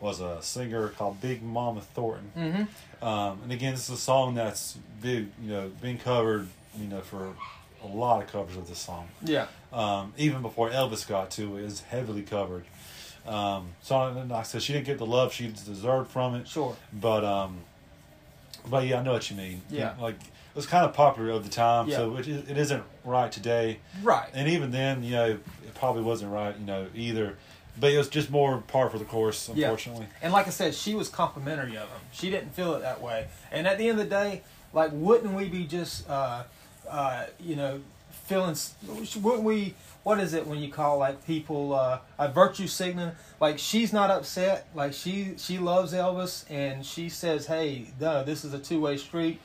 was 0.00 0.20
a 0.20 0.40
singer 0.40 0.88
called 0.90 1.20
Big 1.20 1.42
Mama 1.42 1.80
Thornton. 1.80 2.30
Mm-hmm. 2.36 3.04
Um, 3.04 3.40
and 3.42 3.52
again, 3.52 3.74
this 3.74 3.88
is 3.88 3.98
a 3.98 4.00
song 4.00 4.34
that's 4.34 4.78
big, 5.02 5.28
you 5.42 5.50
know, 5.50 5.70
being 5.82 5.98
covered, 5.98 6.48
you 6.78 6.86
know, 6.86 7.00
for 7.00 7.34
a 7.84 7.86
lot 7.86 8.22
of 8.22 8.30
covers 8.32 8.56
of 8.56 8.68
this 8.68 8.78
song. 8.78 9.08
Yeah. 9.22 9.46
Um, 9.72 10.12
even 10.16 10.42
before 10.42 10.70
Elvis 10.70 11.06
got 11.06 11.30
to 11.32 11.56
it, 11.58 11.64
is 11.64 11.80
heavily 11.82 12.22
covered. 12.22 12.64
Um, 13.26 13.68
so 13.82 13.96
like 14.12 14.30
I 14.30 14.42
said, 14.42 14.62
she 14.62 14.72
didn't 14.72 14.86
get 14.86 14.98
the 14.98 15.06
love 15.06 15.32
she 15.32 15.48
deserved 15.48 16.10
from 16.10 16.34
it. 16.34 16.48
Sure. 16.48 16.76
But 16.92 17.24
um, 17.24 17.58
but 18.68 18.86
yeah, 18.86 19.00
I 19.00 19.02
know 19.02 19.12
what 19.12 19.30
you 19.30 19.36
mean. 19.36 19.62
Yeah. 19.70 19.94
like 20.00 20.14
it 20.16 20.56
was 20.56 20.66
kind 20.66 20.84
of 20.84 20.94
popular 20.94 21.30
of 21.30 21.42
the 21.42 21.50
time, 21.50 21.88
Yeah. 21.88 21.96
so 21.96 22.16
it, 22.16 22.28
it 22.28 22.56
isn't 22.56 22.84
right 23.04 23.30
today. 23.32 23.78
Right. 24.02 24.28
And 24.34 24.48
even 24.48 24.70
then, 24.70 25.02
you 25.02 25.10
know, 25.12 25.26
it 25.30 25.74
probably 25.74 26.02
wasn't 26.02 26.32
right, 26.32 26.56
you 26.56 26.64
know, 26.64 26.86
either. 26.94 27.36
But 27.80 27.90
it 27.92 27.98
was 27.98 28.08
just 28.08 28.30
more 28.30 28.58
par 28.68 28.88
for 28.88 28.98
the 29.00 29.04
course, 29.04 29.48
Yeah. 29.52 29.64
unfortunately. 29.66 30.06
And 30.22 30.32
like 30.32 30.46
I 30.46 30.50
said, 30.50 30.74
she 30.76 30.94
was 30.94 31.08
complimentary 31.08 31.76
of 31.76 31.88
him. 31.88 32.00
She 32.12 32.30
didn't 32.30 32.54
feel 32.54 32.74
it 32.74 32.82
that 32.82 33.02
way. 33.02 33.26
And 33.50 33.66
at 33.66 33.78
the 33.78 33.88
end 33.88 33.98
of 33.98 34.08
the 34.08 34.10
day, 34.10 34.42
like, 34.72 34.90
wouldn't 34.92 35.34
we 35.34 35.48
be 35.48 35.64
just, 35.64 36.08
uh, 36.08 36.44
uh, 36.94 37.26
you 37.40 37.56
know, 37.56 37.80
feeling? 38.10 38.56
Wouldn't 39.22 39.42
we? 39.44 39.74
What 40.04 40.20
is 40.20 40.34
it 40.34 40.46
when 40.46 40.58
you 40.58 40.70
call 40.70 40.98
like 40.98 41.26
people 41.26 41.72
uh, 41.74 41.98
a 42.18 42.28
virtue 42.28 42.66
signaling? 42.66 43.12
Like 43.40 43.58
she's 43.58 43.92
not 43.92 44.10
upset. 44.10 44.68
Like 44.74 44.92
she 44.92 45.34
she 45.38 45.58
loves 45.58 45.92
Elvis, 45.92 46.44
and 46.50 46.84
she 46.84 47.08
says, 47.08 47.46
"Hey, 47.46 47.86
no, 48.00 48.22
this 48.24 48.44
is 48.44 48.54
a 48.54 48.58
two 48.58 48.80
way 48.80 48.96
street." 48.96 49.40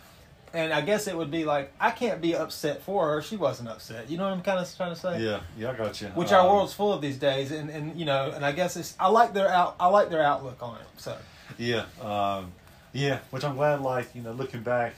And 0.51 0.73
I 0.73 0.81
guess 0.81 1.07
it 1.07 1.15
would 1.15 1.29
be 1.29 1.45
like 1.45 1.71
I 1.79 1.91
can't 1.91 2.21
be 2.21 2.35
upset 2.35 2.81
for 2.81 3.07
her. 3.13 3.21
She 3.21 3.35
wasn't 3.37 3.69
upset. 3.69 4.09
You 4.09 4.17
know 4.17 4.23
what 4.23 4.33
I'm 4.33 4.41
kind 4.41 4.59
of 4.59 4.75
trying 4.75 4.93
to 4.95 4.99
say? 4.99 5.23
Yeah, 5.23 5.41
yeah, 5.57 5.71
I 5.71 5.75
got 5.75 6.01
you. 6.01 6.07
which 6.09 6.31
our 6.31 6.41
Um, 6.47 6.53
world's 6.55 6.73
full 6.73 6.91
of 6.91 7.01
these 7.01 7.17
days 7.19 7.51
and, 7.51 7.69
and 7.69 7.95
you 7.99 8.05
know 8.05 8.31
and 8.35 8.43
i 8.43 8.51
guess 8.51 8.75
it's 8.75 8.95
i 8.99 9.07
like 9.07 9.31
their 9.33 9.47
out 9.47 9.75
i 9.79 9.85
like 9.87 10.09
their 10.09 10.23
outlook 10.23 10.57
on 10.63 10.75
it 10.77 10.87
so 10.97 11.15
Yeah, 11.59 11.85
um, 12.01 12.51
yeah, 12.93 13.19
which 13.29 13.43
I'm 13.43 13.55
glad. 13.55 13.81
Like 13.81 14.07
you 14.15 14.23
know, 14.23 14.31
looking 14.31 14.63
back, 14.63 14.95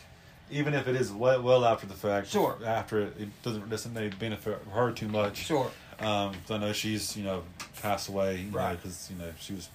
even 0.52 0.74
if 0.74 0.88
it 0.88 0.95
is 0.95 1.12
well, 1.12 1.41
well 1.41 1.66
after 1.66 1.88
the 1.88 1.93
fact, 1.93 2.28
Sure. 2.28 2.58
after 2.66 3.02
it, 3.02 3.14
it 3.20 3.43
doesn't 3.43 3.70
necessarily 3.70 4.10
benefit 4.12 4.60
her 4.74 4.91
too 4.91 5.08
much. 5.08 5.38
sure 5.38 5.72
Um, 5.99 6.34
'cause 6.34 6.52
I 6.52 6.58
know 6.58 6.74
she's 6.74 7.16
you 7.18 7.24
know 7.24 7.43
passed 7.82 8.10
away, 8.10 8.38
you 8.41 8.49
Right. 8.52 8.76
Because 8.82 9.10
you 9.12 9.18
know 9.18 9.32
she 9.39 9.54
was 9.54 9.70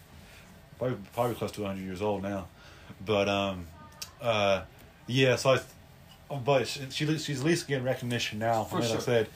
probably 0.79 0.99
probably 1.15 1.35
close 1.37 1.53
to 1.53 1.63
100 1.63 1.83
years 1.83 2.03
old 2.03 2.23
now, 2.23 2.47
but 3.05 3.29
um, 3.29 3.67
uh, 4.21 4.63
yeah. 5.07 5.37
So 5.37 5.51
I, 5.53 5.57
th- 5.57 6.41
but 6.45 6.67
she, 6.69 6.81
she 6.91 7.19
she's 7.19 7.41
at 7.41 7.47
least 7.47 7.69
getting 7.69 7.85
recognition 7.85 8.39
now. 8.39 8.65
For 8.65 8.77
I 8.77 8.81
mean, 8.81 8.89
sure. 8.89 8.97
Like 8.99 9.03
I 9.09 9.13
said, 9.13 9.29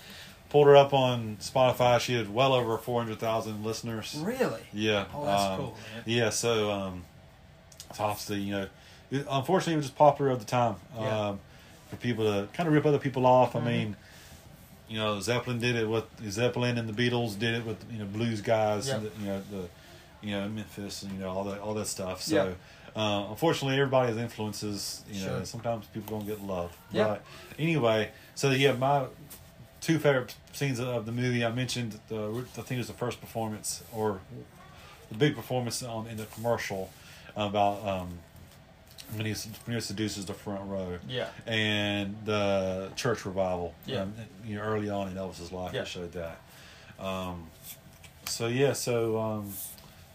pulled 0.48 0.66
her 0.66 0.76
up 0.76 0.92
on 0.92 1.36
Spotify. 1.40 2.00
She 2.00 2.14
had 2.14 2.32
well 2.34 2.52
over 2.52 2.76
400,000 2.76 3.64
listeners. 3.64 4.16
really 4.20 4.60
Yeah. 4.72 5.04
oh 5.14 5.24
that's 5.24 5.42
um, 5.44 5.56
cool 5.58 5.76
man 5.94 6.02
Yeah, 6.06 6.30
so 6.30 6.70
um, 6.72 7.04
it's 7.88 8.00
obviously 8.00 8.40
you 8.40 8.52
know, 8.52 8.66
it, 9.10 9.26
unfortunately, 9.30 9.74
it 9.74 9.76
was 9.76 9.86
just 9.86 9.96
popular 9.98 10.30
at 10.32 10.38
the 10.38 10.44
time 10.46 10.76
Yeah. 10.98 11.28
um, 11.28 11.40
for 11.88 11.96
people 11.96 12.24
to 12.24 12.48
kind 12.52 12.66
of 12.68 12.72
rip 12.74 12.86
other 12.86 12.98
people 12.98 13.26
off. 13.26 13.52
Mhm. 13.54 13.60
I 13.60 13.64
mean, 13.64 13.96
you 14.88 14.98
know, 14.98 15.20
Zeppelin 15.20 15.58
did 15.58 15.76
it 15.76 15.88
with 15.88 16.04
Zeppelin 16.30 16.78
and 16.78 16.88
the 16.88 16.92
Beatles 17.10 17.38
did 17.38 17.54
it 17.54 17.64
with 17.66 17.84
you 17.92 17.98
know 17.98 18.06
blues 18.06 18.40
guys, 18.40 18.88
Yeah. 18.88 18.96
and 18.96 19.04
the, 19.06 19.10
you 19.20 19.26
know 19.26 19.42
the 19.50 19.68
you 20.26 20.30
know 20.36 20.48
Memphis 20.48 21.02
and 21.02 21.12
you 21.12 21.18
know 21.20 21.30
all 21.30 21.44
that 21.44 21.60
all 21.60 21.74
that 21.74 21.86
stuff. 21.86 22.26
Yeah. 22.28 22.44
So. 22.44 22.54
Uh, 22.96 23.26
unfortunately, 23.30 23.76
everybody 23.76 24.08
has 24.08 24.16
influences. 24.16 25.02
You 25.08 25.24
know, 25.24 25.44
sometimes 25.44 25.86
people 25.86 26.18
don't 26.18 26.26
get 26.26 26.42
love. 26.42 26.76
Yeah. 26.90 27.04
But 27.04 27.22
anyway, 27.56 28.10
so 28.34 28.50
yeah, 28.50 28.72
my 28.72 29.04
two 29.80 30.00
favorite 30.00 30.34
scenes 30.52 30.80
of 30.80 31.06
the 31.06 31.12
movie. 31.12 31.44
I 31.44 31.52
mentioned 31.52 32.00
the 32.08 32.44
I 32.58 32.62
think 32.62 32.72
it 32.72 32.78
was 32.78 32.88
the 32.88 32.92
first 32.92 33.20
performance 33.20 33.84
or 33.92 34.18
the 35.08 35.16
big 35.16 35.36
performance 35.36 35.84
um, 35.84 36.08
in 36.08 36.16
the 36.16 36.26
commercial 36.26 36.90
about 37.36 37.86
um, 37.86 38.18
when 39.16 39.26
he 39.26 39.34
when 39.64 39.74
he 39.76 39.80
seduces 39.80 40.26
the 40.26 40.34
front 40.34 40.62
row 40.68 40.98
yeah 41.08 41.28
and 41.46 42.16
the 42.24 42.90
church 42.96 43.24
revival. 43.26 43.74
Yeah. 43.86 44.02
um, 44.02 44.14
you 44.46 44.56
know, 44.56 44.62
early 44.62 44.88
on 44.90 45.08
in 45.08 45.14
Elvis's 45.14 45.52
life, 45.52 45.72
Yeah. 45.74 45.80
they 45.82 45.88
showed 45.88 46.12
that. 46.12 46.40
Um, 46.98 47.48
so 48.26 48.46
yeah, 48.46 48.72
so 48.74 49.18
um, 49.18 49.52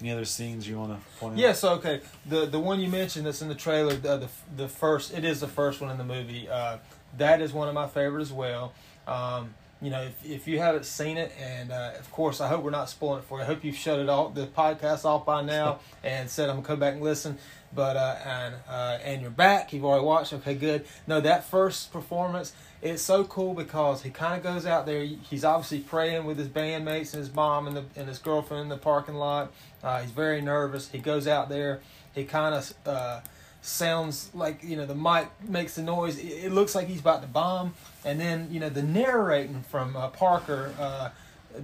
any 0.02 0.12
other 0.12 0.26
scenes 0.26 0.68
you 0.68 0.78
want 0.78 0.92
to 0.92 1.20
point 1.20 1.34
out? 1.34 1.40
yeah 1.40 1.54
so 1.54 1.70
okay 1.76 2.02
the 2.26 2.46
the 2.46 2.60
one 2.60 2.80
you 2.80 2.90
mentioned 2.90 3.26
that's 3.26 3.42
in 3.42 3.48
the 3.48 3.56
trailer 3.56 3.94
the 3.96 4.18
the, 4.18 4.28
the 4.58 4.68
first 4.68 5.14
it 5.14 5.24
is 5.24 5.40
the 5.40 5.48
first 5.48 5.80
one 5.82 5.90
in 5.90 5.98
the 5.98 6.04
movie 6.04 6.48
uh, 6.50 6.78
that 7.18 7.42
is 7.42 7.54
one 7.54 7.68
of 7.70 7.74
my 7.74 7.88
favorite 7.88 8.22
as 8.22 8.32
well 8.34 8.74
um, 9.08 9.54
you 9.82 9.90
know 9.90 10.02
if, 10.02 10.26
if 10.26 10.48
you 10.50 10.60
haven't 10.60 10.86
seen 10.86 11.18
it 11.18 11.32
and 11.42 11.72
uh, 11.72 11.92
of 11.98 12.12
course 12.12 12.42
i 12.42 12.48
hope 12.50 12.62
we're 12.62 12.72
not 12.72 12.90
spoiling 12.90 13.20
it 13.20 13.26
for 13.26 13.38
you 13.38 13.44
i 13.44 13.48
hope 13.48 13.64
you've 13.64 13.76
shut 13.76 13.98
it 14.00 14.10
off 14.10 14.36
the 14.36 14.46
podcast 14.48 15.06
off 15.06 15.26
by 15.26 15.42
now 15.42 15.80
and 16.04 16.30
said 16.30 16.50
i'm 16.50 16.58
gonna 16.58 16.68
come 16.68 16.80
back 16.80 16.94
and 16.96 17.02
listen 17.04 17.38
but 17.76 17.98
uh, 17.98 18.16
and 18.26 18.56
uh, 18.70 18.98
and 19.04 19.22
you're 19.22 19.32
back. 19.32 19.74
You've 19.74 19.86
already 19.86 20.06
watched. 20.06 20.34
Okay 20.34 20.56
good. 20.56 20.86
No 21.06 21.20
that 21.22 21.44
first 21.44 21.92
performance 21.92 22.54
it's 22.86 23.02
so 23.02 23.24
cool 23.24 23.56
because 23.56 24.04
he 24.04 24.12
kind 24.12 24.38
of 24.38 24.44
goes 24.44 24.68
out 24.68 24.86
there. 24.86 25.04
He's 25.04 25.44
obviously 25.44 25.80
praying 25.80 26.26
with 26.26 26.38
his 26.38 26.48
bandmates 26.48 27.14
and 27.14 27.20
his 27.20 27.34
mom 27.34 27.66
and, 27.66 27.78
the, 27.78 27.86
and 27.96 28.08
his 28.08 28.20
girlfriend 28.20 28.64
in 28.64 28.70
the 28.70 28.78
parking 28.78 29.16
lot. 29.16 29.52
Uh, 29.84 30.02
he's 30.02 30.12
very 30.12 30.40
nervous. 30.40 30.90
He 30.90 31.00
goes 31.00 31.28
out 31.28 31.50
there. 31.50 31.82
He 32.14 32.26
kind 32.26 32.54
of 32.54 32.74
uh, 32.86 33.22
sounds 33.62 34.30
like 34.36 34.64
you 34.64 34.78
know 34.78 34.86
the 34.86 34.94
mic 34.94 35.30
makes 35.42 35.76
the 35.76 35.82
noise. 35.82 36.20
It, 36.20 36.46
it 36.46 36.52
looks 36.52 36.76
like 36.76 36.88
he's 36.88 37.00
about 37.00 37.24
to 37.24 37.28
bomb. 37.28 37.74
And 38.04 38.20
then 38.20 38.50
you 38.52 38.60
know 38.60 38.70
the 38.70 38.84
narrating 38.84 39.64
from 39.64 39.98
uh, 39.98 40.10
parker 40.10 40.72
uh, 40.80 41.10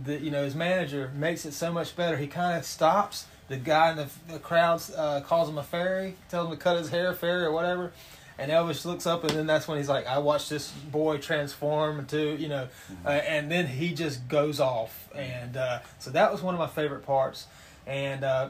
the 0.03 0.19
you 0.19 0.31
know 0.31 0.43
his 0.43 0.55
manager 0.55 1.11
makes 1.15 1.45
it 1.45 1.53
so 1.53 1.71
much 1.71 1.95
better. 1.95 2.17
He 2.17 2.27
kind 2.27 2.57
of 2.57 2.65
stops 2.65 3.27
the 3.51 3.57
guy 3.57 3.91
in 3.91 3.97
the, 3.97 4.07
the 4.27 4.39
crowd 4.39 4.81
uh, 4.97 5.21
calls 5.21 5.47
him 5.47 5.57
a 5.57 5.63
fairy 5.63 6.15
tells 6.29 6.47
him 6.47 6.57
to 6.57 6.61
cut 6.61 6.77
his 6.77 6.89
hair 6.89 7.13
fairy 7.13 7.43
or 7.43 7.51
whatever 7.51 7.91
and 8.41 8.51
Elvis 8.51 8.85
looks 8.85 9.05
up, 9.05 9.23
and 9.23 9.37
then 9.37 9.45
that's 9.45 9.67
when 9.67 9.77
he's 9.77 9.87
like, 9.87 10.07
"I 10.07 10.17
watched 10.17 10.49
this 10.49 10.71
boy 10.71 11.17
transform 11.17 11.99
into, 11.99 12.35
you 12.37 12.47
know," 12.47 12.69
uh, 13.05 13.09
and 13.09 13.51
then 13.51 13.67
he 13.67 13.93
just 13.93 14.27
goes 14.27 14.59
off, 14.59 15.09
and 15.13 15.55
uh, 15.55 15.79
so 15.99 16.09
that 16.09 16.31
was 16.31 16.41
one 16.41 16.55
of 16.55 16.59
my 16.59 16.65
favorite 16.65 17.05
parts. 17.05 17.45
And 17.85 18.23
uh, 18.23 18.49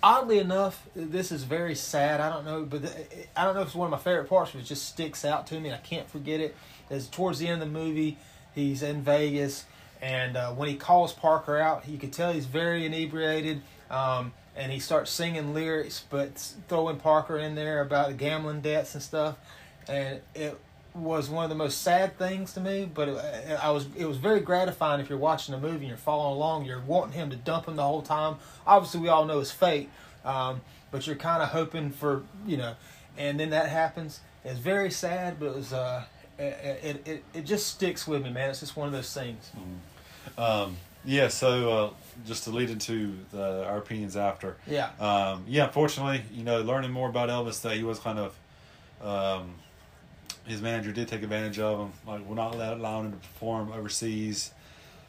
oddly 0.00 0.38
enough, 0.38 0.86
this 0.94 1.32
is 1.32 1.42
very 1.42 1.74
sad. 1.74 2.20
I 2.20 2.28
don't 2.28 2.44
know, 2.44 2.64
but 2.64 2.82
th- 2.82 3.26
I 3.36 3.44
don't 3.44 3.54
know 3.56 3.62
if 3.62 3.68
it's 3.68 3.76
one 3.76 3.86
of 3.86 3.90
my 3.90 3.98
favorite 3.98 4.28
parts, 4.28 4.52
but 4.52 4.60
it 4.60 4.66
just 4.66 4.86
sticks 4.86 5.24
out 5.24 5.48
to 5.48 5.58
me, 5.58 5.70
and 5.70 5.74
I 5.74 5.80
can't 5.84 6.08
forget 6.08 6.38
it. 6.38 6.54
Is 6.88 7.08
towards 7.08 7.40
the 7.40 7.48
end 7.48 7.62
of 7.62 7.72
the 7.72 7.78
movie, 7.78 8.16
he's 8.54 8.80
in 8.80 9.02
Vegas, 9.02 9.64
and 10.00 10.36
uh, 10.36 10.52
when 10.52 10.68
he 10.68 10.76
calls 10.76 11.12
Parker 11.12 11.58
out, 11.58 11.88
you 11.88 11.98
can 11.98 12.12
tell 12.12 12.32
he's 12.32 12.46
very 12.46 12.86
inebriated, 12.86 13.62
um, 13.90 14.32
and 14.56 14.70
he 14.72 14.78
starts 14.78 15.10
singing 15.10 15.54
lyrics, 15.54 16.04
but 16.10 16.52
throwing 16.68 16.96
Parker 16.96 17.38
in 17.38 17.54
there 17.54 17.80
about 17.80 18.08
the 18.08 18.14
gambling 18.14 18.60
debts 18.60 18.94
and 18.94 19.02
stuff, 19.02 19.36
and 19.88 20.20
it 20.34 20.58
was 20.94 21.30
one 21.30 21.44
of 21.44 21.50
the 21.50 21.56
most 21.56 21.82
sad 21.82 22.18
things 22.18 22.52
to 22.54 22.60
me. 22.60 22.88
But 22.92 23.08
it, 23.08 23.58
I 23.62 23.70
was 23.70 23.86
it 23.96 24.06
was 24.06 24.16
very 24.16 24.40
gratifying 24.40 25.00
if 25.00 25.08
you're 25.08 25.18
watching 25.18 25.54
a 25.54 25.58
movie 25.58 25.78
and 25.78 25.88
you're 25.88 25.96
following 25.96 26.36
along. 26.36 26.64
You're 26.64 26.80
wanting 26.80 27.14
him 27.14 27.30
to 27.30 27.36
dump 27.36 27.66
him 27.66 27.76
the 27.76 27.82
whole 27.82 28.02
time. 28.02 28.36
Obviously, 28.66 29.00
we 29.00 29.08
all 29.08 29.24
know 29.24 29.38
his 29.38 29.50
fate, 29.50 29.88
um, 30.24 30.60
but 30.90 31.06
you're 31.06 31.16
kind 31.16 31.42
of 31.42 31.50
hoping 31.50 31.90
for 31.90 32.22
you 32.46 32.56
know, 32.56 32.74
and 33.16 33.38
then 33.40 33.50
that 33.50 33.68
happens. 33.68 34.20
It's 34.44 34.58
very 34.58 34.90
sad, 34.90 35.38
but 35.38 35.46
it 35.46 35.54
was 35.54 35.72
uh, 35.72 36.04
it, 36.38 37.02
it 37.06 37.24
it 37.34 37.46
just 37.46 37.66
sticks 37.66 38.06
with 38.06 38.22
me, 38.22 38.30
man. 38.30 38.50
It's 38.50 38.60
just 38.60 38.76
one 38.76 38.86
of 38.86 38.92
those 38.92 39.12
things. 39.12 39.50
Um, 40.38 40.76
yeah, 41.04 41.28
so 41.28 41.70
uh, 41.70 41.90
just 42.26 42.44
to 42.44 42.50
lead 42.50 42.70
into 42.70 43.16
the, 43.32 43.64
our 43.64 43.78
opinions 43.78 44.16
after. 44.16 44.56
Yeah. 44.66 44.90
Um, 45.00 45.44
yeah, 45.48 45.64
unfortunately, 45.66 46.22
you 46.32 46.44
know, 46.44 46.60
learning 46.62 46.90
more 46.92 47.08
about 47.08 47.28
Elvis, 47.28 47.60
that 47.62 47.76
he 47.76 47.82
was 47.84 47.98
kind 47.98 48.18
of, 48.18 48.36
um, 49.06 49.54
his 50.46 50.60
manager 50.62 50.92
did 50.92 51.08
take 51.08 51.22
advantage 51.22 51.58
of 51.58 51.78
him. 51.78 51.92
Like, 52.06 52.24
we're 52.26 52.34
not 52.34 52.54
allowing 52.54 53.06
him 53.06 53.12
to 53.12 53.18
perform 53.18 53.72
overseas, 53.72 54.52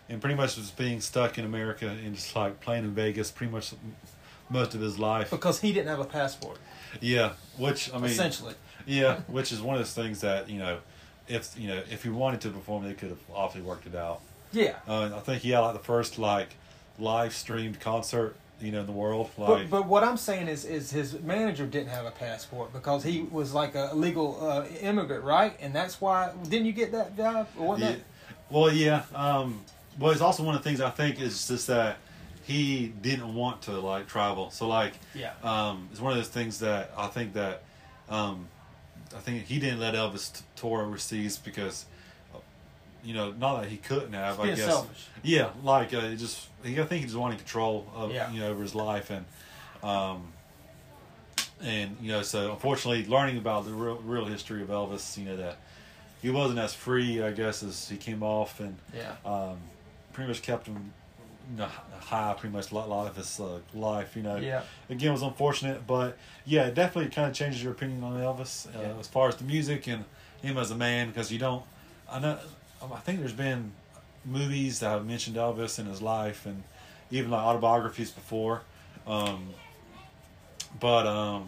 and 0.09 0.20
pretty 0.22 0.36
much 0.36 0.57
was 0.57 0.72
being 0.72 1.01
stuck 1.01 1.38
in 1.38 1.45
America 1.45 1.88
and 1.88 2.16
just 2.16 2.36
like 2.36 2.59
playing 2.59 2.84
in 2.84 2.91
Vegas 2.91 3.32
pretty 3.32 3.51
much 3.51 3.74
most 4.49 4.76
of 4.76 4.82
his 4.82 4.99
life. 4.99 5.30
Because 5.32 5.62
he 5.62 5.72
didn't 5.72 5.88
have 5.88 5.99
a 5.99 6.05
passport, 6.05 6.57
Yeah, 6.99 7.34
which 7.57 7.91
I 7.93 7.97
mean, 7.97 8.05
essentially. 8.12 8.53
yeah, 8.86 9.20
which 9.28 9.51
is 9.51 9.62
one 9.62 9.76
of 9.76 9.80
those 9.80 9.93
things 9.93 10.22
that 10.22 10.49
you 10.49 10.59
know, 10.59 10.80
if 11.28 11.57
you 11.57 11.70
know, 11.70 11.82
if 11.89 12.03
he 12.03 12.09
wanted 12.09 12.41
to 12.41 12.49
perform, 12.49 12.84
they 12.84 12.93
could 12.93 13.09
have 13.09 13.20
obviously 13.34 13.62
worked 13.68 13.88
it 13.88 13.95
out. 13.95 14.22
Yeah. 14.51 14.76
Uh, 14.86 15.12
I 15.16 15.20
think 15.22 15.43
he 15.43 15.51
had 15.51 15.59
like 15.59 15.74
the 15.74 15.80
first 15.80 16.20
like 16.20 16.55
live 16.99 17.33
streamed 17.33 17.79
concert, 17.79 18.35
you 18.59 18.71
know, 18.71 18.81
in 18.81 18.85
the 18.85 18.91
world. 18.91 19.29
But, 19.37 19.49
Like, 19.49 19.69
but 19.69 19.87
what 19.87 20.03
I'm 20.03 20.17
saying 20.17 20.47
is, 20.47 20.65
is 20.65 20.91
his 20.91 21.19
manager 21.21 21.65
didn't 21.65 21.89
have 21.89 22.05
a 22.05 22.11
passport 22.11 22.73
because 22.73 23.03
he 23.03 23.23
was 23.23 23.53
like 23.53 23.75
a 23.75 23.91
legal 23.93 24.37
uh, 24.47 24.65
immigrant, 24.81 25.23
right? 25.23 25.57
And 25.59 25.73
that's 25.73 25.99
why 25.99 26.31
didn't 26.49 26.65
you 26.67 26.73
get 26.73 26.91
that 26.91 27.15
vibe? 27.17 27.47
Or 27.57 27.77
yeah, 27.79 27.95
well, 28.49 28.71
yeah. 28.71 29.03
Um, 29.15 29.61
well, 29.99 30.11
it's 30.11 30.21
also 30.21 30.43
one 30.43 30.55
of 30.55 30.63
the 30.63 30.69
things 30.69 30.79
I 30.81 30.89
think 30.91 31.19
is 31.19 31.47
just 31.47 31.67
that 31.67 31.97
he 32.43 32.87
didn't 33.01 33.33
want 33.35 33.61
to 33.63 33.71
like 33.79 34.07
travel. 34.07 34.51
So 34.51 34.67
like, 34.67 34.93
Yeah. 35.13 35.33
um, 35.43 35.87
it's 35.91 35.99
one 36.01 36.11
of 36.11 36.17
those 36.17 36.27
things 36.29 36.59
that 36.59 36.91
I 36.97 37.07
think 37.07 37.33
that, 37.33 37.63
um, 38.09 38.47
I 39.15 39.19
think 39.19 39.45
he 39.45 39.59
didn't 39.59 39.79
let 39.79 39.93
Elvis 39.93 40.33
t- 40.33 40.43
tour 40.55 40.81
overseas 40.83 41.37
because, 41.37 41.85
you 43.04 43.14
know, 43.14 43.32
not 43.32 43.62
that 43.62 43.70
he 43.70 43.78
couldn't 43.78 44.14
have. 44.14 44.39
I 44.39 44.47
guess. 44.47 44.60
selfish. 44.66 45.08
Yeah, 45.24 45.49
like 45.64 45.93
uh, 45.93 45.97
it 45.99 46.18
just 46.18 46.47
he, 46.64 46.80
I 46.80 46.86
think 46.86 47.02
he 47.02 47.06
just 47.06 47.16
wanted 47.18 47.38
control 47.39 47.88
of 47.95 48.12
Yeah. 48.12 48.32
you 48.32 48.39
know 48.39 48.49
over 48.52 48.62
his 48.62 48.76
life 48.76 49.10
and 49.10 49.26
um 49.84 50.32
and 51.62 51.95
you 52.02 52.12
know 52.12 52.22
so 52.22 52.52
unfortunately 52.52 53.06
learning 53.06 53.38
about 53.38 53.66
the 53.66 53.72
real 53.72 53.95
real 53.97 54.26
history 54.26 54.62
of 54.62 54.70
Elvis 54.70 55.18
you 55.18 55.26
know 55.26 55.38
that 55.38 55.58
he 56.22 56.30
wasn't 56.30 56.60
as 56.60 56.74
free 56.74 57.22
I 57.22 57.32
guess 57.32 57.64
as 57.64 57.89
he 57.89 57.97
came 57.97 58.24
off 58.24 58.60
and 58.60 58.78
Yeah. 58.95 59.16
um 59.26 59.58
pretty 60.14 60.28
much 60.28 60.41
kept 60.41 60.68
him 60.68 60.93
high 61.99 62.34
pretty 62.38 62.56
much 62.56 62.72
a 62.72 62.76
lot, 62.76 62.89
lot 62.89 63.08
of 63.08 63.16
his 63.16 63.39
uh, 63.39 63.60
life 63.74 64.16
you 64.16 64.24
know 64.24 64.38
Yeah. 64.38 64.62
again 64.89 65.10
it 65.10 65.14
was 65.14 65.22
unfortunate 65.22 65.86
but 65.86 66.18
yeah 66.45 66.66
it 66.68 66.76
definitely 66.76 67.12
kind 67.12 67.28
of 67.30 67.36
changes 67.36 67.62
your 67.64 67.74
opinion 67.74 68.04
on 68.04 68.14
Elvis 68.20 68.68
uh, 68.68 68.80
Yeah. 68.82 68.99
as 68.99 69.08
far 69.08 69.28
as 69.30 69.36
the 69.36 69.43
music 69.43 69.88
and 69.88 70.06
him 70.41 70.58
as 70.58 70.72
a 70.72 70.76
man 70.76 71.08
because 71.08 71.32
you 71.32 71.39
don't 71.39 71.64
I 72.12 72.20
know 72.20 72.38
I 72.82 72.99
think 72.99 73.19
there's 73.19 73.34
been 73.34 73.71
movies 74.25 74.79
that 74.79 74.89
have 74.89 75.05
mentioned 75.05 75.36
Elvis 75.36 75.79
in 75.79 75.86
his 75.88 76.01
life 76.01 76.45
and 76.45 76.63
even 77.09 77.32
like 77.32 77.41
autobiographies 77.41 78.11
before 78.11 78.61
um, 79.07 79.49
but 80.79 81.07
um, 81.07 81.47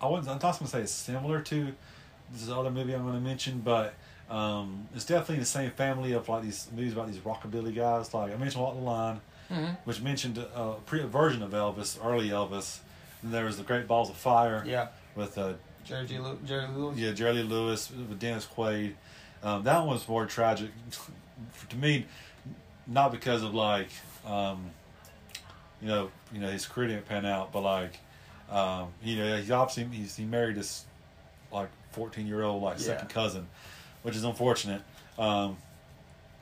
I 0.00 0.06
wasn't 0.06 0.36
I'm 0.36 0.40
not 0.42 0.58
gonna 0.58 0.70
say 0.70 0.80
it's 0.82 0.92
similar 0.92 1.40
to 1.40 1.72
this 2.32 2.48
other 2.50 2.70
movie 2.70 2.94
I'm 2.94 3.02
going 3.02 3.14
to 3.14 3.20
mention 3.20 3.60
but 3.60 3.94
um, 4.30 4.88
it's 4.94 5.04
definitely 5.04 5.36
in 5.36 5.40
the 5.40 5.46
same 5.46 5.70
family 5.70 6.12
of 6.12 6.28
like 6.28 6.42
these 6.42 6.68
movies 6.74 6.92
about 6.92 7.08
these 7.08 7.18
rockabilly 7.18 7.74
guys 7.74 8.12
like 8.14 8.32
I 8.32 8.36
mentioned 8.36 8.62
Walk 8.62 8.74
the 8.74 8.80
Line 8.82 9.20
Mhm. 9.50 9.76
which 9.84 10.00
mentioned 10.00 10.38
a 10.38 10.76
pre 10.86 11.02
version 11.02 11.42
of 11.42 11.50
Elvis, 11.50 11.98
early 12.02 12.30
Elvis. 12.30 12.78
And 13.22 13.30
there 13.32 13.44
was 13.44 13.58
the 13.58 13.62
Great 13.62 13.86
Balls 13.86 14.08
of 14.08 14.16
Fire 14.16 14.64
Yeah. 14.66 14.88
with 15.14 15.36
uh, 15.36 15.52
Jerry. 15.84 16.06
Lew- 16.18 16.38
Jerry 16.46 16.66
Lewis. 16.68 16.96
yeah 16.98 17.12
Jerry 17.12 17.42
Lewis 17.42 17.90
with 17.90 18.18
Dennis 18.18 18.46
Quaid. 18.46 18.94
Um, 19.44 19.62
that 19.64 19.78
one 19.80 19.88
was 19.88 20.08
more 20.08 20.26
tragic 20.26 20.70
to 21.68 21.76
me, 21.76 22.06
not 22.86 23.12
because 23.12 23.42
of 23.42 23.54
like 23.54 23.88
um, 24.26 24.70
you 25.80 25.88
know 25.88 26.10
you 26.32 26.40
know 26.40 26.48
his 26.50 26.66
career 26.66 26.88
didn't 26.88 27.06
pan 27.06 27.26
out, 27.26 27.52
but 27.52 27.60
like 27.62 27.98
um, 28.50 28.88
you 29.02 29.16
know 29.16 29.36
he's 29.36 29.50
obviously 29.50 29.84
he's, 29.96 30.16
he 30.16 30.24
married 30.24 30.56
this 30.56 30.84
like 31.52 31.68
fourteen 31.92 32.26
year 32.26 32.42
old 32.42 32.62
like 32.62 32.78
Yeah. 32.78 32.84
second 32.86 33.08
cousin, 33.10 33.46
which 34.02 34.16
is 34.16 34.24
unfortunate. 34.24 34.82
Um, 35.18 35.58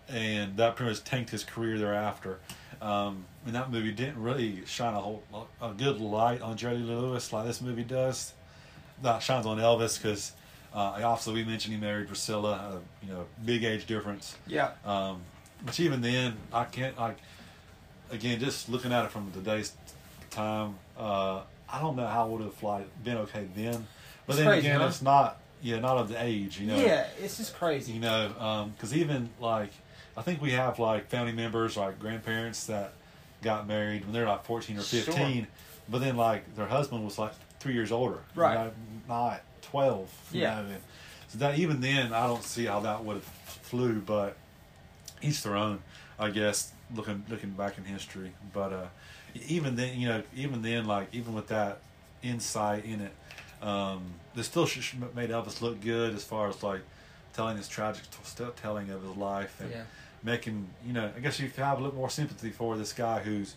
and 0.09 0.57
that 0.57 0.77
pretty 0.77 0.93
much 0.93 1.05
tanked 1.05 1.31
his 1.31 1.45
career 1.45 1.79
thereafter. 1.79 2.39
Um, 2.81 3.25
and 3.47 3.55
that 3.55 3.71
movie 3.71 3.93
didn't 3.93 4.21
really 4.21 4.65
shine 4.67 4.95
a 4.95 5.01
whole 5.01 5.23
a 5.61 5.71
good 5.73 6.01
light 6.01 6.41
on 6.41 6.57
Jerry 6.57 6.79
Lewis 6.79 7.33
like 7.33 7.47
this 7.47 7.61
movie 7.61 7.85
does. 7.85 8.33
That 9.03 9.21
shines 9.21 9.47
on 9.47 9.59
Elvis 9.59 10.01
because 10.01 10.33
uh, 10.75 11.01
also 11.05 11.33
we 11.35 11.45
mentioned 11.45 11.75
he 11.75 11.81
married 11.81 12.09
Priscilla, 12.09 12.53
uh, 12.53 12.79
you 13.07 13.13
know, 13.13 13.27
big 13.45 13.65
age 13.65 13.87
difference. 13.87 14.37
Yeah. 14.47 14.71
Um, 14.85 15.21
which 15.65 15.79
even 15.81 16.01
then, 16.01 16.37
I 16.53 16.65
can't 16.65 16.97
like. 16.99 17.17
Again, 18.11 18.39
just 18.41 18.69
looking 18.69 18.93
at 18.93 19.05
it 19.07 19.11
from 19.11 19.31
today's 19.33 19.73
time, 20.31 20.75
uh, 20.99 21.41
I 21.71 21.81
don't 21.81 21.97
know 21.97 22.07
how 22.07 22.27
it 22.27 22.31
would 22.33 22.43
have 22.43 22.63
like 22.63 23.05
been 23.05 23.17
okay 23.19 23.47
then. 23.57 23.87
But 24.27 24.35
It's 24.35 24.39
then 24.39 24.47
crazy, 24.49 24.67
again, 24.67 24.81
huh? 24.81 24.87
it's 24.89 25.03
not. 25.03 25.39
Yeah, 25.63 25.79
not 25.79 25.97
of 25.97 26.09
the 26.09 26.21
age, 26.23 26.59
you 26.59 26.67
know. 26.67 26.77
Yeah. 26.77 27.07
It's 27.21 27.37
just 27.39 27.55
crazy. 27.55 27.93
You 27.93 28.01
know, 28.01 28.71
because 28.77 28.95
even 28.97 29.31
like, 29.41 29.71
I 30.17 30.23
think 30.23 30.43
we 30.43 30.51
have 30.53 30.79
like 30.79 31.09
family 31.09 31.33
members, 31.33 31.77
like 31.77 31.99
grandparents 32.01 32.67
that 32.67 32.93
got 33.43 33.67
married 33.69 34.05
when 34.05 34.13
they're 34.13 34.27
like 34.27 34.45
fourteen 34.45 34.77
or 34.79 34.83
Sure. 34.83 35.01
fifteen, 35.01 35.47
but 35.89 36.01
then 36.01 36.17
like 36.17 36.55
their 36.57 36.67
husband 36.67 37.05
was 37.05 37.19
like 37.19 37.33
three 37.61 37.75
years 37.75 37.93
older, 37.93 38.19
you 38.35 38.43
Right. 38.43 38.55
know, 38.55 38.73
not 39.09 39.43
twelve. 39.73 40.09
Yeah. 40.33 40.63
know, 40.63 40.69
and 40.69 40.83
So 41.29 41.39
that 41.39 41.59
even 41.59 41.81
then, 41.81 42.13
I 42.13 42.27
don't 42.27 42.43
see 42.45 42.67
how 42.67 42.81
that 42.81 43.05
would 43.05 43.17
have 43.17 43.25
flew, 43.25 44.01
but 44.01 44.37
each 45.23 45.43
their 45.43 45.57
own, 45.57 45.81
I 46.19 46.31
guess. 46.31 46.73
Looking 46.95 47.25
looking 47.31 47.51
back 47.53 47.79
in 47.79 47.85
history, 47.85 48.33
but 48.53 48.71
uh, 48.71 48.87
even 49.49 49.77
then, 49.77 49.99
you 49.99 50.09
know, 50.09 50.23
even 50.37 50.61
then, 50.61 50.85
like 50.85 51.09
even 51.15 51.33
with 51.33 51.47
that 51.49 51.79
insight 52.23 52.85
in 52.85 53.01
it, 53.01 53.13
um, 53.67 54.03
they 54.35 54.43
still 54.43 54.67
sh- 54.67 54.81
sh- 54.81 54.95
made 55.15 55.31
Elvis 55.31 55.63
look 55.63 55.81
good 55.81 56.15
as 56.15 56.23
far 56.23 56.49
as 56.51 56.63
like 56.63 56.83
telling 57.33 57.57
his 57.57 57.67
tragic 57.67 58.03
t- 58.11 58.45
telling 58.61 58.91
of 58.91 59.03
his 59.03 59.17
life 59.17 59.59
and 59.61 59.71
Yeah. 59.71 59.85
making 60.23 60.69
you 60.87 60.93
know. 60.93 61.11
I 61.17 61.21
guess 61.21 61.41
you 61.41 61.49
have 61.57 61.79
a 61.79 61.83
little 61.83 61.97
more 61.97 62.11
sympathy 62.11 62.51
for 62.51 62.77
this 62.77 62.93
guy 62.93 63.21
who's, 63.21 63.55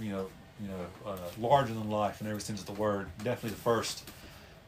you 0.00 0.12
know, 0.12 0.30
you 0.62 0.68
know, 0.68 0.86
uh, 1.10 1.18
larger 1.38 1.74
than 1.74 1.90
life 1.90 2.22
in 2.22 2.26
every 2.26 2.40
sense 2.40 2.60
of 2.60 2.66
the 2.66 2.72
word. 2.80 3.08
Definitely 3.18 3.50
the 3.50 3.56
first 3.56 4.08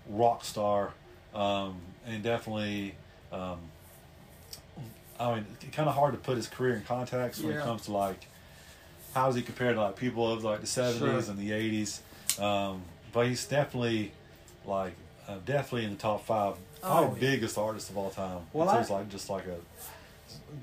rock 0.09 0.45
star, 0.45 0.93
um, 1.35 1.77
and 2.07 2.23
definitely. 2.23 2.95
Um, 3.33 3.59
I 5.21 5.35
mean, 5.35 5.47
kind 5.73 5.89
of 5.89 5.95
hard 5.97 6.13
to 6.15 6.19
put 6.19 6.37
his 6.37 6.47
career 6.47 6.75
in 6.77 6.83
context 6.83 7.43
when 7.43 7.53
Yeah. 7.53 7.61
it 7.61 7.65
comes 7.65 7.83
to 7.87 7.93
like 7.93 8.27
how 9.15 9.29
is 9.29 9.35
he 9.35 9.43
compared 9.43 9.75
to 9.75 9.83
like 9.83 9.97
people 9.97 10.31
of 10.31 10.45
like 10.45 10.61
the 10.61 10.67
seventies 10.67 11.01
Sure. 11.01 11.33
and 11.33 11.39
the 11.39 11.53
eighties. 11.53 12.01
Um, 12.39 12.83
but 13.13 13.27
he's 13.27 13.45
definitely 13.45 14.13
like 14.65 14.93
uh, 15.27 15.39
definitely 15.45 15.85
in 15.87 15.91
the 15.91 15.97
top 15.99 16.25
five, 16.25 16.55
probably 16.81 17.09
Oh, 17.09 17.15
yeah. 17.15 17.21
biggest 17.21 17.59
artist 17.59 17.91
of 17.91 17.99
all 17.99 18.11
time. 18.11 18.41
Well, 18.53 18.71
it's 18.79 18.91
I- 18.91 18.95
like 18.95 19.09
just 19.09 19.29
like 19.29 19.45
a 19.47 19.57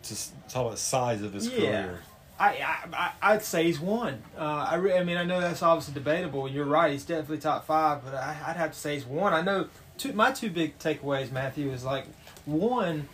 just 0.04 0.32
talk 0.50 0.62
about 0.62 0.72
the 0.72 0.78
size 0.78 1.22
of 1.22 1.34
his 1.34 1.48
Yeah. 1.50 1.58
career. 1.58 2.00
I, 2.40 2.82
I 2.94 3.12
I'd 3.22 3.44
say 3.44 3.64
he's 3.64 3.80
one. 3.80 4.22
Uh, 4.38 4.68
I, 4.72 4.76
re- 4.76 4.98
I 4.98 5.04
mean 5.04 5.18
I 5.18 5.24
know 5.24 5.40
that's 5.40 5.64
obviously 5.64 5.94
debatable. 5.94 6.50
You're 6.50 6.66
right. 6.66 6.92
He's 6.92 7.06
definitely 7.06 7.38
top 7.38 7.66
five, 7.66 8.04
but 8.04 8.14
I, 8.14 8.36
I'd 8.48 8.58
have 8.58 8.72
to 8.72 8.78
say 8.78 8.96
he's 8.96 9.06
one. 9.06 9.34
I 9.34 9.42
know 9.42 9.68
two, 9.98 10.14
my 10.14 10.32
two 10.32 10.50
big 10.50 10.78
takeaways, 10.80 11.32
Matthew, 11.32 11.72
is 11.72 11.84
like 11.84 12.06
one 12.46 13.08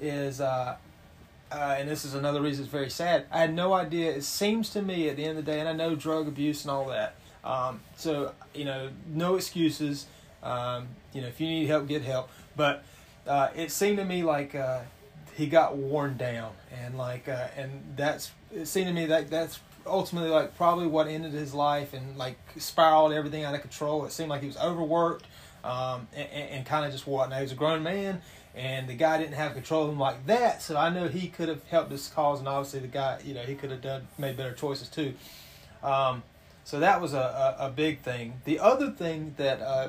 is 0.00 0.40
uh, 0.40 0.76
uh, 1.52 1.76
and 1.78 1.88
this 1.88 2.04
is 2.04 2.14
another 2.14 2.40
reason 2.40 2.64
it's 2.64 2.72
very 2.72 2.90
sad. 2.90 3.26
I 3.30 3.38
had 3.38 3.54
no 3.54 3.72
idea. 3.72 4.10
It 4.12 4.24
seems 4.24 4.70
to 4.70 4.82
me 4.82 5.08
at 5.08 5.16
the 5.16 5.24
end 5.24 5.38
of 5.38 5.44
the 5.44 5.52
day, 5.52 5.60
and 5.60 5.68
I 5.68 5.72
know 5.72 5.94
drug 5.94 6.26
abuse 6.26 6.64
and 6.64 6.70
all 6.70 6.86
that. 6.88 7.14
Um, 7.44 7.80
so 7.96 8.32
you 8.54 8.64
know, 8.64 8.90
no 9.06 9.36
excuses. 9.36 10.06
Um, 10.42 10.88
you 11.12 11.20
know, 11.20 11.28
if 11.28 11.40
you 11.40 11.46
need 11.46 11.66
help, 11.68 11.86
get 11.86 12.02
help. 12.02 12.28
But 12.56 12.84
uh, 13.26 13.48
it 13.54 13.70
seemed 13.70 13.98
to 13.98 14.04
me 14.04 14.24
like 14.24 14.54
uh, 14.54 14.80
he 15.36 15.46
got 15.46 15.76
worn 15.76 16.16
down, 16.16 16.52
and 16.82 16.98
like, 16.98 17.28
uh, 17.28 17.48
and 17.56 17.70
that's 17.96 18.32
it 18.54 18.66
seemed 18.66 18.88
to 18.88 18.92
me 18.92 19.06
that 19.06 19.30
that's 19.30 19.60
ultimately 19.86 20.30
like 20.30 20.56
probably 20.56 20.86
what 20.86 21.06
ended 21.08 21.32
his 21.32 21.52
life 21.52 21.92
and 21.92 22.16
like 22.16 22.38
spiraled 22.56 23.12
everything 23.12 23.44
out 23.44 23.54
of 23.54 23.60
control. 23.60 24.04
It 24.04 24.12
seemed 24.12 24.30
like 24.30 24.40
he 24.40 24.46
was 24.46 24.56
overworked 24.56 25.26
um, 25.62 26.08
and, 26.14 26.28
and 26.28 26.66
kind 26.66 26.84
of 26.86 26.92
just 26.92 27.06
whatnot. 27.06 27.38
He 27.38 27.42
was 27.42 27.52
a 27.52 27.56
grown 27.56 27.82
man, 27.82 28.22
and 28.54 28.88
the 28.88 28.94
guy 28.94 29.18
didn't 29.18 29.34
have 29.34 29.54
control 29.54 29.84
of 29.84 29.90
him 29.90 29.98
like 29.98 30.26
that. 30.26 30.62
So 30.62 30.76
I 30.76 30.90
know 30.90 31.08
he 31.08 31.28
could 31.28 31.48
have 31.48 31.64
helped 31.64 31.90
this 31.90 32.08
cause, 32.08 32.38
and 32.38 32.48
obviously 32.48 32.80
the 32.80 32.88
guy, 32.88 33.20
you 33.24 33.34
know, 33.34 33.42
he 33.42 33.54
could 33.54 33.70
have 33.70 33.82
done 33.82 34.08
made 34.18 34.36
better 34.36 34.52
choices 34.52 34.88
too. 34.88 35.14
Um, 35.82 36.22
so 36.64 36.80
that 36.80 37.00
was 37.00 37.12
a, 37.12 37.56
a, 37.58 37.66
a, 37.66 37.70
big 37.70 38.00
thing. 38.00 38.40
The 38.46 38.58
other 38.58 38.90
thing 38.90 39.34
that 39.36 39.60
uh, 39.60 39.88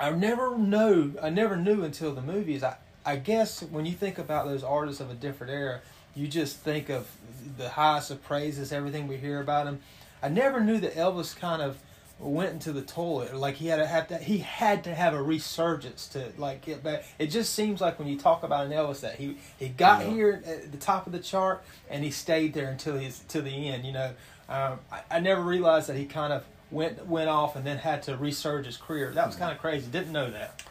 I 0.00 0.10
never 0.10 0.58
know, 0.58 1.12
I 1.22 1.30
never 1.30 1.56
knew 1.56 1.84
until 1.84 2.12
the 2.12 2.22
movies. 2.22 2.64
I 2.64 2.76
I 3.04 3.16
guess 3.16 3.62
when 3.62 3.86
you 3.86 3.92
think 3.92 4.18
about 4.18 4.46
those 4.46 4.62
artists 4.62 5.00
of 5.00 5.10
a 5.10 5.14
different 5.14 5.52
era, 5.52 5.80
you 6.14 6.26
just 6.26 6.58
think 6.58 6.88
of 6.88 7.08
the 7.56 7.68
highest 7.70 8.10
of 8.10 8.22
praises, 8.22 8.72
everything 8.72 9.08
we 9.08 9.16
hear 9.16 9.40
about 9.40 9.66
him. 9.66 9.80
I 10.22 10.28
never 10.28 10.60
knew 10.60 10.78
that 10.80 10.94
Elvis 10.94 11.36
kind 11.36 11.62
of 11.62 11.78
went 12.18 12.52
into 12.52 12.72
the 12.72 12.82
toilet. 12.82 13.34
Like 13.34 13.56
he 13.56 13.68
had 13.68 13.76
to 13.76 13.86
have 13.86 14.08
to, 14.08 14.18
he 14.18 14.38
had 14.38 14.84
to 14.84 14.94
have 14.94 15.14
a 15.14 15.22
resurgence 15.22 16.08
to 16.08 16.32
like 16.36 16.62
get 16.62 16.82
back. 16.82 17.04
It 17.18 17.28
just 17.28 17.54
seems 17.54 17.80
like 17.80 17.98
when 17.98 18.08
you 18.08 18.18
talk 18.18 18.42
about 18.42 18.66
an 18.66 18.72
Elvis 18.72 19.00
that 19.00 19.16
he 19.16 19.38
he 19.58 19.68
got 19.68 20.04
yeah. 20.04 20.10
here 20.10 20.42
at 20.44 20.70
the 20.72 20.78
top 20.78 21.06
of 21.06 21.12
the 21.12 21.18
chart 21.18 21.62
and 21.88 22.04
he 22.04 22.10
stayed 22.10 22.52
there 22.52 22.70
until 22.70 22.98
his 22.98 23.20
to 23.28 23.40
the 23.40 23.68
end. 23.68 23.84
You 23.84 23.92
know, 23.92 24.12
um, 24.48 24.80
I, 24.92 25.00
I 25.10 25.20
never 25.20 25.42
realized 25.42 25.88
that 25.88 25.96
he 25.96 26.04
kind 26.04 26.32
of 26.32 26.44
went 26.70 27.06
went 27.06 27.28
off 27.28 27.56
and 27.56 27.64
then 27.64 27.78
had 27.78 28.02
to 28.04 28.16
resurge 28.16 28.66
his 28.66 28.76
career. 28.76 29.12
That 29.12 29.26
was 29.26 29.36
kind 29.36 29.52
of 29.52 29.58
crazy. 29.58 29.86
Didn't 29.90 30.12
know 30.12 30.30
that. 30.30 30.62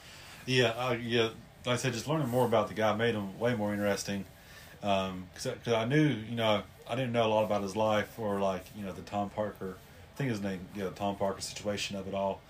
Yeah, 0.46 0.70
uh, 0.70 0.98
yeah. 1.02 1.30
Like 1.66 1.74
I 1.74 1.76
said, 1.76 1.94
just 1.94 2.08
learning 2.08 2.30
more 2.30 2.46
about 2.46 2.70
the 2.70 2.74
guy 2.74 2.96
made 2.96 3.16
him 3.16 3.38
way 3.38 3.54
more 3.56 3.74
interesting. 3.74 4.26
Because 4.82 5.46
um, 5.46 5.76
I 5.76 5.86
knew, 5.86 6.08
you 6.08 6.36
know, 6.36 6.64
I 6.90 6.96
didn't 6.96 7.12
know 7.12 7.26
a 7.26 7.30
lot 7.30 7.44
about 7.44 7.62
his 7.62 7.76
life 7.76 8.18
or 8.18 8.40
like, 8.40 8.66
you 8.76 8.86
know, 8.86 8.92
the 8.92 9.02
Tom 9.02 9.30
Parker 9.30 9.76
I 10.20 10.22
think 10.22 10.32
his 10.32 10.42
name, 10.42 10.60
yeah, 10.76 10.90
Tom 10.94 11.16
Parker 11.16 11.40
situation 11.40 11.96
of 11.96 12.06
it 12.06 12.14
all. 12.14 12.42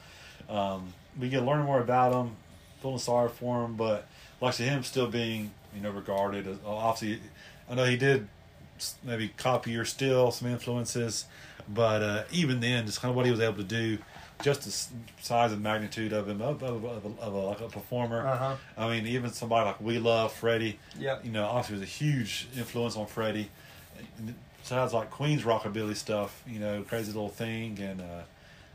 Um, 0.50 0.94
we 1.20 1.30
get 1.30 1.42
to 1.42 1.46
learn 1.46 1.66
more 1.66 1.80
about 1.80 2.14
him, 2.14 2.36
feeling 2.82 2.98
sorry 2.98 3.30
for 3.30 3.64
him, 3.64 3.76
but 3.76 4.08
like 4.42 4.56
to 4.56 4.64
him 4.64 4.84
still 4.84 5.06
being, 5.06 5.52
you 5.76 5.82
know, 5.82 5.92
regarded 5.92 6.48
as 6.48 6.58
obviously. 6.66 7.22
I 7.70 7.76
know 7.76 7.86
he 7.86 7.96
did 7.96 8.28
maybe 9.04 9.28
copy 9.38 9.76
or 9.76 9.86
steal 9.86 10.32
some 10.32 10.48
influences, 10.48 11.26
but 11.68 12.02
uh, 12.02 12.24
even 12.32 12.60
then, 12.60 12.88
just 12.88 13.02
kind 13.02 13.12
of 13.12 13.16
what 13.16 13.26
he 13.28 13.32
was 13.32 13.40
able 13.40 13.58
to 13.58 13.64
do, 13.64 14.00
just 14.42 14.64
the 14.64 15.22
size 15.22 15.52
and 15.52 15.62
magnitude 15.62 16.14
of 16.14 16.30
him 16.30 16.42
of, 16.42 16.64
of, 16.64 16.86
of, 16.86 17.06
a, 17.06 17.22
of 17.22 17.34
a, 17.34 17.38
like 17.38 17.62
a 17.62 17.68
performer. 17.68 18.26
Uh-huh. 18.26 18.56
I 18.78 18.90
mean, 18.90 19.08
even 19.08 19.32
somebody 19.32 19.66
like 19.66 19.82
We 19.82 20.00
Love 20.00 20.32
Freddie. 20.32 20.80
Yeah. 20.98 21.20
You 21.24 21.32
know, 21.32 21.46
obviously 21.46 21.76
was 21.76 21.84
a 21.84 21.86
huge 21.86 22.48
influence 22.56 22.96
on 22.96 23.06
Freddie 23.06 23.50
sounds 24.64 24.94
like 24.94 25.10
Queen's 25.10 25.44
rockabilly 25.44 25.96
stuff, 25.96 26.44
you 26.48 26.60
know, 26.60 26.84
Crazy 26.84 27.12
Little 27.12 27.30
Thing 27.30 27.80
and 27.80 28.02
uh, 28.02 28.22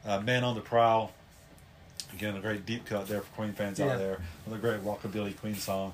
uh, 0.07 0.21
Man 0.21 0.45
on 0.45 0.55
the 0.55 0.61
Prowl. 0.61 1.13
Again, 2.13 2.37
a 2.37 2.41
great 2.41 2.67
deep 2.67 2.85
cut 2.85 3.09
there 3.09 3.21
for 3.21 3.33
Queen 3.35 3.53
fans 3.53 3.79
yeah. 3.79 3.87
out 3.87 3.99
there. 3.99 4.19
Another 4.47 4.61
great 4.61 4.85
rockabilly 4.85 5.37
Queen 5.39 5.55
song. 5.55 5.93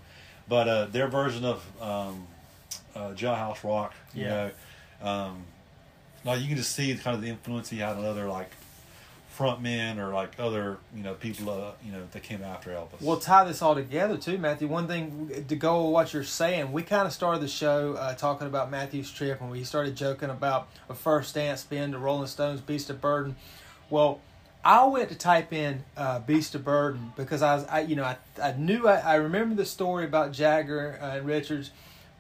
But 0.49 0.69
uh, 0.69 0.85
their 0.87 1.07
version 1.07 1.45
of 1.45 1.65
um, 1.81 2.27
uh, 2.95 3.11
Jailhouse 3.11 3.63
Rock, 3.63 3.95
you 4.15 4.25
yeah. 4.25 4.51
know, 5.03 5.09
um, 5.09 5.45
like 6.25 6.41
you 6.41 6.49
can 6.49 6.57
just 6.57 6.75
see 6.75 6.95
kind 6.97 7.15
of 7.15 7.23
the 7.23 7.29
influence 7.29 7.71
he 7.71 7.79
had 7.79 7.97
on 7.97 8.05
other 8.05 8.27
like 8.29 8.51
frontmen 9.41 9.99
or 9.99 10.13
like 10.13 10.39
other 10.39 10.77
you 10.95 11.03
know 11.03 11.15
people 11.15 11.49
uh, 11.49 11.73
you 11.83 11.91
know 11.91 12.03
that 12.11 12.23
came 12.23 12.43
after 12.43 12.71
Elvis. 12.71 13.01
We'll 13.01 13.19
tie 13.19 13.45
this 13.45 13.63
all 13.63 13.75
together 13.75 14.19
too, 14.19 14.37
Matthew. 14.37 14.69
One 14.69 14.87
thing 14.87 15.47
to 15.49 15.57
go 15.57 15.85
with 15.85 15.93
what 15.93 16.13
you're 16.13 16.25
saying, 16.25 16.73
we 16.73 16.83
kind 16.83 17.07
of 17.07 17.13
started 17.13 17.41
the 17.41 17.49
show 17.49 17.95
uh, 17.95 18.15
talking 18.15 18.47
about 18.47 18.71
Matthew's 18.71 19.11
trip, 19.11 19.41
and 19.41 19.51
we 19.51 19.65
started 19.65 19.97
joking 19.97 20.29
about 20.29 20.69
a 20.91 20.95
first 20.95 21.35
dance 21.35 21.63
spin 21.63 21.93
to 21.93 21.99
Rolling 21.99 22.27
Stones' 22.27 22.61
"Beast 22.61 22.91
of 22.91 23.01
Burden." 23.01 23.37
Well, 23.89 24.21
I 24.63 24.85
went 24.85 25.09
to 25.09 25.15
type 25.15 25.55
in 25.55 25.85
uh, 25.97 26.19
"Beast 26.19 26.55
of 26.55 26.63
Burden" 26.63 27.15
because 27.17 27.41
I 27.41 27.55
was, 27.55 27.65
I, 27.65 27.81
you 27.81 27.97
know, 27.97 28.05
I, 28.05 28.19
I 28.43 28.53
knew 28.53 28.87
I, 28.87 28.99
I 28.99 29.15
remember 29.15 29.55
the 29.55 29.65
story 29.65 30.05
about 30.05 30.33
Jagger 30.33 30.99
and 31.01 31.27
Richards, 31.27 31.71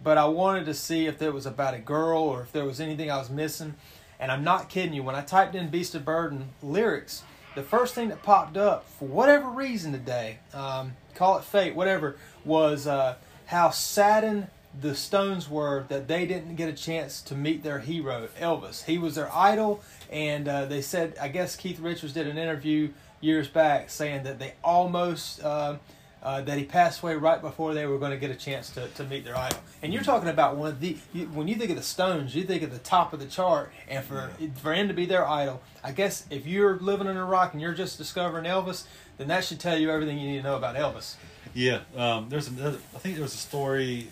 but 0.03 0.17
I 0.17 0.25
wanted 0.25 0.65
to 0.65 0.75
see 0.75 1.07
if 1.07 1.19
there 1.19 1.33
was 1.33 1.45
about 1.45 1.75
a 1.75 1.79
girl 1.79 2.23
or 2.23 2.41
if 2.41 2.53
there 2.53 2.65
was 2.65 2.81
anything 2.81 3.11
I 3.11 3.19
was 3.19 3.29
missing. 3.29 3.75
And 4.21 4.31
I'm 4.31 4.45
not 4.45 4.69
kidding 4.69 4.93
you. 4.93 5.03
When 5.03 5.17
I 5.17 5.23
typed 5.23 5.55
in 5.55 5.71
Beast 5.71 5.95
of 5.95 6.05
Burden 6.05 6.51
lyrics, 6.63 7.23
the 7.57 7.63
first 7.63 7.95
thing 7.95 8.11
that 8.11 8.23
popped 8.23 8.57
up 8.57 8.89
for 8.89 9.09
whatever 9.09 9.49
reason 9.49 9.93
today, 9.93 10.39
um, 10.53 10.93
call 11.15 11.39
it 11.39 11.45
fate, 11.45 11.75
whatever, 11.75 12.17
was 12.45 12.87
uh, 12.87 13.17
how 13.47 13.71
saddened 13.71 14.49
the 14.79 14.95
Stones 14.95 15.49
were 15.49 15.85
that 15.89 16.07
they 16.07 16.27
didn't 16.27 16.55
get 16.55 16.69
a 16.69 16.73
chance 16.73 17.21
to 17.23 17.35
meet 17.35 17.65
their 17.65 17.81
hero, 17.81 18.29
Elvis. 18.39 18.85
He 18.85 18.99
was 18.99 19.17
their 19.17 19.35
idol, 19.35 19.83
and 20.11 20.47
uh, 20.47 20.67
they 20.67 20.83
said, 20.83 21.17
I 21.21 21.29
guess 21.29 21.57
Keith 21.57 21.81
Richards 21.81 22.13
did 22.13 22.29
an 22.29 22.39
interview 22.39 22.91
years 23.21 23.49
back 23.49 23.91
saying 23.91 24.25
that 24.25 24.39
they 24.39 24.55
almost. 24.63 25.43
Uh, 25.43 25.79
uh, 26.23 26.43
that 26.43 26.59
he 26.59 26.65
passed 26.65 27.03
away 27.03 27.15
right 27.15 27.41
before 27.41 27.73
they 27.73 27.87
were 27.87 27.99
going 27.99 28.11
to 28.11 28.17
get 28.17 28.31
a 28.31 28.35
chance 28.35 28.71
to, 28.71 28.89
to 28.89 29.05
meet 29.05 29.25
their 29.25 29.37
idol. 29.37 29.59
And 29.83 29.93
you're 29.93 30.03
talking 30.03 30.29
about 30.29 30.57
one 30.57 30.69
of 30.69 30.81
the 30.81 30.97
you, 31.13 31.27
when 31.27 31.49
you 31.49 31.55
think 31.55 31.71
of 31.71 31.77
the 31.77 31.83
Stones, 31.83 32.35
you 32.35 32.45
think 32.45 32.63
of 32.63 32.71
the 32.71 32.79
top 32.79 33.13
of 33.13 33.21
the 33.21 33.27
chart, 33.27 33.73
and 33.89 34.05
for 34.05 34.31
yeah. 34.39 34.49
for 34.57 34.75
him 34.75 34.89
to 34.89 34.95
be 34.95 35.07
their 35.07 35.27
idol, 35.27 35.63
I 35.83 35.93
guess 35.93 36.27
if 36.31 36.47
you're 36.47 36.79
living 36.79 37.07
in 37.07 37.17
a 37.17 37.25
rock 37.25 37.53
and 37.53 37.63
you're 37.63 37.75
just 37.75 37.97
discovering 37.97 38.45
Elvis, 38.45 38.85
then 39.17 39.29
that 39.29 39.45
should 39.45 39.61
tell 39.61 39.79
you 39.79 39.91
everything 39.91 40.19
you 40.19 40.29
need 40.29 40.39
to 40.39 40.43
know 40.43 40.57
about 40.57 40.77
Elvis. 40.77 41.17
Yeah, 41.55 41.81
um, 41.97 42.29
there's 42.29 42.49
another. 42.49 42.79
I 42.95 42.99
think 42.99 43.15
there 43.15 43.25
was 43.25 43.35
a 43.35 43.39
story. 43.39 44.09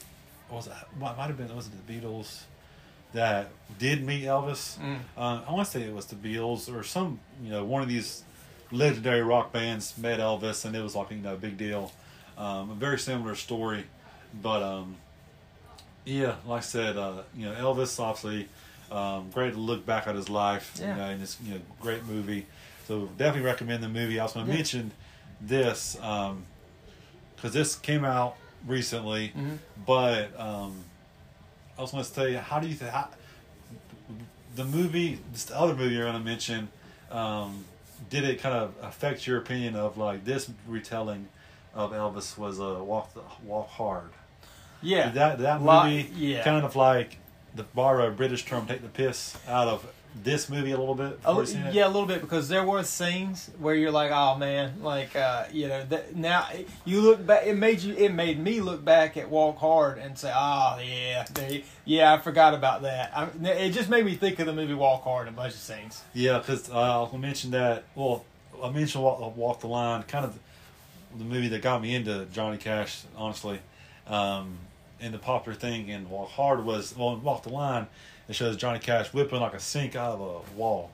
Was 0.51 0.67
it 0.67 0.73
might 0.99 1.15
have 1.17 1.37
been 1.37 1.55
was 1.55 1.67
it 1.67 1.87
the 1.87 1.93
Beatles 1.93 2.43
that 3.13 3.51
did 3.79 4.03
meet 4.03 4.25
Elvis? 4.25 4.79
Mm. 4.79 4.99
Uh, 5.17 5.43
I 5.47 5.53
want 5.53 5.67
to 5.67 5.79
say 5.79 5.83
it 5.83 5.95
was 5.95 6.07
the 6.07 6.17
Beatles 6.17 6.75
or 6.75 6.83
some 6.83 7.21
you 7.43 7.51
know 7.51 7.65
one 7.65 7.83
of 7.83 7.89
these 7.89 8.25
legendary 8.71 9.23
rock 9.23 9.53
bands 9.53 9.97
met 9.99 10.21
Elvis, 10.21 10.65
and 10.65 10.75
it 10.77 10.83
was 10.83 10.95
like 10.95 11.11
you 11.11 11.17
know 11.17 11.35
a 11.35 11.39
big 11.39 11.57
deal. 11.57 11.93
Um, 12.37 12.71
a 12.71 12.75
very 12.75 12.99
similar 12.99 13.35
story, 13.35 13.85
but 14.43 14.63
um, 14.63 14.97
yeah, 16.05 16.37
like 16.47 16.59
I 16.59 16.61
said, 16.61 16.97
uh, 16.97 17.23
you 17.37 17.47
know 17.47 17.55
Elvis 17.55 17.99
obviously 17.99 18.49
um, 18.91 19.31
great 19.31 19.55
to 19.55 19.59
look 19.59 19.85
back 19.85 20.07
at 20.07 20.15
his 20.15 20.29
life. 20.29 20.75
Yeah. 20.79 20.91
You 20.91 20.97
know, 20.97 21.09
and 21.09 21.23
it's 21.23 21.39
you 21.45 21.55
know 21.55 21.61
great 21.81 22.05
movie. 22.07 22.47
So 22.87 23.07
definitely 23.19 23.47
recommend 23.47 23.83
the 23.83 23.89
movie. 23.89 24.19
I 24.19 24.25
was 24.25 24.33
going 24.33 24.47
to 24.47 24.53
yeah. 24.53 24.57
mention 24.59 24.93
this 25.41 25.95
because 25.95 26.31
um, 26.31 26.45
this 27.43 27.77
came 27.77 28.05
out 28.05 28.37
recently, 28.67 29.29
mm-hmm. 29.29 29.57
but 29.87 30.39
um, 30.41 30.85
I 31.77 31.83
was 31.83 31.93
going 31.93 32.05
to 32.05 32.13
tell 32.13 32.29
you 32.29 32.39
how 32.39 32.61
do 32.61 32.67
you 32.67 32.75
think 32.75 32.93
the 34.57 34.65
movie, 34.65 35.19
this 35.33 35.51
other 35.55 35.75
movie 35.75 35.95
you're 35.95 36.05
going 36.05 36.19
to 36.19 36.25
mention. 36.25 36.69
Um, 37.11 37.65
did 38.09 38.25
it 38.25 38.41
kind 38.41 38.55
of 38.55 38.75
affect 38.83 39.27
your 39.27 39.39
opinion 39.39 39.77
of 39.77 39.99
like 39.99 40.25
this 40.25 40.51
retelling 40.67 41.29
of 41.75 41.93
Elvis 41.93 42.37
was 42.39 42.59
a 42.59 42.83
walk 42.83 43.15
the, 43.15 43.23
walk 43.45 43.69
hard? 43.69 44.11
Yeah, 44.83 45.07
did 45.07 45.15
that 45.15 45.39
that 45.39 45.61
movie 45.61 46.11
yeah. 46.17 46.45
kind 46.45 46.65
of 46.65 46.77
like 46.77 47.19
the 47.55 47.63
borrow 47.63 48.09
a 48.09 48.11
British 48.11 48.45
term, 48.45 48.67
take 48.67 48.83
the 48.83 48.89
piss 48.89 49.37
out 49.47 49.69
of 49.69 49.87
this 50.23 50.49
movie 50.49 50.73
a 50.73 50.79
little 50.79 50.95
bit? 50.95 51.19
Oh, 51.25 51.43
yeah, 51.73 51.87
a 51.87 51.89
little 51.89 52.07
bit 52.07 52.21
because 52.21 52.49
there 52.49 52.65
were 52.65 52.83
scenes 52.83 53.51
where 53.59 53.75
you're 53.75 53.91
like, 53.91 54.11
oh 54.11 54.37
man, 54.37 54.83
like 54.83 55.15
uh, 55.15 55.45
you 55.53 55.69
know, 55.69 55.85
that, 55.87 56.17
now 56.17 56.47
you 56.85 57.01
look 57.01 57.25
back. 57.25 57.47
It 57.47 57.57
made 57.57 57.81
you. 57.83 57.95
It 57.95 58.13
made 58.13 58.39
me 58.39 58.61
look 58.61 58.85
back 58.85 59.17
at 59.17 59.29
Walk 59.29 59.59
Hard 59.59 59.99
and 59.99 60.19
say, 60.19 60.33
oh 60.35 60.81
yeah, 60.85 61.25
they, 61.35 61.65
yeah, 61.85 62.13
I 62.13 62.19
forgot 62.19 62.55
about 62.55 62.83
that. 62.83 63.13
I, 63.17 63.29
it 63.49 63.71
just 63.71 63.89
made 63.89 64.05
me 64.05 64.15
think 64.15 64.39
of 64.39 64.47
the 64.47 64.53
movie 64.53 64.75
Walk 64.75 65.05
Hard 65.05 65.29
and 65.29 65.37
a 65.37 65.41
bunch 65.41 65.55
of 65.55 65.61
scenes. 65.61 66.03
Yeah, 66.15 66.39
because 66.39 66.71
uh, 66.71 67.09
I 67.11 67.17
mentioned 67.17 67.53
that. 67.53 67.85
Well, 67.95 68.25
I 68.63 68.71
mentioned 68.71 69.05
Walk, 69.05 69.37
Walk 69.37 69.61
the 69.61 69.69
Line, 69.69 70.03
kind 70.05 70.25
of 70.25 70.39
the 71.17 71.25
movie 71.25 71.49
that 71.49 71.63
got 71.63 71.81
me 71.81 71.95
into 71.95 72.27
Johnny 72.33 72.59
Cash, 72.59 73.03
honestly. 73.17 73.61
Um, 74.07 74.59
and 75.01 75.15
the 75.15 75.19
popular 75.19 75.57
thing 75.57 75.89
in 75.89 76.09
Walk 76.11 76.31
Hard 76.31 76.65
was 76.65 76.97
well, 76.97 77.17
Walk 77.17 77.45
the 77.45 77.51
Line 77.51 77.87
it 78.29 78.35
shows 78.35 78.57
Johnny 78.57 78.79
Cash 78.79 79.13
whipping 79.13 79.41
like 79.41 79.55
a 79.55 79.61
sink 79.61 79.97
out 79.97 80.15
of 80.15 80.21
a 80.21 80.57
wall. 80.57 80.91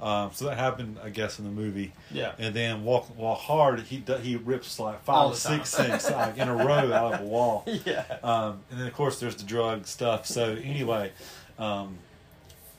Um, 0.00 0.30
so 0.34 0.46
that 0.46 0.58
happened, 0.58 0.98
I 1.02 1.08
guess, 1.08 1.38
in 1.38 1.46
the 1.46 1.50
movie. 1.50 1.92
Yeah. 2.10 2.32
And 2.38 2.54
then 2.54 2.84
Walk 2.84 3.16
Walk 3.16 3.38
Hard, 3.38 3.80
he 3.80 4.02
he 4.20 4.36
rips 4.36 4.78
like 4.78 5.02
five 5.02 5.30
or 5.30 5.34
six 5.34 5.70
sinks 5.70 6.10
like 6.10 6.36
in 6.36 6.48
a 6.48 6.54
row 6.54 6.92
out 6.92 7.14
of 7.14 7.20
a 7.20 7.24
wall. 7.24 7.64
Yeah. 7.84 8.04
Um, 8.22 8.60
and 8.70 8.80
then 8.80 8.86
of 8.86 8.92
course 8.92 9.18
there's 9.18 9.36
the 9.36 9.44
drug 9.44 9.86
stuff. 9.86 10.26
So 10.26 10.54
anyway, 10.62 11.12
um, 11.58 11.96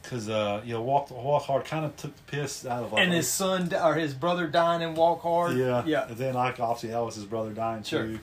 because 0.02 0.30
uh, 0.30 0.62
you 0.64 0.74
know 0.74 0.84
Walk 0.84 1.10
Walk 1.10 1.44
Hard 1.44 1.66
kind 1.66 1.86
of 1.86 1.96
took 1.96 2.16
the 2.16 2.24
piss 2.24 2.66
out 2.66 2.84
of. 2.84 2.94
Like, 2.94 3.04
and 3.04 3.14
his 3.14 3.28
son 3.28 3.74
or 3.74 3.96
his 3.96 4.14
brother 4.14 4.46
dying 4.46 4.84
in 4.84 4.94
Walk 4.94 5.22
Hard. 5.22 5.58
Yeah. 5.58 5.84
Yeah. 5.86 6.08
And 6.08 6.18
then 6.18 6.36
like 6.36 6.60
obviously 6.60 6.90
Elvis's 6.90 7.26
brother 7.26 7.52
dying 7.52 7.82
sure. 7.82 8.04
too. 8.04 8.20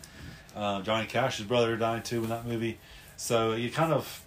Uh, 0.54 0.82
Johnny 0.82 1.06
Cash's 1.06 1.46
brother 1.46 1.76
dying 1.76 2.02
too 2.02 2.22
in 2.22 2.28
that 2.28 2.46
movie. 2.46 2.78
So 3.16 3.52
you 3.52 3.70
kind 3.70 3.92
of 3.92 4.22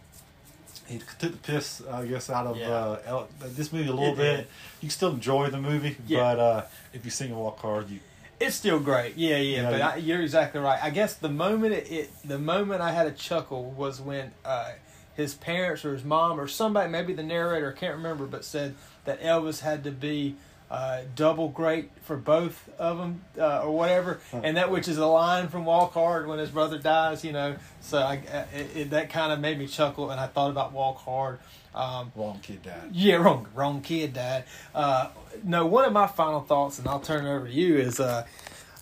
he 0.88 0.99
took 1.19 1.32
the 1.32 1.38
piss, 1.38 1.82
I 1.89 2.05
guess, 2.05 2.30
out 2.30 2.47
of 2.47 2.57
yeah. 2.57 2.69
uh, 2.69 3.26
this 3.41 3.73
movie 3.73 3.89
a 3.89 3.93
little 3.93 4.13
it 4.13 4.17
bit. 4.17 4.38
Did. 4.38 4.47
You 4.82 4.82
can 4.82 4.89
still 4.89 5.11
enjoy 5.11 5.49
the 5.49 5.59
movie, 5.59 5.97
yeah. 6.07 6.19
but 6.19 6.39
uh, 6.39 6.61
if 6.93 7.05
you 7.05 7.11
sing 7.11 7.32
a 7.32 7.36
walk 7.36 7.59
hard, 7.59 7.89
you. 7.89 7.99
It's 8.39 8.55
still 8.55 8.80
great, 8.80 9.15
yeah, 9.15 9.38
yeah. 9.38 9.57
You 9.57 9.63
know, 9.63 9.71
but 9.71 9.82
I, 9.82 9.95
you're 9.95 10.21
exactly 10.21 10.59
right. 10.59 10.80
I 10.84 10.89
guess 10.89 11.15
the 11.15 11.30
moment 11.30 11.73
it, 11.73 11.91
it, 11.91 12.11
the 12.23 12.38
moment 12.38 12.82
I 12.82 12.91
had 12.91 13.07
a 13.07 13.11
chuckle 13.11 13.71
was 13.71 14.01
when 14.01 14.32
uh, 14.43 14.73
his 15.15 15.34
parents 15.34 15.86
or 15.86 15.93
his 15.93 16.03
mom 16.03 16.39
or 16.39 16.47
somebody, 16.47 16.89
maybe 16.89 17.13
the 17.13 17.23
narrator, 17.23 17.73
I 17.76 17.80
can't 17.80 17.95
remember, 17.95 18.26
but 18.26 18.43
said 18.43 18.76
that 19.05 19.21
Elvis 19.21 19.61
had 19.61 19.84
to 19.86 19.91
be 19.91 20.36
uh, 20.76 21.03
double 21.15 21.47
great 21.47 21.89
for 22.03 22.17
both 22.17 22.69
of 22.78 22.97
them 22.97 23.21
uh, 23.39 23.63
or 23.63 23.71
whatever, 23.71 24.19
and 24.34 24.57
that 24.57 24.69
which 24.69 24.89
is 24.89 24.97
a 24.97 25.05
line 25.05 25.47
from 25.47 25.63
Walk 25.63 25.93
Hard 25.93 26.28
when 26.28 26.38
his 26.38 26.49
brother 26.49 26.78
dies, 26.78 27.23
you 27.23 27.32
know. 27.32 27.55
So 27.80 27.99
I, 27.99 28.15
it, 28.53 28.76
it, 28.76 28.89
that 28.89 29.09
kind 29.09 29.32
of 29.32 29.39
made 29.39 29.57
me 29.57 29.67
chuckle, 29.67 30.11
and 30.11 30.19
I 30.19 30.28
thought 30.28 30.51
about 30.51 30.73
Walk 30.73 30.97
Hard. 30.97 31.39
Um, 31.73 32.11
wrong 32.13 32.41
kid 32.41 32.61
died. 32.63 32.89
Yeah, 32.91 33.15
wrong, 33.15 33.47
wrong 33.55 33.82
kid 33.82 34.15
died. 34.15 34.43
Uh, 34.73 35.11
no, 35.45 35.65
one 35.65 35.86
of 35.86 35.93
my 35.93 36.07
final 36.07 36.41
thoughts, 36.41 36.78
and 36.78 36.89
I'll 36.89 36.99
turn 36.99 37.26
it 37.26 37.34
over 37.34 37.47
to 37.47 37.53
you, 37.53 37.78
is 37.78 38.01
uh, 38.01 38.28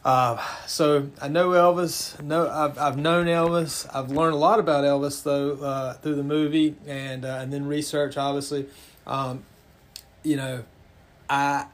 uh, 0.04 0.44
so 0.66 1.12
I 1.22 1.28
know 1.28 1.50
Elvis. 1.50 2.20
No, 2.24 2.50
I've 2.50 2.80
I've 2.80 2.98
known 2.98 3.28
Elvis. 3.28 3.88
I've 3.94 4.10
learned 4.10 4.34
a 4.34 4.38
lot 4.40 4.58
about 4.58 4.84
Elvis 4.84 5.22
though 5.22 5.64
uh, 5.64 5.94
through 5.94 6.16
the 6.16 6.24
movie 6.24 6.74
and 6.88 7.24
uh, 7.24 7.38
and 7.40 7.54
then 7.54 7.68
research, 7.68 8.18
obviously. 8.18 8.66
Um, 9.06 9.44
you 10.24 10.38
know, 10.38 10.64
I 11.34 11.66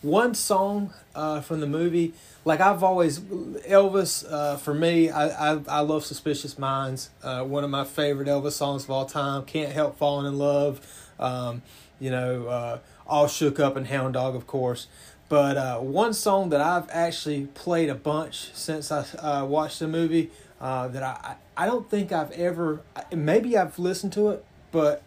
one 0.00 0.34
song 0.34 0.92
uh, 1.14 1.42
from 1.42 1.60
the 1.60 1.66
movie. 1.66 2.14
Like 2.44 2.60
I've 2.60 2.82
always 2.82 3.20
Elvis 3.20 4.24
uh, 4.28 4.56
for 4.56 4.72
me. 4.72 5.10
I, 5.10 5.52
I 5.52 5.60
I 5.68 5.80
love 5.80 6.04
Suspicious 6.04 6.58
Minds. 6.58 7.10
Uh, 7.22 7.44
one 7.44 7.62
of 7.62 7.70
my 7.70 7.84
favorite 7.84 8.26
Elvis 8.26 8.52
songs 8.52 8.84
of 8.84 8.90
all 8.90 9.04
time. 9.04 9.44
Can't 9.44 9.72
help 9.72 9.98
falling 9.98 10.26
in 10.26 10.38
love. 10.38 10.80
Um, 11.20 11.62
you 12.00 12.10
know, 12.10 12.46
uh, 12.46 12.78
all 13.06 13.28
shook 13.28 13.60
up 13.60 13.76
and 13.76 13.86
Hound 13.86 14.14
Dog, 14.14 14.34
of 14.34 14.46
course. 14.46 14.86
But 15.28 15.56
uh, 15.56 15.78
one 15.78 16.14
song 16.14 16.48
that 16.48 16.60
I've 16.60 16.88
actually 16.90 17.46
played 17.54 17.90
a 17.90 17.94
bunch 17.94 18.50
since 18.54 18.90
I 18.90 19.04
uh, 19.18 19.44
watched 19.44 19.78
the 19.78 19.88
movie 19.88 20.30
that 20.58 21.02
I 21.02 21.36
I 21.54 21.66
don't 21.66 21.88
think 21.90 22.12
I've 22.12 22.32
ever 22.32 22.80
maybe 23.12 23.58
I've 23.58 23.78
listened 23.78 24.14
to 24.14 24.30
it, 24.30 24.44
but 24.70 25.02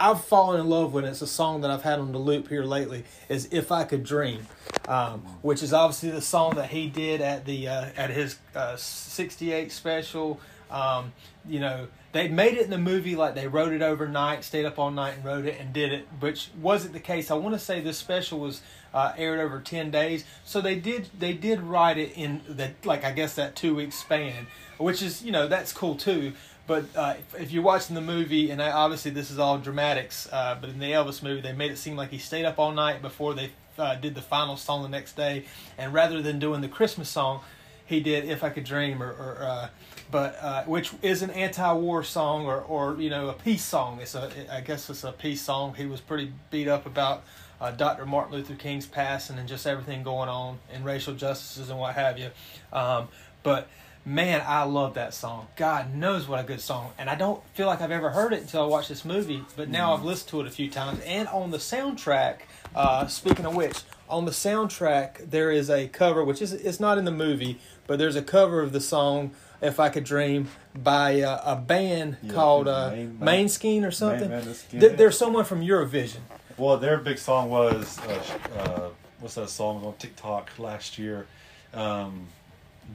I've 0.00 0.24
fallen 0.24 0.58
in 0.58 0.66
love 0.66 0.94
with 0.94 1.04
it. 1.04 1.08
It's 1.08 1.20
a 1.20 1.26
song 1.26 1.60
that 1.60 1.70
I've 1.70 1.82
had 1.82 1.98
on 1.98 2.12
the 2.12 2.18
loop 2.18 2.48
here 2.48 2.64
lately. 2.64 3.04
Is 3.28 3.48
"If 3.50 3.70
I 3.70 3.84
Could 3.84 4.02
Dream," 4.02 4.46
um, 4.88 5.20
which 5.42 5.62
is 5.62 5.74
obviously 5.74 6.10
the 6.10 6.22
song 6.22 6.54
that 6.54 6.70
he 6.70 6.88
did 6.88 7.20
at 7.20 7.44
the 7.44 7.68
uh, 7.68 7.86
at 7.96 8.08
his 8.08 8.38
'68 8.76 9.66
uh, 9.66 9.70
special. 9.70 10.40
Um, 10.70 11.12
you 11.46 11.60
know, 11.60 11.88
they 12.12 12.28
made 12.28 12.56
it 12.56 12.64
in 12.64 12.70
the 12.70 12.78
movie 12.78 13.14
like 13.14 13.34
they 13.34 13.46
wrote 13.46 13.72
it 13.72 13.82
overnight, 13.82 14.42
stayed 14.42 14.64
up 14.64 14.78
all 14.78 14.90
night 14.90 15.16
and 15.16 15.24
wrote 15.24 15.44
it 15.44 15.60
and 15.60 15.72
did 15.72 15.92
it, 15.92 16.06
which 16.18 16.48
wasn't 16.60 16.94
the 16.94 17.00
case. 17.00 17.30
I 17.30 17.34
want 17.34 17.54
to 17.54 17.58
say 17.58 17.80
this 17.80 17.98
special 17.98 18.40
was 18.40 18.62
uh, 18.94 19.12
aired 19.18 19.38
over 19.38 19.60
ten 19.60 19.90
days, 19.90 20.24
so 20.44 20.62
they 20.62 20.76
did 20.76 21.10
they 21.18 21.34
did 21.34 21.60
write 21.60 21.98
it 21.98 22.16
in 22.16 22.40
that 22.48 22.86
like 22.86 23.04
I 23.04 23.12
guess 23.12 23.34
that 23.34 23.54
two 23.54 23.74
week 23.74 23.92
span, 23.92 24.46
which 24.78 25.02
is 25.02 25.22
you 25.22 25.30
know 25.30 25.46
that's 25.46 25.74
cool 25.74 25.94
too. 25.94 26.32
But 26.66 26.84
uh, 26.94 27.14
if, 27.38 27.50
you're 27.50 27.62
watching 27.62 27.94
the 27.94 28.00
movie, 28.00 28.50
and 28.50 28.62
I, 28.62 28.70
obviously 28.70 29.10
this 29.10 29.30
is 29.30 29.38
all 29.38 29.58
dramatics, 29.58 30.28
uh, 30.30 30.56
but 30.60 30.70
in 30.70 30.78
the 30.78 30.92
Elvis 30.92 31.22
movie, 31.22 31.40
they 31.40 31.52
made 31.52 31.72
it 31.72 31.78
seem 31.78 31.96
like 31.96 32.10
he 32.10 32.18
stayed 32.18 32.44
up 32.44 32.58
all 32.58 32.70
night 32.70 33.02
before 33.02 33.34
they 33.34 33.50
uh, 33.78 33.96
did 33.96 34.14
the 34.14 34.22
final 34.22 34.56
song 34.56 34.82
the 34.82 34.88
next 34.88 35.16
day, 35.16 35.44
and 35.76 35.92
rather 35.92 36.22
than 36.22 36.38
doing 36.38 36.60
the 36.60 36.68
Christmas 36.68 37.08
song, 37.08 37.40
he 37.86 38.00
did 38.00 38.24
"If 38.24 38.44
I 38.44 38.50
Could 38.50 38.64
Dream" 38.64 39.02
or, 39.02 39.10
or 39.10 39.38
uh, 39.42 39.68
but 40.10 40.36
uh, 40.40 40.64
which 40.64 40.92
is 41.02 41.22
an 41.22 41.30
anti-war 41.30 42.04
song 42.04 42.46
or, 42.46 42.60
or 42.60 43.00
you 43.00 43.10
know 43.10 43.28
a 43.28 43.32
peace 43.32 43.64
song. 43.64 43.98
It's 44.00 44.14
a 44.14 44.30
I 44.52 44.60
guess 44.60 44.88
it's 44.90 45.04
a 45.04 45.12
peace 45.12 45.42
song. 45.42 45.74
He 45.74 45.86
was 45.86 46.00
pretty 46.00 46.32
beat 46.50 46.68
up 46.68 46.86
about 46.86 47.24
uh, 47.60 47.70
Dr. 47.70 48.06
Martin 48.06 48.34
Luther 48.34 48.54
King's 48.54 48.86
passing 48.86 49.38
and 49.38 49.48
just 49.48 49.66
everything 49.66 50.02
going 50.02 50.28
on 50.28 50.58
and 50.72 50.84
racial 50.84 51.14
justices 51.14 51.70
and 51.70 51.78
what 51.78 51.94
have 51.94 52.18
you. 52.18 52.30
Um, 52.72 53.08
but 53.42 53.68
man, 54.04 54.42
I 54.46 54.64
love 54.64 54.94
that 54.94 55.14
song. 55.14 55.48
God 55.56 55.94
knows 55.94 56.26
what 56.26 56.40
a 56.40 56.44
good 56.44 56.60
song. 56.60 56.92
And 56.98 57.10
I 57.10 57.14
don't 57.14 57.42
feel 57.54 57.66
like 57.66 57.80
I've 57.80 57.90
ever 57.90 58.10
heard 58.10 58.32
it 58.32 58.40
until 58.40 58.62
I 58.62 58.66
watched 58.66 58.88
this 58.88 59.04
movie, 59.04 59.44
but 59.56 59.68
now 59.68 59.94
I've 59.94 60.04
listened 60.04 60.30
to 60.30 60.40
it 60.40 60.46
a 60.46 60.50
few 60.50 60.70
times. 60.70 61.00
And 61.00 61.28
on 61.28 61.50
the 61.50 61.58
soundtrack, 61.58 62.38
uh, 62.74 63.06
speaking 63.06 63.46
of 63.46 63.54
which, 63.54 63.82
on 64.08 64.24
the 64.24 64.30
soundtrack 64.32 65.30
there 65.30 65.50
is 65.50 65.70
a 65.70 65.88
cover, 65.88 66.24
which 66.24 66.42
is 66.42 66.52
it's 66.52 66.80
not 66.80 66.98
in 66.98 67.04
the 67.04 67.12
movie, 67.12 67.58
but 67.86 67.98
there's 67.98 68.16
a 68.16 68.22
cover 68.22 68.60
of 68.60 68.72
the 68.72 68.80
song 68.80 69.32
if 69.62 69.78
I 69.78 69.88
Could 69.88 70.04
Dream 70.04 70.48
by 70.74 71.20
uh, 71.20 71.42
a 71.44 71.56
band 71.56 72.16
yeah, 72.22 72.32
called 72.32 72.66
uh, 72.66 72.90
Main, 72.90 73.18
Maneskin 73.20 73.86
or 73.86 73.90
something. 73.90 74.30
Main, 74.30 74.96
there's 74.96 75.18
someone 75.18 75.44
from 75.44 75.60
Eurovision. 75.60 76.20
Well, 76.56 76.76
their 76.76 76.98
big 76.98 77.18
song 77.18 77.50
was 77.50 77.98
uh, 78.00 78.22
uh, 78.58 78.88
what's 79.20 79.34
that 79.34 79.50
song 79.50 79.84
on 79.84 79.94
TikTok 79.94 80.58
last 80.58 80.98
year? 80.98 81.26
Um, 81.72 82.26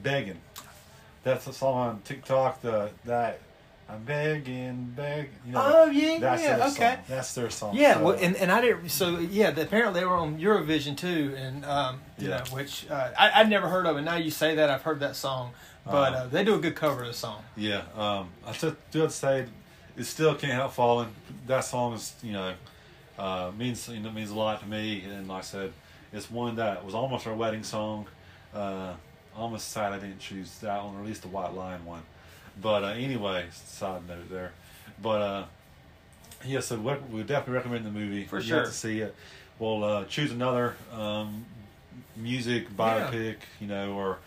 begging. 0.02 0.40
That's 1.26 1.44
the 1.44 1.52
song 1.52 1.74
on 1.74 2.02
TikTok. 2.02 2.60
The 2.62 2.90
that 3.04 3.40
I'm 3.88 4.04
begging, 4.04 4.92
begging. 4.94 5.32
You 5.44 5.54
know, 5.54 5.60
oh 5.64 5.90
yeah, 5.90 6.20
that's 6.20 6.40
yeah, 6.40 6.56
their 6.56 6.66
okay. 6.68 6.94
Song. 6.94 7.04
That's 7.08 7.34
their 7.34 7.50
song. 7.50 7.76
Yeah, 7.76 7.94
so, 7.94 8.04
well, 8.04 8.18
and, 8.20 8.36
and 8.36 8.52
I 8.52 8.60
didn't. 8.60 8.90
So 8.90 9.18
yeah, 9.18 9.50
the, 9.50 9.62
apparently 9.62 9.98
they 9.98 10.06
were 10.06 10.14
on 10.14 10.38
Eurovision 10.38 10.96
too, 10.96 11.34
and 11.36 11.64
um, 11.64 12.00
you 12.16 12.28
yeah. 12.28 12.36
know, 12.36 12.44
which 12.52 12.88
uh, 12.88 13.10
I 13.18 13.40
I'd 13.40 13.50
never 13.50 13.68
heard 13.68 13.86
of. 13.86 13.96
And 13.96 14.04
now 14.04 14.14
you 14.14 14.30
say 14.30 14.54
that, 14.54 14.70
I've 14.70 14.82
heard 14.82 15.00
that 15.00 15.16
song, 15.16 15.50
but 15.84 16.12
um, 16.12 16.14
uh, 16.14 16.26
they 16.28 16.44
do 16.44 16.54
a 16.54 16.58
good 16.58 16.76
cover 16.76 17.00
of 17.00 17.08
the 17.08 17.12
song. 17.12 17.42
Yeah, 17.56 17.82
um, 17.96 18.28
I 18.46 18.52
do 18.92 19.00
have 19.00 19.10
to 19.10 19.10
say, 19.10 19.46
it 19.96 20.04
still 20.04 20.36
can't 20.36 20.52
help 20.52 20.74
falling. 20.74 21.08
That 21.48 21.64
song 21.64 21.94
is 21.94 22.14
you 22.22 22.34
know 22.34 22.54
uh, 23.18 23.50
means 23.58 23.88
you 23.88 23.98
know, 23.98 24.12
means 24.12 24.30
a 24.30 24.36
lot 24.36 24.60
to 24.60 24.66
me. 24.68 25.02
And 25.02 25.26
like 25.26 25.38
I 25.38 25.40
said, 25.40 25.72
it's 26.12 26.30
one 26.30 26.54
that 26.54 26.84
was 26.84 26.94
almost 26.94 27.26
our 27.26 27.34
wedding 27.34 27.64
song. 27.64 28.06
Uh, 28.54 28.94
almost 29.36 29.68
sad 29.68 29.92
I 29.92 29.98
didn't 29.98 30.18
choose 30.18 30.58
that 30.58 30.84
one, 30.84 30.96
or 30.96 31.00
at 31.00 31.06
least 31.06 31.22
the 31.22 31.28
White 31.28 31.54
Lion 31.54 31.84
one. 31.84 32.02
But 32.60 32.84
uh, 32.84 32.88
anyway, 32.88 33.46
side 33.52 34.08
note 34.08 34.30
there. 34.30 34.52
But 35.02 35.22
uh, 35.22 35.44
yeah, 36.44 36.60
so 36.60 36.76
we, 36.76 37.22
definitely 37.22 37.54
recommend 37.54 37.84
the 37.84 37.90
movie. 37.90 38.24
For 38.24 38.38
you 38.38 38.44
sure. 38.44 38.64
to 38.64 38.72
see 38.72 39.00
it. 39.00 39.14
We'll 39.58 39.84
uh, 39.84 40.04
choose 40.04 40.32
another 40.32 40.76
um, 40.92 41.46
music 42.14 42.74
biopic, 42.76 43.12
yeah. 43.12 43.36
you 43.60 43.66
know, 43.66 43.94
or 43.94 44.18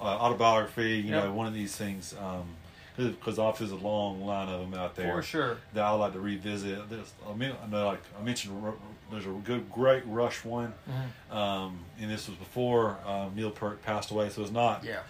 uh, 0.00 0.04
autobiography, 0.04 0.96
you 0.96 1.12
yep. 1.12 1.24
know, 1.24 1.32
one 1.32 1.46
of 1.46 1.54
these 1.54 1.74
things. 1.74 2.14
Um, 2.20 2.44
because 2.96 3.40
obviously 3.40 3.66
there's 3.66 3.82
a 3.82 3.84
long 3.84 4.24
line 4.24 4.48
of 4.48 4.60
them 4.60 4.78
out 4.78 4.94
there. 4.94 5.12
For 5.16 5.22
sure. 5.22 5.56
That 5.72 5.82
I 5.82 5.90
like 5.90 6.12
to 6.12 6.20
revisit. 6.20 6.88
This, 6.88 7.12
I 7.28 7.34
mean, 7.34 7.52
I 7.62 7.66
know, 7.66 7.86
like 7.86 8.02
I 8.18 8.22
mentioned, 8.22 8.62
there's 9.14 9.26
a 9.26 9.38
good, 9.40 9.70
great 9.70 10.02
Rush 10.06 10.44
one, 10.44 10.74
mm-hmm. 10.88 11.36
um, 11.36 11.78
and 12.00 12.10
this 12.10 12.28
was 12.28 12.36
before 12.36 12.98
um, 13.06 13.32
Neil 13.34 13.50
Peart 13.50 13.82
passed 13.82 14.10
away, 14.10 14.28
so 14.30 14.42
it's 14.42 14.50
not. 14.50 14.84
Yeah. 14.84 15.00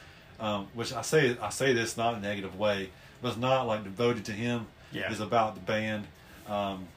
Um, 0.41 0.67
which 0.75 0.93
I 0.93 1.03
say, 1.03 1.37
I 1.41 1.51
say 1.51 1.73
this 1.73 1.97
not 1.97 2.15
in 2.15 2.19
a 2.19 2.23
negative 2.23 2.59
way, 2.59 2.91
but 3.23 3.29
it's 3.29 3.37
not 3.37 3.67
like 3.67 3.85
devoted 3.85 4.25
to 4.27 4.33
him. 4.33 4.67
Yeah. 4.93 5.11
It's 5.11 5.21
about 5.21 5.55
the 5.55 5.61
band. 5.61 6.07
Um, 6.49 6.89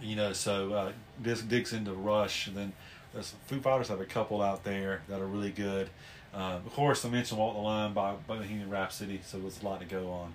you 0.00 0.16
know, 0.16 0.32
so 0.32 0.72
uh, 0.72 0.92
this 1.20 1.42
digs 1.42 1.72
into 1.72 1.92
Rush, 1.92 2.46
and 2.46 2.56
then 2.56 2.72
there's 3.12 3.34
Foo 3.46 3.60
Fighters 3.60 3.88
have 3.88 4.00
a 4.00 4.06
couple 4.06 4.42
out 4.42 4.64
there 4.64 5.02
that 5.08 5.20
are 5.20 5.26
really 5.26 5.50
good. 5.50 5.90
Uh, 6.32 6.58
of 6.64 6.72
course, 6.72 7.04
I 7.04 7.08
mentioned 7.08 7.40
Walk 7.40 7.54
the 7.54 7.60
Line 7.60 7.92
by 7.92 8.14
Bohemian 8.26 8.70
Rhapsody, 8.70 9.20
so 9.24 9.38
there's 9.38 9.62
a 9.62 9.64
lot 9.64 9.80
to 9.80 9.86
go 9.86 10.10
on. 10.10 10.34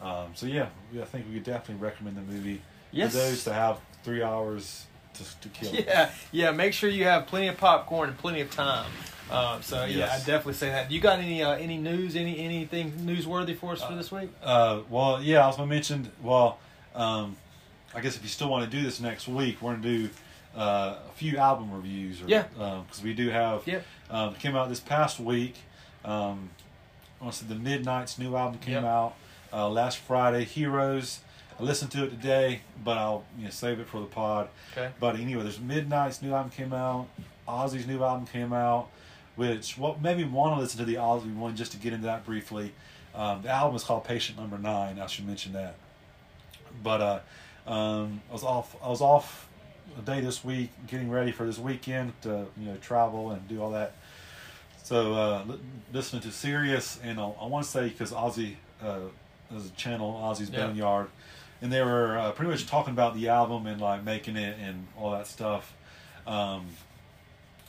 Um, 0.00 0.32
so 0.34 0.46
yeah, 0.46 0.68
I 1.00 1.04
think 1.04 1.26
we 1.28 1.34
could 1.34 1.44
definitely 1.44 1.82
recommend 1.82 2.16
the 2.16 2.22
movie 2.22 2.62
yes. 2.90 3.12
for 3.12 3.18
those 3.18 3.44
to 3.44 3.52
have 3.52 3.80
three 4.02 4.22
hours 4.22 4.86
to, 5.14 5.40
to 5.40 5.48
kill. 5.48 5.74
Yeah, 5.74 6.10
yeah. 6.32 6.50
Make 6.50 6.72
sure 6.72 6.90
you 6.90 7.04
have 7.04 7.26
plenty 7.26 7.48
of 7.48 7.56
popcorn 7.56 8.08
and 8.08 8.18
plenty 8.18 8.40
of 8.40 8.50
time. 8.50 8.90
Uh, 9.30 9.60
so 9.60 9.84
yes. 9.84 9.96
yeah, 9.96 10.06
I 10.06 10.16
definitely 10.18 10.54
say 10.54 10.70
that. 10.70 10.90
You 10.90 11.00
got 11.00 11.20
any 11.20 11.42
uh, 11.42 11.52
any 11.52 11.78
news, 11.78 12.16
any 12.16 12.38
anything 12.38 12.92
newsworthy 12.92 13.56
for 13.56 13.72
us 13.72 13.82
for 13.82 13.94
this 13.94 14.10
week? 14.10 14.30
Uh, 14.42 14.80
well, 14.90 15.22
yeah, 15.22 15.44
I 15.44 15.46
was 15.46 15.56
gonna 15.56 15.68
mention. 15.68 16.10
Well, 16.22 16.58
um, 16.94 17.36
I 17.94 18.00
guess 18.00 18.16
if 18.16 18.22
you 18.22 18.28
still 18.28 18.48
want 18.48 18.68
to 18.68 18.76
do 18.76 18.82
this 18.82 19.00
next 19.00 19.28
week, 19.28 19.62
we're 19.62 19.74
gonna 19.74 19.82
do 19.82 20.10
uh, 20.56 20.96
a 21.08 21.12
few 21.14 21.38
album 21.38 21.72
reviews. 21.72 22.20
Or, 22.22 22.26
yeah. 22.26 22.44
Because 22.52 22.98
um, 22.98 23.04
we 23.04 23.14
do 23.14 23.30
have. 23.30 23.66
Yep. 23.66 23.84
Um, 24.10 24.34
came 24.34 24.56
out 24.56 24.68
this 24.68 24.80
past 24.80 25.20
week. 25.20 25.54
Um, 26.04 26.50
I 27.20 27.24
want 27.24 27.34
to 27.34 27.44
say 27.44 27.46
the 27.46 27.54
Midnight's 27.54 28.18
new 28.18 28.34
album 28.34 28.58
came 28.58 28.74
yep. 28.74 28.84
out 28.84 29.14
uh, 29.52 29.68
last 29.68 29.98
Friday. 29.98 30.44
Heroes. 30.44 31.20
I 31.60 31.62
listened 31.62 31.90
to 31.92 32.04
it 32.04 32.10
today, 32.10 32.60
but 32.82 32.96
I'll 32.96 33.24
you 33.36 33.44
know, 33.44 33.50
save 33.50 33.80
it 33.80 33.88
for 33.88 34.00
the 34.00 34.06
pod. 34.06 34.48
Okay. 34.72 34.90
But 34.98 35.16
anyway, 35.16 35.42
there's 35.42 35.60
Midnight's 35.60 36.22
new 36.22 36.32
album 36.32 36.50
came 36.50 36.72
out. 36.72 37.08
Ozzy's 37.46 37.86
new 37.86 38.02
album 38.02 38.26
came 38.26 38.52
out, 38.52 38.88
which 39.36 39.76
well 39.76 39.98
maybe 40.02 40.24
want 40.24 40.56
to 40.56 40.60
listen 40.60 40.78
to 40.78 40.84
the 40.84 40.94
Ozzy 40.94 41.34
one 41.34 41.56
just 41.56 41.72
to 41.72 41.78
get 41.78 41.92
into 41.92 42.06
that 42.06 42.24
briefly. 42.24 42.72
Um, 43.14 43.42
the 43.42 43.50
album 43.50 43.76
is 43.76 43.84
called 43.84 44.04
Patient 44.04 44.38
Number 44.38 44.56
Nine. 44.56 44.98
I 44.98 45.06
should 45.06 45.26
mention 45.26 45.52
that. 45.52 45.74
But 46.82 47.00
uh, 47.66 47.70
um, 47.70 48.22
I 48.30 48.32
was 48.32 48.44
off. 48.44 48.76
I 48.82 48.88
was 48.88 49.02
off 49.02 49.48
a 49.98 50.02
day 50.02 50.20
this 50.20 50.44
week, 50.44 50.70
getting 50.86 51.10
ready 51.10 51.32
for 51.32 51.44
this 51.44 51.58
weekend 51.58 52.12
to 52.22 52.46
you 52.56 52.66
know 52.66 52.76
travel 52.76 53.32
and 53.32 53.46
do 53.48 53.60
all 53.60 53.72
that. 53.72 53.94
So 54.82 55.14
uh, 55.14 55.44
listening 55.92 56.22
to 56.22 56.30
Sirius, 56.30 56.98
and 57.02 57.20
I, 57.20 57.24
I 57.24 57.46
want 57.46 57.64
to 57.64 57.70
say 57.70 57.88
because 57.88 58.12
Ozzy 58.12 58.54
uh, 58.82 59.00
is 59.54 59.66
a 59.66 59.70
channel, 59.70 60.20
Ozzy's 60.24 60.50
yeah. 60.50 60.66
Boneyard, 60.66 61.08
and 61.62 61.72
they 61.72 61.82
were 61.82 62.18
uh, 62.18 62.32
pretty 62.32 62.50
much 62.50 62.66
talking 62.66 62.92
about 62.92 63.14
the 63.14 63.28
album 63.28 63.66
and 63.66 63.80
like 63.80 64.04
making 64.04 64.36
it 64.36 64.58
and 64.60 64.86
all 64.98 65.10
that 65.12 65.26
stuff. 65.26 65.74
Um, 66.26 66.66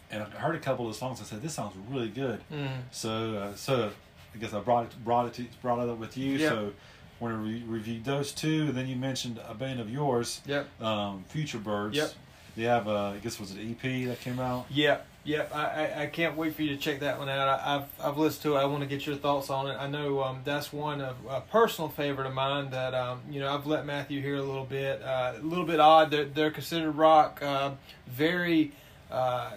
and 0.10 0.24
I 0.24 0.26
heard 0.40 0.56
a 0.56 0.60
couple 0.60 0.88
of 0.88 0.94
the 0.94 0.98
songs. 1.00 1.22
I 1.22 1.24
said, 1.24 1.42
"This 1.42 1.54
sounds 1.54 1.74
really 1.90 2.10
good." 2.10 2.42
Mm. 2.52 2.68
So, 2.92 3.36
uh, 3.36 3.56
so 3.56 3.92
I 4.34 4.38
guess 4.38 4.54
I 4.54 4.60
brought 4.60 4.86
it 4.86 5.04
brought 5.04 5.28
it 5.28 5.34
to, 5.36 5.46
brought 5.62 5.80
it 5.80 5.90
up 5.90 5.98
with 5.98 6.18
you. 6.18 6.38
So 6.40 6.74
we're 7.20 7.32
gonna 7.32 7.44
re- 7.44 7.64
review 7.66 8.02
those 8.04 8.32
two. 8.32 8.64
And 8.68 8.74
then 8.76 8.88
you 8.88 8.96
mentioned 8.96 9.40
a 9.48 9.54
band 9.54 9.80
of 9.80 9.90
yours, 9.90 10.42
Yep. 10.46 10.82
um, 10.82 11.24
Future 11.30 11.60
Birds. 11.60 11.96
Yep. 11.96 12.12
They 12.58 12.64
have, 12.64 12.88
a, 12.88 12.92
I 12.92 13.14
I 13.14 13.18
guess, 13.20 13.40
was 13.40 13.56
it 13.56 13.60
EP 13.62 14.06
that 14.08 14.20
came 14.20 14.38
out? 14.40 14.66
Yep, 14.70 15.08
yep. 15.24 15.54
I, 15.54 15.64
I, 15.66 16.02
I 16.04 16.06
can't 16.08 16.36
wait 16.36 16.56
for 16.56 16.62
you 16.62 16.70
to 16.70 16.78
check 16.78 17.00
that 17.02 17.20
one 17.20 17.30
out. 17.30 17.48
I, 17.48 17.76
I've 17.76 18.06
I've 18.06 18.18
listened 18.18 18.44
to 18.44 18.56
it. 18.56 18.60
I 18.60 18.66
want 18.66 18.82
to 18.82 18.88
get 18.88 19.06
your 19.06 19.16
thoughts 19.16 19.50
on 19.50 19.68
it. 19.68 19.76
I 19.76 19.88
know 19.88 20.24
um, 20.24 20.42
that's 20.44 20.72
one 20.72 21.02
of 21.02 21.16
a 21.30 21.42
personal 21.42 21.90
favorite 21.90 22.28
of 22.28 22.34
mine 22.34 22.70
that 22.72 22.94
um, 22.94 23.22
you 23.30 23.40
know 23.40 23.54
I've 23.54 23.66
let 23.66 23.86
Matthew 23.86 24.22
hear 24.22 24.36
a 24.36 24.44
little 24.44 24.66
bit. 24.66 25.02
Uh, 25.02 25.34
a 25.38 25.44
little 25.44 25.66
bit 25.66 25.80
odd. 25.80 26.12
They're 26.12 26.26
they're 26.26 26.52
considered 26.52 26.92
rock. 26.92 27.40
Uh, 27.42 27.72
very. 28.08 28.72
Uh, 29.10 29.52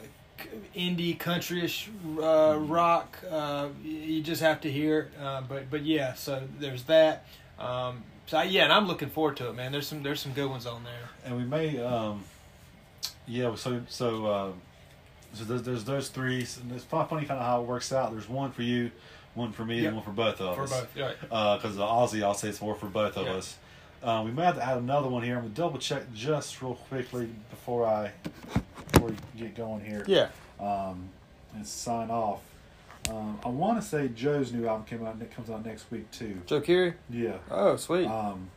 indie 0.76 1.16
countryish 1.16 1.88
uh, 2.18 2.58
rock 2.58 3.16
uh, 3.30 3.68
you 3.82 4.20
just 4.20 4.42
have 4.42 4.60
to 4.60 4.70
hear 4.70 5.00
it 5.00 5.20
uh, 5.20 5.40
but 5.48 5.70
but 5.70 5.84
yeah 5.84 6.12
so 6.14 6.42
there's 6.58 6.82
that 6.84 7.24
um, 7.58 8.02
so 8.26 8.38
I, 8.38 8.44
yeah 8.44 8.64
and 8.64 8.72
I'm 8.72 8.86
looking 8.86 9.10
forward 9.10 9.36
to 9.38 9.48
it 9.48 9.54
man 9.54 9.72
there's 9.72 9.86
some 9.86 10.02
there's 10.02 10.20
some 10.20 10.32
good 10.32 10.50
ones 10.50 10.66
on 10.66 10.82
there 10.84 11.08
and 11.24 11.36
we 11.36 11.44
may 11.44 11.80
um 11.80 12.24
yeah 13.26 13.54
so 13.54 13.82
so 13.88 14.26
uh 14.26 14.52
so 15.34 15.44
there's, 15.44 15.62
there's 15.62 15.84
those 15.84 16.08
three 16.08 16.46
and 16.62 16.72
it's 16.72 16.84
funny 16.84 17.26
kind 17.26 17.38
of 17.40 17.46
how 17.46 17.60
it 17.60 17.66
works 17.66 17.92
out 17.92 18.12
there's 18.12 18.28
one 18.28 18.50
for 18.50 18.62
you 18.62 18.90
one 19.34 19.52
for 19.52 19.64
me 19.64 19.78
Yep. 19.80 19.86
and 19.86 19.96
one 19.96 20.04
for 20.04 20.12
both 20.12 20.40
of 20.40 20.56
for 20.56 20.62
us 20.62 20.70
both 20.70 20.96
right 20.96 21.20
because 21.58 21.76
the 21.76 21.82
Ozzy 21.82 22.22
i'll 22.22 22.34
say 22.34 22.48
it's 22.48 22.60
more 22.60 22.74
for 22.74 22.86
both 22.86 23.16
of 23.16 23.26
Yeah. 23.26 23.34
us 23.34 23.56
uh, 24.02 24.22
we 24.24 24.30
might 24.30 24.44
have 24.44 24.56
to 24.56 24.64
add 24.64 24.78
another 24.78 25.08
one 25.08 25.22
here 25.22 25.36
i'm 25.36 25.42
gonna 25.42 25.54
double 25.54 25.78
check 25.78 26.02
just 26.14 26.60
real 26.62 26.74
quickly 26.74 27.28
before 27.50 27.86
i 27.86 28.10
before 28.92 29.08
we 29.08 29.16
get 29.36 29.54
going 29.54 29.84
here 29.84 30.04
yeah 30.06 30.28
um 30.60 31.08
and 31.54 31.66
sign 31.66 32.10
off 32.10 32.40
um, 33.10 33.38
I 33.44 33.48
want 33.48 33.78
to 33.82 33.86
say 33.86 34.08
Joe's 34.08 34.50
new 34.50 34.66
album 34.66 34.86
came 34.86 35.04
out. 35.06 35.16
It 35.20 35.30
comes 35.30 35.50
out 35.50 35.62
next 35.66 35.90
week 35.90 36.10
too. 36.10 36.40
Joe 36.46 36.62
Curie 36.62 36.94
Yeah. 37.10 37.36
oh 37.50 37.76
sweet 37.76 38.06
Um, 38.06 38.48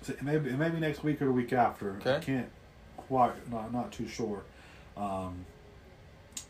so 0.00 0.14
it 0.14 0.22
may 0.22 0.38
be, 0.38 0.48
it 0.48 0.56
may 0.56 0.70
be 0.70 0.80
next 0.80 1.04
week 1.04 1.20
or 1.20 1.26
the 1.26 1.32
week 1.32 1.52
after. 1.52 1.92
I 2.06 2.08
Okay. 2.08 2.24
can't 2.24 2.48
quite, 2.96 3.50
not 3.52 3.74
not 3.74 3.92
too 3.92 4.08
sure. 4.08 4.40
Um, 4.96 5.44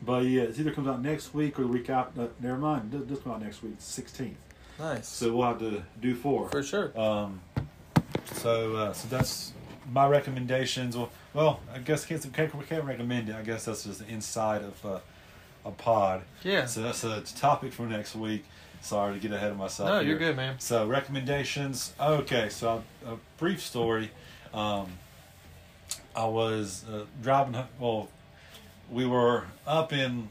but 0.02 0.24
yeah, 0.24 0.42
it 0.42 0.58
either 0.58 0.70
comes 0.72 0.88
out 0.88 1.02
next 1.02 1.34
week 1.34 1.58
or 1.58 1.62
the 1.62 1.68
week 1.68 1.90
after. 1.90 2.22
Uh, 2.22 2.26
never 2.40 2.58
mind, 2.58 2.90
this, 2.92 3.02
this 3.06 3.18
comes 3.20 3.34
out 3.36 3.42
next 3.42 3.62
week, 3.62 3.74
sixteenth. 3.78 4.38
nice 4.78 5.06
So 5.08 5.34
we'll 5.36 5.46
have 5.46 5.58
to 5.58 5.82
do 6.00 6.14
four. 6.14 6.48
for 6.48 6.62
sure 6.62 6.98
Um, 6.98 7.40
so 8.34 8.76
uh, 8.76 8.92
so 8.92 9.08
that's 9.08 9.52
my 9.92 10.06
recommendations. 10.06 10.96
Well, 10.96 11.10
well, 11.34 11.60
I 11.74 11.78
guess 11.78 12.04
can't 12.06 12.22
can't, 12.32 12.68
can't 12.68 12.84
recommend 12.84 13.28
it. 13.28 13.34
I 13.36 13.42
guess 13.42 13.64
that's 13.64 13.84
just 13.84 13.98
the 14.00 14.08
inside 14.08 14.62
of 14.62 14.86
uh, 14.86 14.98
a 15.64 15.70
pod. 15.70 16.22
yeah 16.42 16.66
So 16.66 16.82
that's 16.82 17.04
a 17.04 17.20
topic 17.36 17.72
for 17.72 17.86
next 17.86 18.14
week. 18.14 18.44
Sorry 18.82 19.12
to 19.12 19.20
get 19.20 19.32
ahead 19.32 19.50
of 19.50 19.58
myself. 19.58 19.88
no 19.90 19.98
here. 20.00 20.08
you're 20.10 20.18
good 20.18 20.36
man 20.36 20.58
So 20.58 20.86
recommendations. 20.86 21.92
Okay, 22.00 22.48
so 22.48 22.82
a 23.06 23.16
brief 23.36 23.60
story. 23.62 24.10
Um, 24.54 24.86
I 26.16 26.24
was 26.26 26.84
uh, 26.90 27.04
driving. 27.22 27.62
Well, 27.78 28.08
we 28.90 29.06
were 29.06 29.44
up 29.66 29.92
in. 29.92 30.28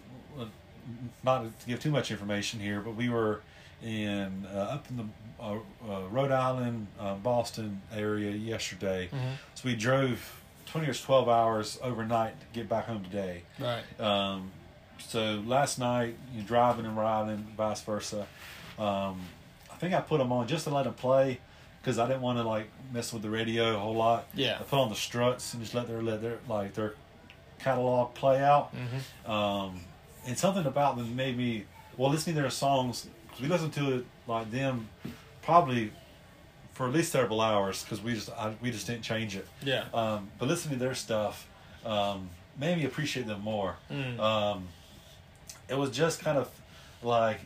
Not 1.23 1.43
to 1.59 1.67
give 1.67 1.79
too 1.79 1.91
much 1.91 2.09
information 2.09 2.59
here, 2.59 2.81
but 2.81 2.95
we 2.95 3.09
were 3.09 3.41
in 3.83 4.47
uh, 4.51 4.57
up 4.57 4.89
in 4.89 4.97
the 4.97 5.05
uh, 5.39 5.53
uh, 5.87 6.07
Rhode 6.09 6.31
Island, 6.31 6.87
uh, 6.99 7.13
Boston 7.15 7.81
area 7.95 8.31
yesterday. 8.31 9.09
Mhm. 9.13 9.33
So 9.53 9.61
we 9.69 9.75
drove 9.75 10.41
twenty 10.65 10.87
or 10.87 10.93
twelve 10.95 11.29
hours 11.29 11.77
overnight 11.83 12.39
to 12.39 12.45
get 12.53 12.67
back 12.67 12.85
home 12.87 13.03
today. 13.03 13.43
right 13.59 13.83
Um, 14.01 14.51
so 14.97 15.43
last 15.45 15.77
night, 15.77 16.17
you 16.33 16.41
driving 16.41 16.85
and 16.87 16.97
riding, 16.97 17.45
vice 17.55 17.81
versa. 17.81 18.25
Um, 18.79 19.21
I 19.71 19.75
think 19.77 19.93
I 19.93 20.01
put 20.01 20.17
them 20.17 20.31
on 20.31 20.47
just 20.47 20.63
to 20.63 20.71
let 20.71 20.83
them 20.85 20.95
play 20.95 21.39
because 21.81 21.99
I 21.99 22.07
didn't 22.07 22.21
want 22.21 22.39
to 22.39 22.43
like 22.43 22.69
mess 22.91 23.13
with 23.13 23.21
the 23.21 23.29
radio 23.29 23.75
a 23.75 23.79
whole 23.79 23.93
lot. 23.95 24.25
Yeah. 24.33 24.57
I 24.59 24.63
put 24.63 24.79
on 24.79 24.89
the 24.89 24.95
Struts 24.95 25.53
and 25.53 25.61
just 25.61 25.75
let 25.75 25.87
their 25.87 26.01
let 26.01 26.21
their 26.23 26.39
like 26.49 26.73
their 26.73 26.95
catalog 27.59 28.13
play 28.15 28.43
out. 28.43 28.71
mm-hmm. 28.75 29.31
Um, 29.31 29.81
and 30.25 30.37
something 30.37 30.65
about 30.65 30.97
them 30.97 31.15
made 31.15 31.37
me 31.37 31.65
well 31.97 32.09
listening 32.11 32.35
to 32.35 32.41
their 32.41 32.49
songs. 32.51 33.07
'cause 33.31 33.41
we 33.41 33.47
listened 33.47 33.73
to 33.73 33.97
it 33.99 34.05
like 34.27 34.49
them 34.51 34.89
probably 35.41 35.91
for 36.73 36.87
at 36.87 36.93
least 36.93 37.11
several 37.11 37.41
hours 37.41 37.83
because 37.83 38.01
we 38.01 38.13
just 38.13 38.29
I, 38.31 38.53
we 38.61 38.71
just 38.71 38.87
didn't 38.87 39.03
change 39.03 39.35
it. 39.35 39.47
yeah 39.63 39.85
Um, 39.93 40.29
but 40.37 40.47
listening 40.47 40.79
to 40.79 40.85
their 40.85 40.95
stuff 40.95 41.47
um, 41.85 42.29
made 42.57 42.77
me 42.77 42.85
appreciate 42.85 43.27
them 43.27 43.41
more. 43.41 43.75
Mm. 43.91 44.19
Um, 44.19 44.67
it 45.69 45.77
was 45.77 45.91
just 45.91 46.21
kind 46.21 46.37
of 46.37 46.49
like, 47.03 47.39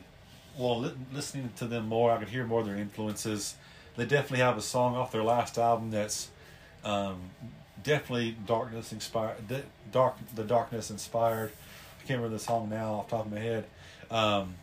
well, 0.58 0.80
li- 0.80 0.92
listening 1.12 1.50
to 1.56 1.66
them 1.66 1.86
more, 1.88 2.12
I 2.12 2.16
could 2.18 2.28
hear 2.28 2.44
more 2.46 2.60
of 2.60 2.66
their 2.66 2.76
influences. 2.76 3.54
They 3.96 4.06
definitely 4.06 4.38
have 4.40 4.56
a 4.56 4.62
song 4.62 4.96
off 4.96 5.12
their 5.12 5.22
last 5.22 5.56
album 5.58 5.90
that's 5.90 6.28
um, 6.84 7.30
definitely 7.84 8.36
darkness 8.46 8.92
inspired. 8.92 9.46
da- 9.48 9.62
Dark, 9.92 10.16
the 10.34 10.42
darkness 10.42 10.90
inspired. 10.90 11.52
I 12.02 12.06
can't 12.06 12.18
remember 12.18 12.36
the 12.36 12.42
song 12.42 12.68
now 12.68 12.94
off 12.94 13.08
the 13.08 13.16
top 13.16 13.26
of 13.26 13.32
my 13.32 13.38
head. 13.38 13.64
Um, 14.10 14.54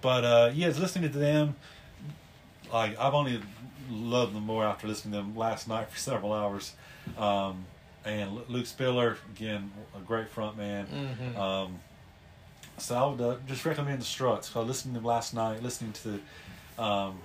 but 0.00 0.24
uh, 0.24 0.50
yeah, 0.54 0.68
listening 0.68 1.10
to 1.10 1.18
them. 1.18 1.56
Like 2.72 2.98
I've 2.98 3.14
only 3.14 3.40
loved 3.90 4.34
them 4.34 4.46
more 4.46 4.64
after 4.64 4.86
listening 4.86 5.12
to 5.12 5.18
them 5.18 5.36
last 5.36 5.68
night 5.68 5.90
for 5.90 5.98
several 5.98 6.32
hours. 6.32 6.72
Um, 7.18 7.64
and 8.04 8.38
Luke 8.48 8.66
Spiller 8.66 9.16
again, 9.34 9.70
a 9.96 10.00
great 10.00 10.28
front 10.28 10.56
man. 10.56 10.86
Mhm. 10.86 11.38
Um, 11.38 11.78
so 12.78 12.94
I 12.96 13.06
would 13.06 13.20
uh, 13.20 13.36
just 13.46 13.64
recommend 13.64 14.00
the 14.00 14.04
Struts. 14.04 14.50
So 14.50 14.60
I 14.60 14.64
listened 14.64 14.94
to 14.94 15.00
them 15.00 15.06
last 15.06 15.34
night, 15.34 15.62
listening 15.62 15.92
to 16.04 16.82
um, 16.82 17.18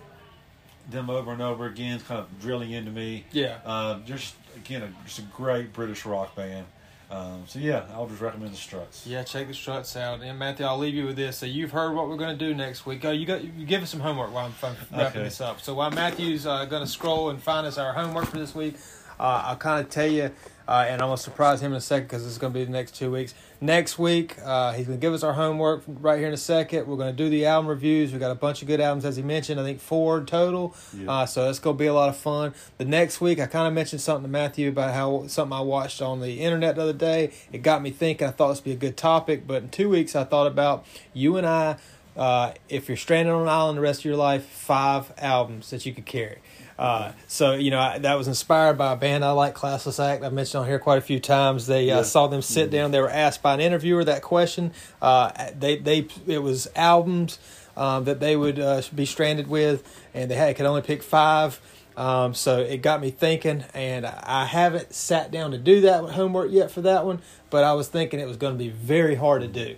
them 0.90 1.10
over 1.10 1.32
and 1.32 1.42
over 1.42 1.66
again, 1.66 2.00
kind 2.00 2.20
of 2.20 2.40
drilling 2.42 2.72
into 2.72 2.92
me. 2.92 3.26
yeah 3.32 3.58
Uh, 3.66 4.00
just 4.06 4.36
again, 4.56 4.82
a, 4.84 5.06
just 5.06 5.20
a 5.20 5.24
great 5.24 5.74
British 5.74 6.06
rock 6.06 6.36
band. 6.36 6.66
Um, 7.12 7.44
so 7.48 7.58
yeah, 7.58 7.86
I'll 7.96 8.06
just 8.08 8.22
recommend 8.22 8.54
the 8.54 8.58
Struts. 8.58 9.08
Yeah, 9.08 9.24
check 9.24 9.48
the 9.48 9.54
Struts 9.56 9.96
out. 9.98 10.22
And 10.22 10.38
Matthew, 10.38 10.64
I'll 10.66 10.78
leave 10.78 10.94
you 10.94 11.08
with 11.08 11.16
this. 11.16 11.38
So 11.40 11.48
you've 11.48 11.72
heard 11.72 11.96
what 11.96 12.08
we're 12.08 12.18
going 12.18 12.38
to 12.38 12.46
do 12.46 12.54
next 12.54 12.86
week. 12.86 13.04
Oh, 13.04 13.10
you 13.10 13.26
got 13.26 13.44
you 13.44 13.66
give 13.66 13.82
us 13.82 13.90
some 13.90 14.00
homework 14.00 14.32
while 14.32 14.46
I'm 14.46 14.54
wrapping 14.92 15.00
Okay. 15.08 15.24
this 15.24 15.42
up. 15.42 15.60
So 15.60 15.74
while 15.74 15.90
Matthew's 15.90 16.46
uh, 16.46 16.66
going 16.66 16.84
to 16.84 16.88
scroll 16.88 17.32
and 17.32 17.42
find 17.42 17.66
us 17.66 17.80
our 17.80 17.94
homework 17.94 18.26
for 18.28 18.38
this 18.38 18.54
week, 18.54 18.76
uh, 19.20 19.44
I'll 19.46 19.58
kind 19.58 19.84
of 19.84 19.92
tell 19.92 20.08
you, 20.08 20.32
uh, 20.68 20.86
and 20.88 21.02
I'm 21.02 21.08
going 21.08 21.18
to 21.18 21.24
surprise 21.24 21.62
him 21.62 21.72
in 21.72 21.78
a 21.78 21.82
second 21.82 22.08
because 22.08 22.26
it's 22.26 22.38
going 22.38 22.54
to 22.54 22.60
be 22.60 22.64
the 22.64 22.72
next 22.72 22.96
two 22.96 23.12
weeks. 23.12 23.34
Next 23.60 24.00
week, 24.00 24.38
uh, 24.46 24.72
he's 24.74 24.86
going 24.86 25.00
to 25.00 25.02
give 25.02 25.14
us 25.14 25.24
our 25.24 25.34
homework 25.34 25.84
right 25.88 26.18
here 26.18 26.28
in 26.28 26.34
a 26.34 26.38
second. 26.38 26.88
We're 26.88 26.96
going 26.96 27.14
to 27.14 27.18
do 27.18 27.30
the 27.30 27.46
album 27.46 27.70
reviews. 27.70 28.14
We 28.14 28.20
got 28.20 28.32
a 28.32 28.36
bunch 28.36 28.62
of 28.62 28.68
good 28.68 28.80
albums, 28.80 29.04
as 29.04 29.18
he 29.18 29.24
mentioned. 29.24 29.60
I 29.60 29.64
think 29.64 29.82
four 29.82 30.24
total. 30.24 30.76
Yeah. 30.96 31.12
Uh, 31.12 31.26
so 31.26 31.50
it's 31.50 31.60
going 31.60 31.76
to 31.76 31.80
be 31.80 31.88
a 31.88 31.94
lot 31.94 32.08
of 32.08 32.16
fun. 32.16 32.54
The 32.78 32.86
next 32.86 33.20
week, 33.20 33.40
I 33.40 33.48
kind 33.48 33.68
of 33.68 33.74
mentioned 33.74 34.02
something 34.02 34.24
to 34.24 34.30
Matthew 34.30 34.70
about 34.70 34.94
how 34.94 35.28
something 35.28 35.58
I 35.58 35.62
watched 35.62 36.02
on 36.02 36.22
the 36.22 36.40
internet 36.40 36.76
the 36.76 36.84
other 36.84 36.94
day. 36.94 37.32
It 37.52 37.64
got 37.64 37.82
me 37.82 37.90
thinking. 37.90 38.28
I 38.28 38.32
thought 38.32 38.50
this 38.50 38.60
would 38.60 38.66
be 38.66 38.72
a 38.72 38.76
good 38.76 38.96
topic. 38.96 39.46
But 39.46 39.64
in 39.64 39.70
two 39.70 39.90
weeks, 39.90 40.16
I 40.16 40.24
thought 40.24 40.48
about 40.48 40.86
you 41.14 41.36
and 41.36 41.46
I. 41.46 41.78
Uh, 42.20 42.54
if 42.68 42.90
you're 42.90 42.98
stranded 42.98 43.34
on 43.34 43.44
an 43.44 43.48
island 43.48 43.78
the 43.78 43.82
rest 43.82 44.02
of 44.02 44.06
your 44.06 44.18
life, 44.18 44.44
five 44.46 45.12
albums 45.18 45.70
that 45.70 45.86
you 45.86 45.94
could 45.94 46.06
carry. 46.06 46.40
Uh, 46.78 47.14
so 47.28 47.54
you 47.54 47.72
know 47.72 47.80
I, 47.80 47.98
that 48.00 48.16
was 48.18 48.28
inspired 48.28 48.78
by 48.78 48.92
a 48.94 48.96
band 48.98 49.24
I 49.24 49.32
like, 49.32 49.56
Classless 49.56 50.04
Act. 50.04 50.24
I've 50.24 50.34
mentioned 50.34 50.62
on 50.62 50.68
here 50.68 50.80
quite 50.80 50.98
a 50.98 51.02
few 51.02 51.20
times. 51.20 51.66
They 51.66 51.90
uh, 51.90 51.98
Yeah. 51.98 52.04
saw 52.04 52.28
them 52.28 52.42
sit 52.42 52.70
down. 52.70 52.92
They 52.92 53.00
were 53.02 53.10
asked 53.10 53.42
by 53.42 53.54
an 53.54 53.62
interviewer 53.62 54.04
that 54.04 54.22
question. 54.22 54.74
Uh, 55.02 55.32
they 55.58 55.78
they 55.78 56.08
it 56.28 56.40
was 56.40 56.68
albums 56.76 57.40
um, 57.78 58.04
that 58.04 58.20
they 58.20 58.36
would 58.36 58.60
uh, 58.60 58.82
be 58.94 59.06
stranded 59.06 59.48
with, 59.48 59.84
and 60.14 60.30
they 60.30 60.36
had, 60.36 60.56
could 60.58 60.66
only 60.66 60.82
pick 60.82 61.02
five. 61.04 61.60
Um, 61.98 62.34
so 62.34 62.60
it 62.60 62.78
got 62.82 63.02
me 63.02 63.12
thinking, 63.12 63.66
and 63.74 64.06
I 64.06 64.46
haven't 64.46 64.94
sat 64.94 65.32
down 65.32 65.52
to 65.52 65.58
do 65.58 65.82
that 65.82 66.02
homework 66.12 66.50
yet 66.52 66.72
for 66.72 66.82
that 66.82 67.06
one. 67.06 67.22
But 67.50 67.66
I 67.66 67.74
was 67.74 67.90
thinking 67.90 68.22
it 68.22 68.28
was 68.28 68.38
going 68.38 68.54
to 68.54 68.58
be 68.58 68.70
very 68.70 69.16
hard 69.16 69.42
to 69.42 69.48
do. 69.50 69.76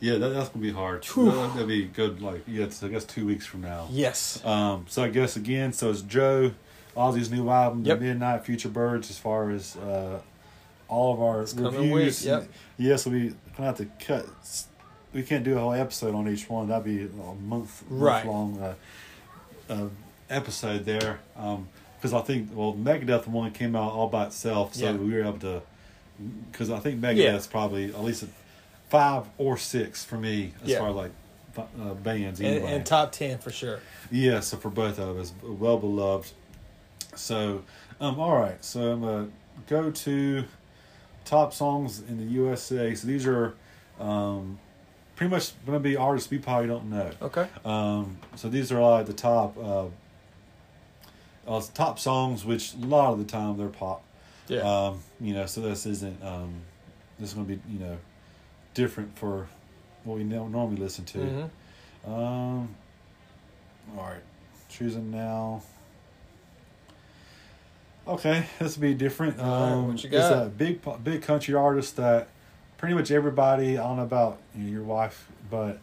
Yeah, 0.00 0.16
that, 0.16 0.28
that's 0.30 0.48
gonna 0.48 0.62
be 0.62 0.72
hard. 0.72 1.02
That, 1.04 1.50
that'd 1.54 1.68
be 1.68 1.84
good. 1.84 2.22
Like 2.22 2.42
yeah, 2.46 2.64
it's, 2.64 2.82
I 2.82 2.88
guess 2.88 3.04
two 3.04 3.26
weeks 3.26 3.44
from 3.46 3.60
now. 3.60 3.86
Yes. 3.90 4.42
Um, 4.44 4.86
so 4.88 5.02
I 5.04 5.08
guess 5.08 5.36
again, 5.36 5.72
so 5.72 5.90
it's 5.90 6.00
Joe, 6.02 6.52
Ozzy's 6.96 7.30
new 7.30 7.48
album, 7.50 7.84
Yep. 7.84 7.98
The 7.98 8.04
Midnight 8.06 8.44
Future 8.44 8.68
Birds, 8.70 9.10
as 9.10 9.18
far 9.18 9.50
as 9.50 9.76
uh, 9.76 10.20
all 10.88 11.12
of 11.14 11.20
our 11.20 11.42
It's 11.42 11.54
reviews. 11.54 12.24
yep. 12.24 12.48
Yes, 12.78 13.06
we 13.06 13.34
gonna 13.56 13.68
have 13.68 13.76
to 13.76 13.86
cut. 14.04 14.26
We 15.12 15.22
can't 15.22 15.44
do 15.44 15.56
a 15.56 15.60
whole 15.60 15.72
episode 15.74 16.14
on 16.14 16.28
each 16.28 16.48
one. 16.48 16.68
That'd 16.68 16.84
be 16.84 17.02
a 17.04 17.34
month, 17.34 17.82
Right. 17.90 18.24
month 18.24 18.26
long 18.26 18.58
uh, 18.62 18.74
uh, 19.72 19.88
episode 20.30 20.84
there. 20.84 21.20
Um, 21.36 21.68
Because 21.98 22.14
I 22.14 22.22
think 22.22 22.50
well, 22.54 22.72
Megadeth 22.72 23.26
one 23.26 23.50
came 23.50 23.76
out 23.76 23.92
all 23.92 24.08
by 24.08 24.26
itself, 24.26 24.74
so 24.74 24.84
Yeah. 24.86 24.92
we 24.96 25.12
were 25.12 25.20
able 25.20 25.38
to. 25.40 25.62
Because 26.50 26.70
I 26.70 26.78
think 26.78 27.00
Megadeth's 27.00 27.46
Yeah. 27.46 27.50
probably 27.50 27.84
at 27.86 28.02
least 28.02 28.22
a 28.22 28.28
five 28.90 29.24
or 29.38 29.56
six 29.56 30.04
for 30.04 30.16
me 30.18 30.52
as 30.62 30.68
Yeah. 30.70 30.78
far 30.78 30.90
as 30.90 30.94
like 30.96 31.10
uh, 31.56 31.94
bands. 31.94 32.40
And, 32.40 32.48
Anyway. 32.48 32.72
and 32.74 32.84
top 32.86 33.12
ten 33.12 33.38
for 33.38 33.50
sure. 33.50 33.80
Yeah, 34.10 34.40
so 34.40 34.56
for 34.56 34.70
both 34.70 34.98
of 34.98 35.16
us, 35.18 35.32
well 35.42 35.78
beloved. 35.78 36.30
So, 37.16 37.62
um, 38.00 38.20
all 38.20 38.36
right. 38.36 38.62
So 38.64 38.92
I'm 38.92 39.00
gonna 39.00 39.28
go 39.66 39.90
to 39.90 40.44
top 41.24 41.52
songs 41.52 42.00
in 42.08 42.18
the 42.18 42.24
USA. 42.32 42.94
So 42.94 43.06
these 43.06 43.26
are 43.26 43.54
um, 43.98 44.58
pretty 45.16 45.30
much 45.30 45.52
gonna 45.66 45.80
be 45.80 45.96
artists 45.96 46.30
we 46.30 46.38
probably 46.38 46.68
don't 46.68 46.88
know. 46.90 47.10
Okay. 47.22 47.48
Um, 47.64 48.18
so 48.36 48.48
these 48.48 48.70
are 48.72 48.80
like 48.80 49.06
the 49.06 49.12
top 49.12 49.56
uh, 49.58 49.86
uh, 51.48 51.62
top 51.74 51.98
songs, 51.98 52.44
which 52.44 52.74
a 52.74 52.86
lot 52.86 53.12
of 53.12 53.18
the 53.18 53.24
time 53.24 53.56
they're 53.56 53.68
pop. 53.68 54.02
Yeah. 54.48 54.60
Um, 54.60 55.00
you 55.20 55.34
know, 55.34 55.46
so 55.46 55.60
this 55.60 55.86
isn't 55.86 56.22
um, 56.24 56.54
this 57.18 57.30
is 57.30 57.34
going 57.34 57.46
to 57.46 57.54
be 57.56 57.60
you 57.72 57.78
know 57.80 57.98
different 58.74 59.16
for 59.18 59.48
what 60.04 60.16
we 60.18 60.24
normally 60.24 60.76
listen 60.76 61.04
to. 61.06 61.18
Mhm. 61.18 61.50
Um, 62.08 62.74
all 63.96 64.04
right, 64.04 64.22
choosing 64.68 65.10
now. 65.10 65.62
Okay, 68.08 68.46
this 68.58 68.76
will 68.76 68.82
be 68.82 68.94
different. 68.94 69.38
Right, 69.38 69.44
Um, 69.46 69.88
what 69.88 70.02
you 70.02 70.10
It's 70.10 70.28
got? 70.28 70.46
a 70.46 70.48
big, 70.48 70.80
big 71.04 71.22
country 71.22 71.54
artist 71.54 71.96
that 71.96 72.28
pretty 72.78 72.94
much 72.94 73.10
everybody. 73.10 73.78
I 73.78 73.82
don't 73.82 73.96
know 73.98 74.02
about 74.02 74.38
you 74.56 74.64
know, 74.64 74.70
your 74.70 74.82
wife, 74.82 75.28
but 75.50 75.78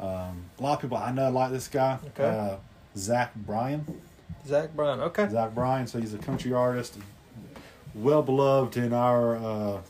um, 0.00 0.44
a 0.58 0.62
lot 0.62 0.74
of 0.76 0.80
people 0.80 0.96
I 0.96 1.12
know 1.12 1.30
like 1.30 1.50
this 1.52 1.68
guy. 1.68 1.98
Okay. 2.18 2.24
Uh, 2.28 2.56
Zach 2.96 3.34
Bryan. 3.34 4.00
Zach 4.46 4.74
Bryan. 4.74 5.00
Okay. 5.00 5.28
Zach 5.28 5.54
Bryan. 5.54 5.86
So 5.86 6.00
he's 6.00 6.14
a 6.14 6.18
country 6.18 6.52
artist, 6.52 6.96
well 7.94 8.22
beloved 8.22 8.76
in 8.76 8.92
our 8.92 9.36
uh, 9.36 9.80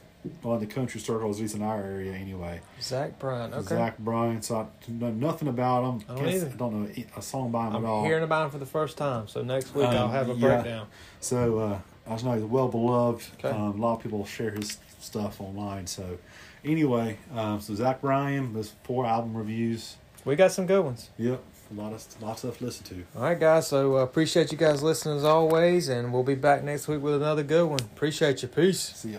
well 0.42 0.54
in 0.54 0.60
the 0.60 0.66
country 0.66 1.00
circles, 1.00 1.38
at 1.38 1.42
least 1.42 1.54
in 1.54 1.62
our 1.62 1.80
area 1.82 2.12
anyway. 2.12 2.60
Zach 2.80 3.18
Bryan, 3.18 3.54
Okay. 3.54 3.62
Zach 3.76 3.98
Bryan. 3.98 4.42
So 4.42 4.56
I 4.56 4.66
know 4.90 5.10
nothing 5.10 5.48
about 5.48 5.84
him. 5.84 6.02
I 6.08 6.14
don't 6.16 6.24
Guess- 6.24 6.34
either. 6.42 6.50
I 6.52 6.56
don't 6.56 6.82
know 6.96 7.04
a 7.16 7.22
song 7.22 7.50
by 7.50 7.66
him 7.68 7.68
at 7.68 7.74
all. 7.74 7.78
I'm 7.78 7.84
at 7.84 7.88
all. 7.88 8.04
hearing 8.04 8.24
about 8.24 8.44
him 8.46 8.50
for 8.50 8.58
the 8.58 8.66
first 8.66 8.96
time, 8.98 9.28
so 9.28 9.42
next 9.42 9.74
week 9.74 9.86
I'll 9.86 10.06
Um, 10.06 10.10
have 10.10 10.28
a 10.28 10.34
yeah. 10.34 10.40
breakdown. 10.60 10.86
So 11.20 11.58
uh, 11.58 11.78
I 12.06 12.10
just 12.12 12.24
know 12.24 12.32
he's 12.34 12.42
well 12.44 12.68
beloved. 12.68 13.24
Okay. 13.38 13.48
Um, 13.56 13.80
a 13.80 13.82
lot 13.82 13.96
of 13.96 14.02
people 14.02 14.24
share 14.26 14.50
his 14.50 14.78
stuff 15.00 15.40
online. 15.40 15.86
So 15.86 16.18
anyway, 16.64 17.18
um, 17.34 17.60
so 17.60 17.74
Zach 17.74 18.00
Bryan, 18.00 18.52
there's 18.54 18.72
four 18.84 19.06
album 19.06 19.36
reviews. 19.36 19.96
We 20.24 20.34
got 20.36 20.52
some 20.52 20.66
good 20.66 20.84
ones. 20.84 21.10
Yep, 21.16 21.40
a 21.70 21.74
lot 21.80 21.92
of 21.92 22.22
lot 22.22 22.32
of 22.32 22.38
stuff 22.38 22.58
to 22.58 22.64
listen 22.64 22.84
to. 22.86 23.04
All 23.16 23.22
right, 23.22 23.38
guys. 23.38 23.68
So 23.68 23.96
uh, 23.98 24.02
appreciate 24.02 24.50
you 24.52 24.58
guys 24.58 24.82
listening 24.82 25.16
as 25.16 25.24
always, 25.24 25.88
and 25.88 26.12
we'll 26.12 26.22
be 26.24 26.34
back 26.34 26.64
next 26.64 26.88
week 26.88 27.00
with 27.00 27.14
another 27.14 27.42
good 27.44 27.66
one. 27.66 27.78
Appreciate 27.80 28.42
you. 28.42 28.48
Peace. 28.48 28.80
See 28.96 29.10
ya. 29.12 29.18